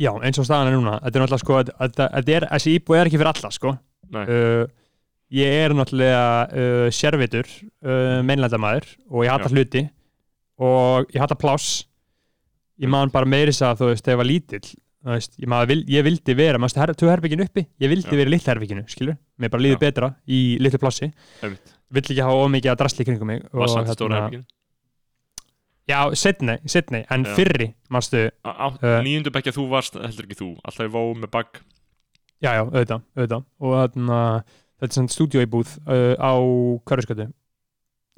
Já, 0.00 0.10
eins 0.24 0.40
og 0.40 0.46
staðan 0.48 0.70
er 0.72 0.76
núna 0.78 0.96
þetta 1.04 1.16
er 1.20 1.24
náttúrulega 1.24 1.44
sko, 1.44 1.58
að- 1.60 1.72
að- 1.86 2.02
að- 2.08 2.34
er, 2.36 2.46
þessi 2.54 2.74
íbúið 2.78 3.00
er 3.02 3.10
ekki 3.10 3.20
fyrir 3.20 3.32
alla 3.34 3.50
sko. 3.54 3.72
Uh, 4.10 4.64
ég 5.30 5.56
er 5.64 5.74
náttúrulega 5.76 6.22
uh, 6.50 6.86
sérvitur 6.90 7.46
uh, 7.84 8.20
meinlændamæður 8.26 8.88
og 9.10 9.24
ég 9.26 9.30
hata 9.36 9.46
Já. 9.50 9.54
hluti 9.54 9.82
og 10.60 11.12
ég 11.14 11.20
hata 11.22 11.36
pláss. 11.38 11.84
Ég 12.80 12.88
man 12.90 13.12
bara 13.12 13.28
meiri 13.28 13.52
þess 13.52 13.62
að 13.68 13.82
þú 13.82 13.90
veist, 13.92 14.04
þegar 14.06 14.14
ég 14.16 14.20
var 14.22 14.28
lítill 14.30 14.64
þú 15.00 15.12
veist, 15.14 15.34
ég, 15.40 15.48
maður 15.52 15.68
vil, 15.70 15.80
ég 15.94 16.04
vildi 16.04 16.34
vera, 16.36 16.58
maður 16.60 16.72
stu 16.74 17.06
her, 17.06 17.12
herbygginu 17.14 17.44
uppi? 17.46 17.66
Ég 17.80 17.92
vildi 17.92 18.08
Já. 18.08 18.16
vera 18.18 18.28
í 18.30 18.32
litla 18.34 18.52
herbygginu, 18.54 18.84
skilur 18.88 19.16
mér 19.40 19.52
bara 19.52 19.64
líður 19.64 19.76
Já. 19.78 19.82
betra 19.84 20.08
í 20.28 20.40
litlu 20.60 20.80
plássi 20.82 21.10
vill 21.90 22.02
ekki 22.04 22.20
hafa 22.24 22.40
ómikið 22.46 22.72
að 22.72 22.80
drasli 22.82 23.06
kringum 23.08 23.30
mig 23.30 23.44
og 23.52 23.68
stóra 23.68 23.84
hérna- 23.86 24.20
herbyggin 24.24 24.44
já, 25.90 25.98
setni, 26.16 26.56
setni, 26.70 27.02
en 27.10 27.26
Já. 27.26 27.34
fyrri 27.36 27.68
manstu, 27.92 28.24
Uh, 28.44 28.96
Nýjundu 29.04 29.32
bekkja 29.34 29.54
þú 29.56 29.66
varst, 29.72 29.98
heldur 29.98 30.28
ekki 30.28 30.38
þú 30.40 30.48
alltaf 30.64 30.86
í 30.86 30.92
vó 30.94 31.02
með 31.18 31.32
bagg 31.34 31.60
já, 32.40 32.54
já, 32.56 32.62
auðvitað, 32.64 33.04
auðvitað. 33.18 33.44
Og 33.60 33.76
þarna, 33.76 34.20
þetta 34.80 34.88
er 34.90 34.96
svona 34.96 35.14
stúdíóibúð 35.16 35.76
uh, 35.84 36.14
á 36.16 36.32
Körðurskötu 36.88 37.28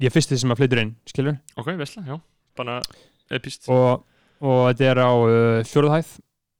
ég 0.03 0.09
er 0.09 0.15
fyrsti 0.15 0.39
sem 0.39 0.53
að 0.53 0.63
flytur 0.63 0.83
inn, 0.83 0.95
skilur 1.09 1.37
Ok, 1.59 1.73
veistla, 1.79 2.05
já, 2.07 2.17
bara 2.59 2.79
epist 3.33 3.67
og, 3.71 4.03
og 4.43 4.59
þetta 4.71 4.91
er 4.93 5.03
á 5.03 5.11
uh, 5.13 5.63
fjórðhæð 5.67 6.17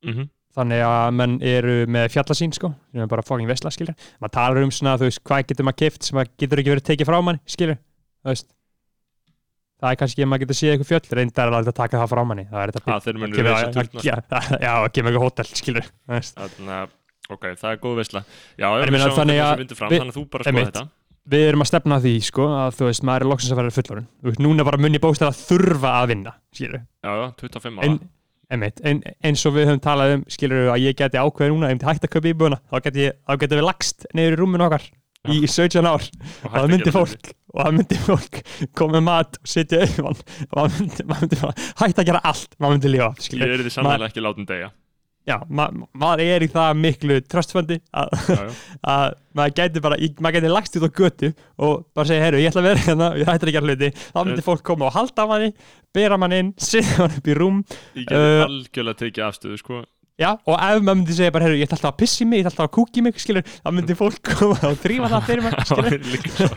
mm 0.08 0.32
þannig 0.54 0.84
að 0.86 1.08
menn 1.18 1.32
eru 1.42 1.76
með 1.90 2.12
fjallasín 2.14 2.52
sko, 2.54 2.70
sem 2.94 3.02
er 3.02 3.08
bara 3.10 3.24
fucking 3.26 3.50
vesla 3.50 3.72
skilur 3.74 3.96
maður 4.22 4.34
talar 4.36 4.60
um 4.62 4.74
svona, 4.74 5.00
þú 5.02 5.08
veist, 5.08 5.22
hvað 5.26 5.48
getur 5.50 5.66
maður 5.66 5.80
keift 5.82 6.06
sem 6.06 6.20
að 6.22 6.30
getur 6.44 6.62
ekki 6.62 6.74
verið 6.76 6.86
tekið 6.92 7.10
frá 7.10 7.18
manni, 7.26 7.42
skilur 7.50 7.80
þú 7.80 8.30
veist 8.30 8.50
það 9.84 9.92
er 9.92 10.00
kannski 10.02 10.24
að 10.24 10.30
maður 10.32 10.44
getur 10.46 10.58
séð 10.62 10.74
eitthvað 10.74 10.90
fjöll 10.94 11.18
reyndar 11.20 11.52
er 11.52 11.58
alveg 11.60 11.74
að 11.74 11.80
taka 11.84 12.00
það 12.02 12.12
frá 12.14 12.24
manni 12.32 12.46
það 12.50 12.64
er 12.64 12.74
þetta 12.74 12.98
að 12.98 13.08
kemur 13.12 13.34
reysa 13.36 13.68
að- 13.68 14.92
kemur 14.96 15.12
eitthvað 15.12 15.26
hótel, 15.28 15.48
skilur 15.60 15.88
ok, 17.34 17.46
það 17.60 17.70
er 17.72 17.80
góð 17.84 17.96
veistla 18.02 18.22
Já, 18.60 18.68
En 18.68 18.80
ég 18.80 18.88
við 18.88 18.94
meina, 18.96 19.06
sjáum 19.08 19.20
þannig 19.22 19.40
að 19.44 19.62
við- 19.64 19.78
Þannig 19.80 20.04
að 20.10 20.18
þú 20.18 20.24
bara 20.34 20.44
skoða 20.44 20.52
Einmitt. 20.54 20.74
þetta. 20.74 20.88
Við 21.34 21.44
erum 21.48 21.64
að 21.64 21.70
stefna 21.70 21.98
því, 22.04 22.12
sko, 22.28 22.46
að 22.52 22.74
þú 22.78 22.88
veist 22.90 23.04
maður 23.08 23.24
er 23.24 23.30
loksins 23.32 23.54
að 23.54 23.60
vera 23.62 23.74
fullorinn, 23.78 24.08
núna 24.44 24.66
bara 24.68 24.80
munni 24.84 25.00
bókstæð 25.00 25.30
að 25.30 25.38
þurfa 25.48 25.92
að 26.02 26.08
vinna, 26.12 26.34
skilur 26.52 26.82
Já, 26.84 27.12
já, 27.22 27.28
25 27.40 27.78
ára. 27.80 27.88
En, 27.88 27.96
einmitt, 28.52 28.82
ein, 28.84 29.00
eins 29.24 29.46
og 29.48 29.56
við 29.56 29.70
höfum 29.72 29.80
talað 29.86 30.16
um 30.18 30.26
skilur 30.36 30.68
að 30.74 30.84
ég 30.84 30.98
geti 31.00 31.22
ákveðið 31.24 31.54
núna 31.56 31.70
ef 31.72 31.78
ég 31.80 31.88
hægt 31.88 32.04
að 32.10 32.12
kaupa 32.18 32.32
íbúðuna, 32.34 32.60
þá 32.68 32.76
geti, 32.90 33.06
ég- 33.08 33.16
þá 33.24 33.34
getum 33.46 33.62
við 33.62 33.68
lagst 33.70 34.06
neyður 34.20 34.36
í 34.36 34.40
rúminu 34.44 34.68
okkar 34.68 34.84
í 35.32 35.40
17 35.48 35.88
ár. 35.88 36.04
Og 36.04 36.50
og 36.50 36.52
það 36.52 36.62
að 36.64 36.70
myndi 36.74 36.94
fólk 36.94 37.34
og 37.54 37.60
það 37.62 37.74
myndi 37.78 38.00
fólk 38.04 38.40
koma 38.76 38.98
með 38.98 39.04
mat 39.08 39.40
og 39.40 39.52
sitja 39.54 39.84
auðvann 39.86 40.22
og 40.50 40.56
það 40.58 40.78
myndi, 40.78 41.10
myndi 41.12 41.42
hægt 41.84 42.00
að 42.02 42.08
gera 42.10 42.24
allt 42.32 42.56
maður 42.58 42.78
myndi 42.78 42.96
lífa, 42.96 43.12
Ég 43.34 43.44
er 43.54 43.64
því 43.64 43.76
sannlega 43.78 44.10
ekki 44.10 44.26
látin 44.26 44.50
degja 44.50 44.72
já, 45.28 45.38
ma 45.48 45.70
maður 45.96 46.24
er 46.26 46.44
í 46.44 46.50
það 46.52 46.80
miklu 46.84 47.20
trustfundi 47.32 47.78
að, 47.96 48.12
að 48.94 49.16
maður 49.38 49.56
gæti 49.60 49.84
bara, 49.84 50.00
maður 50.20 50.38
gæti 50.38 50.52
lagst 50.52 50.78
út 50.80 50.88
á 50.88 50.92
götu 50.98 51.32
og 51.64 51.86
bara 51.96 52.10
segja, 52.10 52.26
heyru, 52.26 52.42
ég 52.44 52.52
ætla 52.52 52.64
að 52.64 52.70
vera 52.70 52.84
hérna 52.88 53.10
ég 53.22 53.30
hættir 53.32 53.52
að 53.52 53.58
gera 53.58 53.70
hluti, 53.70 53.92
þá 54.10 54.20
myndi 54.20 54.46
fólk 54.46 54.66
koma 54.68 54.90
og 54.90 54.98
halda 54.98 55.28
manni 55.30 55.52
bera 55.96 56.20
mann 56.20 56.36
inn, 56.36 56.54
setja 56.70 57.06
mann 57.06 57.18
upp 57.20 57.30
í 57.30 57.38
rúm 57.40 57.64
Ég 57.96 58.04
geti 58.04 58.22
Uh, 58.24 58.44
algjörlega 58.46 59.00
tekið 59.06 59.28
afstöðu, 59.30 59.62
sko 59.62 59.84
Já, 60.22 60.28
og 60.46 60.54
ef 60.62 60.84
maður 60.86 60.98
myndi 61.00 61.16
segja 61.18 61.34
bara, 61.34 61.48
heyrðu, 61.48 61.58
ég 61.58 61.66
ætla 61.66 61.78
alltaf 61.80 61.90
að 61.96 62.02
pissi 62.04 62.26
mig, 62.30 62.44
ég 62.44 62.46
ætla 62.46 62.52
alltaf 62.54 62.68
að 62.68 62.74
kúki 62.76 63.02
mig, 63.02 63.16
skilur, 63.18 63.48
þá 63.66 63.70
myndi 63.74 63.96
fólk 63.98 64.20
koma 64.30 64.60
og 64.70 64.76
þrýfa 64.84 65.10
það 65.10 65.24
fyrir 65.30 65.48
Það 65.48 65.64
skilur. 65.72 65.88
væri 65.88 66.12
líka 66.14 66.36
svo 66.36 66.50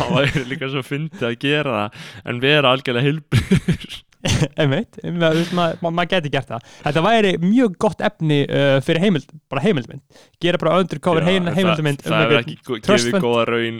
Það 0.00 0.10
væri 0.16 0.42
líka 0.50 0.70
svo 0.72 0.82
fyndið 0.88 1.28
að 1.28 1.36
gera 1.44 1.76
það 1.76 2.10
en 2.32 2.42
vera 2.42 2.72
algjörlega 2.74 3.06
hilbrið 3.06 3.86
Einmitt, 4.58 4.96
maður, 5.04 5.38
maður, 5.54 5.78
maður, 5.84 5.94
maður 6.00 6.08
geti 6.16 6.30
gert 6.34 6.48
það. 6.50 6.64
Þetta 6.82 7.02
væri 7.04 7.30
mjög 7.44 7.76
gott 7.84 8.00
efni 8.08 8.40
uh, 8.48 8.78
fyrir 8.82 9.04
heimild, 9.04 9.28
bara 9.52 9.62
heimildmynd. 9.62 10.02
Gera 10.42 10.58
bara 10.58 10.80
undercover 10.82 11.22
heim, 11.28 11.46
heimildmynd 11.46 12.02
Það 12.02 12.16
hefur 12.24 12.40
einhvern 12.40 12.42
ekki 12.42 12.56
gó- 12.66 12.80
trust 12.88 13.06
gefið 13.12 13.22
góða 13.22 13.44
raun 13.52 13.78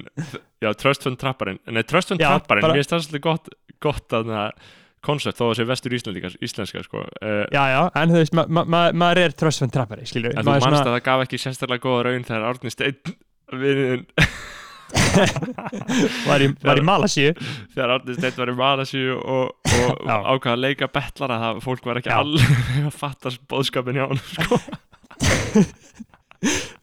Já, 0.62 0.70
Trust 0.78 1.02
Fund 1.08 1.18
Trapparinn 1.20 1.58
Nei, 1.66 1.82
Trust 1.88 2.12
Fund 2.12 2.22
Já, 2.22 2.30
Trapparinn, 2.36 2.68
mér 2.70 2.78
finnst 2.84 2.94
það 2.94 3.02
svolítið 3.08 3.24
gott 3.26 3.50
gott 3.88 4.14
að 4.20 4.30
það 4.36 4.70
koncept 5.06 5.38
þó 5.38 5.44
að 5.48 5.54
sé 5.60 5.66
vestur 5.70 5.94
íslenska, 5.96 6.32
íslenska 6.44 6.82
sko. 6.86 7.04
uh, 7.22 7.44
Já, 7.54 7.62
já, 7.72 7.80
en 8.02 8.12
þú 8.14 8.20
veist, 8.22 8.34
ma 8.36 8.44
ma 8.48 8.64
ma 8.76 8.82
maður 8.92 9.22
er 9.24 9.36
trust 9.38 9.62
fund 9.64 9.72
trappari, 9.74 10.04
skilur. 10.10 10.34
En 10.34 10.42
þú 10.44 10.50
maður 10.50 10.60
er 10.62 10.66
manst 10.74 10.82
að 10.90 10.94
það 10.98 11.04
gaf 11.10 11.24
ekki 11.26 11.40
sérstaklega 11.44 11.84
góða 11.86 12.04
raun 12.10 12.26
þegar 12.28 12.48
Árni 12.50 12.74
Steinn 12.74 13.00
við, 13.62 13.82
var 16.28 16.42
í, 16.44 16.48
var 16.62 16.78
í 16.78 16.84
Malasíu. 16.86 17.32
þegar 17.74 17.94
Árni 17.96 18.14
Steinn 18.18 18.36
var 18.38 18.52
í 18.52 18.56
Malasíu 18.60 19.16
og, 19.18 19.54
og 19.80 20.04
ákvaða 20.34 20.54
að 20.56 20.62
leika 20.62 20.88
betlara 20.94 21.40
það 21.42 21.62
fólk 21.66 21.88
var 21.90 22.00
ekki 22.02 22.14
alveg 22.14 22.86
að 22.86 22.94
fatta 23.00 23.32
bóðskapin 23.50 23.98
hjá 23.98 24.06
hann 24.06 24.22
sko. 24.30 24.60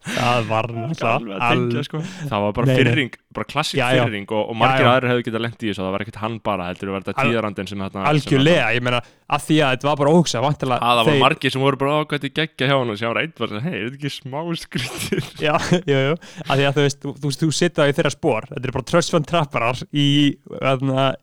Það 0.04 0.48
var 0.50 0.68
alveg 0.68 0.90
náttúrulega 0.92 1.50
tengja 1.50 1.84
sko. 1.88 2.00
það 2.04 2.44
var 2.44 2.56
bara 2.58 2.68
Nei, 2.68 2.76
fyrring, 2.76 3.14
bara 3.34 3.64
já. 3.96 4.04
fyrring 4.04 4.34
og, 4.36 4.42
og 4.52 4.58
margir 4.60 4.88
aðrir 4.90 5.12
hefðu 5.14 5.26
getað 5.28 5.44
lengt 5.46 5.64
í 5.64 5.70
þessu 5.70 5.84
það 5.84 5.94
var 5.96 6.04
ekkert 6.04 6.20
hann 6.24 6.36
bara, 6.44 6.68
heldur 6.72 6.92
var 6.92 7.06
þetta 7.06 7.24
Al- 7.24 7.32
tíðarandin 7.32 7.70
sem 7.72 7.84
þarna 7.84 8.06
algjörlega, 8.12 8.66
ég 8.76 8.84
meina, 8.84 9.00
að 9.34 9.46
því 9.48 9.60
að 9.64 9.76
þetta 9.76 9.90
var 9.90 10.02
bara 10.02 10.16
óhugsa, 10.18 10.44
það 10.44 11.02
voru 11.08 11.16
margir 11.24 11.56
sem 11.56 11.64
voru 11.64 11.80
bara 11.80 11.96
ákvæmt 12.04 12.28
í 12.28 12.34
geggja 12.42 12.70
hjá 12.70 12.76
hann 12.76 12.94
og 12.94 13.06
einn 13.24 13.34
var 13.40 13.56
hei, 13.64 13.78
er 13.78 13.88
þetta 13.88 14.00
ekki 14.02 14.14
smá 14.18 14.40
skrítið 14.64 15.32
Já, 15.40 15.56
jú, 15.94 16.02
jú, 16.10 16.18
að 16.44 16.60
því 16.60 16.68
að 16.68 16.78
þú 16.78 16.86
veist, 16.88 17.02
þú, 17.04 17.16
þú, 17.24 17.34
þú 17.40 17.52
sitja 17.62 17.88
í 17.88 17.96
þeirra 17.96 18.14
spór, 18.14 18.50
þetta 18.52 18.70
er 18.70 18.76
bara 18.76 18.90
trust 18.92 19.16
fund 19.16 19.30
trapparar 19.30 19.84
í, 19.90 20.08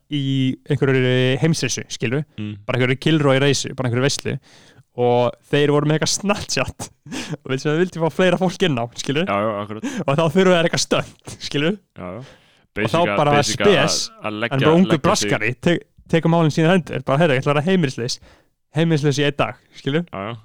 í 0.09 0.25
einhverju 0.71 1.15
heimsreisu, 1.45 1.85
skilur 1.93 2.25
mm. 2.39 2.53
bara 2.65 2.81
einhverju 2.81 3.01
kilrói 3.05 3.37
reysu, 3.45 3.75
bara 3.77 3.91
einhverju 3.91 4.09
veislu 4.09 4.37
og 5.01 5.37
þeir 5.51 5.73
voru 5.75 5.89
með 5.89 5.97
eitthvað 5.99 6.13
Snapchat. 6.17 6.89
Og 7.41 7.53
við 7.53 7.63
sem 7.63 7.79
vildi 7.81 8.03
fá 8.03 8.11
fleira 8.13 8.39
fólk 8.41 8.67
inn 8.69 8.77
á 8.79 8.85
skilur, 9.01 9.25
já, 9.25 9.37
já, 9.41 9.95
og 10.05 10.13
þá 10.19 10.25
þurfum 10.35 10.53
við 10.53 10.59
eitthvað 10.61 10.85
stönd 10.85 11.35
skilur, 11.47 11.79
já, 11.99 12.11
já. 12.19 12.21
Og 12.81 12.93
þá 12.93 12.99
að- 13.01 13.17
bara 13.19 13.33
að- 13.41 13.49
spes, 13.51 13.97
að 14.23 14.31
en 14.31 14.61
bara 14.61 14.75
ungu 14.77 14.99
braskari 15.09 15.51
te 15.61 15.79
tekur 16.11 16.31
málinn 16.33 16.55
sína 16.55 16.71
hendur, 16.75 17.03
bara 17.07 17.19
heyrðu, 17.23 17.35
ég 17.39 17.43
ætla 17.43 17.51
að 17.53 17.55
vera 17.59 17.67
heimilisleis 17.71 18.19
heimilisleis 18.77 19.19
í 19.19 19.27
einn 19.27 19.37
dag, 19.41 19.59
skilur 19.81 20.05
já, 20.07 20.21
já. 20.31 20.37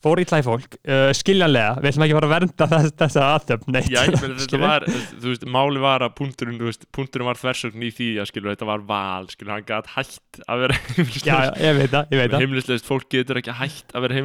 Fór 0.00 0.20
í 0.22 0.24
tlæ 0.24 0.38
fólk, 0.46 0.76
uh, 0.88 1.10
skiljanlega 1.12 1.74
við 1.82 1.90
ætlum 1.90 2.04
ekki 2.06 2.14
að 2.14 2.18
fara 2.20 2.28
að 2.28 2.34
vernda 2.34 2.66
þess, 2.72 2.94
þessa 3.02 3.24
aðtöfn 3.34 3.74
neitt, 3.74 3.90
Já, 3.92 4.00
ég 4.06 4.14
meina 4.14 4.34
þetta 4.38 4.46
skilur. 4.46 4.62
var, 4.64 4.86
þú 5.20 5.26
veist, 5.32 5.44
máli 5.56 5.82
var 5.84 6.04
að 6.06 6.14
punkturinn, 6.20 6.56
þú 6.62 6.68
veist, 6.70 6.86
punkturinn 6.96 7.28
var 7.28 7.40
þversögn 7.42 7.84
í 7.84 7.90
því 7.98 8.08
að 8.22 8.30
skilur, 8.32 8.54
þetta 8.54 8.68
var 8.70 8.86
val, 8.88 9.28
skilur, 9.34 9.52
hann 9.58 9.66
gætt 9.68 9.90
hætt 9.96 10.40
að 10.46 10.64
vera 10.64 10.78
það 12.32 12.40
Heimilislaust, 12.46 12.88
fólk 12.88 13.10
getur 13.12 13.42
ekki 13.42 13.58
hætt 13.60 13.92
að 13.92 14.06
vera 14.08 14.16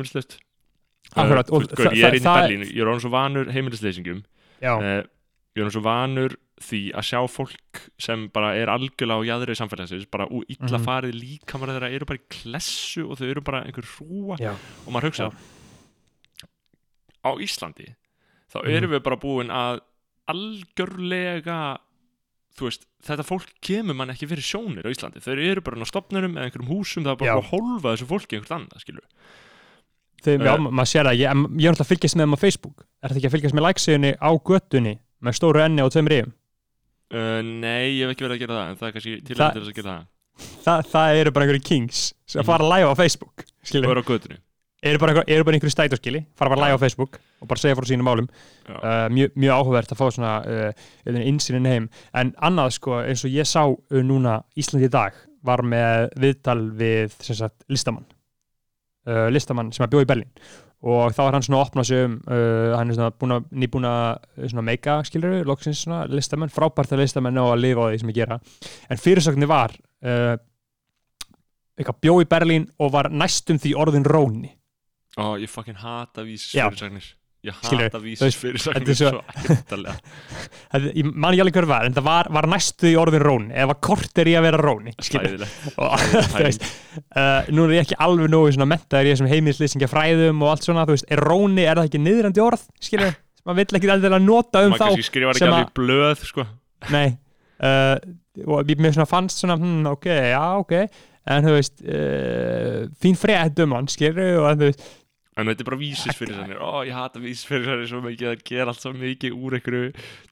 og 1.52 1.68
og 1.68 1.68
það- 1.84 2.00
ég 2.00 2.08
er 2.08 2.16
inn 2.18 2.24
í 2.24 2.32
Berlín, 2.40 2.66
ég 2.72 2.82
er 2.82 2.90
orðin 2.94 3.04
svo 3.06 3.12
vanur 3.14 3.52
heimilisleysingum, 3.56 4.24
já, 4.64 4.74
uh, 4.80 5.04
ég 5.04 5.60
er 5.60 5.68
orðin 5.68 5.76
svo 5.78 5.84
vanur 5.86 6.34
því 6.66 6.80
að 6.96 7.04
sjá 7.04 7.20
fólk 7.28 7.82
sem 8.00 8.30
bara 8.32 8.54
er 8.56 8.70
algjörlega 8.72 9.20
á 9.20 9.28
jæðri 9.28 9.56
samfélagsins, 9.60 10.06
bara 10.12 10.24
ú, 10.32 10.40
illa 10.48 10.78
Mhm. 10.80 10.86
farið 10.88 11.18
líkamar 11.20 11.68
þeirra 11.74 11.90
eru 11.92 12.06
bara 12.08 12.20
í 12.22 12.24
klessu 12.32 13.04
og 13.12 13.20
þau 13.20 13.28
eru 13.30 13.42
bara 13.44 13.60
einhver 13.68 13.84
hrúa 13.84 14.38
og 14.88 14.94
maður 14.96 15.10
hugsa. 15.12 15.28
Á 17.26 17.32
Íslandi 17.42 17.90
þá 18.54 18.62
Mhm. 18.62 18.76
erum 18.78 18.92
við 18.96 19.04
bara 19.04 19.18
búin 19.18 19.50
að 19.50 19.82
algjörlega 20.30 21.60
veist, 22.62 22.86
þetta 23.04 23.26
fólk 23.28 23.50
kemur 23.66 23.98
mann 24.00 24.14
ekki 24.14 24.28
fyrir 24.30 24.46
sjónir 24.46 24.86
á 24.88 24.94
Íslandi, 24.94 25.20
þau 25.20 25.34
eru 25.36 25.62
bara 25.66 25.82
á 25.84 25.88
stopnurum 25.90 26.38
eða 26.38 26.46
einhverjum 26.48 26.70
húsum, 26.72 27.04
það 27.04 27.12
er 27.12 27.20
bara 27.20 27.36
að 27.42 27.50
hólfa 27.52 27.92
þessu 27.96 28.08
fólki 28.08 28.38
einhvert 28.38 28.56
annað, 28.60 28.80
skilur 28.86 29.04
Þeim, 30.26 30.42
já, 30.42 30.54
Eh. 30.56 30.58
maður 30.58 30.90
sér 30.90 31.06
það, 31.06 31.18
ég, 31.20 31.22
ég 31.22 31.30
er 31.30 31.36
náttúrulega 31.76 31.84
að 31.86 31.90
fylgjast 31.92 32.16
með 32.16 32.24
þeim 32.26 32.34
á 32.34 32.40
Facebook. 32.42 32.78
Er 33.04 33.10
þetta 33.10 33.20
ekki 33.20 33.28
að 33.30 33.34
fylgjast 33.36 33.56
með 33.56 33.66
læksíðunni 33.68 34.12
á 34.18 34.30
göttunni 34.50 34.94
með 35.22 35.36
stóru 35.38 35.60
enni 35.62 35.82
og 35.86 35.92
tveim 35.94 36.08
ríðum 36.10 36.32
uh, 37.14 37.42
Nei, 37.46 38.00
ég 38.00 38.08
hef 38.08 38.16
ekki 38.16 38.26
verið 38.26 38.36
að 38.36 38.42
gera 38.42 38.56
það 38.56 38.70
en 38.72 38.76
það 38.80 38.88
er 38.88 38.96
kannski 38.96 39.14
til 39.26 39.36
Það- 39.36 39.46
að 39.46 39.60
þess 39.60 39.70
að 39.70 39.76
gera 39.76 39.92
það. 39.94 40.08
Þa, 40.66 40.74
það 40.96 41.20
eru 41.20 41.32
bara 41.36 41.46
einhverju 41.46 41.64
kings 41.64 42.14
sem 42.26 42.42
Mhm. 42.42 42.46
fara 42.50 42.64
live 42.74 42.90
á 42.90 42.96
Facebook 42.98 43.36
og 43.46 43.68
skilur, 43.70 43.92
eru 43.92 44.02
á 44.02 44.10
götunni 44.10 44.38
eru 44.86 45.02
bara, 45.02 45.22
einhver, 45.26 45.56
einhverju 45.56 45.74
stæturskili 45.74 46.22
fara 46.38 46.52
bara 46.54 46.68
live 46.68 46.78
á 46.78 46.84
Facebook 46.84 47.18
og 47.42 47.50
bara 47.50 47.62
segja 47.62 47.78
frá 47.78 47.88
sínum 47.90 48.06
málum. 48.08 48.28
Uh, 48.70 49.08
mjög, 49.14 49.32
mjög 49.36 49.54
áhugavert 49.60 49.94
að 49.94 50.02
fá 50.02 50.06
svona 50.14 50.34
uh, 50.46 50.86
insýnin 51.26 51.70
heim. 51.70 51.88
En 52.14 52.34
annað 52.46 52.76
sko 52.78 53.00
eins 53.02 53.26
og 53.26 53.34
ég 53.34 53.50
sá 53.50 53.64
uh, 53.66 54.04
núna 54.06 54.40
Íslandi 54.58 54.90
í 54.90 54.94
dag 54.94 55.18
var 55.46 55.62
með 55.66 56.10
viðtal 56.22 56.60
við 56.78 57.18
sem 57.22 57.38
sagt 57.38 57.66
listamann. 57.70 58.06
Listamann 59.30 59.68
sem 59.70 59.84
er 59.86 59.92
bjóð 59.92 60.08
í 60.08 60.08
Berlín. 60.10 60.32
Og 60.86 61.14
þá 61.14 61.20
er 61.28 61.36
hann 61.36 61.44
svona 61.46 61.60
að 61.60 61.68
opna 61.68 61.84
sig 61.86 62.00
um 62.08 62.16
hann 62.26 62.90
er 62.90 62.98
svona 62.98 63.12
að, 63.14 63.84
að 63.92 64.48
svona 64.50 64.64
meika 64.66 64.96
skilur 65.06 65.46
loksins 65.46 65.84
svona 65.86 66.08
listamenn 66.10 66.50
frábært 66.50 66.96
að 66.96 67.04
listamenn 67.04 67.38
á 67.38 67.46
að 67.46 67.62
lifa 67.62 67.86
á 67.86 67.90
því 67.92 68.02
sem 68.02 68.10
ég 68.10 68.18
gera. 68.18 68.40
En 68.90 69.02
fyrirsögnin 69.02 69.52
var 69.52 69.78
eitthvað 71.76 72.02
bjóð 72.02 72.26
í 72.26 72.30
Berlín 72.34 72.66
og 72.82 72.94
var 72.98 73.12
næstum 73.14 73.62
því 73.62 73.76
orðin 73.86 74.10
róni 74.10 74.56
Ó, 75.16 75.36
ég 75.40 75.48
fucking 75.52 75.78
hata 75.80 76.26
vísis 76.28 76.54
Já. 76.58 76.66
fyrirsagnir 76.70 77.14
Ég 77.46 77.54
hata 77.62 78.00
þú 78.00 78.02
vísis 78.02 78.24
veist, 78.26 78.40
fyrirsagnir 78.42 78.88
þetta 78.88 78.92
er 78.92 78.98
svo- 78.98 79.24
Þetta- 80.74 80.94
ég 80.98 81.10
man 81.14 81.36
ekki 81.36 81.44
alveg 81.44 81.58
hver 81.60 81.68
var 81.70 81.86
en 81.86 81.94
það 81.94 82.06
var, 82.08 82.30
var 82.34 82.48
næstu 82.50 82.90
í 82.90 82.96
orðin 82.98 83.22
róni. 83.22 83.54
Eða 83.54 83.76
kort 83.86 84.18
er 84.24 84.32
í 84.32 84.34
að 84.40 84.48
vera 84.48 84.62
róni. 84.64 84.96
Slæðilegt 85.06 86.66
uh, 87.20 87.46
nú 87.54 87.68
er 87.68 87.76
ég 87.78 87.86
ekki 87.86 88.00
alveg 88.02 88.32
nógu 88.34 88.66
mentaður 88.66 89.12
í 89.12 89.14
þessum 89.14 89.30
heimilislýsingja 89.30 89.92
fræðum 89.92 90.42
og 90.42 90.56
allt 90.56 90.66
svona, 90.66 90.88
þú 90.90 90.98
veist, 90.98 91.08
er 91.14 91.22
róni, 91.30 91.68
er 91.70 91.78
það 91.78 91.92
ekki 91.92 92.02
niðrandi 92.02 92.44
orð, 92.44 92.66
skilur, 92.82 93.14
maður 93.46 93.62
vill 93.62 93.80
ekki 93.80 93.94
endilega 93.94 94.22
nota 94.26 94.66
um 94.66 94.74
Maður 94.74 94.82
þá, 94.82 94.86
kannski 94.90 95.10
skrifar 95.12 95.38
ekki 95.38 95.50
alveg 95.52 95.74
blöð, 95.78 96.26
sko. 96.34 96.48
Nei 96.96 97.08
uh, 97.62 97.96
og 98.50 98.68
ég- 98.74 98.82
mér 98.84 98.98
svona 98.98 99.08
fannst 99.08 99.40
svona, 99.46 99.56
hm, 99.62 99.86
ok, 99.94 100.10
já, 100.34 100.42
ok. 100.60 100.76
En 101.26 101.46
þú 101.46 101.54
veist, 101.56 101.80
uh, 101.86 102.82
fín 103.02 103.16
frétt 103.18 103.62
um 103.64 103.72
hann, 103.78 103.88
skilur, 103.90 104.42
og 104.44 104.58
þú 104.60 104.68
veist 104.72 104.84
En 105.38 105.50
þetta 105.50 105.66
er 105.66 105.68
bara 105.68 105.78
vísis 105.82 106.16
fyrir 106.16 106.38
sannir 106.38 106.62
Ó, 106.64 106.80
ég 106.88 106.96
hata 106.96 107.20
vísis 107.20 107.44
fyrir 107.50 107.66
sannir 107.68 107.90
svo 107.92 108.00
mikið. 108.06 108.28
Það 108.30 108.44
gera 108.48 108.72
allt 108.72 108.80
svo 108.86 108.94
mikið 108.96 109.34
úr 109.36 109.58
einhverju 109.58 109.90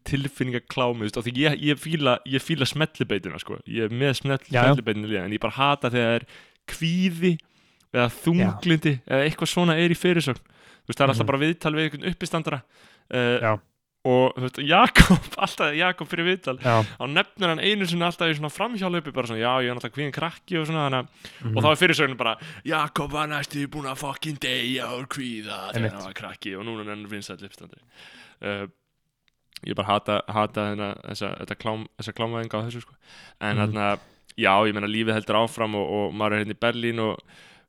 tilfinningaklámi 0.08 1.10
Og 1.12 1.26
því 1.26 1.34
ég, 1.42 1.58
ég 1.72 1.82
fíla 1.82 2.18
Ég 2.30 2.44
fíla 2.44 2.68
smellibeitina 2.70 3.40
sko. 3.42 3.58
Ég 3.68 3.90
er 3.90 3.94
með 3.94 4.14
smell, 4.22 4.40
Já, 4.48 4.62
já. 4.62 4.64
smellibeitina 4.72 5.10
líka 5.12 5.26
En 5.28 5.36
ég 5.36 5.44
bara 5.44 5.58
hata 5.58 5.92
þegar 5.94 6.26
kvíði 6.72 7.34
Eða 7.94 8.08
þunglindi 8.24 8.96
Eða 9.06 9.28
eitthvað 9.28 9.52
svona 9.54 9.76
er 9.78 9.94
í 9.94 9.98
fyrirsögn. 10.00 10.40
Þú 10.84 10.90
veist, 10.92 10.98
það 11.00 11.04
er 11.06 11.12
alltaf 11.14 11.24
Mhm. 11.24 11.32
bara 11.32 11.44
viðtal 11.44 11.74
við 11.78 11.84
einhvern 11.88 12.10
uppistandara. 12.12 12.58
Uh, 13.14 13.40
Já. 13.40 13.52
Og 14.04 14.34
þú 14.36 14.44
veist, 14.44 14.58
Jakob 14.68 15.28
Alltaf 15.46 15.76
Jakob 15.78 16.10
fyrir 16.12 16.28
viðtal 16.28 16.58
Þá 16.60 17.06
nefnir 17.08 17.54
hann 17.54 17.62
einu 17.64 17.88
sinni 17.88 18.04
alltaf 18.04 18.34
í 18.34 18.36
svona 18.36 18.52
framhjálöpi 18.52 19.14
Bara 19.16 19.30
svona, 19.30 19.40
já, 19.40 19.52
ég 19.64 19.72
er 19.72 19.78
alltaf 19.78 19.94
kvíðin 19.96 20.16
krakki 20.16 20.60
og 20.60 20.68
svona 20.68 20.90
Þannig 20.90 21.00
að 21.00 21.08
mhm. 21.24 21.56
og 21.56 21.64
þá 21.64 21.70
er 21.72 21.80
fyrirsögnin 21.80 22.20
bara 22.20 22.34
Jakob 22.68 23.12
var 23.16 23.30
næstu 23.32 23.64
búin 23.72 23.88
að 23.88 24.02
fucking 24.04 24.42
deyja 24.44 24.90
úr 24.98 25.08
kvíða 25.08 25.60
þegar 25.72 25.96
hann 25.96 26.08
var 26.10 26.18
krakki 26.18 26.56
og 26.60 26.66
núna 26.68 26.84
er 26.84 26.92
hann 26.96 27.06
vinsæll 27.12 27.40
uppstandi 27.48 27.80
uh, 28.44 28.66
ég 29.64 29.78
bara 29.80 29.88
hata, 29.94 30.18
hata 30.28 30.68
þenna, 30.72 30.90
þessa, 31.08 31.32
þetta 31.40 31.58
klám, 31.62 31.86
þessa 32.00 32.14
klámaðinga 32.18 32.60
á 32.60 32.66
þessu 32.68 32.84
sko. 32.84 32.96
en 33.40 33.56
Mhm. 33.56 33.62
þarna, 33.64 33.88
já, 34.36 34.54
ég 34.68 34.74
meina 34.76 34.92
lífið 34.92 35.16
heldur 35.18 35.40
áfram 35.44 35.76
og, 35.80 35.94
og 35.98 36.14
maður 36.14 36.34
er 36.34 36.44
hérna 36.44 36.58
í 36.58 36.64
Berlín 36.66 37.00
og 37.00 37.22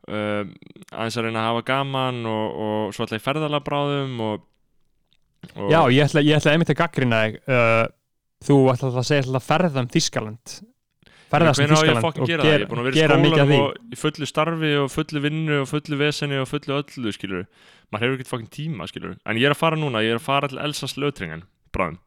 uh, 0.09 0.43
aðeins 0.91 1.19
að 1.19 1.29
reyna 1.29 1.45
að 1.45 1.49
hafa 1.53 1.63
gaman 1.71 2.27
og, 2.27 2.59
og 2.67 2.95
svo 2.95 3.05
alltaf 3.05 3.21
í 3.21 3.25
ferðala 3.25 3.63
bráðum 3.65 4.19
og, 4.25 4.43
og 5.55 5.73
já, 5.73 5.81
ég 5.93 6.07
ætla, 6.07 6.23
ég 6.25 6.39
ætla 6.39 6.55
einmitt 6.55 6.73
að 6.73 6.81
gaggrina 6.81 7.25
þig 7.25 7.41
uh, 7.49 7.83
þú 8.45 8.61
ætla 8.73 8.93
að 8.93 9.09
segja 9.09 9.27
alltaf 9.27 9.49
ferða 9.49 9.85
um 9.85 9.91
Þískaland 9.95 10.55
ferðast 11.35 11.63
um 11.63 11.75
Þískaland 11.75 12.09
og 12.09 12.31
gera 12.31 12.49
er 12.49 12.65
vera 12.69 12.93
í 12.93 12.97
gera 12.99 13.19
mikið 13.21 13.43
af 13.45 13.51
því. 13.51 13.61
í 13.91 14.01
fullu 14.01 14.31
starfi 14.31 14.73
og 14.83 14.89
fullu 14.93 15.23
vinnu 15.25 15.61
og 15.63 15.69
fullu 15.71 16.01
veseni 16.01 16.41
og 16.41 16.49
fullu 16.51 16.79
öllu, 16.81 17.15
skilur 17.15 17.45
maður 17.93 18.07
hefur 18.07 18.17
ekkert 18.19 18.33
fokkin 18.33 18.53
tíma, 18.55 18.89
skilur 18.91 19.17
en 19.17 19.41
ég 19.41 19.49
er 19.49 19.55
að 19.55 19.63
fara 19.63 19.81
núna, 19.81 20.03
ég 20.05 20.15
er 20.15 20.21
að 20.23 20.27
fara 20.27 20.51
til 20.51 20.61
Elsas 20.63 20.97
lötringen 21.01 21.47
bráðum. 21.75 22.01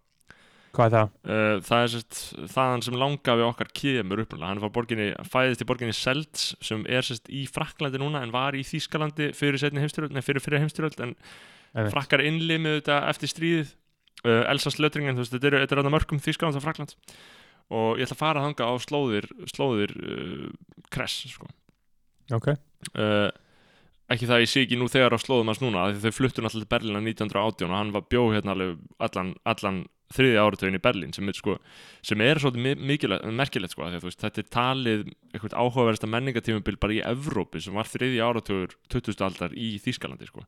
Hvað 0.77 0.87
er 0.87 0.93
það? 0.93 1.11
uh, 1.31 1.59
það 1.65 1.83
er 1.83 1.91
sérst 1.93 2.21
þaðan 2.53 2.83
sem 2.85 2.97
langafi 3.01 3.45
okkar 3.47 3.69
kemur 3.73 4.23
upprunalega, 4.23 4.49
hann 4.51 4.61
frá 4.61 4.73
borginni 4.75 5.07
fæðist 5.25 5.63
í 5.63 5.69
borginni 5.69 5.95
Selds 5.97 6.49
sem 6.61 6.83
er 6.85 7.07
sérst 7.07 7.31
í 7.33 7.45
Fraklandi 7.49 8.01
núna 8.01 8.21
en 8.21 8.33
var 8.35 8.57
í 8.57 8.65
Þýskalandi 8.67 9.31
fyrir 9.37 9.63
fyrir 9.63 10.43
fyrir 10.43 10.61
heimstyröld 10.61 10.99
en. 11.01 11.15
Frakkar 11.93 12.23
innlimið 12.25 12.79
þetta 12.79 12.99
eftir 13.11 13.31
stríðið 13.33 13.73
uh, 14.25 14.43
Elsas 14.51 14.79
lötringen, 14.81 15.17
þú 15.17 15.25
veist, 15.25 15.35
þetta 15.35 15.49
er, 15.51 15.57
þetta 15.65 15.93
mörgum 15.93 16.21
Þýskaland 16.23 16.59
og 16.59 16.65
Frakland 16.65 16.95
og 17.67 17.99
ég 17.99 18.07
ætla 18.07 18.15
að 18.15 18.21
fara 18.21 18.45
þanga 18.45 18.69
á 18.71 18.73
slóðir 18.79 19.27
slóðir 19.51 19.93
uh, 19.99 20.47
kress 20.93 21.27
sko. 21.33 21.49
ok, 22.33 22.53
uh, 22.95 23.27
ekki 24.13 24.29
það 24.29 24.43
ég 24.45 24.51
sé 24.51 24.63
ekki 24.63 24.79
nú 24.79 24.87
þegar 24.91 25.17
á 25.17 25.19
slóðum 25.19 25.51
hans 25.51 25.61
núna 25.63 25.89
þau 25.99 26.13
fluttu 26.15 26.43
náttúrulega 26.43 26.63
til 26.63 26.71
Berlín 26.71 26.99
á 26.99 27.03
1918 27.03 27.69
og 27.69 27.77
hann 27.77 27.93
var 27.95 28.07
bjó 28.07 28.23
hérna 28.31 28.55
allan, 29.03 29.35
allan 29.43 29.83
þriði 30.15 30.39
áratögin 30.39 30.77
í 30.77 30.83
Berlín 30.83 31.13
sem 31.15 31.27
sko, 31.35 31.57
sem 32.05 32.21
er 32.23 32.39
svolítið 32.39 32.79
merkilegt 33.35 33.73
sko, 33.73 33.89
því 33.89 33.99
að 33.99 34.07
veist, 34.07 34.21
þetta 34.23 34.43
er 34.43 34.49
talið 34.55 35.01
eitthvað 35.33 35.57
áhugaverðasta 35.59 36.09
menningatímabil 36.13 36.79
bara 36.79 36.95
í 36.95 37.01
Evrópu 37.03 37.59
sem 37.63 37.75
var 37.75 37.89
þriði 37.91 38.23
áratögur 38.23 38.77
20. 38.93 39.19
aldar 39.27 39.55
í 39.57 39.73
Þýskalandi 39.83 40.29
sko. 40.29 40.45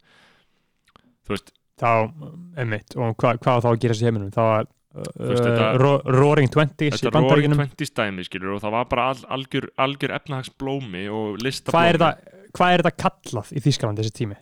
Þú 1.30 1.36
veist, 1.38 1.54
þá, 1.80 1.92
einmitt 2.60 2.98
og 2.98 3.16
hvað, 3.22 3.40
á 3.46 3.64
þá 3.64 3.70
að 3.72 3.80
gera 3.86 3.98
sér 4.00 4.10
heiminum? 4.10 4.34
það 4.36 4.50
var 4.50 4.68
uh, 5.00 6.12
Roaring 6.18 6.52
Twenties 6.52 6.98
í 6.98 7.06
er 7.06 7.08
Roaring 7.08 7.18
bandaríkinum 7.22 7.62
Twenties 7.62 7.94
dæmi 8.02 8.26
skilur 8.28 8.58
og 8.58 8.62
það 8.66 8.76
var 8.76 8.90
bara 8.92 9.08
all, 9.14 9.24
algjör, 9.38 9.70
algjör 9.80 10.16
efnahagsblómi 10.20 11.08
og 11.14 11.38
er, 11.38 11.44
listablómi 11.46 11.98
hvað 12.58 12.76
er 12.76 12.84
þetta 12.84 12.96
kallað 13.06 13.52
í 13.54 13.64
Þískaland 13.68 14.02
þessi 14.02 14.16
tími? 14.24 14.40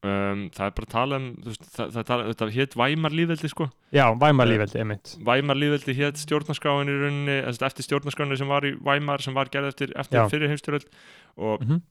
um, 0.00 0.44
það 0.56 0.64
er 0.66 0.74
bara 0.78 0.86
að 0.88 0.92
tala 0.94 1.18
um 1.20 1.28
veist, 1.44 1.66
það, 1.74 1.90
það, 1.94 2.04
það, 2.10 2.22
þetta 2.30 2.48
hétt 2.56 2.76
Væmar 2.80 3.16
lífveldi 3.18 3.50
sko 3.52 3.66
já, 3.92 4.04
Væmarlífeldi, 4.22 4.80
einmitt 4.80 5.14
Væmar 5.28 5.58
lífveldi 5.60 5.96
hétt 6.00 6.22
stjórnarskráin 6.22 6.88
í 6.90 6.94
rauninni 7.02 7.38
eftir 7.52 7.86
stjórnarskráinu 7.86 8.38
sem 8.40 8.48
var 8.50 8.64
í 8.68 8.72
Væmar 8.80 9.24
sem 9.24 9.36
var 9.36 9.52
gerð 9.52 9.74
eftir, 9.74 9.92
eftir 10.00 10.24
fyrir 10.32 10.52
heimstyröld 10.54 10.88
og, 11.36 11.60
Mhm. 11.66 11.82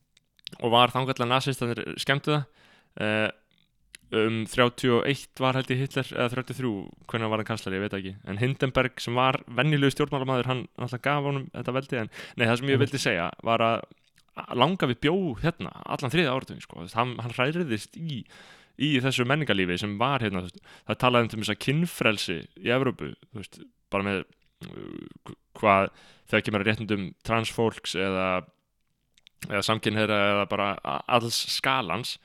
og 0.64 0.72
var 0.74 0.90
þangallega 0.96 1.30
nazistanir 1.30 1.84
skemmtu 2.02 2.34
það 2.34 2.48
uh, 3.06 3.30
um 4.16 4.42
31 4.50 5.42
var 5.42 5.58
held 5.60 5.72
ég 5.74 5.84
Hitler 5.84 6.12
eða 6.16 6.30
33, 6.34 6.74
hvernig 7.12 7.32
var 7.32 7.42
hann 7.42 7.50
kanslari, 7.50 7.78
ég 7.78 7.86
veit 7.86 7.98
ekki. 8.00 8.14
En 8.30 8.40
Hindenberg 8.42 9.02
sem 9.04 9.18
var 9.18 9.38
venjulegu 9.46 9.94
stjórnmálamæður 9.94 10.50
hann 10.50 10.64
alltaf 10.82 11.04
gaf 11.06 11.28
honum 11.28 11.50
þetta 11.54 11.76
veldi 11.76 12.00
en 12.02 12.14
nei, 12.36 12.46
það 12.46 12.56
sem 12.62 12.72
ég 12.74 12.82
vildi 12.82 13.02
segja 13.02 13.28
var 13.46 13.66
að 13.66 14.56
langa 14.56 14.88
við 14.90 15.02
bjó 15.04 15.16
hérna 15.44 15.74
allan 15.86 16.14
þriða 16.14 16.34
áratugin 16.34 16.64
sko. 16.64 16.88
Hann, 16.96 17.18
hann 17.22 17.36
hræriðist 17.36 18.00
í 18.00 18.24
í 18.80 18.94
þessu 19.04 19.26
menningarlífi 19.28 19.80
sem 19.82 19.98
var 20.00 20.24
hérna 20.24 20.46
veist, 20.46 20.62
það 20.88 21.00
talaði 21.04 21.26
um 21.26 21.32
til 21.34 21.54
að 21.54 21.64
kynfrelsi 21.66 22.38
í 22.64 22.72
Evrópu, 22.72 23.12
þú 23.28 23.42
veist, 23.42 23.60
bara 23.92 24.08
með 24.08 24.22
uh, 24.24 25.34
hvað 25.60 25.90
þegar 26.32 26.46
kemur 26.46 26.64
að 26.64 26.70
réttundum 26.70 27.06
transfólks 27.28 27.98
eða 28.00 28.30
eða 29.48 29.64
samkynheyra 29.66 30.20
eða 30.34 30.48
bara 30.52 30.70
alls 31.08 31.38
skalans 31.54 32.18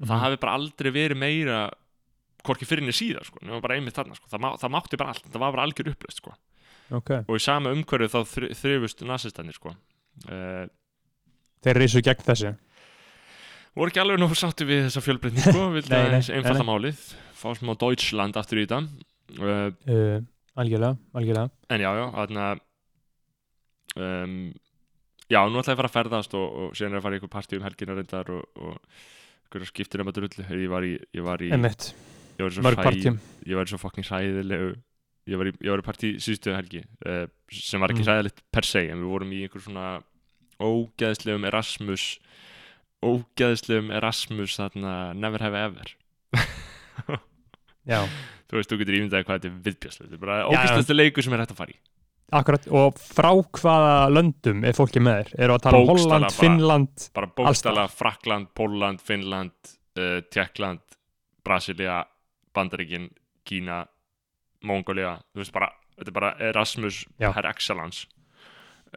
það 0.00 0.16
Mhm. 0.16 0.22
hafi 0.24 0.36
bara 0.40 0.54
aldrei 0.58 0.90
verið 0.94 1.16
meira 1.20 1.70
hvorki 2.44 2.64
fyrir 2.64 2.80
henni 2.80 2.96
síðar 2.96 3.24
sko, 3.28 3.38
þarna 3.44 4.16
sko. 4.16 4.26
það, 4.32 4.40
má, 4.40 4.50
það 4.56 4.70
mátti 4.72 4.96
bara 4.96 5.10
allt, 5.12 5.26
það 5.28 5.40
var 5.40 5.52
bara 5.52 5.66
algjör 5.68 5.90
upplöst 5.92 6.22
sko. 6.22 6.32
ok, 6.90 7.10
og 7.28 7.36
í 7.36 7.40
sama 7.44 7.70
umhverju 7.74 8.08
þá 8.08 8.20
þri, 8.24 8.48
þrifust 8.56 9.04
nasistannir 9.04 9.54
sko. 9.54 9.74
uh, 10.28 10.66
þeir 11.62 11.76
reysu 11.76 12.00
gegn 12.02 12.24
þessu 12.24 12.54
voru 13.76 13.92
ekki 13.92 14.00
alveg 14.02 14.18
nógu 14.18 14.34
sáttu 14.34 14.64
við 14.66 14.88
þessa 14.88 15.04
fjölbreytni 15.04 15.44
sko, 15.44 15.68
aðeins 16.00 16.30
einfalda 16.32 16.64
málið 16.64 16.98
fá 17.36 17.52
smá 17.54 17.76
Deutschland 17.78 18.36
aftur 18.40 18.58
í 18.58 18.66
þetta 18.66 18.80
uh, 19.38 19.70
uh, 19.86 20.18
algjörlega, 20.56 20.96
algjörlega 21.14 21.50
en 21.70 21.80
já, 21.84 21.90
já, 22.00 22.06
þarna 22.16 22.48
um, 23.96 24.34
já, 25.30 25.40
nú 25.46 25.60
ætla 25.60 25.72
ég 25.72 25.76
að 25.76 25.80
fara 25.82 25.90
að 25.92 25.96
ferðast 25.98 26.34
og, 26.38 26.46
og 26.64 26.74
síðan 26.76 26.96
er 26.96 27.00
að 27.00 27.06
fara 27.06 27.16
í 27.16 27.20
ykkur 27.20 27.32
partí 27.36 27.58
um 27.60 27.64
helgina 27.68 27.96
reyndar 27.96 28.32
og, 28.34 28.48
og 28.58 28.76
ykkur 29.50 29.66
skiptir 29.68 30.00
um 30.04 30.08
að 30.12 30.20
drullu 30.20 30.46
ég 30.62 30.70
var 30.70 30.86
í, 30.86 30.94
ég 31.18 31.26
var 31.26 31.42
í, 31.42 31.50
ég 32.38 32.46
var 32.46 32.54
í 32.54 32.54
svo 32.54 32.62
partjum 32.86 33.18
ég 33.50 33.58
var 33.58 33.66
í 33.66 33.72
svo 33.74 33.80
fucking 33.82 34.06
hræðilegu 34.06 34.70
ég 35.30 35.36
var 35.42 35.50
í, 35.50 35.52
ég 35.60 35.70
var 35.74 35.82
í 35.82 35.86
partí 35.86 36.12
síðustu 36.22 36.54
helgi 36.56 36.80
uh, 37.06 37.26
sem 37.52 37.82
var 37.82 37.92
ekki 37.92 38.00
Mm. 38.04 38.08
hræðilegt 38.08 38.40
per 38.54 38.64
se 38.66 38.86
en 38.88 39.02
við 39.02 39.10
vorum 39.12 39.34
í 39.36 39.42
einhver 39.44 39.62
svona 39.66 39.88
ógeðslegum 40.60 41.44
Erasmus 41.50 42.06
ógeðslegum 43.04 43.90
Erasmus 43.96 44.56
þarna 44.60 44.94
never 45.16 45.40
have 45.40 45.56
ever. 45.56 45.92
Já, 47.88 48.04
þú 48.50 48.58
veist, 48.58 48.70
þú 48.72 48.78
getur 48.82 48.98
ímyndaði 48.98 49.24
hvað 49.26 49.38
þetta 49.40 49.48
er 49.50 49.60
viðbjörslega 49.68 50.08
þetta 50.10 50.18
er 50.18 50.24
bara 50.24 50.38
ógeðslegasta 50.50 50.96
leikur 50.98 51.24
sem 51.26 51.36
er 51.36 51.42
hægt 51.44 51.54
að 51.54 51.60
fara 51.62 51.74
í 51.74 51.78
akkurat 52.32 52.66
og 52.70 52.94
frá 53.00 53.30
hvaða 53.58 53.94
löndum 54.12 54.64
er 54.64 54.72
fólki 54.76 55.00
með 55.02 55.20
þér? 55.20 55.32
Eru 55.44 55.54
að 55.56 55.62
tala 55.66 55.78
um 55.82 55.88
Holland, 55.90 56.24
bara. 56.26 56.30
Finnland 56.36 57.06
bara 57.14 57.30
bókstala 57.40 57.88
Frakland, 57.90 58.48
Pólland, 58.54 59.00
Finnland 59.00 59.52
uh, 59.98 60.20
Tjekkland 60.30 60.80
Brasilia, 61.44 62.04
Bandaríkin 62.54 63.08
Kína, 63.44 63.86
Mongolia 64.62 65.16
þú 65.32 65.40
veist 65.42 65.52
bara, 65.54 65.70
þetta 65.98 66.10
er 66.12 66.18
bara 66.20 66.34
Erasmus 66.50 67.04
per 67.18 67.46
excellence 67.50 68.06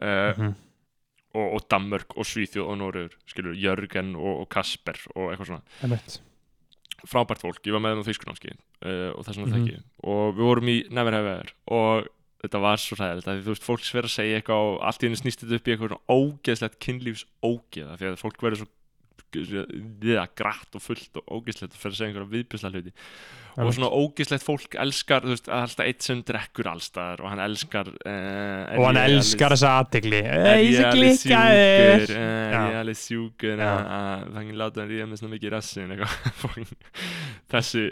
uh, 0.02 0.34
Mhm. 0.36 0.54
og, 1.34 1.54
og 1.56 1.64
Danmörk 1.70 2.14
og 2.16 2.24
Svíþjóð 2.28 2.68
og 2.70 2.78
Norður 2.78 3.14
skilur, 3.26 3.54
Jörgen 3.58 4.14
og, 4.16 4.42
og 4.44 4.48
Kasper 4.52 4.98
og 5.16 5.32
eitthvað 5.32 5.48
svona 5.50 5.62
Einmitt. 5.82 6.20
frábært 7.06 7.42
fólk, 7.42 7.58
ég 7.66 7.72
var 7.74 7.82
með 7.84 7.96
þeim 7.96 8.04
á 8.04 8.08
þýskunámski 8.10 8.52
uh, 8.54 9.10
og 9.18 9.24
þess 9.26 9.38
vegna 9.40 9.56
Mhm. 9.56 9.64
þekki 9.64 9.82
og 10.04 10.34
við 10.36 10.44
vorum 10.50 10.68
í 10.70 10.76
Never 10.90 11.12
Have 11.16 11.32
Ever 11.34 11.50
og 11.74 12.06
þetta 12.44 12.62
var 12.64 12.80
svo 12.84 13.00
ræðilegt 13.00 13.28
að 13.32 13.42
þú 13.48 13.54
veist, 13.54 13.66
fólk 13.66 13.84
sver 13.88 14.06
að 14.08 14.14
segja 14.18 14.38
eitthvað 14.40 14.70
og 14.70 14.78
allt 14.90 15.02
í 15.02 15.08
henni 15.10 15.20
snýst 15.24 15.42
þetta 15.44 15.58
upp 15.60 15.68
í 15.68 15.74
eitthvað 15.74 15.98
ógeðslegt 16.14 16.80
kynlífs 16.84 17.26
ógeða 17.44 17.98
því 18.00 18.10
að 18.12 18.18
fólk 18.24 18.44
verður 18.46 18.62
svo 18.64 18.72
við 19.34 20.14
að 20.20 20.28
grætt 20.38 20.76
og 20.78 20.82
fullt 20.84 21.16
og 21.18 21.24
ógeðslegt 21.40 21.72
og 21.74 21.80
fer 21.82 21.90
að 21.90 21.96
segja 21.98 22.10
einhverja 22.12 22.30
viðbjörslega 22.36 22.78
hluti. 22.78 22.92
Og 23.64 23.70
svona 23.74 23.88
ógeðslegt 23.98 24.44
fólk 24.46 24.76
elskar 24.82 25.24
þú 25.26 25.32
veist, 25.32 25.48
að 25.50 25.64
alltaf 25.64 25.88
eitt 25.88 26.06
sem 26.06 26.20
drekkur 26.26 26.68
allstaðar 26.70 27.22
og 27.24 27.30
hann 27.32 27.42
elskar 27.42 27.90
uh, 27.90 28.78
og 28.78 28.86
hann 28.88 29.00
elskar 29.02 29.54
þessa 29.56 29.72
aðtegli 29.80 30.20
er 30.22 30.62
ég 30.62 30.86
alveg 30.86 31.18
sjúkur 31.18 31.50
er 31.50 32.06
Já. 32.14 32.60
ég 32.70 32.78
alveg 32.84 33.00
sjúkur 33.00 33.64
þannig 33.64 34.58
láta 34.62 34.82
hann 34.84 34.90
ríða 34.94 35.08
með 35.10 35.22
svona 35.22 35.34
mikið 35.34 35.54
rassin 35.56 35.96
þessi 37.54 37.84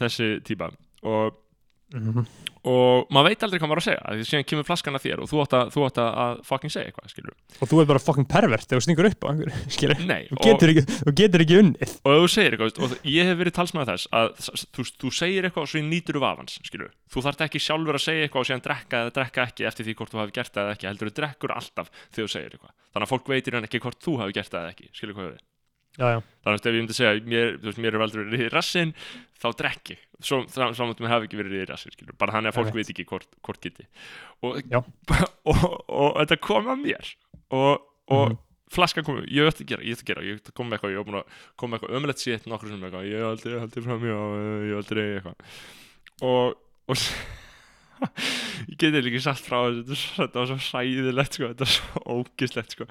þessi 0.00 0.30
típa. 0.46 0.72
Og, 1.06 1.38
Mhm. 1.90 2.22
Og 2.68 3.08
maður 3.14 3.32
veit 3.32 3.44
aldrei 3.46 3.60
hvað 3.60 3.70
maður 3.70 3.80
að 3.80 3.86
segja 3.86 4.14
því 4.14 4.24
síðan 4.28 4.46
kemur 4.50 4.66
flaskan 4.68 4.98
að 4.98 5.04
þér 5.06 5.22
og 5.24 5.30
þú 5.30 5.38
átt 5.40 5.54
að, 5.56 5.70
þú 5.72 5.84
átt 5.86 6.00
að, 6.02 6.10
að 6.24 6.40
fucking 6.50 6.72
segja 6.74 6.90
eitthvað 6.90 7.12
skilur 7.14 7.36
og 7.56 7.70
þú 7.70 7.80
er 7.80 7.88
bara 7.88 8.02
fucking 8.04 8.28
pervert 8.28 8.66
þegar 8.66 8.82
þú 8.82 8.86
stingur 8.86 9.08
upp 9.08 9.24
á 9.24 9.28
einhverju 9.30 9.62
skilur 9.76 10.02
nei 10.04 10.20
og, 10.28 10.42
getur 10.44 10.72
ekki, 10.74 10.84
þú 10.92 11.14
getur 11.22 11.44
ekki 11.46 11.58
unnið. 11.62 11.94
Og 12.04 12.16
ef 12.16 12.20
þú 12.20 12.30
segir 12.34 12.56
eitthvað 12.56 12.82
og 12.84 13.08
ég 13.14 13.30
hef 13.30 13.40
verið 13.40 13.56
talsmaður 13.56 13.92
þess 13.94 14.10
að 14.20 14.30
þú, 14.76 14.86
þú 15.04 15.12
segir 15.20 15.48
eitthvað 15.48 15.64
og 15.64 15.72
svo 15.72 15.84
nýtur 15.88 16.18
þú 16.20 16.24
vafans 16.26 16.58
skilur 16.68 16.92
þú 17.10 17.24
þarft 17.26 17.46
ekki 17.48 17.62
sjálfur 17.64 17.98
að 17.98 18.04
segja 18.06 18.26
eitthvað 18.28 18.44
og 18.44 18.50
síðan 18.50 18.64
drekka 18.68 19.04
eða 19.04 19.14
drekka 19.16 19.46
ekki 19.48 19.68
eftir 19.70 19.88
því 19.88 19.96
hvort 19.98 20.12
þú 20.12 20.20
hafi 20.20 20.36
gert 20.36 20.52
það 20.54 20.66
eða 20.68 20.76
ekki 20.76 20.90
heldur 20.90 21.10
þú 21.10 21.16
drekkur 21.20 21.56
alltaf 21.56 21.90
þegar 22.12 22.28
þú 22.28 22.34
segir 22.36 22.58
eitthvað. 22.58 22.74
Þannig 22.90 23.06
að 23.08 23.14
fólk 23.14 23.32
veitir 23.32 23.56
hann 23.56 23.70
ekki 23.70 23.82
hvort 23.82 24.04
þú 24.04 24.18
hafi 24.20 24.36
gert 24.36 24.52
það 24.52 24.66
eða 24.66 24.74
ekki 24.76 24.92
skilur 24.94 25.18
hvað. 25.18 25.38
Þannig 25.98 26.60
að 26.60 26.68
ef 26.70 26.74
ég 26.74 26.78
myndi 26.80 26.96
segja 26.96 27.24
mér, 27.26 27.56
veist, 27.64 27.80
mér 27.82 27.96
er 27.96 28.04
aldrei 28.04 28.22
verið 28.24 28.44
í 28.46 28.50
rassin 28.54 28.92
þá 29.40 29.48
drekki, 29.56 29.96
svo 30.20 30.42
saman 30.52 30.94
mér 31.00 31.14
hafi 31.14 31.28
ekki 31.28 31.40
verið 31.40 31.56
í 31.58 31.64
rassin, 31.70 31.94
skilur, 31.96 32.16
bara 32.20 32.36
þannig 32.36 32.52
að 32.52 32.58
fólk 32.60 32.76
veit 32.76 32.92
ekki 32.92 33.06
hvort, 33.08 33.26
hvort 33.46 33.60
geti. 33.64 33.86
Og, 34.44 34.60
og, 35.50 35.64
og, 35.88 36.14
þetta 36.20 36.38
kom 36.44 36.70
að 36.70 36.86
mér. 36.86 37.12
Og, 37.50 37.82
og 38.12 38.30
Mhm. 38.30 38.38
flaskan 38.70 39.04
kom, 39.04 39.16
ég 39.26 39.48
ætti 39.50 39.64
að 39.64 39.70
gera, 39.72 39.82
ég 39.82 39.96
ætti 39.96 40.04
að 40.06 40.10
gera 40.12 40.22
ég 40.22 40.36
ætti 40.38 40.52
að 40.52 40.56
koma 40.60 40.70
með 40.70 40.76
eitthvað, 40.78 40.92
ég 40.94 41.00
koma 41.58 41.70
með 41.72 41.80
eitthvað 41.80 41.96
ömulegt 41.98 42.22
sétt 42.22 42.46
nokkur 42.46 42.70
sem 42.70 42.84
eitthvað, 42.86 43.08
ég 43.10 43.24
aldrei 43.26 43.58
haldið 43.58 43.86
fram 43.88 44.04
ég 44.06 44.20
hef 44.70 44.76
aldrei 44.78 45.06
eitthvað. 45.16 45.54
Og, 46.22 46.54
og 46.86 46.96
ég 48.70 48.76
geti 48.80 49.02
líka 49.04 49.20
sagt 49.24 49.44
frá 49.46 49.60
þessu, 49.84 50.10
þetta 50.18 50.42
var 50.42 50.50
svo 50.50 50.58
hræðilegt 50.70 51.36
sko, 51.38 51.50
þetta 51.52 51.66
var 51.66 51.72
svo 51.76 52.02
ógislegt 52.18 52.76
sko. 52.76 52.88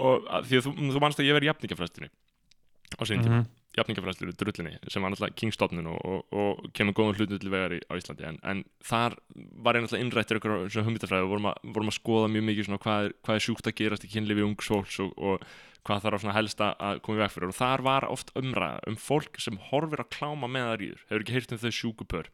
Og 0.00 0.26
að, 0.32 0.50
því 0.50 0.58
að 0.60 0.66
þú, 0.68 0.74
þú 0.96 1.00
manst 1.04 1.20
að 1.22 1.28
ég 1.30 1.36
verið 1.38 1.48
í 1.48 1.52
jafningafræstunni 1.52 2.10
á 2.10 3.02
sín 3.06 3.22
tíma, 3.24 3.40
Mhm. 3.40 3.48
jafningafræstunni, 3.78 4.32
drullinni 4.34 4.72
sem 4.90 5.02
var 5.04 5.12
náttúrulega 5.12 5.36
kingstofnun 5.38 5.86
og, 5.92 6.00
og, 6.04 6.24
og 6.34 6.70
kemur 6.74 6.92
góðum 6.96 7.14
hlutum 7.20 7.38
til 7.38 7.52
vegar 7.52 7.70
í, 7.76 7.80
á 7.86 7.94
Íslandi. 7.94 8.24
En, 8.26 8.38
en 8.42 8.64
þar 8.82 9.14
var 9.62 9.78
ég 9.78 9.84
náttúrulega 9.84 10.04
innrættur 10.08 10.40
ykkur 10.40 10.56
sem 10.74 10.84
hugmyndafræði. 10.88 11.22
Og 11.28 11.30
vorum 11.36 11.46
að, 11.52 11.60
vorum 11.76 11.92
að 11.92 11.98
skoða 12.00 12.32
mjög 12.34 12.46
mikið 12.48 12.66
svona 12.66 12.80
hvað 12.82 13.04
er, 13.06 13.14
hvað 13.22 13.38
er 13.38 13.44
sjúkt 13.46 13.70
að 13.70 13.76
gerast 13.78 14.04
í 14.08 14.10
kynlifi 14.10 14.42
ungs 14.48 14.70
fólks 14.72 14.98
og, 15.06 15.12
og 15.22 15.46
hvað 15.86 16.02
þarf 16.08 16.24
svona 16.24 16.34
helst 16.40 16.58
að- 16.66 16.82
að 16.90 17.00
koma 17.06 17.20
í 17.20 17.22
veg 17.22 17.30
fyrir. 17.36 17.52
Og 17.54 17.58
þar 17.60 17.84
var 17.86 18.08
oft 18.10 18.34
umræða 18.34 18.82
um 18.90 18.96
fólk 19.06 19.38
sem 19.40 19.56
horfir 19.70 20.02
að 20.02 20.10
kláma 20.18 20.50
með 20.50 20.66
það 20.66 20.78
rýður 20.82 21.06
hefur 21.06 21.22
ekki 21.24 21.36
heyrt 21.38 21.52
um 21.54 21.62
þau 21.62 21.70
sjúku 21.78 22.04
pör 22.10 22.26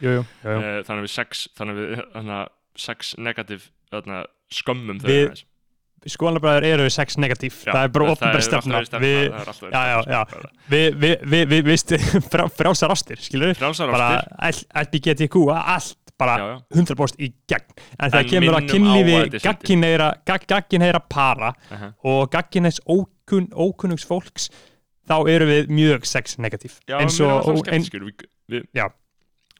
jú, 0.00 0.14
jú. 0.18 0.22
Eh, 0.44 0.80
þannig 0.86 1.02
að 1.02 1.04
við 1.06 1.12
sex 1.16 1.44
þannig 1.58 1.76
að 1.76 1.82
við 1.82 2.00
þannig 2.14 2.38
að 2.38 2.48
sex 2.86 3.12
negativ 3.18 3.68
þarna, 3.92 4.24
skömmum 4.52 4.98
þau 5.00 5.08
Við- 5.10 5.22
aðeins. 5.30 5.44
skoðanabræður 6.06 6.64
eru 6.68 6.88
sex 6.92 7.16
negatív 7.18 7.54
Já, 7.66 7.72
það 7.72 7.82
er 7.82 7.92
bara 7.94 8.08
alltaf 8.12 8.42
stefna. 8.46 8.80
við, 9.02 9.30
við, 10.70 10.98
við, 11.02 11.14
við, 11.26 11.46
við, 11.50 11.70
við 11.70 12.26
frá, 12.32 12.44
frjálsar 12.52 12.92
ástir, 12.94 13.22
við 13.32 13.62
bara 13.90 14.10
LBGTQ, 14.84 15.46
allt 15.56 15.96
bara 16.16 16.36
já, 16.40 16.44
já. 16.48 16.60
100% 16.80 17.18
í 17.20 17.28
gegn. 17.50 17.74
En 18.00 18.12
það 18.14 18.28
kemur 18.30 18.54
að 18.56 18.68
kynlífi 18.70 19.10
þetta 19.10 19.18
svolítið. 19.18 19.42
gagginheyra 19.48 20.06
gag, 20.30 20.46
gagginheyra 20.48 21.00
para 21.12 21.50
og 22.08 22.30
gagginheis 22.32 22.78
ókun, 22.88 23.50
ókunnugs 23.52 24.06
fólks 24.08 24.48
þá 25.06 25.16
eru 25.28 25.48
við 25.50 25.68
mjög 25.76 26.06
sex 26.08 26.38
negatív 26.42 26.78
Já, 26.88 26.96
eins 27.02 27.18
og, 27.20 27.50
við, 27.50 27.90
við, 28.48 28.64
við, 28.72 28.94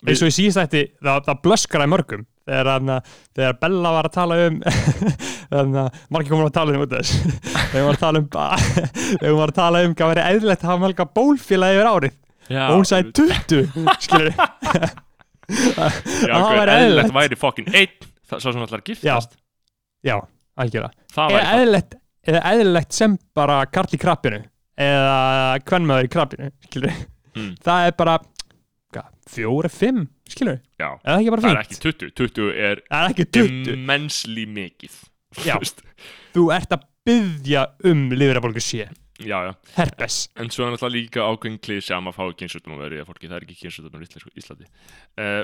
eins 0.06 0.22
og 0.22 0.30
í 0.30 0.34
síðstætti 0.36 0.82
það, 1.02 1.20
það 1.28 1.40
blöskaraði 1.46 1.92
mörgum 1.92 2.24
þegar, 2.46 2.68
hana, 2.76 2.96
þegar 3.34 3.56
Bella 3.64 3.92
var 3.96 4.08
að 4.08 4.14
tala 4.16 4.36
um 4.46 4.58
að 5.56 5.78
margir 6.14 6.30
komur 6.32 6.46
að 6.50 6.54
tala 6.58 6.76
um 6.76 6.84
út 6.86 6.94
af 6.94 7.02
þess 7.02 7.12
þegar 7.72 7.80
hún 7.80 7.88
var 7.88 7.96
að 7.96 8.04
tala 8.04 8.20
um 8.22 8.28
þegar 8.36 9.32
hún 9.32 9.40
var 9.40 9.52
að 9.54 9.58
tala 9.60 9.82
um 9.88 9.96
hvað 9.98 10.12
verið 10.14 10.30
eðlilegt 10.30 10.62
að 10.64 10.70
hafa 10.72 10.84
mælga 10.86 11.08
bólfélag 11.18 11.76
yfir 11.76 11.90
árið. 11.90 12.14
Já, 12.46 12.62
og 12.68 12.76
hún 12.76 12.86
sagði 12.86 13.12
20 13.18 13.82
skilur 14.06 14.30
það 15.46 16.46
væri 16.56 16.72
eðlilegt. 16.72 16.76
eðlilegt. 16.76 17.14
væri 17.16 17.38
fokkin 17.40 17.68
einn 17.74 17.96
það 18.26 18.42
svo 18.42 18.52
sem 18.54 18.64
allar 18.66 18.82
giftast. 18.86 19.36
Já, 20.06 20.16
algjörða 20.62 20.90
það 21.14 21.34
eða 21.34 21.42
það. 21.42 22.46
eðlilegt, 22.52 22.96
sem 22.98 23.18
bara 23.36 23.58
karl 23.70 23.94
í 23.94 24.00
krabbinu 24.02 24.40
eða 24.86 25.18
kvennmaður 25.66 26.08
í 26.08 26.14
krabbinu 26.16 26.50
skilur 26.70 26.96
Mm. 27.36 27.50
það 27.60 27.86
er 27.90 27.92
bara 27.98 28.12
fjóri, 29.30 29.70
fimm 29.72 30.04
skilur 30.28 30.60
já, 30.78 30.88
eða 31.02 31.16
ekki 31.20 31.32
bara 31.34 31.44
það 31.46 31.56
er 31.56 31.62
ekki 31.64 31.78
20 31.82 32.12
20 32.20 32.50
er 32.70 32.82
það 32.86 33.02
er 33.08 33.14
ekki 33.14 33.26
20 33.40 33.72
immensely 33.76 34.46
mikið 34.46 34.96
Já. 35.44 35.58
Þú 36.32 36.44
ert 36.54 36.70
að 36.72 36.84
byggja 37.04 37.62
um 37.90 38.06
liðurabólgu 38.14 38.62
sé 38.64 38.86
já, 39.20 39.36
já. 39.44 39.50
Herpes. 39.76 40.16
En 40.40 40.48
svo 40.52 40.64
er 40.64 40.72
náttúrulega 40.72 40.94
líka 40.96 41.24
ákveðin 41.26 41.58
klísi 41.60 41.92
að 41.92 42.02
maður 42.06 42.16
fái 42.20 42.38
kynsjúkdóma 42.40 42.78
verið 42.82 43.02
að 43.02 43.08
fólki, 43.10 43.28
það 43.28 43.36
er 43.36 43.44
ekki 43.46 43.56
kynsjúkdóma 43.62 44.00
í 44.00 44.08
Ísla- 44.08 44.32
Íslandi. 44.40 44.66
Uh, 45.20 45.42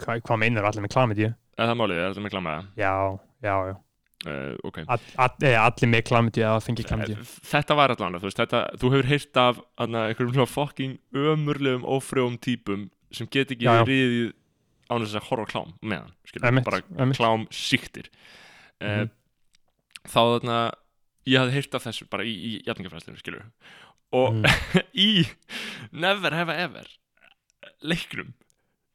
Hva, 0.00 0.16
hvað 0.26 0.40
meinar 0.42 0.66
allir 0.70 0.82
með 0.86 0.94
klamidíu? 0.96 1.30
er 1.60 1.70
það 1.70 1.78
málið, 1.82 2.00
er 2.06 2.14
það 2.16 2.24
með 2.26 2.34
klammaða? 2.34 2.66
já, 2.80 2.92
já, 3.46 3.54
já 3.70 3.74
Uh, 4.26 4.52
ok. 4.68 4.82
all, 4.86 5.00
all, 5.16 5.30
eða 5.40 5.60
allir 5.64 5.88
með 5.88 6.02
klamidíu 6.10 6.42
eða 6.44 6.60
fengi 6.60 6.84
Eh, 6.84 7.16
Þetta 7.48 7.74
var 7.78 7.94
allan, 7.94 8.18
þú 8.20 8.26
veist, 8.28 8.36
þetta, 8.42 8.58
þú 8.76 8.90
hefur 8.92 9.08
heyrt 9.08 9.36
af 9.40 9.60
aðna, 9.80 10.02
einhverjum 10.10 10.46
fucking 10.46 10.98
ömurlegum 11.16 11.86
ófrjóum 11.88 12.36
típum 12.38 12.90
sem 13.10 13.26
get 13.32 13.48
ekki 13.54 13.64
riðið 13.88 14.32
án 14.90 15.00
þess 15.06 15.16
að 15.16 15.24
horfa 15.30 15.46
klám 15.54 15.72
meðan, 15.80 16.12
skilur, 16.28 16.62
bara 16.66 16.82
einmitt. 16.98 17.16
klám 17.16 17.46
síktir. 17.50 18.10
Uh, 18.80 18.86
Mhm. 19.06 19.10
Þá 20.04 20.20
þarna, 20.20 20.58
ég 21.26 21.38
hafði 21.40 21.52
heyrt 21.56 21.74
af 21.74 21.84
þessu 21.84 22.08
bara 22.10 22.24
í, 22.24 22.32
í 22.36 22.62
jafningafræðslinu, 22.68 23.18
skilur. 23.20 23.44
Og 24.12 24.34
Mhm. 24.34 24.44
í 24.94 25.26
Never 25.92 26.30
Have 26.36 26.50
I 26.52 26.62
Ever 26.68 26.86
leiknum 27.82 28.34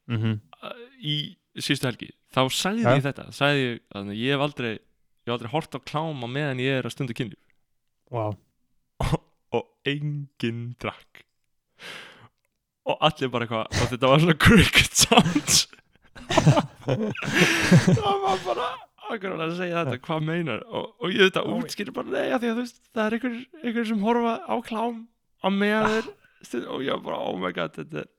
Mhm. 0.07 0.39
uh, 0.61 0.73
í 1.01 1.35
síðustu 1.57 1.89
helgi 1.89 2.11
þá 2.35 2.45
sagði 2.53 2.83
Ja. 2.83 2.93
ég 2.97 3.01
þetta 3.05 3.31
sagði 3.33 3.79
ég 4.13 4.31
hef 4.35 4.41
aldrei 4.45 4.77
ég 5.25 5.31
hef 5.31 5.35
aldrei 5.35 5.53
hort 5.53 5.77
á 5.77 5.79
kláma 5.81 6.29
meðan 6.29 6.61
ég 6.63 6.79
er 6.79 6.87
að 6.87 6.95
stunda 6.95 7.15
kynlíf. 7.17 7.41
Vá, 8.13 8.29
og 9.55 9.63
enginn 9.89 10.75
drakk. 10.81 11.25
Og 12.85 13.01
allir 13.01 13.31
bara 13.33 13.47
eitthvað 13.47 13.65
og 13.81 13.89
þetta 13.89 14.11
var 14.11 14.21
svona 14.21 14.37
cricket 14.45 14.93
sounds 14.93 15.63
það 16.85 18.19
var 18.21 18.43
bara 18.45 18.67
akkur 19.11 19.35
að 19.37 19.55
segja 19.59 19.83
þetta, 19.83 20.01
hvað 20.05 20.27
meinar? 20.27 20.63
Og, 20.65 20.91
og 21.01 21.13
ég 21.13 21.27
þetta 21.29 21.43
Oh 21.45 21.61
útskýri 21.61 21.93
bara 21.95 22.13
nei, 22.13 22.29
af 22.33 22.41
því 22.41 22.51
að 22.51 22.55
þú 22.55 22.63
veist, 22.63 22.79
það 22.91 23.05
er 23.05 23.17
einhver, 23.17 23.35
einhver 23.61 23.89
sem 23.89 24.05
horfa 24.05 24.35
á 24.41 24.55
klám 24.65 25.01
á 25.45 25.47
meðan 25.53 25.91
þeir 25.91 26.07
stund, 26.45 26.67
og 26.73 26.85
ég 26.85 27.05
bara, 27.05 27.21
oh 27.21 27.37
my 27.41 27.51
god 27.55 27.75
þetta 27.77 28.03
er 28.03 28.09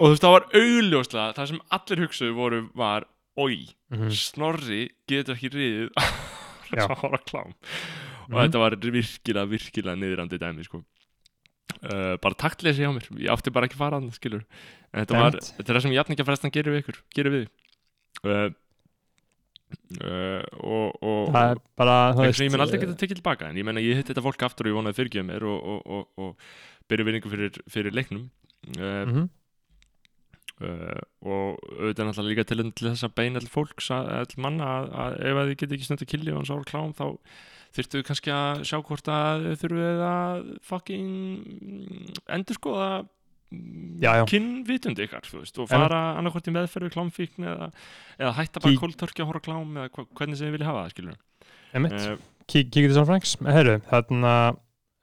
og 0.00 0.06
þú 0.06 0.12
veist, 0.14 0.24
það 0.24 0.36
var 0.36 0.46
augljóslega 0.60 1.36
það 1.38 1.50
sem 1.52 1.62
allir 1.78 2.04
hugsuðu 2.06 2.36
voru 2.38 2.60
var 2.78 3.06
oi, 3.38 3.68
Mhm. 3.90 4.10
Snorri 4.14 4.90
getur 5.08 5.34
ekki 5.34 5.50
riðið 5.50 5.90
að 6.78 6.96
horfa 7.02 7.18
á 7.18 7.26
klám 7.26 7.52
og 7.54 8.36
Mhm. 8.36 8.42
þetta 8.44 8.58
var 8.62 8.76
virkilega, 8.78 9.46
virkilega 9.50 9.96
niðrandi 9.98 10.38
dæmi 10.38 10.64
sko. 10.64 10.84
uh, 11.86 12.16
bara 12.18 12.34
taktleysi 12.34 12.82
hjá 12.82 12.90
mér 12.92 13.06
ég 13.18 13.30
átti 13.30 13.52
bara 13.52 13.66
ekki 13.66 13.78
að 13.78 13.84
fara 13.84 14.00
hann, 14.00 14.10
skilur 14.10 14.42
en 14.92 15.04
þetta, 15.04 15.14
var, 15.18 15.32
þetta 15.38 15.68
er 15.70 15.76
það 15.78 15.82
sem 15.82 15.92
jafningafrestan 15.94 16.50
gerir 16.52 16.74
við 16.74 16.82
ykkur 16.82 16.98
gerir 17.14 17.32
við 17.32 17.46
uh, 18.26 18.50
uh, 20.02 20.42
og, 20.60 20.98
og, 21.02 21.30
það 21.34 21.52
er 21.54 21.60
bara, 21.78 21.96
sem 22.34 22.46
ég 22.46 22.52
menn 22.52 22.64
aldrei 22.64 22.78
eh, 22.80 22.84
geta 22.84 22.98
tekið 23.00 23.20
tilbaka 23.20 23.50
en 23.50 23.60
ég 23.60 23.66
menna 23.66 23.82
ég 23.84 23.96
hitt 24.00 24.10
þetta 24.10 24.24
fólk 24.24 24.42
aftur 24.46 24.66
og 24.66 24.72
ég 24.72 24.78
vonaði 24.80 24.98
fyrirgjöð 24.98 25.26
mér 25.30 25.46
og, 25.46 25.58
og, 25.74 25.80
og, 25.86 26.26
og 26.26 26.90
byrja 26.90 27.06
vinningu 27.08 27.32
fyrir, 27.32 27.60
fyrir 27.70 27.96
leiknum 27.96 28.26
uh, 28.76 29.04
mhm. 29.06 29.28
Uh, 30.64 30.98
og 31.24 31.60
auðvitað 31.76 32.10
náttúrulega 32.10 32.32
líka 32.32 32.46
til, 32.48 32.64
til 32.72 32.90
þess 32.90 33.06
að 33.06 33.16
beina 33.20 33.42
til 33.42 33.52
fólks 33.52 33.90
að, 33.94 34.10
að 34.16 34.26
til 34.32 34.42
manna 34.46 34.72
að, 34.78 34.90
að 35.04 35.16
ef 35.30 35.40
að 35.40 35.48
þið 35.50 35.56
geti 35.62 35.78
ekki 35.78 35.88
stundu 35.88 36.10
killi 36.10 36.34
og 36.34 36.40
hans 36.40 36.52
ára 36.54 36.68
klám 36.70 36.92
þá 36.98 37.06
þurftu 37.76 38.02
kannski 38.06 38.34
að 38.34 38.64
sjá 38.66 38.76
hvort 38.82 39.10
að 39.14 39.46
þið 39.46 39.64
þurfið 39.64 40.04
að 40.08 40.44
fucking 40.66 41.10
endur 42.36 42.58
skoða 42.58 42.90
já. 44.02 44.24
kynvitundi 44.30 45.06
ykkar 45.06 45.26
veist, 45.34 45.58
og 45.58 45.70
fara 45.70 46.00
annarkvort 46.18 46.50
í 46.50 46.54
meðferð 46.54 46.88
við 46.88 46.96
klámfíkn 46.96 47.46
eða, 47.50 47.70
eða 48.18 48.34
hætta 48.38 48.62
bara 48.62 48.82
kóltörki 48.82 49.24
að 49.24 49.30
horfa 49.30 49.46
klám 49.48 49.78
eða 49.80 50.06
hvernig 50.18 50.38
sem 50.38 50.46
þið 50.48 50.56
vilja 50.58 50.70
hafa 50.70 50.84
það 50.84 50.92
skilur 50.94 51.16
Kíkið 52.50 52.88
þess 52.90 52.98
að 52.98 53.06
Franks, 53.06 53.32
herru, 53.46 53.76
þarna 53.86 54.34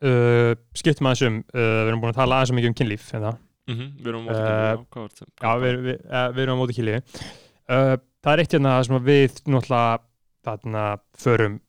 uh, 0.03 0.53
skiptum 0.75 1.07
aðeins 1.07 1.27
um, 1.29 1.37
uh, 1.53 1.61
við 1.61 1.91
erum 1.91 2.01
búin 2.03 2.11
að 2.11 2.19
tala 2.19 2.39
aðeins 2.39 2.51
um 2.51 2.59
mikið 2.59 2.71
um 2.71 2.77
kynlíf 2.81 3.05
en 3.15 3.23
það, 3.23 3.37
mm 3.67 3.87
við 4.01 4.09
erum 4.11 4.23
á 4.23 4.27
móti 4.27 4.41
Eh, 4.41 4.83
kynlífi, 4.93 5.25
já, 5.43 5.51
við, 5.63 5.79
við, 5.85 6.01
uh, 6.07 6.27
við 6.35 6.43
erum 6.45 6.57
á 6.57 6.61
móti 6.61 6.77
kynlífi 6.77 6.99
uh, 7.03 7.95
það 8.23 8.33
er 8.33 8.43
eitt 8.43 8.53
hérna 8.57 8.75
sem 8.87 8.99
við 9.07 9.41
náttúrulega 9.45 9.99
þarna 10.47 10.83
förum 11.19 11.59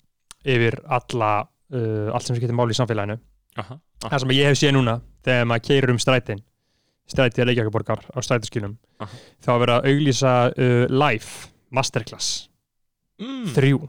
yfir 0.47 0.79
alla 0.87 1.33
uh, 1.45 2.15
allt 2.15 2.29
sem 2.29 2.39
getur 2.39 2.55
máli 2.57 2.77
í 2.77 2.79
samfélaginu. 2.79 3.19
Aha, 3.59 3.75
aha, 3.75 4.11
það 4.13 4.21
sem 4.23 4.35
ég 4.37 4.47
hef 4.53 4.59
séð 4.61 4.77
núna 4.77 5.01
þegar 5.27 5.49
maður 5.51 5.67
keirir 5.67 5.93
um 5.93 5.99
strætin 5.99 6.45
strætið 7.09 7.43
að 7.43 7.49
leikjakaborgar 7.51 8.03
á 8.15 8.19
strætaskilum 8.23 8.75
Aha. 9.03 9.19
þá 9.43 9.49
er 9.55 9.61
verið 9.65 9.75
að 9.79 9.87
auglýsa 9.91 10.33
uh, 10.53 10.85
live 10.93 11.49
masterclass. 11.75 12.29
Mm, 13.19 13.47
þrjú, 13.57 13.81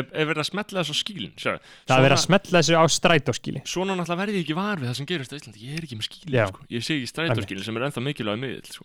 ef 0.00 0.26
verið 0.28 0.42
að 0.42 0.48
smetla 0.50 0.82
þessu 0.82 0.96
skílin 0.98 1.32
sjá, 1.38 1.54
það 1.86 1.96
er 1.98 2.04
verið 2.06 2.16
að 2.18 2.24
smetla 2.24 2.60
þessu 2.62 2.76
á 2.80 2.84
strætóskili 2.96 3.62
svona 3.68 3.94
náttúrulega 3.98 4.20
verði 4.24 4.36
ég 4.40 4.44
ekki 4.46 4.56
var 4.58 4.76
við 4.82 4.88
það 4.90 4.98
sem 5.00 5.06
gerist 5.12 5.32
á 5.32 5.36
Íslandi. 5.38 5.62
Ég 5.68 5.78
er 5.78 5.86
ekki 5.86 5.98
með 6.00 6.08
skílin, 6.08 6.34
Já. 6.34 6.46
sko. 6.50 6.66
ég 6.74 6.84
sé 6.86 6.96
ekki 6.98 7.10
strætóskílin 7.12 7.64
sem 7.64 7.76
er 7.80 7.86
ennþá 7.88 8.04
mikilvæg 8.08 8.38
miðl 8.42 8.70
sko. 8.74 8.84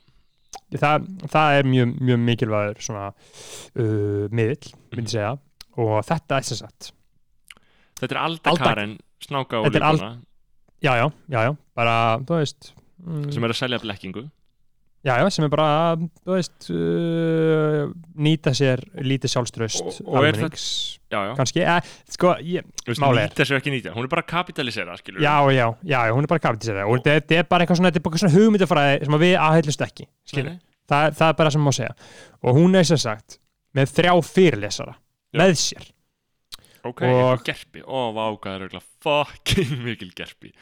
það, 0.79 1.07
það 1.33 1.57
er 1.59 1.69
mjög, 1.73 1.93
mjög 2.09 2.19
mikilvægur 2.29 2.81
svona 2.85 3.05
uh, 3.09 4.25
miðill, 4.31 4.71
myndi 4.93 5.05
Mhm. 5.05 5.13
segja. 5.13 5.37
Og 5.79 6.01
þetta 6.05 6.37
er 6.37 6.43
sem 6.43 6.57
sagt 6.57 6.91
þetta 7.99 8.11
er 8.15 8.21
Alda 8.23 8.49
Alda- 8.51 8.63
Karen 8.65 8.97
snáka 9.23 9.59
og 9.59 9.65
Þetta 9.69 9.75
er 9.79 9.83
al- 9.83 9.95
lífbóna 9.95 10.21
já, 10.81 10.93
já, 10.95 11.07
já, 11.29 11.39
já, 11.49 11.57
bara, 11.75 11.95
þú 12.23 12.37
veist 12.39 12.73
mm, 13.05 13.31
sem 13.33 13.43
er 13.43 13.49
að 13.49 13.59
selja 13.59 13.79
blekkingu 13.83 14.29
já, 15.05 15.13
já, 15.21 15.25
sem 15.31 15.45
er 15.47 15.51
bara, 15.53 15.67
veist 16.27 16.69
uh, 16.73 17.89
nýta 18.19 18.53
sér 18.57 18.83
lítið 18.99 19.33
sjálfströst 19.35 20.01
almennings, 20.05 20.65
kannski, 21.09 21.63
eh, 21.63 21.91
sko, 22.11 22.33
nýta 22.43 23.45
sér 23.47 23.59
ekki 23.61 23.73
nýta 23.73 23.93
hún 23.95 24.07
er 24.07 24.11
bara 24.11 24.25
að 24.25 24.31
kapitalisera, 24.33 24.97
skilur 24.99 25.23
já, 25.23 25.35
já, 25.55 25.67
já, 25.87 25.99
hún 26.11 26.25
er 26.27 26.31
bara 26.31 26.43
kapitísera 26.49 26.87
og 26.89 27.03
þetta 27.05 27.39
er 27.41 27.47
bara 27.51 27.63
eitthvað 27.67 27.81
svona, 27.81 27.93
þetta 27.93 28.01
er 28.01 28.07
bara 28.07 28.17
eitthvað 28.17 28.25
svona 28.27 28.39
hugmyndafræði 28.39 29.05
sem 29.05 29.19
að 29.19 29.23
við 29.27 29.37
aðheilust 29.45 29.87
ekki, 29.89 30.09
skilur 30.33 30.57
það, 30.89 31.15
það 31.19 31.31
er 31.31 31.37
bara 31.39 31.53
sem 31.53 31.63
má 31.65 31.71
segja. 31.75 31.95
Og 32.43 32.59
hún 32.59 32.77
er 32.79 32.87
sem 32.89 32.99
sagt 33.01 33.39
með 33.77 33.95
þrjá 33.97 34.13
fyrirlesara 34.29 34.95
Já. 34.95 35.41
með 35.43 35.55
sér. 35.61 35.89
Ok, 36.87 37.03
Og- 37.03 37.43
gerpi, 37.43 37.83
ó, 37.83 38.07
váka, 38.15 38.53
það 38.55 38.63
auðvitað 38.63 38.87
fucking 39.03 39.73
mikil 39.87 40.13
gerpi. 40.15 40.53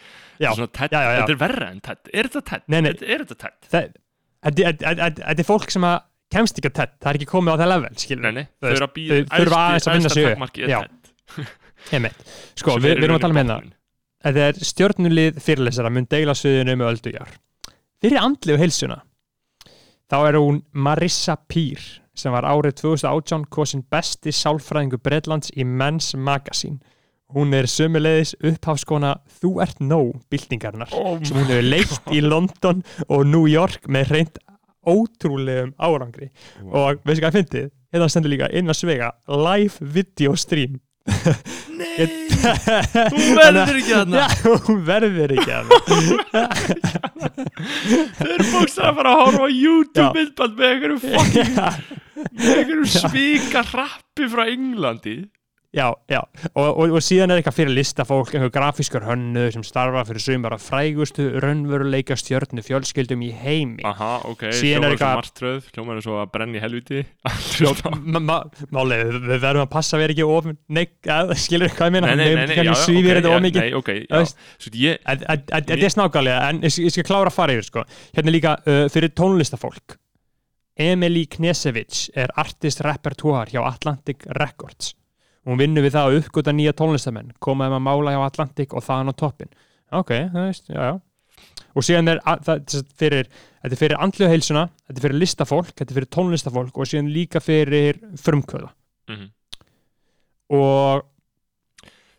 Já, 0.42 0.50
Þetta 0.58 1.04
er 1.04 1.24
er 1.30 1.40
verra 1.40 1.70
en 1.72 1.82
TED. 1.86 2.10
Er 2.14 2.30
þetta 2.34 3.42
TED? 3.70 3.98
Þetta, 4.46 5.34
er 5.34 5.48
fólk 5.48 5.72
sem 5.74 5.86
að 5.88 5.98
kemst 6.34 6.60
ekki 6.60 6.72
að 6.72 6.78
tett, 6.82 6.96
það 7.02 7.10
er 7.10 7.20
ekki 7.20 7.30
komið 7.32 7.56
á 7.56 7.60
það 7.62 7.72
level 7.72 7.92
skilur, 8.02 8.24
Nei, 8.26 8.34
nei, 8.36 8.48
þau 8.60 8.70
eru 8.74 8.88
að 8.88 8.94
býða 8.98 9.60
aðeins 9.62 9.88
að 9.88 9.98
vinna 9.98 10.14
sig 10.14 10.26
sko, 12.60 12.78
við, 12.82 12.94
er 12.94 13.06
erum 13.06 13.18
að 13.18 13.24
tala 13.24 13.36
um 13.36 13.40
hérna. 13.40 13.58
þetta 14.28 14.48
er 14.48 14.60
stjórnulið 14.70 15.40
fyrirlesara 15.44 15.92
mun 15.94 16.08
deila 16.10 16.36
suðinu 16.36 16.76
með 16.80 16.92
öldugjar 16.94 17.32
fyrir 18.04 18.20
andlegu 18.22 18.62
heilsuna 18.62 19.00
þá 20.12 20.18
er 20.20 20.40
hún 20.40 20.62
Marissa 20.72 21.38
Peer 21.48 21.84
sem 22.18 22.34
var 22.34 22.48
árið 22.50 22.80
2018 22.82 23.48
kosin 23.54 23.84
besti 23.92 24.34
sálfræðingu 24.34 25.00
Bretlands 25.04 25.52
í 25.56 25.68
Men's 25.68 26.12
Magazine 26.18 26.80
hún 27.36 27.54
er 27.58 27.68
sömuleiðis 27.72 28.36
upphafskona 28.40 29.16
Þú 29.42 29.52
ert 29.66 29.80
nóg 29.84 30.14
byltingarinnar 30.32 30.94
Oh 30.96 31.18
sem 31.24 31.38
hún 31.38 31.50
hefur 31.52 31.68
leikt 31.68 32.12
í 32.16 32.22
London 32.24 32.84
og 33.08 33.26
New 33.28 33.48
York 33.52 33.88
með 33.92 34.14
reynd 34.16 34.38
ótrúlegum 34.88 35.74
árangri. 35.84 36.30
Og 36.64 37.02
veistu 37.04 37.20
hvað 37.20 37.28
ég 37.28 37.36
fyndið? 37.42 37.66
Hérna 37.92 38.08
stendur 38.12 38.32
líka 38.32 38.48
inn 38.56 38.72
að 38.72 38.78
svega 38.80 39.10
live 39.28 39.76
video 39.96 40.32
stream. 40.40 40.78
Nei, 41.76 42.08
Hún 42.38 43.36
verður 43.40 43.78
ekki 43.80 43.94
þarna. 43.94 44.24
Já, 44.24 44.56
hún 44.68 44.82
verður 44.88 45.34
ekki 45.36 45.52
þarna. 45.52 46.88
Þau 48.18 48.28
eru 48.34 48.48
bókstæða 48.54 48.90
að 48.90 48.98
fara 49.00 49.12
að 49.14 49.22
horfa 49.22 49.48
á 49.48 49.50
YouTube 49.52 50.04
Já. 50.04 50.12
myndband 50.18 50.58
með 50.60 50.68
einhverjum 50.74 51.02
fucking 51.04 51.54
með 52.38 52.52
einhverjum 52.62 52.90
svika 52.96 53.64
rappi 53.72 54.30
frá 54.32 54.44
Englandi 54.52 55.16
Já, 55.76 55.92
já, 56.08 56.22
og, 56.56 56.78
og, 56.80 56.94
og 56.96 57.02
síðan 57.04 57.34
er 57.34 57.42
eitthvað 57.42 57.56
fyrir 57.58 57.74
listafólk, 57.76 58.30
einhver 58.32 58.52
grafískar 58.56 59.04
hönnu 59.04 59.50
sem 59.52 59.66
starfa 59.68 60.06
fyrir 60.08 60.24
sumar 60.24 60.54
að 60.56 60.62
frægustu 60.64 61.26
raunveruleika 61.44 62.16
stjörnu 62.16 62.64
fjölskyldum 62.64 63.26
í 63.28 63.34
heimi. 63.36 63.84
Aha, 63.86 64.14
ok, 64.32 64.46
er 64.48 64.56
svo 64.56 64.70
eitthvað- 64.88 65.18
martröð 65.20 65.68
hljómar 65.76 66.00
svo 66.06 66.16
að 66.22 66.30
brenna 66.32 66.56
í 66.56 66.62
helviti 66.64 67.02
Málið, 68.78 69.12
við 69.28 69.44
verðum 69.44 69.66
að 69.66 69.72
passa 69.74 69.98
að 69.98 70.06
vera 70.06 70.16
ekki 70.16 70.28
ofn 70.38 70.56
Nei, 70.72 70.86
að, 71.04 71.34
skilur 71.44 71.76
hvað 71.76 71.98
ég 72.00 72.08
já, 72.08 72.64
já, 72.64 72.74
svífir 72.86 73.20
þetta 73.20 73.34
já, 73.34 73.36
of 73.36 73.44
mikið? 73.44 73.66
nei, 73.66 73.78
ok, 73.82 73.92
já, 74.08 74.24
svo 74.64 74.76
ég 74.80 75.02
Þetta 75.04 75.78
er 75.78 75.96
snákalega, 75.98 76.46
en 76.48 76.62
ég, 76.64 76.78
skal 76.96 77.08
klára 77.10 77.28
að 77.28 77.36
fara 77.42 77.58
yfir 77.58 77.68
sko. 77.68 77.84
Hérna 78.16 78.34
líka 78.34 78.56
uh, 78.64 78.86
fyrir 78.94 79.12
tónlistafólk. 79.12 79.98
Emily 80.80 81.26
Knesevich 81.28 82.08
er 82.16 82.32
artist 82.40 82.86
repertoire 82.86 83.52
hjá 83.52 83.66
Atlantic 83.68 84.24
Records 84.40 84.94
hún 85.48 85.60
vinnur 85.62 85.86
við 85.86 85.96
það 85.96 86.08
að 86.12 86.18
uppgöta 86.22 86.54
nýja 86.56 86.74
tónlistamenn 86.78 87.34
koma 87.40 87.68
þeim 87.68 87.78
að 87.80 87.86
mála 87.88 88.14
hjá 88.16 88.22
Atlantic 88.28 88.74
og 88.76 88.84
þaðan 88.86 89.12
á 89.12 89.20
toppin 89.22 89.52
ok, 89.96 90.12
það 90.34 90.42
veist, 90.48 90.68
já, 90.74 90.82
já. 90.92 90.96
Og 91.78 91.86
síðan 91.86 92.10
er 92.12 92.20
að- 92.26 92.42
það, 92.44 92.84
fyrir, 92.98 93.28
þetta 93.62 93.76
er 93.76 93.80
fyrir 93.80 94.02
andlu 94.02 94.28
heilsuna, 94.32 94.64
þetta 94.88 94.98
er 94.98 95.06
fyrir 95.06 95.20
listafólk 95.22 95.70
þetta 95.76 95.92
er 95.94 95.98
fyrir 96.00 96.10
tónlistafólk 96.16 96.78
og 96.82 96.90
síðan 96.90 97.12
líka 97.14 97.40
fyrir 97.44 98.00
frumkvöða. 98.18 98.72
Mhm. 99.08 99.28
og 100.50 101.06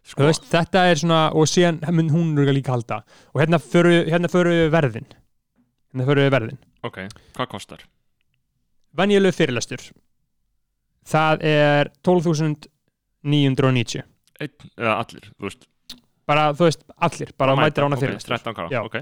sko, 0.04 0.24
veist, 0.28 0.46
þetta 0.48 0.84
er 0.90 1.00
svona, 1.00 1.20
og 1.34 1.48
síðan 1.50 1.80
mun 1.92 2.10
hún 2.12 2.34
líka 2.56 2.72
halda. 2.72 3.02
Og 3.34 3.42
hérna 3.42 3.58
föru, 3.60 4.04
hérna 4.08 4.28
við 4.68 4.70
verðin. 4.72 5.06
Hérna 5.92 6.06
við 6.26 6.30
verðin. 6.36 6.58
Ok, 6.84 6.98
hvað 7.36 7.48
kostar? 7.48 7.84
venjulegu 8.98 9.34
fyrirlestur. 9.36 9.82
Það 11.08 11.42
er 11.48 11.90
12.990 13.28 14.06
Einn, 14.38 14.70
eða 14.78 14.94
allir, 15.02 15.28
þú 15.34 15.48
veist. 15.48 15.66
Bara, 16.28 16.48
þú 16.54 16.68
veist, 16.68 16.84
allir, 17.08 17.30
bara 17.40 17.56
mætir 17.58 17.86
ána 17.86 17.96
ok, 17.96 18.02
fyrirlestur 18.04 18.34
13 18.36 18.56
kára, 18.58 18.70
Já. 18.70 18.80
ok. 18.86 18.98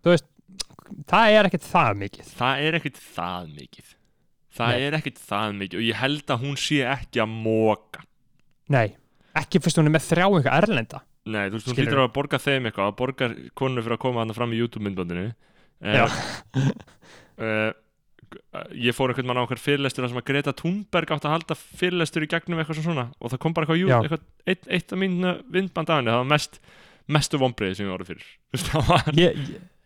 Þú 0.00 0.12
veist, 0.14 0.26
það 1.12 1.34
er 1.36 1.48
ekkert 1.50 1.66
það 1.68 2.00
mikið. 2.00 2.30
Það 2.40 2.62
er 2.66 2.78
ekkit 2.80 3.02
það 3.04 3.50
mikið. 3.60 3.92
Það 4.50 4.72
Nei. 4.74 4.86
er 4.86 4.96
ekkit 4.98 5.20
það 5.22 5.52
mikið 5.60 5.78
og 5.78 5.84
ég 5.86 6.00
held 6.00 6.32
að 6.34 6.40
hún 6.42 6.56
sé 6.58 6.80
ekki 6.90 7.20
að 7.22 7.34
móka 7.46 8.02
nei, 8.70 8.88
ekki 9.38 9.60
fyrst 9.62 9.78
hún 9.78 9.90
er 9.90 9.94
með 9.94 10.08
þrjá 10.08 10.26
eitthvað 10.26 10.56
erlenda. 10.56 11.02
Nei, 11.30 11.44
þú 11.46 11.58
veist, 11.58 11.68
hún 11.68 11.78
hlýtur 11.78 12.02
að 12.02 12.10
borga 12.16 12.40
þeim 12.42 12.66
eitthvað 12.66 12.90
að 12.90 12.96
borga 12.98 13.28
konu 13.60 13.84
fyrir 13.84 13.96
að 13.96 14.02
koma 14.02 14.24
hann 14.24 14.34
fram 14.34 14.54
í 14.54 14.58
YouTube 14.58 14.82
myndbandinu 14.86 15.28
uh, 15.30 16.16
uh, 17.38 17.70
ég 18.76 18.94
fór 18.96 19.12
einhvern 19.12 19.28
mann 19.30 19.40
á 19.40 19.42
einhver 19.44 19.60
fyrirlestur 19.60 20.06
sem 20.08 20.20
að 20.20 20.26
Greta 20.30 20.54
Thunberg 20.56 21.14
átti 21.14 21.28
að 21.28 21.34
halda 21.36 21.56
fyrirlestur 21.58 22.26
í 22.26 22.30
gegnum 22.30 22.60
eitthvað 22.62 22.82
svona 22.84 23.06
og 23.18 23.32
það 23.32 23.42
kom 23.42 23.56
bara 23.56 23.66
eitthvað, 23.66 23.80
jú, 23.82 23.90
eitthvað 23.96 24.24
eitt, 24.52 24.68
eitt 24.70 24.94
af 24.94 25.00
mín 25.00 25.18
vindband 25.50 25.90
af 25.90 26.00
henni, 26.00 26.12
það 26.12 26.22
var 26.22 26.30
mest 26.30 26.60
mestu 27.10 27.40
vombriði 27.42 27.78
sem 27.78 27.88
ég 27.88 27.94
voru 27.94 28.06
fyrir. 28.06 28.26
Var, 28.90 29.10
ég, 29.18 29.40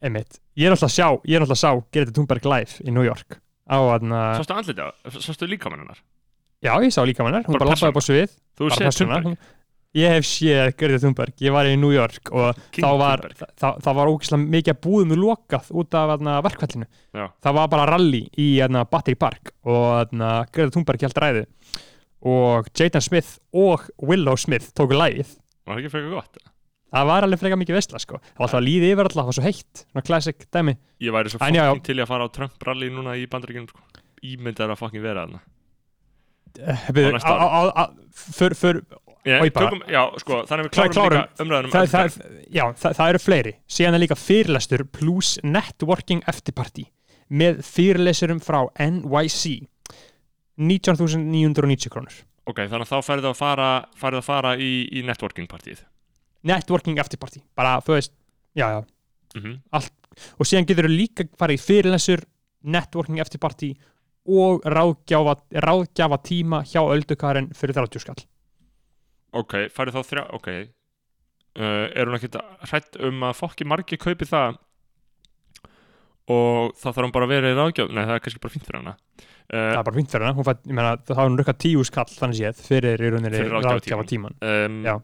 ég, 0.04 0.34
ég 0.60 0.66
er 0.68 0.74
alltaf 0.74 0.90
að 0.90 0.96
sjá 0.96 1.06
ég 1.24 1.38
er 1.38 1.46
alltaf 1.46 1.56
að 1.56 1.62
sjá 1.62 1.84
Greta 1.96 2.16
Thunberg 2.18 2.48
live 2.52 2.84
í 2.84 2.94
New 2.94 3.06
York. 3.06 3.38
Á 3.64 3.78
aðna, 3.80 4.24
sástu 4.36 4.56
andliti 4.58 4.84
á, 4.84 4.88
sástu 5.16 5.48
líka 5.48 5.72
hennar? 5.72 6.02
Já 6.64 6.72
ég 6.84 6.92
sá 6.92 7.00
líka 7.04 7.24
hann 7.24 7.40
hún 7.44 7.56
Bara 7.56 7.64
bara 7.64 7.72
lappaði 7.72 7.92
upp 7.94 8.00
á 8.00 8.04
svið. 8.04 8.34
Þú 8.56 8.68
séð 8.72 8.88
persóna. 8.90 9.20
Thunberg, 9.24 9.52
ég 9.94 10.14
hef 10.16 10.26
séð 10.28 10.72
Greta 10.78 11.02
Thunberg, 11.04 11.36
ég 11.44 11.54
var 11.54 11.68
í 11.70 11.76
New 11.78 11.92
York 11.94 12.32
og 12.32 12.58
King 12.74 12.86
þá 12.86 12.90
var, 13.00 13.24
það, 13.38 13.78
það 13.86 13.98
var 14.00 14.12
ógeðslega 14.12 14.52
mikið 14.56 14.80
búðum 14.86 15.14
lokað 15.20 15.70
út 15.70 15.98
af 16.00 16.16
verkvallinu 16.48 16.90
það 17.14 17.58
var 17.60 17.70
bara 17.72 17.88
rally 17.94 18.24
í 18.40 18.48
Battery 18.90 19.18
Park 19.18 19.54
og 19.62 20.14
Greta 20.14 20.70
Thunberg 20.74 21.06
held 21.06 21.22
ræðu. 21.24 21.46
Og 22.24 22.70
Jaden 22.72 23.02
Smith 23.04 23.36
og 23.52 23.82
Willow 24.00 24.38
Smith 24.40 24.70
tóku 24.72 24.96
lægið 24.96 25.34
var 25.64 25.78
það 25.78 25.82
ekki 25.82 25.92
frekar 25.94 26.12
gott? 26.12 26.42
Það 26.94 27.08
var 27.10 27.26
alveg 27.26 27.40
frekar 27.40 27.58
mikið 27.58 27.78
veistla 27.78 28.00
sko. 28.02 28.20
það 28.20 28.38
var 28.38 28.46
alltaf 28.46 28.60
að 28.60 28.66
líði 28.68 28.90
yfir 28.92 29.08
alltaf, 29.08 29.16
það 29.18 29.28
var 29.30 29.36
svo 29.38 29.44
heitt 29.48 29.80
svona 29.80 30.04
classic 30.06 30.44
dæmi. 30.54 30.74
Ég 31.02 31.14
væri 31.16 31.32
svo 31.32 31.40
fokkin 31.40 31.82
til 31.88 31.96
að 31.98 32.10
fara 32.12 32.28
á 32.28 32.34
Trump 32.34 32.68
rally 32.68 32.90
núna 32.92 33.16
í 33.18 33.24
bandaríkjunum 33.32 33.70
sko. 33.72 33.82
ímyndar 34.24 34.72
að 34.72 34.80
fokkin 34.80 35.04
vera 35.04 35.24
þarna. 35.24 35.40
Eh, 36.54 36.84
bara. 39.54 39.68
tökum, 39.70 39.82
já, 39.88 40.02
sko, 40.20 40.40
þannig 40.48 40.64
að 40.64 40.68
við 40.68 40.72
Klá- 40.74 40.84
klárum 40.84 40.94
klárum. 40.94 41.20
líka 41.22 41.44
umræðunum 41.44 41.72
það, 41.74 41.86
það, 41.94 42.18
já, 42.58 42.64
það, 42.82 42.96
það 42.98 43.08
eru 43.14 43.22
fleiri. 43.24 43.52
Síðan 43.78 43.94
er 43.98 44.02
líka 44.04 44.18
fyrirlestur 44.20 44.84
plus 44.98 45.30
networking 45.42 46.22
eftirparti 46.28 46.84
með 47.30 47.62
fyrirlesurum 47.64 48.40
frá 48.44 48.60
NYC 48.78 49.66
19.990 50.60 51.90
krónur. 51.92 52.14
Ok, 52.46 52.60
þannig 52.68 52.84
að 52.84 52.90
þá 52.92 52.98
færðu 53.08 53.30
að 53.30 53.38
fara 53.40 53.68
færðu 53.98 54.20
að 54.20 54.26
fara 54.28 54.50
í, 54.60 54.70
í 54.92 55.02
networking 55.06 55.48
partíð 55.48 55.80
networking 56.44 56.98
eftirparti, 57.00 57.40
bara 57.56 57.78
þú 57.80 57.94
veist 57.96 58.12
já, 58.52 58.66
já, 58.68 58.80
mm 59.40 59.60
og 60.38 60.46
síðan 60.46 60.66
getur 60.68 60.86
þú 60.86 60.92
líka 60.94 61.24
farið 61.40 61.56
í 61.56 61.62
fyrirlesur 61.64 62.20
networking 62.70 63.18
eftirparti 63.18 63.70
og 64.30 64.60
ráðgjafa, 64.62 65.34
ráðgjafa 65.64 66.18
tíma 66.22 66.60
hjá 66.68 66.84
öldukarinn 66.84 67.48
fyrir 67.56 67.74
30 67.80 67.98
skall 68.04 68.20
ok, 69.40 69.56
færðu 69.74 69.96
þá 69.96 70.10
þrjá 70.10 70.24
ok, 70.38 70.50
uh, 71.58 71.86
er 71.90 72.08
hún 72.08 72.18
ekkert 72.18 72.38
hrætt 72.70 73.00
um 73.08 73.26
að 73.28 73.38
fokki 73.40 73.68
margir 73.68 74.00
kaupi 74.02 74.28
það? 74.30 74.60
Og 76.34 76.72
þá 76.80 76.86
þarf 76.88 77.02
hún 77.04 77.14
bara 77.14 77.28
að 77.28 77.34
vera 77.34 77.52
í 77.52 77.56
ráðgjöf 77.58 77.90
nei, 77.92 78.04
það 78.04 78.14
er 78.16 78.22
kannski 78.24 78.44
bara 78.44 78.54
fínt 78.54 78.68
fyrir 78.68 78.80
hana. 78.80 78.94
Það 79.44 79.66
uh, 79.66 79.72
er 79.74 79.88
bara 79.88 79.98
fínt 79.98 80.14
fyrir 80.14 80.28
hana, 80.30 80.54
ég 80.54 80.78
meina, 80.78 80.94
það 81.04 81.18
hafa 81.18 81.28
hún 81.28 81.40
rukkað 81.40 81.58
10 81.66 81.88
skall 81.90 82.06
þannig 82.14 82.38
séð 82.40 82.62
fyrir 82.64 83.04
í 83.04 83.10
rauninni 83.12 83.42
ráðgjafa 83.52 84.06
tíman 84.08 84.38
um, 84.40 84.78
Já. 84.86 84.94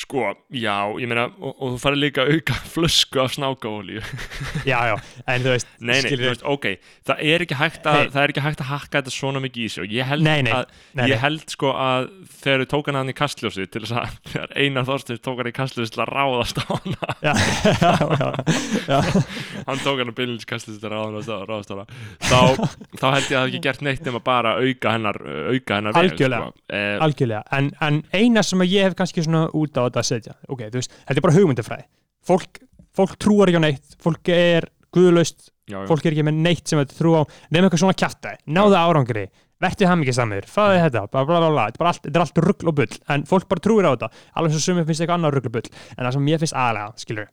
Sko, 0.00 0.22
já, 0.56 0.74
ég 0.96 1.08
meina 1.10 1.26
og, 1.36 1.50
og 1.60 1.74
þú 1.74 1.78
færðu 1.82 1.98
líka 2.00 2.22
að 2.24 2.30
auka 2.38 2.54
flösku 2.74 3.20
af 3.20 3.34
snákaolíu 3.36 4.00
já, 4.64 4.78
já, 4.88 4.94
en 5.28 5.42
þú 5.44 5.50
veist 5.52 5.68
Nei, 5.80 5.90
nei, 5.92 5.98
skilurðu- 6.04 6.24
þú 6.24 6.30
veist, 6.30 6.44
ok, 6.54 6.66
það 7.10 7.22
er 7.34 7.44
ekki 7.44 7.58
hægt 7.60 7.88
að, 7.90 7.98
Hey. 8.00 8.08
það 8.14 8.22
er 8.22 8.32
ekki 8.34 8.44
hægt 8.46 8.62
að 8.64 8.70
hakka 8.70 9.00
þetta 9.00 9.12
svona 9.14 9.42
mikið 9.44 9.64
í 9.66 9.68
sig 9.74 9.82
og 9.84 9.94
ég 9.96 10.08
held 10.08 10.24
Nei, 10.24 10.40
nei, 10.46 10.52
að, 10.56 10.72
nei, 10.94 11.02
nei. 11.02 11.10
ég 11.12 11.20
held 11.24 11.44
sko 11.52 11.72
að 11.76 12.08
þegar 12.40 12.64
þau 12.64 12.70
tók 12.72 12.90
hann 12.90 12.98
hann 13.00 13.12
í 13.12 13.16
kastljósi 13.20 13.66
til 13.68 13.82
þess 13.84 13.96
að, 14.00 14.16
þegar 14.32 14.54
Einar 14.64 14.88
Þorsteins 14.88 15.22
tók 15.26 15.42
hann 15.42 15.50
í 15.50 15.54
kastljósi 15.60 15.94
til 15.96 16.02
að 16.06 16.12
ráðast 16.14 16.60
á 16.60 16.64
hana 16.70 17.10
já, 17.20 17.32
já, 17.80 17.92
já, 18.16 18.28
já. 18.88 19.00
hann 19.68 19.82
tók 19.84 20.00
hann 20.00 20.12
á 20.12 20.16
bylnins 20.16 20.48
kastljósi 20.48 20.80
til 20.80 20.90
að 20.90 20.96
ráðast 20.96 21.28
á, 21.28 21.76
hana 21.76 21.86
þá, 22.24 22.40
þá 22.96 23.06
held 23.18 23.28
ég 23.28 23.36
að 23.36 23.40
það 23.40 23.48
ekki 23.50 23.62
gert 23.68 23.84
neitt 23.84 24.04
nema 24.08 24.22
bara 24.24 24.54
að 24.56 24.70
auka 24.70 24.94
hennar, 24.96 25.20
auka 25.52 25.80
hennar 25.80 25.96
sem 29.90 29.96
þetta 29.96 30.02
að 30.02 30.08
setja. 30.08 30.36
Ok, 30.48 30.64
þú 30.68 30.80
veist, 30.80 30.96
þetta 31.04 31.20
er 31.20 31.26
bara 31.26 31.36
hugmyndafræði. 31.36 31.86
Fólk, 32.30 32.60
fólk 32.96 33.16
trúar 33.20 33.50
ekki 33.50 33.60
á 33.60 33.66
neitt 33.66 33.96
fólk 34.02 34.32
er 34.34 34.68
guðlaust, 34.94 35.50
fólk 35.88 36.06
er 36.06 36.16
ekki 36.16 36.26
með 36.26 36.40
neitt 36.46 36.70
sem 36.70 36.80
þetta 36.80 36.98
trú 36.98 37.14
á, 37.16 37.22
nefnum 37.50 37.68
eitthvað 37.68 37.82
svona 37.84 37.98
kjaftaði 37.98 38.54
náðu 38.56 38.78
árangri, 38.80 39.26
vertu 39.60 39.88
ham 39.88 40.02
ekki 40.04 40.14
samir 40.16 40.48
fæði 40.50 40.80
þetta, 40.86 41.04
bla 41.12 41.24
bla 41.28 41.40
bla. 41.46 41.66
Þetta, 41.70 41.82
er 41.84 41.90
allt, 41.92 42.06
þetta 42.06 42.18
er 42.18 42.24
allt 42.26 42.40
ruggl 42.46 42.72
og 42.72 42.78
bull, 42.80 42.96
en 43.14 43.26
fólk 43.28 43.50
bara 43.50 43.64
trúir 43.64 43.88
á 43.88 43.92
þetta. 43.94 44.10
Alveg 44.40 44.56
svo 44.56 44.64
sumið 44.64 44.88
finnst 44.88 45.04
eitthvað 45.04 45.20
annað 45.20 45.36
ruggl 45.36 45.50
og 45.50 45.56
bull. 45.58 45.70
En 45.96 46.02
það 46.04 46.16
sem 46.16 46.26
mér 46.26 46.42
finnst 46.42 46.58
aðlega, 46.58 47.04
skilur 47.04 47.30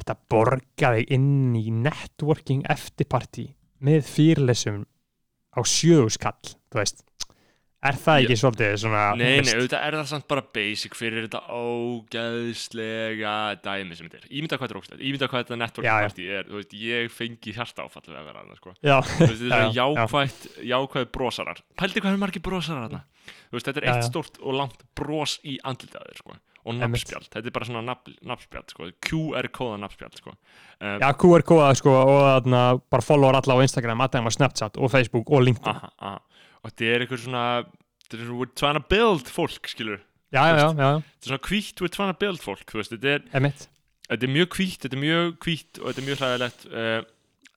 þetta 0.00 0.16
borga 0.32 0.94
þig 0.96 1.12
inn 1.14 1.56
í 1.58 1.66
networking 1.84 2.64
eftirparti 2.72 3.50
með 3.84 4.06
fyrirlesum 4.08 4.84
á 5.52 5.60
sjöðuskall, 5.68 6.54
þú 6.72 6.80
veist 6.80 7.04
er 7.90 7.96
það 7.98 8.20
ekki 8.22 8.36
svolítið 8.38 8.74
svona 8.82 9.02
Nei, 9.18 9.40
nei, 9.42 9.54
auðvitað 9.56 9.86
er 9.88 9.96
það 9.98 10.08
samt 10.12 10.26
bara 10.30 10.44
basic 10.54 10.94
fyrir 10.98 11.24
þetta 11.26 11.40
ógæðslega 11.56 13.32
dæmi 13.64 13.96
sem 13.98 14.06
þetta 14.08 14.20
er. 14.20 14.26
Ímynda 14.30 14.58
hvað 14.58 14.68
þetta 14.68 14.76
er 14.76 14.80
ógæðslega, 14.82 15.02
ímynda 15.08 15.28
hvað 15.32 15.42
þetta 15.44 15.58
network 15.62 15.88
Já, 15.88 15.94
já. 15.94 16.06
party 16.08 16.28
er, 16.38 16.46
þú 16.50 16.60
veist, 16.60 16.76
ég 16.82 17.10
fengi 17.16 17.54
hjarta 17.56 17.86
áfall 17.86 18.06
við 18.06 18.20
að 18.20 18.28
vera 18.30 18.44
annað, 18.44 18.60
sko. 18.62 18.74
já, 18.82 18.96
Þú 19.08 19.26
veist, 19.26 19.42
þetta 19.42 19.58
er 19.58 19.66
Já, 19.66 19.66
já, 19.66 19.82
já. 19.82 20.06
jákvætt, 20.06 20.46
jákvæð 20.72 21.10
brosarar. 21.18 21.62
Pældi 21.82 22.04
hvað 22.04 22.16
er 22.16 22.22
margir 22.22 22.44
brosarar 22.46 22.86
þarna? 22.88 23.02
Þú 23.50 23.58
veist, 23.58 23.68
þetta 23.68 23.82
er 23.82 23.88
eitt 23.90 24.02
já. 24.02 24.08
stórt 24.10 24.40
og 24.42 24.56
langt 24.58 24.82
bros 24.98 25.36
í 25.44 25.58
andlitaður, 25.66 26.16
sko. 26.22 26.38
Og 26.62 26.76
nafnspjald, 26.78 27.26
þetta 27.26 27.48
er 27.50 27.54
bara 27.56 27.66
svona 27.66 27.80
nafn- 27.82 28.14
nafnspjald, 28.22 28.70
sko. 28.70 28.86
QR 29.02 29.48
kóða 29.50 29.80
nafnspjald, 29.82 30.14
sko. 30.20 30.34
Um, 30.78 31.00
já, 31.02 31.08
QR 31.18 31.42
kóða 31.42 31.72
sko 31.74 31.90
og 31.90 32.20
þarna 32.28 32.60
bara 32.86 33.02
followar 33.02 33.40
alla 33.40 33.56
á 33.58 33.62
Instagram, 33.66 34.04
og 34.06 34.30
Snapchat 34.36 34.78
og 34.78 34.90
Facebook 34.92 35.26
og 35.34 35.42
LinkedIn 35.42 35.66
aha, 35.74 35.90
aha. 35.98 36.20
Og 36.62 36.70
þetta 36.70 36.88
er 36.88 37.04
eitthvað 37.04 37.22
svona, 37.24 37.44
þetta 38.04 38.18
er 38.18 38.24
svona, 38.24 38.38
we're 38.38 38.56
trying 38.58 38.78
to 38.78 38.84
build 38.92 39.30
fólk, 39.34 39.70
skilur. 39.70 40.02
já, 40.32 40.42
já, 40.48 40.56
já, 40.56 40.68
já, 40.78 40.90
Þetta 41.02 41.26
er 41.26 41.30
svona 41.32 41.44
hvítt, 41.48 41.82
we're 41.82 41.94
trying 41.96 42.12
to 42.12 42.18
build 42.22 42.42
fólk, 42.42 42.74
veist, 42.78 42.94
þetta 42.94 43.16
er, 43.18 43.24
þetta 44.08 44.28
er 44.28 44.34
mjög 44.36 44.58
hvítt, 44.58 44.80
þetta 44.84 44.98
er 44.98 45.02
mjög 45.02 45.32
hvítt 45.44 45.80
og 45.80 45.88
þetta 45.90 46.02
er 46.02 46.08
mjög 46.08 46.22
hlæðilegt 46.22 46.66
uh, 46.72 47.00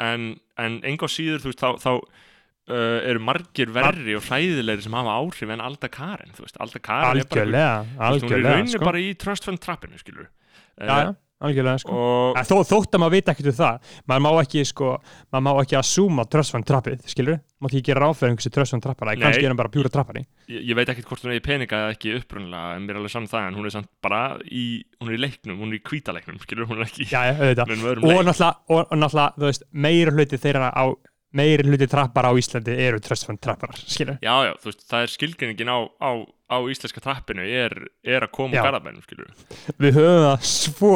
en, 0.06 0.30
en 0.66 0.80
enga 0.92 1.10
síður 1.12 1.46
veist 1.46 1.62
þá, 1.62 1.70
þá 1.84 1.92
uh, 1.96 3.00
eru 3.12 3.22
margir 3.24 3.72
verri 3.76 4.18
og 4.18 4.26
hræðilegri 4.28 4.86
sem 4.86 4.98
hafa 4.98 5.18
áhrif 5.22 5.54
en 5.56 5.64
Alda 5.64 5.92
Karen, 5.92 6.34
þú 6.36 6.48
veist, 6.48 6.60
Alda 6.66 6.82
Karen 6.84 7.22
er 7.22 7.30
bara 7.30 7.46
algjörlega, 7.46 7.78
hún 7.86 8.02
er 8.02 8.10
algjörlega 8.10 8.56
rauninni 8.58 8.76
sko. 8.76 8.90
bara 8.90 9.04
í 9.04 9.14
trust 9.22 9.48
fund 9.48 9.62
trappinu, 9.64 10.02
skilur 10.02 10.28
já, 10.28 10.98
já, 11.06 11.14
algjörlega 11.44 11.82
sko. 11.84 11.96
Og 11.96 12.40
Þó, 12.48 12.56
þótt 12.70 12.96
að 12.96 13.02
maður 13.04 13.16
veit 13.16 13.32
ekkert 13.34 13.50
um 13.52 13.58
það 13.58 13.96
maður 14.08 14.24
má 14.26 14.30
ekki 14.42 14.64
sko, 14.70 14.92
maður 15.34 15.46
má 15.46 15.62
ekki 15.64 15.78
assúma 15.80 16.26
tröstfann 16.32 16.66
trappið, 16.68 17.02
skilur 17.12 17.40
má 17.60 17.70
ekki 17.70 17.82
gera 17.90 18.12
fyrir 18.16 18.34
einhversu 18.34 18.52
tröstfann 18.56 18.84
trappara 18.84 19.16
Nei. 19.16 19.24
kannski 19.24 19.46
er 19.46 19.52
hann 19.52 19.60
bara 19.60 19.72
pjúra 19.74 19.92
trappari 19.92 20.24
ég, 20.52 20.62
ég 20.70 20.78
veit 20.78 20.92
ekkert 20.92 21.10
hvort 21.10 21.26
hún 21.26 21.36
í 21.36 21.42
peninga 21.44 21.82
eða 21.86 21.96
ekki 21.96 22.14
upprunnilega 22.20 22.76
en 22.78 22.86
mér 22.86 22.96
er 22.96 23.02
alveg 23.02 23.16
saman 23.16 23.32
það 23.32 23.50
en 23.50 23.60
hún 23.60 23.70
er 23.70 23.76
samt 23.76 23.92
bara 24.06 24.22
í, 24.46 24.66
hún 25.02 25.12
er 25.12 25.18
í 25.18 25.22
leiknum, 25.26 25.60
hún 25.60 25.74
er 25.74 25.80
í 25.80 25.84
hvítaleiknum, 25.90 26.40
skilur, 26.44 26.70
hún 26.70 26.84
er 26.84 26.88
ekki 26.88 27.10
já, 27.12 27.22
öðrum 27.34 28.08
og 28.08 28.24
náttúrulega, 28.28 28.54
og 28.70 28.96
náttúrulega, 28.96 29.28
þú 29.40 29.50
veist, 29.50 29.68
meira 29.88 30.16
hluti 30.16 30.42
þeirra 30.46 30.72
á 30.72 30.86
meiri 31.36 31.66
hluti 31.68 31.88
trappara 31.92 32.32
á 32.32 32.34
Íslandi 32.40 32.76
eru 32.86 33.00
tröstfann 33.04 33.40
trapparar, 33.42 33.78
skilur 33.80 34.18
Já, 34.24 34.34
já, 34.48 34.54
þú 34.62 34.72
veist, 34.72 34.86
það 34.92 35.06
er 35.06 35.14
skilgreiningin 35.14 35.72
á, 35.72 35.80
á, 36.00 36.12
á 36.26 36.58
íslenska 36.72 37.04
trappinu 37.04 37.46
er, 37.46 37.76
er 38.06 38.28
að 38.28 38.34
koma 38.38 38.62
garðabænum, 38.62 39.04
skilur 39.06 39.32
við 39.82 40.00
höfum 40.00 40.26
það 40.26 40.48
svo 40.52 40.94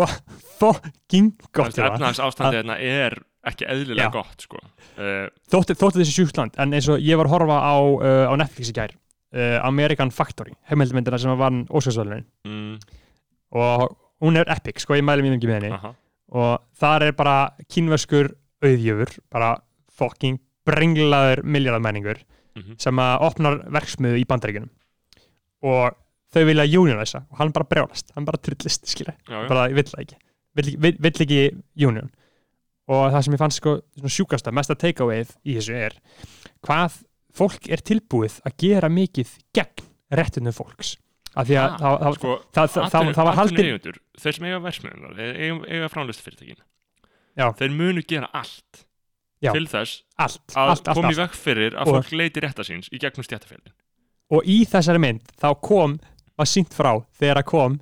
fucking 0.59 1.33
gott 1.51 1.75
hérna. 1.75 1.93
Efnahags 1.95 2.23
ástandið 2.23 2.61
hérna 2.61 2.79
er 2.79 3.19
ekki 3.49 3.67
eðlilega 3.71 4.09
Já. 4.09 4.15
gott, 4.17 4.43
sko. 4.43 4.59
Uh, 4.99 5.29
þótti, 5.51 5.77
þótti 5.79 6.01
þessi 6.01 6.17
sjúkland 6.17 6.57
en 6.59 6.75
eins 6.75 6.89
og 6.91 6.99
ég 7.03 7.19
var 7.19 7.29
að 7.29 7.37
horfa 7.37 7.59
á, 7.63 7.75
uh, 7.79 8.25
á 8.27 8.33
Netflix 8.39 8.73
í 8.73 8.75
gær 8.75 8.91
uh, 8.91 9.57
American 9.63 10.11
Factory 10.11 10.57
heimildmyndina 10.71 11.19
sem 11.21 11.39
var 11.39 11.55
Óskarsvöldin 11.71 12.25
mm, 12.47 12.75
og 13.55 13.87
hún 14.19 14.35
er 14.39 14.51
epic, 14.51 14.83
sko, 14.83 14.97
ég 14.99 15.05
mæli 15.07 15.23
mjög 15.23 15.37
mikið 15.37 15.51
með 15.51 15.59
henni. 15.59 15.71
Aha, 15.77 15.93
og 16.35 16.65
þar 16.77 17.07
er 17.07 17.15
bara 17.17 17.37
kínverskur 17.71 18.33
auðjöfur, 18.59 19.15
bara 19.31 19.53
fucking 19.99 20.39
brenglaður 20.67 21.43
miljardamenningur 21.43 22.21
Mhm. 22.57 22.75
sem 22.81 22.97
að 22.99 23.21
opnar 23.27 23.59
verksmiðu 23.71 24.17
í 24.19 24.25
bandaríkunum 24.27 24.69
og 25.63 25.95
þau 26.33 26.43
vilja 26.49 26.65
unionæsa 26.79 27.21
og 27.31 27.37
hann 27.39 27.51
bara 27.55 27.67
brjálast, 27.69 28.11
hann 28.15 28.25
bara 28.27 28.37
trillist 28.41 28.87
skilja, 28.89 29.13
já, 29.27 29.35
já, 29.43 29.47
bara 29.49 29.67
vill 29.73 29.85
það 29.89 30.01
ekki. 30.03 30.17
Vill, 30.59 30.71
vill, 30.81 30.97
vill 30.99 31.23
ekki 31.25 31.39
union. 31.87 32.09
Og 32.89 33.11
það 33.13 33.23
sem 33.23 33.33
ég 33.35 33.41
fannst 33.43 33.61
sko 33.61 33.75
sjúkasta, 34.09 34.51
mesta 34.55 34.75
takeawayð 34.75 35.35
í 35.45 35.55
þessu 35.59 35.75
er 35.77 35.95
hvað 36.65 36.97
fólk 37.37 37.69
er 37.69 37.83
tilbúið 37.85 38.39
að 38.49 38.57
gera 38.65 38.89
mikið 38.89 39.33
gegn 39.53 39.85
réttinu 40.11 40.51
fólks. 40.57 40.95
Af 41.37 41.45
því 41.47 41.55
að 41.61 41.69
Ah, 41.69 41.97
það, 42.01 42.15
sko, 42.17 42.35
það, 42.51 42.69
það, 42.73 43.13
það, 43.13 43.25
var 43.29 43.35
haldin 43.37 43.79
þeir 44.19 44.33
sem 44.35 44.45
eiga 44.49 44.59
versmiðunar 44.65 45.19
eiga, 45.21 45.59
eiga 45.69 45.89
framlustu 45.93 46.25
fyrirtækin 46.25 46.63
þeir 47.61 47.75
munu 47.77 48.01
gera 48.09 48.29
allt 48.33 48.85
Já. 49.41 49.53
til 49.55 49.67
þess 49.71 50.01
allt, 50.19 50.41
að 50.51 50.69
allt, 50.73 50.87
allt, 50.91 51.05
allt. 51.05 51.17
veg 51.21 51.35
fyrir 51.39 51.75
að 51.79 51.93
fólk 51.93 52.11
leiti 52.19 52.41
rétta 52.43 52.65
síns 52.67 52.89
í 52.91 52.99
gegnum 52.99 53.23
stjættafélagin 53.23 53.75
og 54.35 54.45
í 54.45 54.57
þessari 54.69 54.99
mynd 55.01 55.31
þá 55.39 55.47
kom, 55.63 55.95
var 56.37 56.49
sínt 56.49 56.73
frá 56.75 56.91
þegar 57.19 57.39
að 57.43 57.47
kom 57.53 57.77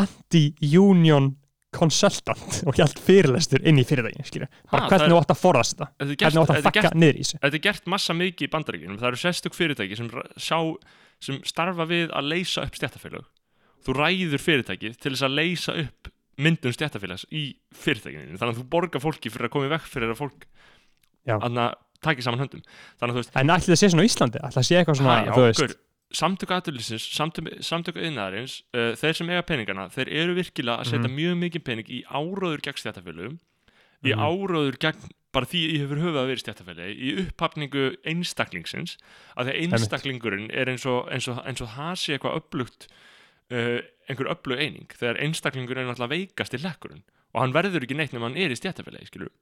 anti-union 0.00 1.34
consultant 1.72 2.58
og 2.68 2.76
hjælt 2.76 2.98
fyrirlestur 3.00 3.62
inn 3.68 3.78
í 3.80 3.84
fyrirtæki 3.88 4.24
skilur, 4.28 4.50
bara 4.68 4.82
Ha, 4.84 4.88
það 4.88 4.90
hvernig 4.92 5.06
er- 5.06 5.12
þú 5.14 5.20
átt 5.22 5.32
að 5.34 5.40
forðast 5.42 5.78
þetta 5.78 6.02
er 6.02 6.16
hvernig 6.22 6.36
þú 6.36 6.42
átt 6.42 6.66
að 6.70 6.76
gert, 6.78 6.96
niður 7.00 7.14
í 7.20 7.22
þessu. 7.24 7.38
þetta 7.44 7.58
er 7.60 7.64
gert 7.68 7.86
massa 7.94 8.16
mikið 8.18 8.44
í 8.48 8.50
bandaríkjunum. 8.52 8.98
Það 9.00 9.08
eru 9.12 9.20
sérstök 9.22 9.56
fyrirtæki 9.56 9.96
sem 10.00 10.10
sjá 10.36 10.58
sem 11.22 11.38
starfa 11.48 11.86
við 11.88 12.12
að 12.12 12.28
leysa 12.34 12.66
upp 12.66 12.76
stjættafélag 12.76 13.24
þú 13.86 13.96
ræður 13.98 14.42
fyrirtækið 14.44 14.98
til 15.00 15.14
þess 15.14 15.24
að 15.28 15.36
leysa 15.38 15.76
upp 15.86 16.11
myndun 16.38 16.72
stjættafélags 16.72 17.26
í 17.30 17.56
fyrirtækinu 17.76 18.38
þannig 18.40 18.54
að 18.54 18.60
þú 18.62 18.68
borgar 18.72 19.02
fólki 19.04 19.30
fyrir 19.32 19.48
að 19.48 19.52
koma 19.56 19.66
í 19.68 19.72
vekk 19.74 19.88
fyrir 19.92 20.12
að 20.14 20.20
fólk 20.22 20.46
Já. 21.28 21.36
að 21.38 21.74
taki 22.02 22.22
saman 22.24 22.40
höndum 22.42 22.62
þannig 22.98 23.12
að 23.12 23.16
þú 23.16 23.20
veist, 23.22 23.36
en 23.36 23.52
ætli 23.54 23.72
það 23.74 23.80
sé 23.82 23.88
svona 23.92 24.02
á 24.02 24.08
Íslandi, 24.10 24.38
ætli 24.42 24.56
það 24.58 24.68
sé 24.68 24.78
eitthvað 24.80 24.96
svona 24.98 25.16
veist, 25.36 25.60
gaur, 25.60 25.74
samtöku 26.12 26.52
aðurlýsins, 26.56 27.04
samtöku, 27.64 28.00
yðnaðarins 28.02 28.56
uh, 28.74 28.90
þeir 29.00 29.14
sem 29.16 29.30
eiga 29.32 29.44
peningana, 29.48 29.86
þeir 29.94 30.10
eru 30.12 30.34
virkilega 30.36 30.82
að 30.82 30.90
setja 30.90 31.08
Mhm. 31.08 31.14
mjög 31.20 31.38
mikið 31.44 31.64
pening 31.64 31.88
í 31.88 32.02
áróður 32.10 32.60
gegn 32.66 32.80
stjættafélagum 32.82 33.38
í 34.04 34.10
Mhm. 34.12 34.18
áróður 34.20 34.76
gegn 34.82 35.10
bara 35.32 35.46
því 35.46 35.60
ég 35.72 35.80
hefur 35.86 36.02
höfuð 36.02 36.18
að 36.20 36.26
vera 36.28 36.40
í 36.40 36.42
stjættafélagi 36.42 36.96
í 36.98 37.12
upphafningu 37.22 37.84
einstaklingsins 38.04 38.96
að 39.36 39.46
því 39.48 39.54
einstaklingurinn 39.72 40.50
er 40.52 40.68
eins 40.68 40.84
og, 40.84 41.08
eins 41.08 41.28
og, 41.28 41.38
eins 41.46 41.62
og 41.64 41.68
það 41.72 41.94
sé 42.02 42.18
eitthvað 42.18 42.36
upplugt 42.42 42.88
uh, 43.52 43.80
einhver 44.10 44.30
upplug 44.32 44.60
eining 44.60 44.90
þegar 44.96 45.20
einstaklingurinn 45.24 45.86
er 45.86 45.92
náttúrulega 45.92 46.16
veikast 46.16 46.56
í 46.56 46.62
lekkurinn 46.62 47.04
og 47.32 47.40
hann 47.40 47.54
verður 47.56 47.86
ekki 47.86 47.96
neitt 47.98 48.14
nema 48.14 48.28
hann 48.28 48.40
er 48.40 48.52
í 48.52 48.58
stjættafélagi 48.58 49.10
skilur 49.10 49.32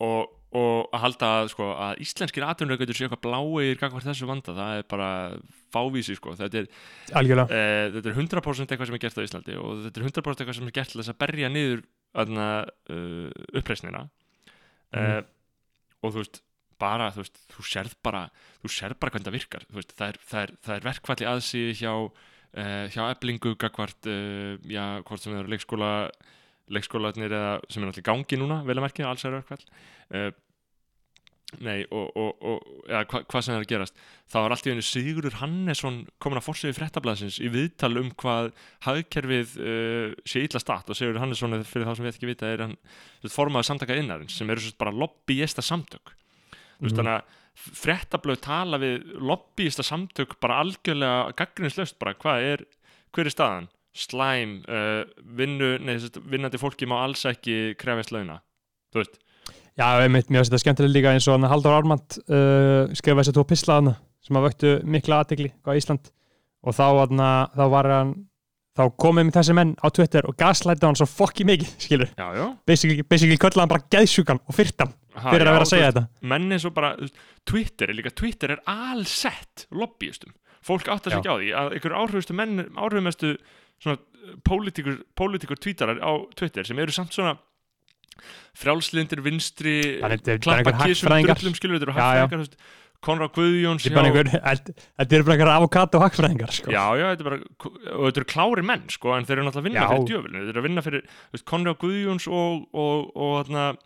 og, 0.00 0.30
og 0.56 0.94
að 0.94 1.02
halda 1.04 1.30
sko, 1.52 1.68
að 1.76 2.00
íslenskir 2.04 2.46
atvinnuraukendur 2.46 2.96
séu 2.96 3.06
eitthvað 3.06 3.24
bláir 3.26 3.80
gagvart 3.80 4.06
þessu 4.08 4.28
vanda, 4.30 4.54
það 4.56 4.78
er 4.78 4.86
bara 4.90 5.10
fávísi 5.74 6.16
sko, 6.16 6.34
þetta 6.38 6.62
er 6.62 6.70
uh, 7.44 7.96
þetta 7.96 8.12
er 8.12 8.16
100% 8.16 8.72
eitthvað 8.72 8.90
sem 8.90 8.96
er 8.96 9.04
gert 9.04 9.20
á 9.20 9.26
Íslandi 9.26 9.58
og 9.60 9.82
þetta 9.86 10.00
er 10.00 10.06
100% 10.08 10.44
eitthvað 10.44 10.58
sem 10.60 10.70
er 10.70 10.76
gert 10.78 10.94
til 10.94 11.02
þess 11.02 11.12
að 11.12 11.20
berja 11.20 11.52
niður 11.52 11.84
aðna, 12.20 12.46
uh, 12.90 13.28
uppreisnina. 13.60 14.06
Uh, 14.90 15.20
og 16.02 16.14
þú 16.14 16.24
veist 16.24 16.40
bara, 16.80 17.10
þú 17.14 17.22
veist, 17.22 17.40
þú 17.52 17.66
sérð 17.68 17.96
bara 18.02 18.24
þú 18.62 18.72
sérð 18.72 18.98
bara 19.02 19.14
hvernig 19.14 19.28
það 19.28 19.36
virkar. 19.36 19.66
Veist, 19.76 19.94
það, 19.98 20.14
er, 20.14 20.20
er, 20.40 20.54
er 20.78 20.86
verkvalli 20.88 21.28
aðsíði 21.28 21.76
hjá 21.82 21.92
hjá 22.50 23.08
eblingu 23.12 23.54
gagvart, 23.60 24.06
uh, 24.10 24.56
já, 24.66 24.84
hvort 25.06 25.22
sem 25.22 25.36
eru 25.38 25.50
leikskóla 25.52 26.10
leikskólanir 26.70 27.32
eða 27.34 27.56
sem 27.70 27.82
er 27.82 27.98
í 27.98 28.06
gangi 28.06 28.38
núna, 28.38 28.60
vel 28.66 28.78
að 28.78 28.86
merkja, 28.86 29.10
alls 29.10 29.26
er 29.26 29.36
uh, 29.40 30.30
Nei, 31.58 31.80
og, 31.90 32.12
og, 32.14 32.44
og 32.46 32.84
eða, 32.86 33.00
hva, 33.10 33.20
hvað 33.26 33.42
sem 33.42 33.56
er 33.56 33.64
að 33.64 33.70
gerast. 33.72 33.96
Þá 34.30 34.36
er 34.38 34.52
allt 34.54 34.68
í 34.68 34.70
einu 34.70 34.84
Sigurður 34.86 35.38
Hannesson 35.40 35.96
komin 36.22 36.38
að 36.38 36.44
fórsöðu 36.46 36.76
fréttablaðsins 36.76 37.40
í 37.42 37.50
viðtal 37.50 37.90
um 37.98 38.12
hvað 38.22 38.52
hagkerfið 38.86 39.56
uh, 39.58 40.14
sé 40.22 40.44
illa 40.46 40.62
statt. 40.62 40.86
Og 40.86 40.94
Sigurður 40.94 41.24
Hannesson 41.24 41.58
fyrir 41.66 41.90
þá 41.90 41.96
sem 41.98 42.06
við 42.06 42.12
ekki 42.12 42.30
vita 42.30 42.52
er 42.54 42.62
hann 42.68 42.76
formaður 43.34 43.66
samtaka 43.72 43.98
innarins 43.98 44.38
sem 44.38 44.54
eru 44.54 44.70
bara 44.78 44.94
lobbyista 44.94 45.64
samtök 45.66 46.14
Mhm. 46.80 46.96
þannig 46.96 47.14
að 47.14 47.38
fréttablöð 47.60 48.40
tala 48.40 48.78
við 48.80 49.02
lobbyista 49.20 49.84
samtök 49.84 50.38
bara 50.40 50.62
algjörlega 50.62 51.34
gaggrinslaust 51.36 51.98
bara 51.98 52.14
hvað 52.14 52.46
er 52.52 52.64
hver 53.12 53.26
er 53.26 53.34
staðan? 53.34 53.68
Slæm, 53.90 54.60
uh, 54.70 55.02
vinnu, 55.36 55.72
nei, 55.82 55.96
þess 55.98 56.14
að 56.14 56.28
vinnandi 56.30 56.60
fólki 56.62 56.86
má 56.86 57.02
alls 57.02 57.24
ekki 57.26 57.74
krefjast 57.76 58.12
launa 58.14 58.40
þú 58.94 59.02
veist 59.02 59.18
Já, 59.78 59.86
einmitt, 59.98 60.28
mér 60.30 60.42
finnst 60.42 60.52
þetta 60.52 60.62
skemmtilega 60.62 60.94
líka 60.94 61.12
eins 61.14 61.26
og 61.30 61.42
Haldur 61.42 61.74
Ármand 61.74 62.18
uh, 62.28 62.86
skrifa 62.94 63.22
þessi 63.22 63.34
tvo 63.34 63.44
pislaðana 63.48 63.96
sem 64.22 64.36
að 64.36 64.46
vöktu 64.46 64.72
mikla 64.84 65.22
aðtegli 65.22 65.50
á 65.66 65.70
Ísland 65.74 66.10
og 66.60 66.76
þá, 66.76 66.86
aðna, 67.02 67.28
þá 67.56 67.64
var 67.72 67.88
hann 67.90 68.12
þá 68.78 68.82
komið 69.02 69.26
með 69.28 69.36
þessi 69.38 69.54
menn 69.58 69.72
á 69.82 69.86
Twitter 69.90 70.26
og 70.30 70.36
gaslæta 70.38 70.86
hann 70.86 70.98
svo 70.98 71.06
fokki 71.10 71.46
mikið, 71.48 71.72
skilur 71.86 72.10
Já, 72.14 72.26
já. 72.38 72.44
Basically, 72.70 73.02
basically 73.02 73.38
köllaði 73.40 73.64
hann 73.64 73.72
bara 73.74 73.88
geðsjúkan 73.96 74.42
og 74.46 74.56
fyrtan 74.56 74.92
Ha, 75.10 75.32
fyrir 75.34 75.48
að 75.50 75.56
vera 75.56 75.64
að 75.66 75.70
segja 75.72 75.86
veist, 75.88 75.96
þetta. 75.98 76.28
menn 76.30 76.52
eins 76.54 76.64
og 76.68 76.74
bara, 76.76 76.92
Twitter 77.50 77.90
er 77.90 77.96
líka 77.98 78.12
Twitter 78.14 78.52
er 78.54 78.60
allsett 78.70 79.64
lobbyistum. 79.74 80.30
Fólk 80.62 80.86
Já. 81.10 81.18
ekki 81.18 81.32
á 81.32 81.36
því 81.40 81.48
að 81.58 81.72
einhver 81.74 81.94
áhrifustu 81.98 82.36
menn, 82.38 82.62
áhrifumestu 82.78 83.32
pólitíkur, 84.46 85.00
pólitíkur 85.18 85.58
tvítarar 85.58 85.98
á 85.98 86.12
Twitter 86.38 86.68
sem 86.68 86.78
eru 86.78 86.94
samt 86.94 87.10
svona 87.16 87.34
frjálslindir, 88.60 89.22
vinstri 89.24 89.74
Þannig 90.02 90.20
þetta 90.22 90.32
er 90.34 90.40
bara 90.40 90.44
klappa 90.44 90.60
einhver 90.60 90.86
kísum, 90.86 91.08
hagfræðingar. 91.08 91.40
drullum 91.40 91.56
skilur, 91.58 91.80
þetta 91.80 92.36
eru 92.38 92.46
Konrad 93.00 93.32
Guðjóns 93.36 93.86
Þetta 93.86 94.02
er 94.10 94.28
þetta 94.30 94.74
þetta 95.00 95.16
eru 95.16 95.24
bara 95.28 95.36
einhver 95.38 95.52
avokado 95.54 96.00
hagfræðingar 96.02 96.52
sko. 96.52 96.72
Já, 96.74 96.84
já, 97.00 97.06
þetta 97.14 97.24
er 97.24 97.28
bara, 97.30 97.38
og 97.96 98.02
þetta 98.10 98.20
eru 98.20 98.28
klári 98.34 98.64
menn, 98.70 98.82
sko, 98.92 99.14
en 99.16 99.24
þeir 99.28 99.38
eru 99.38 99.46
náttúrulega 99.46 99.62
að 99.64 99.68
vinna 99.70 99.80
Já. 99.80 99.88
fyrir 99.92 100.08
djöfulinu, 100.10 100.42
þeir 100.44 100.52
eru 100.52 100.60
að 100.60 100.68
vinna 100.68 100.84
fyrir, 100.84 101.06
veist, 101.32 101.46
Konrad 101.48 101.78
Guðjóns 101.80 102.26
og, 102.28 102.66
og, 102.76 103.10
og, 103.16 103.50
og, 103.56 103.80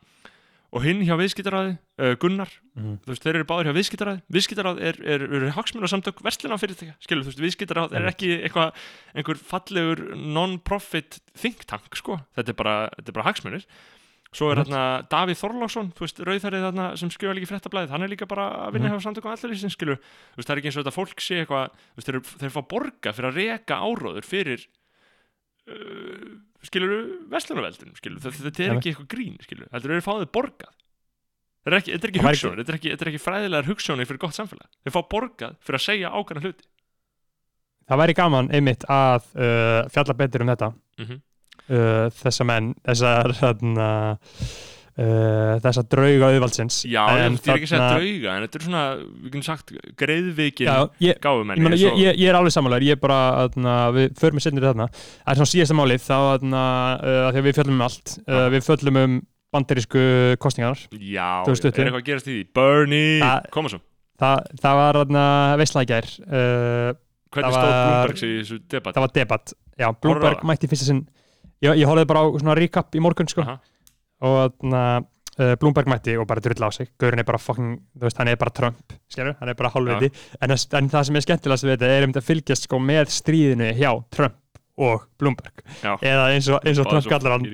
og 0.74 0.82
hinn 0.82 1.04
hjá 1.06 1.14
viðskiptaráði, 1.20 1.76
uh, 2.02 2.14
Gunnar, 2.18 2.50
Mhm. 2.74 2.96
þú 3.06 3.12
veist, 3.12 3.22
þeir 3.22 3.36
eru 3.38 3.46
báðir 3.46 3.68
hjá 3.70 3.74
viðskiptaráði, 3.78 4.22
viðskiptaráð 4.34 4.80
er, 4.82 4.96
er, 5.06 5.22
er 5.38 5.44
hagsmunasamtök 5.54 6.18
verslina 6.26 6.56
fyrirtækja, 6.58 6.96
skilur, 6.98 7.22
þú 7.22 7.30
veist, 7.30 7.42
viðskiptaráð 7.44 7.92
er 7.94 8.08
ekki 8.10 8.32
eitthvað, 8.48 8.72
einhver 9.14 9.38
fallegur 9.38 10.02
non-profit 10.18 11.20
think 11.38 11.62
tank, 11.70 11.86
sko, 11.94 12.18
þetta 12.34 12.50
er 12.50 12.58
bara, 12.58 12.74
þetta 12.98 13.12
er 13.12 13.16
bara 13.20 13.28
hagsmunir. 13.30 13.68
Svo 14.34 14.48
er 14.50 14.58
þarna 14.64 14.80
Davíð 15.12 15.38
Þorláksson, 15.38 15.90
þú 15.94 16.02
veist, 16.04 16.16
rauðærið 16.26 16.64
þarna 16.66 16.86
sem 16.98 17.10
skrifa 17.14 17.34
líka 17.38 17.46
í 17.46 17.50
fréttablaðið, 17.52 17.92
hann 17.94 18.02
er 18.02 18.10
líka 18.10 18.26
bara 18.26 18.46
að 18.66 18.72
vinna 18.74 18.88
Mhm. 18.90 18.96
hjá 18.98 19.04
samtökum 19.06 19.30
allarlýsin, 19.30 19.70
skilur, 19.70 20.00
þú 20.02 20.40
veist, 20.40 20.48
það 20.48 20.54
er 20.56 20.58
ekki 20.62 20.70
eins 20.72 20.78
og 20.78 20.82
þetta 20.84 20.96
fólk 20.98 21.20
sé 21.22 21.36
eitthvað, 21.44 21.68
þú 21.70 22.00
veist, 22.00 22.08
þeir, 22.08 22.18
eru- 22.18 22.38
þeir 22.42 22.54
fá 22.56 22.62
borga 22.74 23.12
fyrir 23.14 23.28
að 23.30 23.38
reka 23.38 23.78
áróður 23.78 24.26
fyrir 24.26 24.64
uh, 25.70 26.32
skilur 26.66 26.94
verslunaveldunum, 27.32 27.94
skilur, 28.00 28.20
þetta, 28.24 28.42
þetta 28.48 28.64
er 28.66 28.74
ekki 28.78 28.90
eitthvað 28.92 29.10
grín, 29.14 29.36
skilur, 29.44 29.68
heldur 29.72 29.94
eru 29.96 30.04
fáðið 30.04 30.30
borgað. 30.34 30.72
Þetta 31.64 31.70
er 31.72 31.78
ekki, 31.80 31.92
þetta 31.94 32.04
er 32.08 32.12
ekki 32.12 32.24
hugssjónir, 32.26 32.58
þetta 32.60 32.72
er 32.74 32.78
ekki, 32.80 32.90
þetta 32.92 33.04
er 33.06 33.10
ekki 33.14 33.22
fræðilegar 33.24 33.68
hugssjónir 33.70 34.08
fyrir 34.10 34.20
gott 34.26 34.36
samfélag, 34.36 34.68
þeir 34.84 34.92
fá 34.96 35.00
borgað 35.14 35.54
fyrir 35.64 35.78
að 35.78 35.84
segja 35.86 36.10
ákvæmna 36.12 36.42
hluti. 36.44 36.66
Það 37.88 38.00
væri 38.02 38.16
gaman 38.18 38.50
einmitt 38.56 38.84
að 38.88 39.30
uh, 39.36 39.80
fjalla 39.92 40.14
betur 40.16 40.44
um 40.44 40.52
þetta. 40.52 40.72
Mm 41.00 41.22
uh, 41.70 42.06
þessa 42.22 42.46
menn 42.48 42.70
þessar 42.84 43.34
þarna, 43.38 43.88
uh, 44.94 45.56
þessar 45.64 45.86
drauga 45.90 46.30
auðvaldsins. 46.30 46.80
Já, 46.90 47.02
En 47.14 47.36
ég, 47.36 47.42
er 47.44 47.58
ekki 47.58 47.68
að 47.68 47.72
segja 47.72 47.90
drauga 47.90 48.34
en 48.36 48.46
þetta 48.46 48.60
er 48.60 48.66
svona, 48.68 48.84
við 49.02 49.28
getum 49.30 49.46
sagt 49.48 49.74
greiðvikin 50.00 50.70
Já, 50.70 50.78
ég, 51.02 51.20
ég, 51.20 51.84
ég, 51.84 52.18
ég, 52.20 52.26
er 52.30 52.38
alveg 52.38 52.54
samanlegar, 52.54 52.86
ég 52.88 52.98
er 52.98 53.02
bara 53.02 53.20
þarna, 53.44 53.76
við 53.96 54.18
förum 54.20 54.40
við 54.40 54.46
setnir 54.48 54.68
þarna. 54.70 54.88
Það 54.94 55.32
er 55.34 55.40
svona 55.42 55.52
síðasta 55.54 55.78
málið 55.80 56.04
þá 56.04 56.16
þarna, 56.18 56.64
uh, 56.98 57.22
þegar 57.30 57.48
við 57.48 57.58
fjöllum 57.60 57.78
um 57.78 57.86
allt 57.88 58.16
uh, 58.24 58.44
við 58.54 58.68
fjöllum 58.68 59.00
um 59.04 59.16
banderísku 59.54 60.04
kostningar 60.42 60.80
Já, 60.98 61.44
er 61.46 61.88
eitthvað 61.88 62.00
að 62.00 62.06
gerast 62.08 62.28
í 62.30 62.36
því? 62.38 62.44
Bernie, 62.58 63.18
Það- 63.22 63.50
koma 63.54 63.70
svo. 63.72 63.80
Þa, 64.14 64.30
það 64.62 64.78
var 64.78 64.98
þarna 65.00 65.24
veistlækjær 65.58 66.08
uh, 66.22 66.90
Hvernig 67.34 67.56
Það 67.56 67.64
stóð 67.66 68.20
sig 68.20 68.30
í 68.30 68.36
þessu 68.38 68.58
debatt? 68.70 68.94
það 68.94 69.04
var 69.04 69.12
debatt 69.16 69.52
já, 69.74 69.86
það? 69.90 70.44
mætti 70.46 70.70
fyrsta 70.70 70.86
sinn 70.86 71.00
ég, 71.64 71.80
ég 71.82 71.88
horfði 71.90 72.06
bara 72.10 72.22
á 72.22 72.26
svona 72.36 72.56
recap 72.58 72.94
í 72.94 73.02
morgun 73.02 73.30
sko, 73.30 73.44
Aha. 73.44 73.56
og 74.24 74.38
þarna 74.60 74.84
uh, 75.00 75.54
Bloomberg 75.60 75.90
mætti 75.90 76.16
og 76.20 76.28
bara 76.30 76.42
drull 76.44 76.66
á 76.66 76.70
sig. 76.74 76.90
Gaurin 77.00 77.22
er 77.22 77.28
bara 77.28 77.40
fucking, 77.42 77.76
þú 77.96 78.06
veist, 78.08 78.20
hann 78.20 78.30
er 78.32 78.40
bara 78.40 78.54
Trump 78.54 78.96
skilur, 79.10 79.36
hann 79.40 79.52
er 79.52 79.58
bara 79.58 79.72
hálfviti. 79.74 80.12
En, 80.40 80.54
en 80.54 80.92
það 80.92 81.08
sem 81.08 81.20
er 81.20 81.26
skemmtilegast 81.26 81.66
við 81.66 81.76
þetta 81.76 81.92
er 81.92 82.06
um 82.06 82.14
þetta 82.14 82.24
að 82.24 82.30
fylgjast 82.30 82.68
sko 82.68 82.80
með 82.82 83.12
stríðinu 83.16 83.72
hjá 83.78 83.90
Trump 84.14 84.40
og 84.84 85.08
Bloomberg. 85.20 85.64
Já. 85.80 85.94
eða 86.02 86.30
eins 86.34 86.50
og, 86.50 86.62
eins 86.66 86.80
og 86.82 86.90
Trump 86.90 87.10
kallar 87.10 87.36
hann 87.36 87.46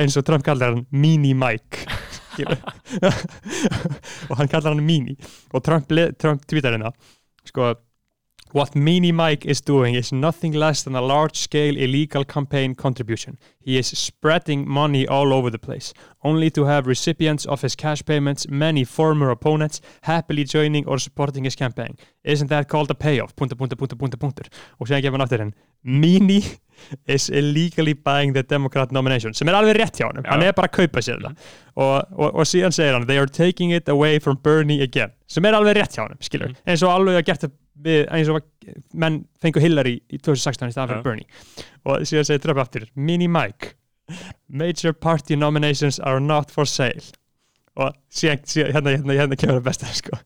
eins 0.00 0.16
og 0.16 0.24
Trump 0.24 0.46
kallar 0.46 0.72
hann 0.72 0.84
Mini 0.94 1.32
Mike 1.36 1.84
og 4.30 4.36
hann 4.38 4.48
kallar 4.48 4.72
hann 4.72 4.84
Mini. 4.86 5.16
Og 5.52 5.64
Trump, 5.66 5.90
Trump 6.18 6.46
tweetar 6.48 6.76
hérna 6.76 6.92
sko 7.46 7.72
What 8.52 8.74
Mini 8.74 9.12
Mike 9.12 9.46
is 9.46 9.60
doing 9.60 9.94
is 9.94 10.10
nothing 10.10 10.52
less 10.52 10.82
than 10.82 10.96
a 10.96 11.00
large-scale 11.00 11.76
illegal 11.76 12.24
campaign 12.24 12.74
contribution. 12.74 13.38
He 13.60 13.78
is 13.78 13.86
spreading 13.86 14.68
money 14.68 15.06
all 15.06 15.32
over 15.32 15.50
the 15.50 15.58
place, 15.58 15.94
only 16.24 16.50
to 16.50 16.64
have 16.64 16.88
recipients 16.88 17.46
of 17.46 17.62
his 17.62 17.76
cash 17.76 18.04
payments, 18.04 18.48
many 18.48 18.82
former 18.82 19.30
opponents, 19.30 19.80
happily 20.02 20.42
joining 20.42 20.84
or 20.88 20.98
supporting 20.98 21.44
his 21.44 21.54
campaign. 21.54 21.96
Isn't 22.24 22.48
that 22.48 22.68
called 22.68 22.90
a 22.90 22.94
payoff? 22.94 23.36
Punta, 23.36 23.54
punta, 23.54 23.76
punta, 23.76 23.94
punta, 23.94 24.16
puntur. 24.16 24.50
Og 24.80 24.90
séðan 24.90 25.04
gefur 25.06 25.20
hann 25.20 25.26
aftur 25.28 25.44
henn. 25.44 25.54
Mini 25.84 26.42
is 27.06 27.30
illegally 27.30 27.92
buying 27.92 28.32
the 28.34 28.42
Democrat 28.42 28.90
nomination. 28.90 29.32
Sem 29.32 29.48
er 29.48 29.60
alveg 29.60 29.78
rétt 29.78 30.02
hjá 30.02 30.08
hann. 30.10 30.26
Hann 30.26 30.42
er 30.42 30.58
bara 30.58 30.66
að 30.66 30.74
kaupa 30.80 31.06
sér 31.06 31.22
það. 31.22 31.38
Og, 31.76 31.96
og, 32.18 32.34
og 32.34 32.50
síðan 32.50 32.74
segir 32.74 32.98
hann, 32.98 33.06
they 33.06 33.22
are 33.22 33.30
taking 33.30 33.70
it 33.70 33.88
away 33.88 34.18
from 34.18 34.42
Bernie 34.42 34.82
again. 34.82 35.14
Sem 35.30 35.46
er 35.46 35.54
alveg 35.54 35.78
rétt 35.78 35.94
hjá 35.94 36.08
hann, 36.08 36.18
skilur. 36.18 36.50
Mhm. 36.50 36.64
Eins 36.66 36.82
og 36.82 36.96
alveg 36.98 37.22
að 37.22 37.28
gert 37.30 37.46
það 37.46 37.58
við, 37.84 38.04
eins 38.12 38.30
og 38.30 38.40
menn 38.92 39.22
fengu 39.42 39.62
Hillary 39.62 39.98
í 40.10 40.18
2016 40.18 40.70
í 40.70 40.74
staðan 40.74 40.92
fyrir. 40.92 41.04
Bernie. 41.06 41.28
Og 41.88 42.04
síðan 42.08 42.28
segir 42.28 42.44
Trump 42.44 42.62
aftur, 42.62 42.86
Mini 42.94 43.28
Mike, 43.30 43.74
major 44.48 44.92
party 44.92 45.36
nominations 45.36 46.00
are 46.00 46.20
not 46.20 46.50
for 46.50 46.68
sale. 46.68 47.12
Og 47.80 47.94
síðan, 48.12 48.44
síðan 48.50 48.74
hérna, 48.76 48.96
hérna, 48.98 49.18
hérna 49.22 49.38
kemur 49.40 49.60
það 49.60 49.68
besta, 49.68 49.92
sko. 49.96 50.20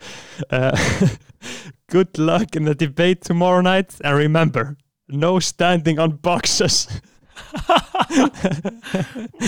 Uh, 0.50 1.18
good 1.92 2.18
luck 2.18 2.56
in 2.56 2.64
the 2.64 2.74
debate 2.74 3.22
tomorrow 3.22 3.60
night 3.60 3.94
and 4.02 4.16
remember, 4.16 4.76
no 5.08 5.38
standing 5.38 5.98
on 5.98 6.16
boxes. 6.22 6.88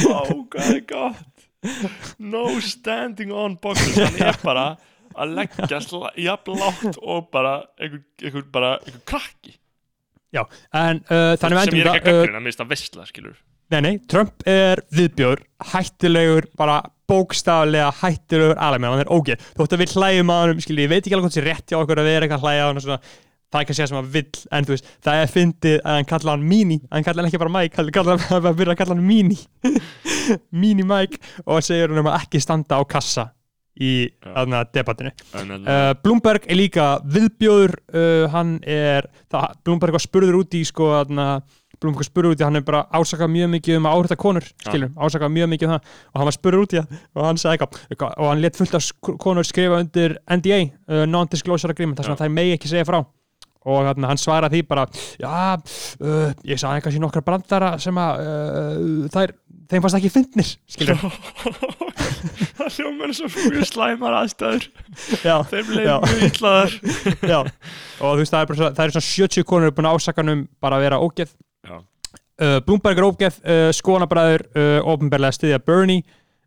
Vá, 0.03 0.21
hvað 0.51 0.71
er 0.73 0.81
gott 0.91 1.47
No 2.19 2.61
standing 2.61 3.33
on 3.33 3.57
boxes 3.63 3.95
Hann 3.99 4.19
er 4.23 4.39
bara 4.43 4.67
að 5.17 5.37
leggja 5.41 5.81
jafn 6.27 6.59
látt 6.61 7.01
og 7.03 7.31
bara 7.35 7.59
einhver, 7.81 8.03
einhver, 8.23 8.49
bara, 8.53 8.77
einhver 8.85 9.05
krakki. 9.09 9.57
En 10.37 11.03
uh, 11.09 11.35
þannig 11.41 11.63
sem 11.65 11.77
við 11.77 11.81
ég 11.81 11.87
er 11.87 11.95
ekki 11.97 12.11
að 12.11 12.17
uh, 12.17 12.23
gaggrina, 12.23 12.41
minnst 12.45 12.61
að 12.61 12.73
vestla 12.75 13.07
skilur 13.09 13.37
Nei, 13.73 13.81
nei, 13.83 13.95
Trump 14.07 14.45
er 14.47 14.79
viðbjör, 14.95 15.41
hættulegur, 15.73 16.47
bara 16.59 16.77
bókstaflega 17.11 17.89
hættulegur 17.99 18.61
alveg, 18.63 18.87
hann 18.87 19.03
er 19.03 19.11
ógeð. 19.11 19.47
Þótt 19.59 19.75
að 19.75 19.83
við 19.83 19.95
hlægjum 19.97 20.31
að 20.31 20.43
hann, 20.43 20.61
skilji, 20.63 20.85
ég 20.85 20.93
veit 20.93 21.01
ekki 21.01 21.17
alveg 21.17 21.27
hvort 21.27 21.35
sé 21.35 21.43
rétt 21.43 21.73
hjá 21.73 21.79
okkur 21.81 21.99
að 21.99 22.07
vera 22.07 22.29
eitthvað 22.29 22.45
að 22.45 22.47
hlæja 22.47 22.63
á 22.63 22.69
hann 22.69 22.79
og 22.79 22.85
svona, 22.85 22.99
það 23.51 23.59
er 23.59 23.67
kannski 23.67 23.83
það 23.83 23.91
sem 23.91 23.99
hann 23.99 24.13
vill, 24.15 24.45
en 24.55 24.69
þú 24.69 24.75
veist, 24.77 24.93
það 25.09 25.23
er 25.25 25.33
fyndið 25.35 25.77
að 25.81 25.99
hann 25.99 26.09
kalla 26.13 26.37
hann 26.37 26.47
Mini, 26.53 26.79
hann 26.93 27.09
kalla 27.09 27.25
hann 27.25 27.31
ekki 27.33 27.43
bara 27.43 27.55
Mike, 27.57 27.81
hann 27.81 27.93
kalla 27.99 28.17
hann 28.23 28.51
að 28.53 28.61
byrja 28.61 28.77
að 28.77 28.81
kalla 28.85 28.95
hann 28.95 29.09
Mini, 29.11 29.41
Mini 30.63 30.87
Mike, 30.87 31.19
og 31.43 31.67
segir 31.67 31.91
hann 31.91 32.05
um 32.05 32.13
að 32.13 32.21
ekki 32.21 32.43
standa 32.47 32.79
á 32.79 32.83
kassa 32.87 33.33
í 33.77 33.93
þarna 34.25 34.65
debattinu. 34.73 35.13
en, 35.37 35.51
en, 35.51 35.67
Uh, 35.67 35.93
Bloomberg 36.03 36.47
er 36.49 36.57
líka 36.57 36.87
viðbjóður 37.05 37.75
uh, 37.93 38.27
hann 38.33 38.57
er, 38.63 39.09
það, 39.33 39.57
Bloomberg 39.67 39.97
var 39.97 40.05
spurður 40.05 40.39
út 40.41 40.55
í 40.57 40.63
sko, 40.65 40.89
þarna, 40.95 41.27
Bloomberg 41.77 42.01
var 42.05 42.09
spurður 42.09 42.37
út 42.37 42.41
í 42.41 42.47
hann 42.47 42.57
er 42.57 42.65
bara 42.65 42.85
ásakað 42.95 43.33
mjög 43.35 43.51
mikið 43.57 43.81
um 43.81 43.89
áhrita 43.91 44.17
konur 44.17 44.47
skilur, 44.65 44.95
ásakað 44.97 45.35
mjög 45.35 45.51
mikið 45.53 45.69
um 45.69 45.75
það 45.75 45.91
og 46.13 46.21
hann 46.23 46.31
var 46.31 46.39
spurður 46.39 46.65
út 46.65 46.77
í 46.77 46.81
það 46.81 46.97
og 47.21 47.27
hann 47.29 47.43
sagði 47.43 47.59
eitthvað 47.59 47.83
eitthvað, 47.91 48.17
og 48.17 48.31
hann 48.33 48.45
let 48.47 48.57
fullt 48.63 48.79
af 48.79 48.89
konur 49.27 49.45
skrifa 49.51 49.83
undir 49.85 50.17
NDA, 50.39 50.63
uh, 50.89 51.05
Non-Disclosure 51.11 51.77
Agreement 51.77 52.01
þar 52.01 52.11
sem 52.13 52.17
Já. 52.17 52.23
það 52.25 52.37
megi 52.41 52.57
ekki 52.57 52.73
segja 52.73 52.89
frá 52.89 53.03
og 53.67 53.83
þarna, 53.83 54.11
hann 54.13 54.21
svaraði 54.23 54.61
því 54.61 54.67
bara 54.71 54.85
já, 55.19 55.31
uh, 55.59 56.29
ég 56.47 56.61
sagði 56.63 56.85
kannski 56.85 57.01
nokkra 57.03 57.23
brandara 57.27 57.73
sem 57.83 57.97
að 57.99 58.21
uh, 58.23 59.09
þær, 59.11 59.33
þeim 59.71 59.85
fannst 59.85 59.99
ekki 59.99 60.13
fyndnir 60.15 60.53
það 62.57 62.77
hljómar 62.77 63.15
svo 63.17 63.29
mjög 63.31 63.67
slæmar 63.69 64.17
aðstæður. 64.21 64.69
Já 65.23 65.35
þeim 65.51 65.73
Já. 65.73 65.77
leið 65.77 66.07
mjög 66.07 66.25
illaðar 66.31 66.77
Já, 67.33 67.39
og 67.41 68.13
þú 68.13 68.21
veist, 68.21 68.35
það 68.35 68.41
er, 68.41 68.51
bara, 68.51 68.71
það 68.79 68.85
er 68.85 68.95
svona 68.97 69.09
70 69.11 69.49
konur 69.51 69.75
búin 69.77 69.91
að 69.91 69.99
ásaka 69.99 70.23
hann 70.23 70.35
um 70.35 70.45
bara 70.63 70.79
að 70.79 70.87
vera 70.87 71.01
ógeð. 71.03 71.35
Uh, 72.37 72.59
Bloomberg 72.67 73.01
er 73.01 73.07
ógeð, 73.09 73.41
uh, 73.49 73.71
Skonabræður 73.73 74.43
uh, 74.53 74.79
ofnbærlega 74.93 75.37
stiðja 75.39 75.61
Bernie 75.65 76.05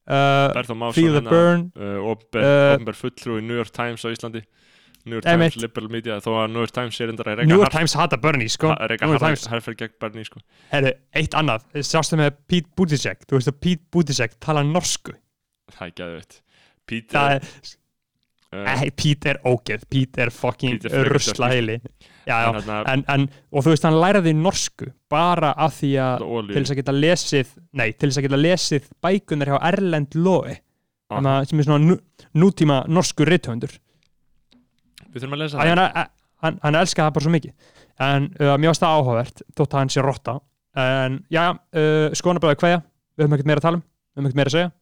Bertha 0.09 0.73
Másson 0.77 1.67
opinber 2.09 2.97
fulltrú 2.97 3.37
í 3.37 3.43
New 3.45 3.57
York 3.57 3.73
Times 3.73 4.05
á 4.05 4.09
Íslandi 4.09 4.41
New 5.05 5.17
York. 5.17 5.25
Times, 5.25 5.57
liberal 5.61 5.89
media 5.91 6.19
þó 6.23 6.29
að 6.43 6.51
New 6.53 6.63
York 6.63 6.75
Times 6.75 6.99
er 6.99 7.13
endara 7.13 7.35
að 7.37 7.47
New 7.47 7.61
York 7.61 7.73
Times 7.73 7.95
hata 7.97 8.19
Bernie, 8.21 8.49
sko. 8.51 8.73
New 8.75 9.15
York 9.15 9.23
Times, 9.23 9.47
herrferð 9.51 9.81
gegn 9.83 9.97
Bernie 10.03 10.27
sko. 10.27 10.43
herru, 10.73 10.93
eitt 11.21 11.37
annað. 11.39 11.65
Sjástu 11.79 12.19
með 12.19 12.31
Pete 12.51 12.69
Buttigieg. 12.77 13.25
Þú 13.25 13.39
veist 13.39 13.51
að 13.53 13.59
Pete 13.65 13.85
Buttigieg 13.95 14.37
tala 14.43 14.65
norsku. 14.67 15.15
Það 15.75 15.85
er 15.87 15.97
geðveitt 16.01 16.39
Pete 16.89 17.13
það 17.13 17.35
er, 17.35 17.49
er, 18.51 18.69
uh, 18.73 18.85
Pete 18.97 19.33
er 19.33 19.41
ógeð. 19.45 19.85
Pete 19.89 20.25
er 20.25 20.33
fucking 20.33 20.81
Pete 20.81 20.95
þarna 22.29 22.79
en, 22.93 23.03
en, 23.09 23.27
og 23.51 23.65
þú 23.65 23.73
veist, 23.73 23.85
hann 23.87 23.99
læraði 23.99 24.33
norsku 24.37 24.89
bara 25.11 25.53
af 25.57 25.79
því 25.79 25.91
að 26.03 26.25
til 26.51 26.61
þess 26.61 26.73
að 26.73 26.81
geta 26.81 26.95
lesið 26.95 27.53
nei, 27.79 27.87
til 27.93 28.09
þess 28.09 28.21
að 28.21 28.27
geta 28.27 28.41
lesið 28.41 28.89
bækunar 29.03 29.53
hjá 29.53 29.59
Erlend 29.71 30.17
Lói 30.17 30.57
að 31.09 31.29
sem 31.49 31.61
er 31.61 31.67
svona 31.67 31.81
nú, 31.81 31.97
nútíma 32.37 32.83
norsku 32.91 33.25
rithöfundur 33.27 33.73
við 35.13 35.21
þurfum 35.23 35.37
að 35.37 35.43
lesa 35.43 35.59
það. 35.59 35.83
hann, 35.95 36.09
hann, 36.45 36.59
hann 36.63 36.79
elska 36.81 37.05
það 37.05 37.13
bara 37.17 37.27
svo 37.27 37.35
mikið. 37.35 37.77
En 37.99 38.29
uh, 38.39 38.55
varst 38.63 38.83
það 38.85 38.97
áhugavert 38.99 39.41
þótt 39.57 39.73
að 39.75 39.79
hann 39.83 39.93
sé 39.93 40.03
rotta. 40.05 40.39
En 40.79 41.21
já, 41.33 41.45
uh, 41.51 42.09
skonabræði 42.15 42.59
kveðja. 42.61 42.83
Við 43.17 43.25
höfum 43.25 43.35
ekkert 43.39 43.49
meira 43.51 43.59
að 43.59 43.67
tala 43.69 43.79
um, 43.81 43.87
við 43.89 44.19
höfum 44.21 44.29
ekkert 44.29 44.39
meira 44.39 44.53
að 44.53 44.57
segja. 44.59 44.75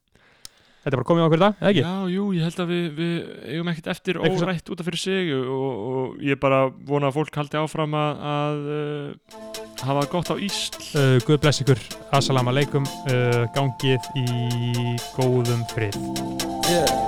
Þetta 0.88 0.96
er 0.96 1.02
bara 1.02 1.08
komið 1.10 1.20
á 1.20 1.28
okkur 1.28 1.40
í 1.40 1.42
dag, 1.42 1.56
eða 1.60 1.72
ekki? 1.74 1.82
Já, 1.84 2.12
jú, 2.14 2.26
ég 2.38 2.44
held 2.48 2.60
að 2.64 2.70
við, 2.72 2.84
við 2.96 3.16
eigum 3.52 3.72
ekkert 3.74 3.90
eftir 3.92 4.20
Eitthvað 4.22 4.38
svo- 4.38 4.48
órætt 4.48 4.70
út 4.72 4.84
af 4.84 4.88
fyrir 4.88 5.02
sig 5.02 5.32
og, 5.36 5.82
og 5.90 6.22
ég 6.24 6.40
bara 6.40 6.60
vona 6.88 7.10
að 7.10 7.18
fólk 7.18 7.40
haldi 7.42 7.60
áfram 7.60 7.98
að, 8.00 8.24
að 8.36 8.70
uh, 8.78 9.50
hafa 9.82 9.98
það 9.98 10.10
gott 10.14 10.32
á 10.32 10.36
Ísl. 10.48 10.80
Uh, 10.94 11.18
Guð 11.28 11.42
bless 11.44 11.66
ykkur, 11.66 11.84
assalamu 12.22 12.54
alaikum 12.54 12.88
uh, 12.88 13.44
gangið 13.58 14.08
í 14.24 14.96
góðum 15.18 15.68
frið. 15.74 16.00
Yeah. 16.72 17.07